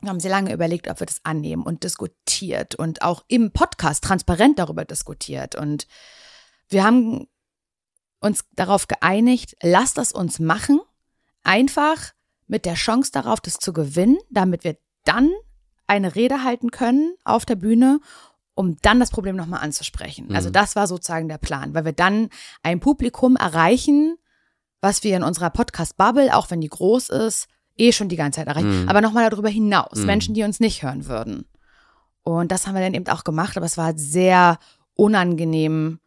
wir 0.00 0.10
haben 0.10 0.20
sehr 0.20 0.30
lange 0.30 0.52
überlegt, 0.52 0.88
ob 0.88 1.00
wir 1.00 1.06
das 1.06 1.24
annehmen 1.24 1.62
und 1.62 1.82
diskutiert 1.82 2.74
und 2.74 3.00
auch 3.00 3.24
im 3.28 3.52
Podcast 3.52 4.04
transparent 4.04 4.58
darüber 4.58 4.84
diskutiert. 4.84 5.54
Und 5.54 5.86
wir 6.68 6.84
haben 6.84 7.26
uns 8.20 8.44
darauf 8.52 8.86
geeinigt, 8.86 9.56
lasst 9.62 9.96
das 9.96 10.12
uns 10.12 10.38
machen, 10.40 10.80
einfach 11.42 12.12
mit 12.54 12.66
der 12.66 12.74
Chance 12.74 13.10
darauf, 13.10 13.40
das 13.40 13.54
zu 13.54 13.72
gewinnen, 13.72 14.16
damit 14.30 14.62
wir 14.62 14.76
dann 15.04 15.28
eine 15.88 16.14
Rede 16.14 16.44
halten 16.44 16.70
können 16.70 17.12
auf 17.24 17.44
der 17.44 17.56
Bühne, 17.56 17.98
um 18.54 18.76
dann 18.82 19.00
das 19.00 19.10
Problem 19.10 19.34
nochmal 19.34 19.60
anzusprechen. 19.60 20.28
Mhm. 20.28 20.36
Also 20.36 20.50
das 20.50 20.76
war 20.76 20.86
sozusagen 20.86 21.26
der 21.28 21.38
Plan, 21.38 21.74
weil 21.74 21.84
wir 21.84 21.92
dann 21.92 22.28
ein 22.62 22.78
Publikum 22.78 23.34
erreichen, 23.34 24.16
was 24.80 25.02
wir 25.02 25.16
in 25.16 25.24
unserer 25.24 25.50
Podcast-Bubble, 25.50 26.32
auch 26.32 26.48
wenn 26.52 26.60
die 26.60 26.68
groß 26.68 27.08
ist, 27.08 27.48
eh 27.76 27.90
schon 27.90 28.08
die 28.08 28.14
ganze 28.14 28.38
Zeit 28.38 28.46
erreichen, 28.46 28.82
Mhm. 28.82 28.88
aber 28.88 29.00
nochmal 29.00 29.28
darüber 29.28 29.48
hinaus, 29.48 29.96
Mhm. 29.98 30.06
Menschen, 30.06 30.34
die 30.34 30.44
uns 30.44 30.60
nicht 30.60 30.84
hören 30.84 31.06
würden. 31.06 31.46
Und 32.22 32.52
das 32.52 32.68
haben 32.68 32.74
wir 32.76 32.82
dann 32.82 32.94
eben 32.94 33.08
auch 33.08 33.24
gemacht, 33.24 33.56
aber 33.56 33.66
es 33.66 33.76
war 33.76 33.94
sehr 33.98 34.60
unangenehm, 34.94 35.98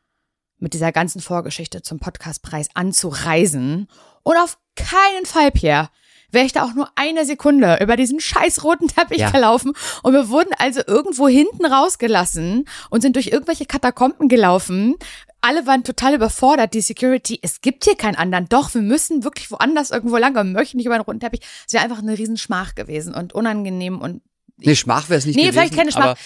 mit 0.59 0.73
dieser 0.73 0.93
ganzen 0.93 1.19
Vorgeschichte 1.19 1.81
zum 1.81 1.99
Podcastpreis 1.99 2.69
anzureisen. 2.73 3.89
Und 4.23 4.37
auf 4.37 4.57
keinen 4.77 5.25
Fall, 5.25 5.51
Pierre, 5.51 5.89
wäre 6.32 6.45
ich 6.45 6.53
da 6.53 6.63
auch 6.63 6.73
nur 6.73 6.89
eine 6.95 7.25
Sekunde 7.25 7.78
über 7.82 7.95
diesen 7.95 8.19
scheiß 8.19 8.63
roten 8.63 8.88
Teppich 8.88 9.19
Ja. 9.19 9.30
gelaufen. 9.32 9.73
Und 10.03 10.13
wir 10.13 10.30
wurden 10.30 10.51
also 10.57 10.82
irgendwo 10.86 11.28
hinten 11.28 11.65
rausgelassen 11.65 12.65
und 12.89 13.01
sind 13.01 13.15
durch 13.15 13.28
irgendwelche 13.28 13.65
Katakomben 13.65 14.28
gelaufen. 14.28 14.95
Alle 15.41 15.65
waren 15.67 15.84
total 15.84 16.15
überfordert, 16.15 16.73
die 16.73 16.82
Security. 16.82 17.39
Es 17.41 17.61
gibt 17.61 17.86
hier 17.86 17.95
keinen 17.95 18.15
anderen. 18.15 18.49
Doch, 18.49 18.73
wir 18.73 18.82
müssen 18.82 19.23
wirklich 19.23 19.51
woanders 19.51 19.91
irgendwo 19.91 20.17
lang. 20.17 20.34
Wir 20.36 20.43
möchten 20.43 20.78
nicht 20.78 20.88
über 20.88 20.97
den 20.97 21.03
roten 21.03 21.19
Teppich. 21.19 21.41
Es 21.65 21.73
wäre 21.73 21.84
einfach 21.84 21.99
eine 21.99 22.17
Riesenschmach 22.17 22.75
gewesen 22.75 23.13
und 23.13 23.34
unangenehm 23.34 24.01
und 24.01 24.21
Nee, 24.60 24.76
Schmach 24.76 25.08
wäre 25.10 25.20
es 25.20 25.26
nicht 25.26 25.36
Nee, 25.36 25.43
gewesen. 25.43 25.53
vielleicht 25.53 25.76
keine 25.76 25.91
Schmach. 25.91 26.18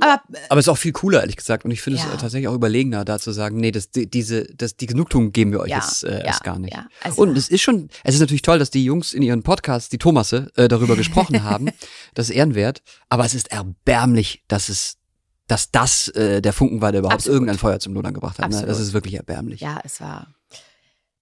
Aber, 0.00 0.02
aber 0.12 0.22
aber 0.48 0.58
es 0.60 0.64
ist 0.66 0.68
auch 0.70 0.78
viel 0.78 0.92
cooler, 0.92 1.20
ehrlich 1.20 1.36
gesagt. 1.36 1.64
Und 1.64 1.70
ich 1.70 1.80
finde 1.82 1.98
Ja. 1.98 2.06
es 2.08 2.14
äh, 2.14 2.16
tatsächlich 2.16 2.48
auch 2.48 2.54
überlegener, 2.54 3.04
da 3.04 3.18
zu 3.18 3.30
sagen, 3.32 3.58
nee, 3.58 3.70
das, 3.70 3.90
die, 3.90 4.08
diese, 4.10 4.44
das, 4.54 4.76
die 4.76 4.86
Genugtuung 4.86 5.32
geben 5.32 5.52
wir 5.52 5.60
euch 5.60 5.70
Ja, 5.70 5.76
jetzt 5.78 6.04
äh, 6.04 6.18
ja, 6.20 6.24
erst 6.26 6.44
gar 6.44 6.58
nicht. 6.58 6.74
ja. 6.74 6.86
Also- 7.02 7.22
Und 7.22 7.36
es 7.36 7.48
ist 7.48 7.60
schon, 7.62 7.88
es 8.04 8.14
ist 8.14 8.20
natürlich 8.20 8.42
toll, 8.42 8.58
dass 8.58 8.70
die 8.70 8.84
Jungs 8.84 9.12
in 9.12 9.22
ihren 9.22 9.42
Podcasts, 9.42 9.88
die 9.88 9.98
Thomasse, 9.98 10.50
äh, 10.56 10.68
darüber 10.68 10.96
gesprochen 10.96 11.42
haben. 11.42 11.68
Das 12.14 12.30
ist 12.30 12.36
ehrenwert. 12.36 12.82
Aber 13.08 13.24
es 13.24 13.34
ist 13.34 13.50
erbärmlich, 13.52 14.42
dass 14.48 14.68
es, 14.70 14.96
dass 15.46 15.70
das 15.70 16.08
äh, 16.08 16.40
der 16.42 16.52
Funken 16.52 16.80
war, 16.80 16.92
der 16.92 17.00
überhaupt 17.00 17.16
Absolut. 17.16 17.36
irgendein 17.36 17.58
Feuer 17.58 17.78
zum 17.80 17.94
Lodern 17.94 18.14
gebracht 18.14 18.38
hat. 18.38 18.50
Ne? 18.50 18.64
Das 18.66 18.80
ist 18.80 18.92
wirklich 18.92 19.14
erbärmlich. 19.14 19.60
ja, 19.60 19.80
es 19.84 20.00
war 20.00 20.26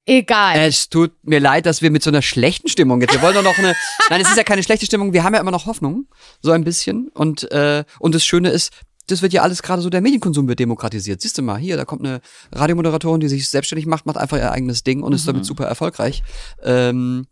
egal. 0.07 0.59
Es 0.59 0.89
tut 0.89 1.13
mir 1.23 1.41
leid, 1.41 1.67
dass 1.67 1.83
wir 1.83 1.91
mit 1.91 2.03
so 2.03 2.11
einer 2.11 2.23
schlechten 2.23 2.69
Stimmung 2.69 3.01
jetzt. 3.01 3.13
Wir 3.13 3.23
wollen 3.23 3.35
doch 3.35 3.43
noch 3.43 3.59
eine. 3.59 3.75
Nein, 4.11 4.21
es 4.23 4.29
ist 4.31 4.37
ja 4.37 4.45
keine 4.45 4.63
schlechte 4.63 4.87
Stimmung. 4.87 5.13
Wir 5.13 5.23
haben 5.25 5.35
ja 5.35 5.41
immer 5.41 5.51
noch 5.51 5.67
Hoffnung, 5.67 6.07
so 6.41 6.53
ein 6.53 6.65
bisschen. 6.65 7.09
Und 7.15 7.51
äh, 7.53 7.85
und 7.99 8.15
das 8.15 8.25
Schöne 8.25 8.51
ist, 8.51 8.73
das 9.09 9.23
wird 9.23 9.33
ja 9.33 9.43
alles 9.43 9.63
gerade 9.63 9.83
so. 9.83 9.91
Der 9.91 10.01
Medienkonsum 10.01 10.49
wird 10.49 10.59
demokratisiert. 10.59 11.21
Siehst 11.21 11.39
du 11.39 11.43
mal, 11.43 11.59
hier, 11.59 11.77
da 11.77 11.85
kommt 11.85 12.05
eine 12.05 12.21
Radiomoderatorin, 12.53 13.21
die 13.21 13.29
sich 13.29 13.49
selbstständig 13.49 13.87
macht, 13.87 14.07
macht 14.07 14.17
einfach 14.17 14.37
ihr 14.39 14.51
eigenes 14.51 14.83
Ding 14.83 15.03
und 15.03 15.13
ist 15.13 15.29
damit 15.29 15.43
Mhm. 15.43 15.47
super 15.47 15.65
erfolgreich. 15.67 16.23
Ähm, 16.65 17.27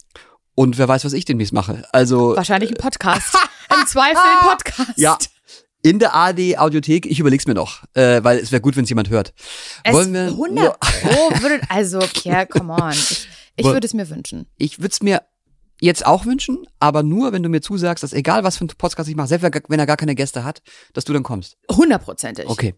und 0.54 0.78
wer 0.78 0.86
weiß, 0.86 1.04
was 1.04 1.12
ich 1.14 1.24
demnächst 1.24 1.52
mache. 1.52 1.84
Also 1.92 2.36
Wahrscheinlich 2.36 2.70
ein 2.70 2.76
Podcast. 2.76 3.36
Im 3.74 3.86
Zweifel 3.86 4.18
ein 4.18 4.48
Podcast. 4.48 4.92
ja. 4.98 5.18
In 5.84 5.98
der 5.98 6.14
ARD 6.14 6.56
Audiothek, 6.56 7.04
ich 7.04 7.20
überleg's 7.20 7.46
mir 7.46 7.52
noch, 7.52 7.84
äh, 7.92 8.24
weil 8.24 8.38
es 8.38 8.50
wäre 8.52 8.62
gut, 8.62 8.74
wenn 8.74 8.84
es 8.84 8.88
jemand 8.88 9.10
hört. 9.10 9.34
Es 9.84 9.92
Wollen 9.92 10.14
wir 10.14 10.28
100 10.28 10.80
Pro 10.80 11.42
würde, 11.42 11.60
also 11.68 11.98
Pierre, 11.98 12.46
come 12.46 12.72
on. 12.72 12.92
Ich, 12.92 13.28
ich 13.56 13.66
würde 13.66 13.86
es 13.86 13.92
mir 13.92 14.08
wünschen. 14.08 14.46
ich 14.56 14.78
würde 14.78 14.92
es 14.92 15.02
mir 15.02 15.20
jetzt 15.82 16.06
auch 16.06 16.24
wünschen, 16.24 16.66
aber 16.80 17.02
nur, 17.02 17.32
wenn 17.32 17.42
du 17.42 17.50
mir 17.50 17.60
zusagst, 17.60 18.02
dass 18.02 18.14
egal 18.14 18.44
was 18.44 18.56
für 18.56 18.64
ein 18.64 18.68
Podcast 18.68 19.10
ich 19.10 19.14
mache, 19.14 19.28
selbst 19.28 19.44
wenn 19.68 19.78
er 19.78 19.84
gar 19.84 19.98
keine 19.98 20.14
Gäste 20.14 20.42
hat, 20.42 20.62
dass 20.94 21.04
du 21.04 21.12
dann 21.12 21.22
kommst. 21.22 21.58
Hundertprozentig. 21.70 22.48
Okay. 22.48 22.74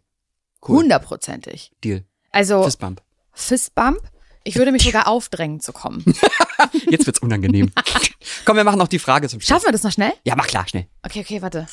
Cool. 0.67 0.79
Hundertprozentig. 0.79 1.71
Deal. 1.85 2.05
Also 2.33 2.65
Fistbump. 2.65 3.03
Fistbump. 3.33 4.01
Ich 4.43 4.57
würde 4.57 4.73
mich 4.73 4.83
sogar 4.83 5.07
aufdrängen 5.07 5.61
zu 5.61 5.73
kommen. 5.73 6.05
Jetzt 6.91 7.07
wird's 7.07 7.21
unangenehm. 7.21 7.71
Komm, 8.45 8.57
wir 8.57 8.65
machen 8.65 8.79
noch 8.79 8.89
die 8.89 8.99
Frage 8.99 9.29
zum 9.29 9.41
Schluss. 9.41 9.49
Schaffen 9.49 9.67
wir 9.67 9.73
das 9.73 9.85
noch 9.85 9.93
schnell? 9.93 10.13
Ja, 10.25 10.35
mach 10.37 10.47
klar, 10.49 10.67
schnell. 10.67 10.87
Okay, 11.05 11.21
okay, 11.21 11.43
warte. 11.43 11.67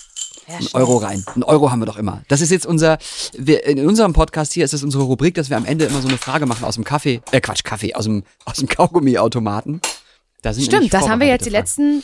Ja, 0.47 0.57
Ein 0.57 0.67
Euro 0.73 0.97
rein. 0.97 1.23
Ein 1.35 1.43
Euro 1.43 1.71
haben 1.71 1.79
wir 1.79 1.85
doch 1.85 1.97
immer. 1.97 2.23
Das 2.27 2.41
ist 2.41 2.51
jetzt 2.51 2.65
unser, 2.65 2.97
wir, 3.37 3.65
in 3.65 3.85
unserem 3.87 4.13
Podcast 4.13 4.53
hier 4.53 4.65
ist 4.65 4.73
es 4.73 4.83
unsere 4.83 5.03
Rubrik, 5.03 5.35
dass 5.35 5.49
wir 5.49 5.57
am 5.57 5.65
Ende 5.65 5.85
immer 5.85 6.01
so 6.01 6.07
eine 6.07 6.17
Frage 6.17 6.45
machen 6.45 6.65
aus 6.65 6.75
dem 6.75 6.83
Kaffee, 6.83 7.21
äh 7.31 7.39
Quatsch, 7.41 7.63
Kaffee, 7.63 7.95
aus 7.95 8.05
dem, 8.05 8.23
aus 8.45 8.57
dem 8.57 8.67
Kaugummiautomaten. 8.67 9.81
Da 10.41 10.53
Stimmt, 10.53 10.93
das 10.93 11.07
haben 11.07 11.21
wir 11.21 11.27
jetzt 11.27 11.45
die 11.45 11.49
letzten, 11.49 12.03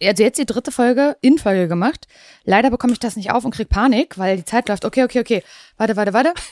also 0.00 0.22
jetzt 0.22 0.38
die 0.38 0.46
dritte 0.46 0.70
Folge 0.70 1.16
in 1.20 1.38
Folge 1.38 1.66
gemacht. 1.66 2.06
Leider 2.44 2.70
bekomme 2.70 2.92
ich 2.92 3.00
das 3.00 3.16
nicht 3.16 3.32
auf 3.32 3.44
und 3.44 3.52
krieg 3.52 3.68
Panik, 3.68 4.16
weil 4.16 4.36
die 4.36 4.44
Zeit 4.44 4.68
läuft. 4.68 4.84
Okay, 4.84 5.02
okay, 5.02 5.20
okay. 5.20 5.42
Warte, 5.76 5.96
warte, 5.96 6.12
warte. 6.12 6.34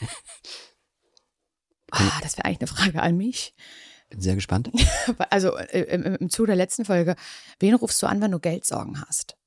Ah, 1.91 2.19
das 2.21 2.37
wäre 2.37 2.45
eigentlich 2.45 2.59
eine 2.59 2.67
Frage 2.67 3.01
an 3.01 3.17
mich. 3.17 3.55
Bin 4.11 4.21
sehr 4.21 4.35
gespannt. 4.35 4.69
Also 5.31 5.57
äh, 5.57 5.81
im, 5.81 6.03
im, 6.03 6.15
im 6.17 6.29
Zuge 6.29 6.47
der 6.47 6.55
letzten 6.55 6.85
Folge. 6.85 7.15
Wen 7.59 7.73
rufst 7.73 7.99
du 8.03 8.05
an, 8.05 8.21
wenn 8.21 8.29
du 8.29 8.37
Geldsorgen 8.37 9.03
hast? 9.07 9.38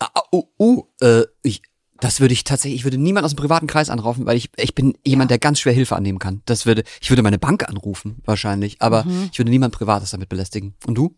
Ah, 0.00 0.22
oh, 0.32 0.44
oh, 0.58 0.84
äh, 1.00 1.24
ich, 1.42 1.62
das 2.00 2.20
würde 2.20 2.32
ich 2.34 2.44
tatsächlich, 2.44 2.80
ich 2.80 2.84
würde 2.84 2.98
niemand 2.98 3.24
aus 3.24 3.32
dem 3.32 3.38
privaten 3.38 3.66
Kreis 3.66 3.90
anrufen, 3.90 4.26
weil 4.26 4.36
ich, 4.36 4.50
ich 4.56 4.74
bin 4.74 4.96
jemand, 5.04 5.30
der 5.30 5.38
ganz 5.38 5.60
schwer 5.60 5.72
Hilfe 5.72 5.96
annehmen 5.96 6.18
kann. 6.18 6.42
Das 6.46 6.66
würde, 6.66 6.82
ich 7.00 7.10
würde 7.10 7.22
meine 7.22 7.38
Bank 7.38 7.68
anrufen, 7.68 8.20
wahrscheinlich, 8.24 8.80
aber 8.82 9.04
Mhm. 9.04 9.28
ich 9.32 9.38
würde 9.38 9.50
niemand 9.50 9.74
Privates 9.74 10.10
damit 10.10 10.28
belästigen. 10.28 10.74
Und 10.86 10.94
du? 10.96 11.16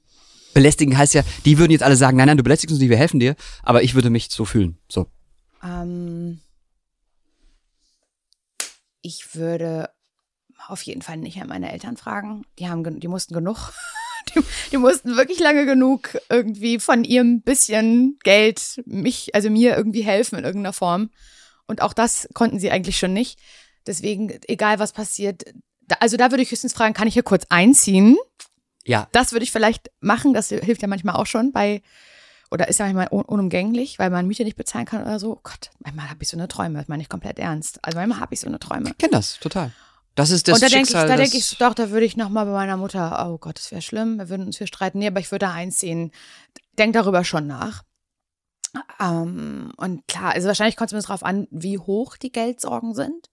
Belästigen 0.53 0.97
heißt 0.99 1.15
ja, 1.15 1.23
die 1.45 1.59
würden 1.59 1.71
jetzt 1.73 1.83
alle 1.83 1.97
sagen, 1.97 2.17
nein, 2.17 2.27
nein, 2.27 2.37
du 2.37 2.43
belästigst 2.43 2.73
uns 2.73 2.81
nicht, 2.81 2.91
wir 2.91 2.97
helfen 2.97 3.21
dir, 3.21 3.37
aber 3.63 3.83
ich 3.83 3.95
würde 3.95 4.11
mich 4.11 4.29
so 4.31 4.45
fühlen. 4.45 4.79
So. 4.89 5.07
Ähm, 5.63 6.41
ich 9.03 9.35
würde 9.35 9.91
auf 10.69 10.83
jeden 10.83 11.03
Fall 11.03 11.17
nicht 11.17 11.41
an 11.41 11.49
meine 11.49 11.73
Eltern 11.73 11.97
fragen. 11.97 12.43
Die 12.59 12.69
haben, 12.69 13.01
die 13.01 13.09
mussten 13.09 13.35
genug. 13.35 13.73
Die, 14.29 14.41
die 14.73 14.77
mussten 14.77 15.17
wirklich 15.17 15.41
lange 15.41 15.67
genug 15.67 16.17
irgendwie 16.29 16.79
von 16.79 17.05
ihrem 17.05 17.41
bisschen 17.43 18.19
Geld 18.23 18.81
mich, 18.87 19.35
also 19.35 19.51
mir 19.51 19.77
irgendwie 19.77 20.03
helfen 20.03 20.39
in 20.39 20.45
irgendeiner 20.45 20.73
Form. 20.73 21.11
Und 21.67 21.83
auch 21.83 21.93
das 21.93 22.29
konnten 22.35 22.61
sie 22.61 22.71
eigentlich 22.71 22.99
schon 22.99 23.13
nicht. 23.13 23.39
Deswegen, 23.87 24.39
egal 24.47 24.79
was 24.79 24.93
passiert, 24.93 25.45
da, 25.83 25.97
also 26.01 26.17
da 26.17 26.31
würde 26.31 26.43
ich 26.43 26.51
höchstens 26.51 26.73
fragen, 26.73 26.95
kann 26.95 27.09
ich 27.09 27.15
hier 27.15 27.23
kurz 27.23 27.47
einziehen? 27.49 28.17
Ja, 28.85 29.09
Das 29.13 29.33
würde 29.33 29.45
ich 29.45 29.53
vielleicht 29.53 29.91
machen. 30.01 30.35
Das 30.35 30.49
hilft 30.49 30.83
ja 30.83 30.89
manchmal 30.89 31.17
auch 31.17 31.27
schon 31.27 31.53
bei, 31.53 31.83
oder 32.51 32.69
ist 32.69 32.79
ja 32.79 32.87
manchmal 32.87 33.09
un 33.11 33.25
unumgänglich, 33.25 33.99
weil 33.99 34.11
man 34.11 34.27
Miete 34.27 34.45
nicht 34.45 34.57
bezahlen 34.57 34.87
kann 34.87 35.03
oder 35.03 35.19
so. 35.19 35.39
Gott, 35.43 35.71
manchmal 35.81 36.11
habe 36.11 36.23
ich 36.23 36.29
so 36.29 36.37
eine 36.37 36.49
Träume. 36.49 36.79
Das 36.79 36.89
meine 36.89 37.03
ich 37.03 37.09
komplett 37.09 37.39
ernst. 37.39 37.79
Also 37.83 37.99
manchmal 37.99 38.21
habe 38.21 38.35
ich 38.35 38.41
so 38.41 38.49
eine 38.49 38.59
Träume. 38.59 38.91
ich 38.91 38.99
kenne 38.99 39.13
das, 39.13 39.39
total. 39.39 39.73
Das 40.21 40.31
ist 40.31 40.49
das 40.49 40.57
Und 40.57 40.63
da 40.63 40.69
denke 40.69 40.89
ich, 40.89 40.93
da 40.93 41.17
denke 41.17 41.37
ich, 41.39 41.57
doch, 41.57 41.73
da 41.73 41.89
würde 41.89 42.05
ich 42.05 42.15
nochmal 42.15 42.45
bei 42.45 42.53
meiner 42.53 42.77
Mutter, 42.77 43.27
oh 43.27 43.39
Gott, 43.39 43.57
das 43.57 43.71
wäre 43.71 43.81
schlimm, 43.81 44.19
wir 44.19 44.29
würden 44.29 44.45
uns 44.45 44.59
hier 44.59 44.67
streiten. 44.67 44.99
Nee, 44.99 45.07
aber 45.07 45.19
ich 45.19 45.31
würde 45.31 45.47
da 45.47 45.53
einziehen. 45.55 46.11
Denk 46.79 46.93
darüber 46.93 47.25
schon 47.25 47.47
nach. 47.47 47.85
Ähm, 49.01 49.73
und 49.79 50.07
klar, 50.09 50.33
also 50.35 50.49
wahrscheinlich 50.49 50.77
kommt 50.77 50.93
es 50.93 50.95
mir 50.95 51.01
darauf 51.01 51.25
an, 51.25 51.49
wie 51.51 51.79
hoch 51.79 52.19
die 52.19 52.31
Geldsorgen 52.31 52.95
sind. 52.95 53.31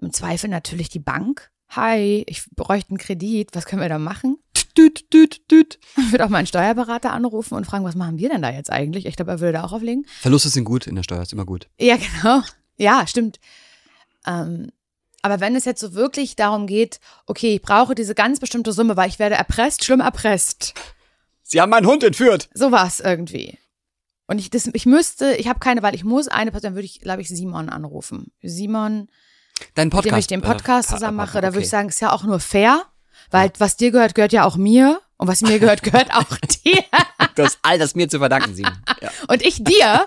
Im 0.00 0.12
Zweifel 0.12 0.48
natürlich 0.48 0.90
die 0.90 1.00
Bank. 1.00 1.50
Hi, 1.70 2.24
ich 2.28 2.48
bräuchte 2.54 2.90
einen 2.90 2.98
Kredit, 2.98 3.48
was 3.54 3.66
können 3.66 3.82
wir 3.82 3.88
da 3.88 3.98
machen? 3.98 4.38
Düt, 4.78 5.12
düt, 5.12 5.50
düt. 5.50 5.80
Ich 5.96 6.12
würde 6.12 6.24
auch 6.24 6.30
meinen 6.30 6.46
Steuerberater 6.46 7.10
anrufen 7.10 7.54
und 7.54 7.64
fragen, 7.64 7.84
was 7.84 7.96
machen 7.96 8.18
wir 8.18 8.28
denn 8.28 8.42
da 8.42 8.52
jetzt 8.52 8.70
eigentlich? 8.70 9.06
Ich 9.06 9.16
glaube, 9.16 9.32
er 9.32 9.40
würde 9.40 9.54
da 9.54 9.64
auch 9.64 9.72
auflegen. 9.72 10.06
Verluste 10.20 10.50
sind 10.50 10.64
gut 10.64 10.86
in 10.86 10.94
der 10.94 11.02
Steuer, 11.02 11.22
ist 11.22 11.32
immer 11.32 11.46
gut. 11.46 11.68
Ja, 11.80 11.96
genau. 12.22 12.42
Ja, 12.76 13.08
stimmt. 13.08 13.40
Ähm, 14.24 14.70
aber 15.22 15.40
wenn 15.40 15.54
es 15.54 15.64
jetzt 15.64 15.80
so 15.80 15.94
wirklich 15.94 16.36
darum 16.36 16.66
geht, 16.66 17.00
okay, 17.26 17.56
ich 17.56 17.62
brauche 17.62 17.94
diese 17.94 18.14
ganz 18.14 18.40
bestimmte 18.40 18.72
Summe, 18.72 18.96
weil 18.96 19.08
ich 19.08 19.18
werde 19.18 19.34
erpresst, 19.34 19.84
schlimm 19.84 20.00
erpresst. 20.00 20.74
Sie 21.42 21.60
haben 21.60 21.70
meinen 21.70 21.86
Hund 21.86 22.02
entführt. 22.02 22.48
So 22.54 22.72
war 22.72 22.86
es 22.86 23.00
irgendwie. 23.00 23.58
Und 24.26 24.38
ich, 24.38 24.48
das, 24.48 24.70
ich 24.72 24.86
müsste, 24.86 25.34
ich 25.34 25.48
habe 25.48 25.58
keine 25.58 25.82
Wahl, 25.82 25.94
ich 25.94 26.04
muss 26.04 26.28
eine 26.28 26.52
Person, 26.52 26.68
dann 26.68 26.74
würde 26.76 26.86
ich, 26.86 27.00
glaube 27.00 27.20
ich, 27.20 27.28
Simon 27.28 27.68
anrufen. 27.68 28.32
Simon, 28.42 29.08
Dein 29.74 29.88
mit 29.88 29.92
Podcast. 29.94 30.14
dem 30.14 30.18
ich 30.18 30.26
den 30.28 30.42
Podcast 30.42 30.90
äh, 30.90 30.94
zusammen 30.94 31.16
mache, 31.16 31.40
da 31.40 31.48
würde 31.48 31.58
okay. 31.58 31.64
ich 31.64 31.68
sagen, 31.68 31.88
ist 31.88 32.00
ja 32.00 32.12
auch 32.12 32.22
nur 32.22 32.40
fair, 32.40 32.84
weil 33.30 33.50
was 33.58 33.76
dir 33.76 33.90
gehört, 33.90 34.14
gehört 34.14 34.32
ja 34.32 34.44
auch 34.44 34.56
mir. 34.56 35.00
Und 35.16 35.28
was 35.28 35.42
mir 35.42 35.58
gehört, 35.58 35.82
gehört 35.82 36.14
auch 36.14 36.36
dir. 36.64 36.82
Du 37.34 37.42
hast 37.42 37.58
all 37.60 37.78
das 37.78 37.94
mir 37.94 38.08
zu 38.08 38.20
verdanken, 38.20 38.54
Simon. 38.54 38.78
Ja. 39.02 39.10
Und 39.28 39.42
ich 39.42 39.62
dir, 39.62 40.06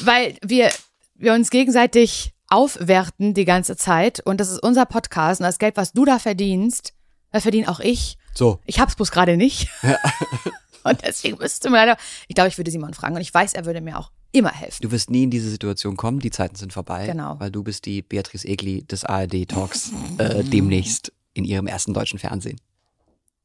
weil 0.00 0.36
wir, 0.42 0.70
wir 1.14 1.32
uns 1.32 1.48
gegenseitig 1.48 2.33
aufwerten 2.54 3.34
die 3.34 3.44
ganze 3.44 3.76
Zeit. 3.76 4.20
Und 4.24 4.40
das 4.40 4.50
ist 4.50 4.62
unser 4.62 4.86
Podcast. 4.86 5.40
Und 5.40 5.44
das 5.44 5.58
Geld, 5.58 5.76
was 5.76 5.92
du 5.92 6.04
da 6.04 6.18
verdienst, 6.18 6.94
das 7.32 7.42
verdiene 7.42 7.68
auch 7.68 7.80
ich. 7.80 8.16
So. 8.32 8.60
Ich 8.64 8.78
hab's 8.78 8.94
bloß 8.94 9.10
gerade 9.10 9.36
nicht. 9.36 9.68
Und 10.84 11.02
deswegen 11.02 11.38
müsste 11.38 11.70
man 11.70 11.86
leider, 11.86 11.96
ich 12.28 12.34
glaube, 12.34 12.48
ich 12.48 12.58
würde 12.58 12.70
Simon 12.70 12.94
fragen. 12.94 13.16
Und 13.16 13.22
ich 13.22 13.32
weiß, 13.32 13.54
er 13.54 13.64
würde 13.64 13.80
mir 13.80 13.98
auch 13.98 14.10
immer 14.32 14.52
helfen. 14.52 14.82
Du 14.82 14.90
wirst 14.92 15.10
nie 15.10 15.24
in 15.24 15.30
diese 15.30 15.48
Situation 15.48 15.96
kommen, 15.96 16.20
die 16.20 16.30
Zeiten 16.30 16.56
sind 16.56 16.72
vorbei. 16.72 17.06
Genau. 17.06 17.40
Weil 17.40 17.50
du 17.50 17.62
bist 17.62 17.86
die 17.86 18.02
Beatrice 18.02 18.46
Egli 18.46 18.84
des 18.84 19.04
ARD-Talks 19.04 19.92
äh, 20.18 20.44
demnächst 20.44 21.12
in 21.32 21.44
ihrem 21.44 21.66
ersten 21.66 21.94
deutschen 21.94 22.18
Fernsehen. 22.18 22.60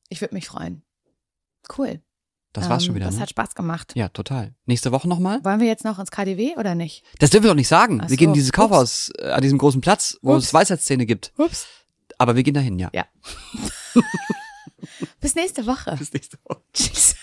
Ich 0.09 0.21
würde 0.21 0.35
mich 0.35 0.47
freuen. 0.47 0.81
Cool. 1.77 2.01
Das 2.53 2.67
war's 2.69 2.81
Ähm, 2.83 2.87
schon 2.87 2.95
wieder, 2.95 3.05
Das 3.05 3.15
ne? 3.15 3.21
hat 3.21 3.29
Spaß 3.29 3.53
gemacht. 3.53 3.91
Ja, 3.95 4.09
total. 4.09 4.55
Nächste 4.65 4.91
Woche 4.91 5.07
nochmal? 5.07 5.43
Wollen 5.43 5.59
wir 5.59 5.67
jetzt 5.67 5.85
noch 5.85 5.99
ins 5.99 6.09
KDW 6.09 6.55
oder 6.57 6.73
nicht? 6.73 7.03
Das 7.19 7.29
dürfen 7.29 7.43
wir 7.43 7.51
doch 7.51 7.55
nicht 7.55 7.67
sagen. 7.67 8.01
Ach 8.03 8.09
wir 8.09 8.17
gehen 8.17 8.27
so. 8.27 8.31
in 8.31 8.33
dieses 8.33 8.51
Kaufhaus 8.51 9.11
äh, 9.19 9.29
an 9.29 9.41
diesem 9.41 9.57
großen 9.59 9.81
Platz, 9.81 10.17
wo 10.21 10.35
Ups. 10.35 10.45
es 10.45 10.53
Weisheitszähne 10.53 11.05
gibt. 11.05 11.31
Ups. 11.37 11.67
Aber 12.17 12.35
wir 12.35 12.43
gehen 12.43 12.55
dahin, 12.55 12.79
ja. 12.79 12.89
Ja. 12.93 13.05
Bis 15.21 15.35
nächste 15.35 15.65
Woche. 15.67 15.95
Bis 15.97 16.11
nächste 16.11 16.37
Woche. 16.45 16.61
Tschüss. 16.73 17.15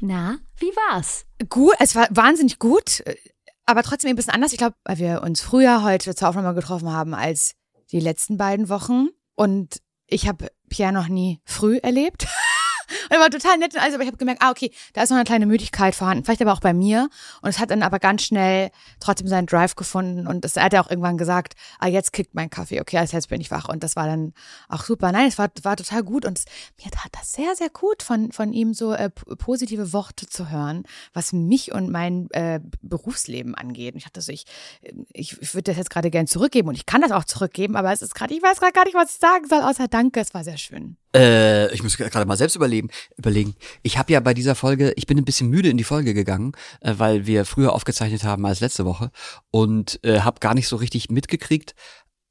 Na, 0.00 0.38
wie 0.58 0.66
war's? 0.90 1.24
Gut, 1.48 1.74
es 1.78 1.94
war 1.94 2.08
wahnsinnig 2.10 2.58
gut, 2.58 3.00
äh, 3.06 3.16
aber 3.66 3.82
trotzdem 3.82 4.10
ein 4.10 4.16
bisschen 4.16 4.34
anders. 4.34 4.52
Ich 4.52 4.58
glaube, 4.58 4.76
weil 4.84 4.98
wir 4.98 5.22
uns 5.22 5.40
früher 5.40 5.82
heute 5.82 6.14
zur 6.14 6.28
Aufnahme 6.28 6.54
getroffen 6.54 6.92
haben 6.92 7.14
als 7.14 7.54
die 7.92 8.00
letzten 8.00 8.36
beiden 8.36 8.68
Wochen. 8.68 9.08
Und 9.34 9.80
ich 10.06 10.28
habe 10.28 10.48
Pierre 10.68 10.92
noch 10.92 11.08
nie 11.08 11.40
früh 11.44 11.78
erlebt. 11.78 12.26
Er 13.14 13.20
war 13.20 13.30
total 13.30 13.58
nett 13.58 13.72
und 13.74 13.80
alles, 13.80 13.94
aber 13.94 14.02
ich 14.02 14.08
habe 14.08 14.16
gemerkt, 14.16 14.42
ah, 14.42 14.50
okay, 14.50 14.72
da 14.92 15.04
ist 15.04 15.10
noch 15.10 15.16
eine 15.16 15.24
kleine 15.24 15.46
Müdigkeit 15.46 15.94
vorhanden, 15.94 16.24
vielleicht 16.24 16.42
aber 16.42 16.52
auch 16.52 16.58
bei 16.58 16.74
mir. 16.74 17.08
Und 17.42 17.48
es 17.48 17.60
hat 17.60 17.70
dann 17.70 17.84
aber 17.84 18.00
ganz 18.00 18.22
schnell 18.22 18.72
trotzdem 18.98 19.28
seinen 19.28 19.46
Drive 19.46 19.76
gefunden 19.76 20.26
und 20.26 20.44
es, 20.44 20.56
er 20.56 20.64
hat 20.64 20.72
ja 20.72 20.82
auch 20.82 20.90
irgendwann 20.90 21.16
gesagt, 21.16 21.54
ah, 21.78 21.86
jetzt 21.86 22.12
kickt 22.12 22.34
mein 22.34 22.50
Kaffee, 22.50 22.80
okay, 22.80 22.98
also 22.98 23.16
jetzt 23.16 23.28
bin 23.28 23.40
ich 23.40 23.52
wach. 23.52 23.68
Und 23.68 23.84
das 23.84 23.94
war 23.94 24.08
dann 24.08 24.32
auch 24.68 24.84
super. 24.84 25.12
Nein, 25.12 25.28
es 25.28 25.38
war, 25.38 25.48
war 25.62 25.76
total 25.76 26.02
gut 26.02 26.24
und 26.24 26.38
es, 26.38 26.44
mir 26.82 26.90
tat 26.90 27.12
das 27.12 27.30
sehr, 27.30 27.54
sehr 27.54 27.70
gut, 27.70 28.02
von, 28.02 28.32
von 28.32 28.52
ihm 28.52 28.74
so 28.74 28.92
äh, 28.92 29.10
positive 29.10 29.92
Worte 29.92 30.26
zu 30.26 30.50
hören, 30.50 30.82
was 31.12 31.32
mich 31.32 31.72
und 31.72 31.92
mein 31.92 32.28
äh, 32.32 32.58
Berufsleben 32.82 33.54
angeht. 33.54 33.94
Und 33.94 33.98
ich 33.98 34.04
dachte 34.06 34.22
so, 34.22 34.32
ich, 34.32 34.44
ich, 35.12 35.40
ich 35.40 35.54
würde 35.54 35.70
das 35.70 35.76
jetzt 35.76 35.90
gerade 35.90 36.10
gern 36.10 36.26
zurückgeben 36.26 36.68
und 36.68 36.74
ich 36.74 36.84
kann 36.84 37.00
das 37.00 37.12
auch 37.12 37.24
zurückgeben, 37.24 37.76
aber 37.76 37.92
es 37.92 38.02
ist 38.02 38.16
gerade, 38.16 38.34
ich 38.34 38.42
weiß 38.42 38.58
gerade 38.58 38.72
gar 38.72 38.84
nicht, 38.86 38.96
was 38.96 39.12
ich 39.12 39.20
sagen 39.20 39.46
soll, 39.46 39.60
außer 39.60 39.86
Danke, 39.86 40.18
es 40.18 40.34
war 40.34 40.42
sehr 40.42 40.58
schön. 40.58 40.96
Äh, 41.14 41.72
ich 41.72 41.82
muss 41.82 41.96
gerade 41.96 42.26
mal 42.26 42.36
selbst 42.36 42.56
überlegen. 42.56 42.90
Überlegen. 43.16 43.54
Ich 43.82 43.98
habe 43.98 44.12
ja 44.12 44.20
bei 44.20 44.34
dieser 44.34 44.54
Folge, 44.54 44.92
ich 44.96 45.06
bin 45.06 45.18
ein 45.18 45.24
bisschen 45.24 45.48
müde 45.48 45.68
in 45.68 45.76
die 45.76 45.84
Folge 45.84 46.14
gegangen, 46.14 46.52
äh, 46.80 46.94
weil 46.96 47.26
wir 47.26 47.44
früher 47.44 47.72
aufgezeichnet 47.72 48.24
haben 48.24 48.44
als 48.46 48.60
letzte 48.60 48.84
Woche 48.84 49.10
und 49.50 50.00
äh, 50.04 50.20
habe 50.20 50.40
gar 50.40 50.54
nicht 50.54 50.68
so 50.68 50.76
richtig 50.76 51.10
mitgekriegt, 51.10 51.74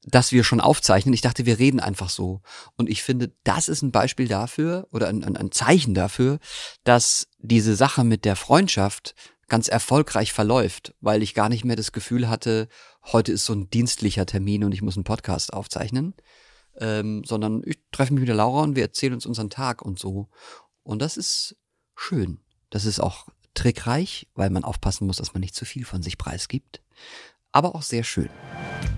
dass 0.06 0.32
wir 0.32 0.44
schon 0.44 0.60
aufzeichnen. 0.60 1.14
Ich 1.14 1.22
dachte, 1.22 1.46
wir 1.46 1.60
reden 1.60 1.80
einfach 1.80 2.10
so. 2.10 2.42
Und 2.76 2.90
ich 2.90 3.04
finde, 3.04 3.32
das 3.44 3.70
ist 3.70 3.82
ein 3.82 3.92
Beispiel 3.92 4.28
dafür 4.28 4.88
oder 4.92 5.08
ein, 5.08 5.24
ein, 5.24 5.38
ein 5.38 5.52
Zeichen 5.52 5.94
dafür, 5.94 6.40
dass 6.84 7.28
diese 7.40 7.76
Sache 7.76 8.04
mit 8.04 8.26
der 8.26 8.36
Freundschaft 8.36 9.16
ganz 9.48 9.68
erfolgreich 9.68 10.34
verläuft, 10.34 10.96
weil 11.00 11.22
ich 11.22 11.34
gar 11.34 11.50
nicht 11.50 11.66
mehr 11.66 11.76
das 11.76 11.92
Gefühl 11.92 12.30
hatte, 12.30 12.68
heute 13.12 13.32
ist 13.32 13.46
so 13.46 13.54
ein 13.54 13.70
dienstlicher 13.70 14.26
Termin 14.26 14.64
und 14.64 14.74
ich 14.74 14.82
muss 14.82 14.98
einen 14.98 15.04
Podcast 15.04 15.54
aufzeichnen, 15.54 16.16
ähm, 16.78 17.24
sondern 17.24 17.62
ich 17.66 17.78
treffe 17.92 18.14
mich 18.14 18.22
mit 18.22 18.30
der 18.30 18.36
Laura 18.36 18.64
und 18.64 18.76
wir 18.76 18.84
erzählen 18.84 19.14
uns 19.14 19.26
unseren 19.26 19.50
Tag 19.50 19.82
und 19.82 20.00
so. 20.00 20.30
Und 20.84 21.02
das 21.02 21.18
ist 21.18 21.56
schön. 21.96 22.40
Das 22.70 22.86
ist 22.86 23.00
auch 23.00 23.28
trickreich, 23.54 24.28
weil 24.36 24.50
man 24.50 24.64
aufpassen 24.64 25.08
muss, 25.08 25.18
dass 25.18 25.34
man 25.34 25.42
nicht 25.42 25.56
zu 25.56 25.66
viel 25.66 25.86
von 25.86 26.02
sich 26.02 26.18
preisgibt. 26.18 26.82
Aber 27.52 27.76
auch 27.76 27.84
sehr 27.84 28.04
schön. 28.04 28.30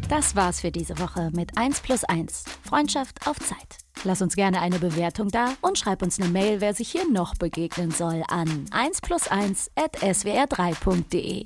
Das 0.07 0.35
war's 0.35 0.61
für 0.61 0.71
diese 0.71 0.97
Woche 0.99 1.29
mit 1.33 1.57
1 1.57 1.81
plus 1.81 2.03
1. 2.03 2.45
Freundschaft 2.63 3.27
auf 3.27 3.37
Zeit. 3.39 3.77
Lass 4.03 4.21
uns 4.21 4.35
gerne 4.35 4.61
eine 4.61 4.79
Bewertung 4.79 5.29
da 5.29 5.55
und 5.61 5.77
schreib 5.77 6.01
uns 6.03 6.19
eine 6.19 6.29
Mail, 6.29 6.61
wer 6.61 6.73
sich 6.73 6.89
hier 6.91 7.09
noch 7.09 7.35
begegnen 7.35 7.91
soll, 7.91 8.23
an 8.27 8.65
1 8.71 9.01
plus 9.01 9.27
1 9.27 9.71
at 9.75 9.97
swr3.de. 9.97 11.43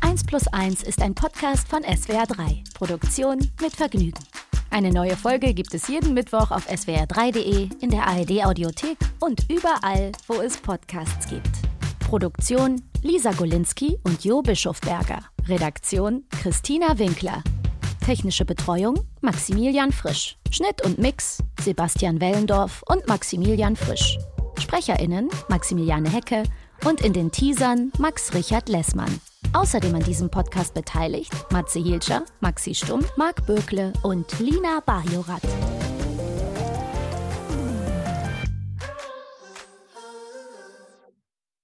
1 0.00 0.24
plus 0.24 0.48
1 0.48 0.82
ist 0.82 1.02
ein 1.02 1.14
Podcast 1.14 1.68
von 1.68 1.82
SWR3. 1.82 2.74
Produktion 2.74 3.38
mit 3.60 3.76
Vergnügen. 3.76 4.24
Eine 4.70 4.90
neue 4.92 5.16
Folge 5.16 5.54
gibt 5.54 5.74
es 5.74 5.88
jeden 5.88 6.14
Mittwoch 6.14 6.50
auf 6.50 6.68
swr3.de, 6.68 7.68
in 7.80 7.90
der 7.90 8.06
ARD 8.06 8.44
Audiothek 8.44 8.98
und 9.20 9.44
überall, 9.50 10.12
wo 10.26 10.40
es 10.40 10.56
Podcasts 10.56 11.26
gibt. 11.28 11.50
Produktion 12.00 12.82
Lisa 13.02 13.32
Golinski 13.32 13.98
und 14.04 14.24
Jo 14.24 14.42
Bischofberger. 14.42 15.20
Redaktion 15.46 16.24
Christina 16.42 16.98
Winkler. 16.98 17.42
Technische 18.04 18.44
Betreuung 18.44 19.00
Maximilian 19.20 19.92
Frisch. 19.92 20.36
Schnitt 20.50 20.84
und 20.84 20.98
Mix 20.98 21.42
Sebastian 21.60 22.20
Wellendorf 22.20 22.82
und 22.88 23.06
Maximilian 23.08 23.76
Frisch. 23.76 24.18
SprecherInnen 24.58 25.28
Maximiliane 25.48 26.10
Hecke 26.10 26.44
und 26.84 27.00
in 27.00 27.12
den 27.12 27.30
Teasern 27.30 27.92
Max 27.98 28.34
Richard 28.34 28.68
Lessmann. 28.68 29.20
Außerdem 29.52 29.94
an 29.94 30.02
diesem 30.02 30.30
Podcast 30.30 30.74
beteiligt 30.74 31.32
Matze 31.50 31.78
Hielscher, 31.78 32.24
Maxi 32.40 32.74
Stumm, 32.74 33.04
Marc 33.16 33.46
Bökle 33.46 33.92
und 34.02 34.38
Lina 34.38 34.80
Bajorat. 34.84 35.42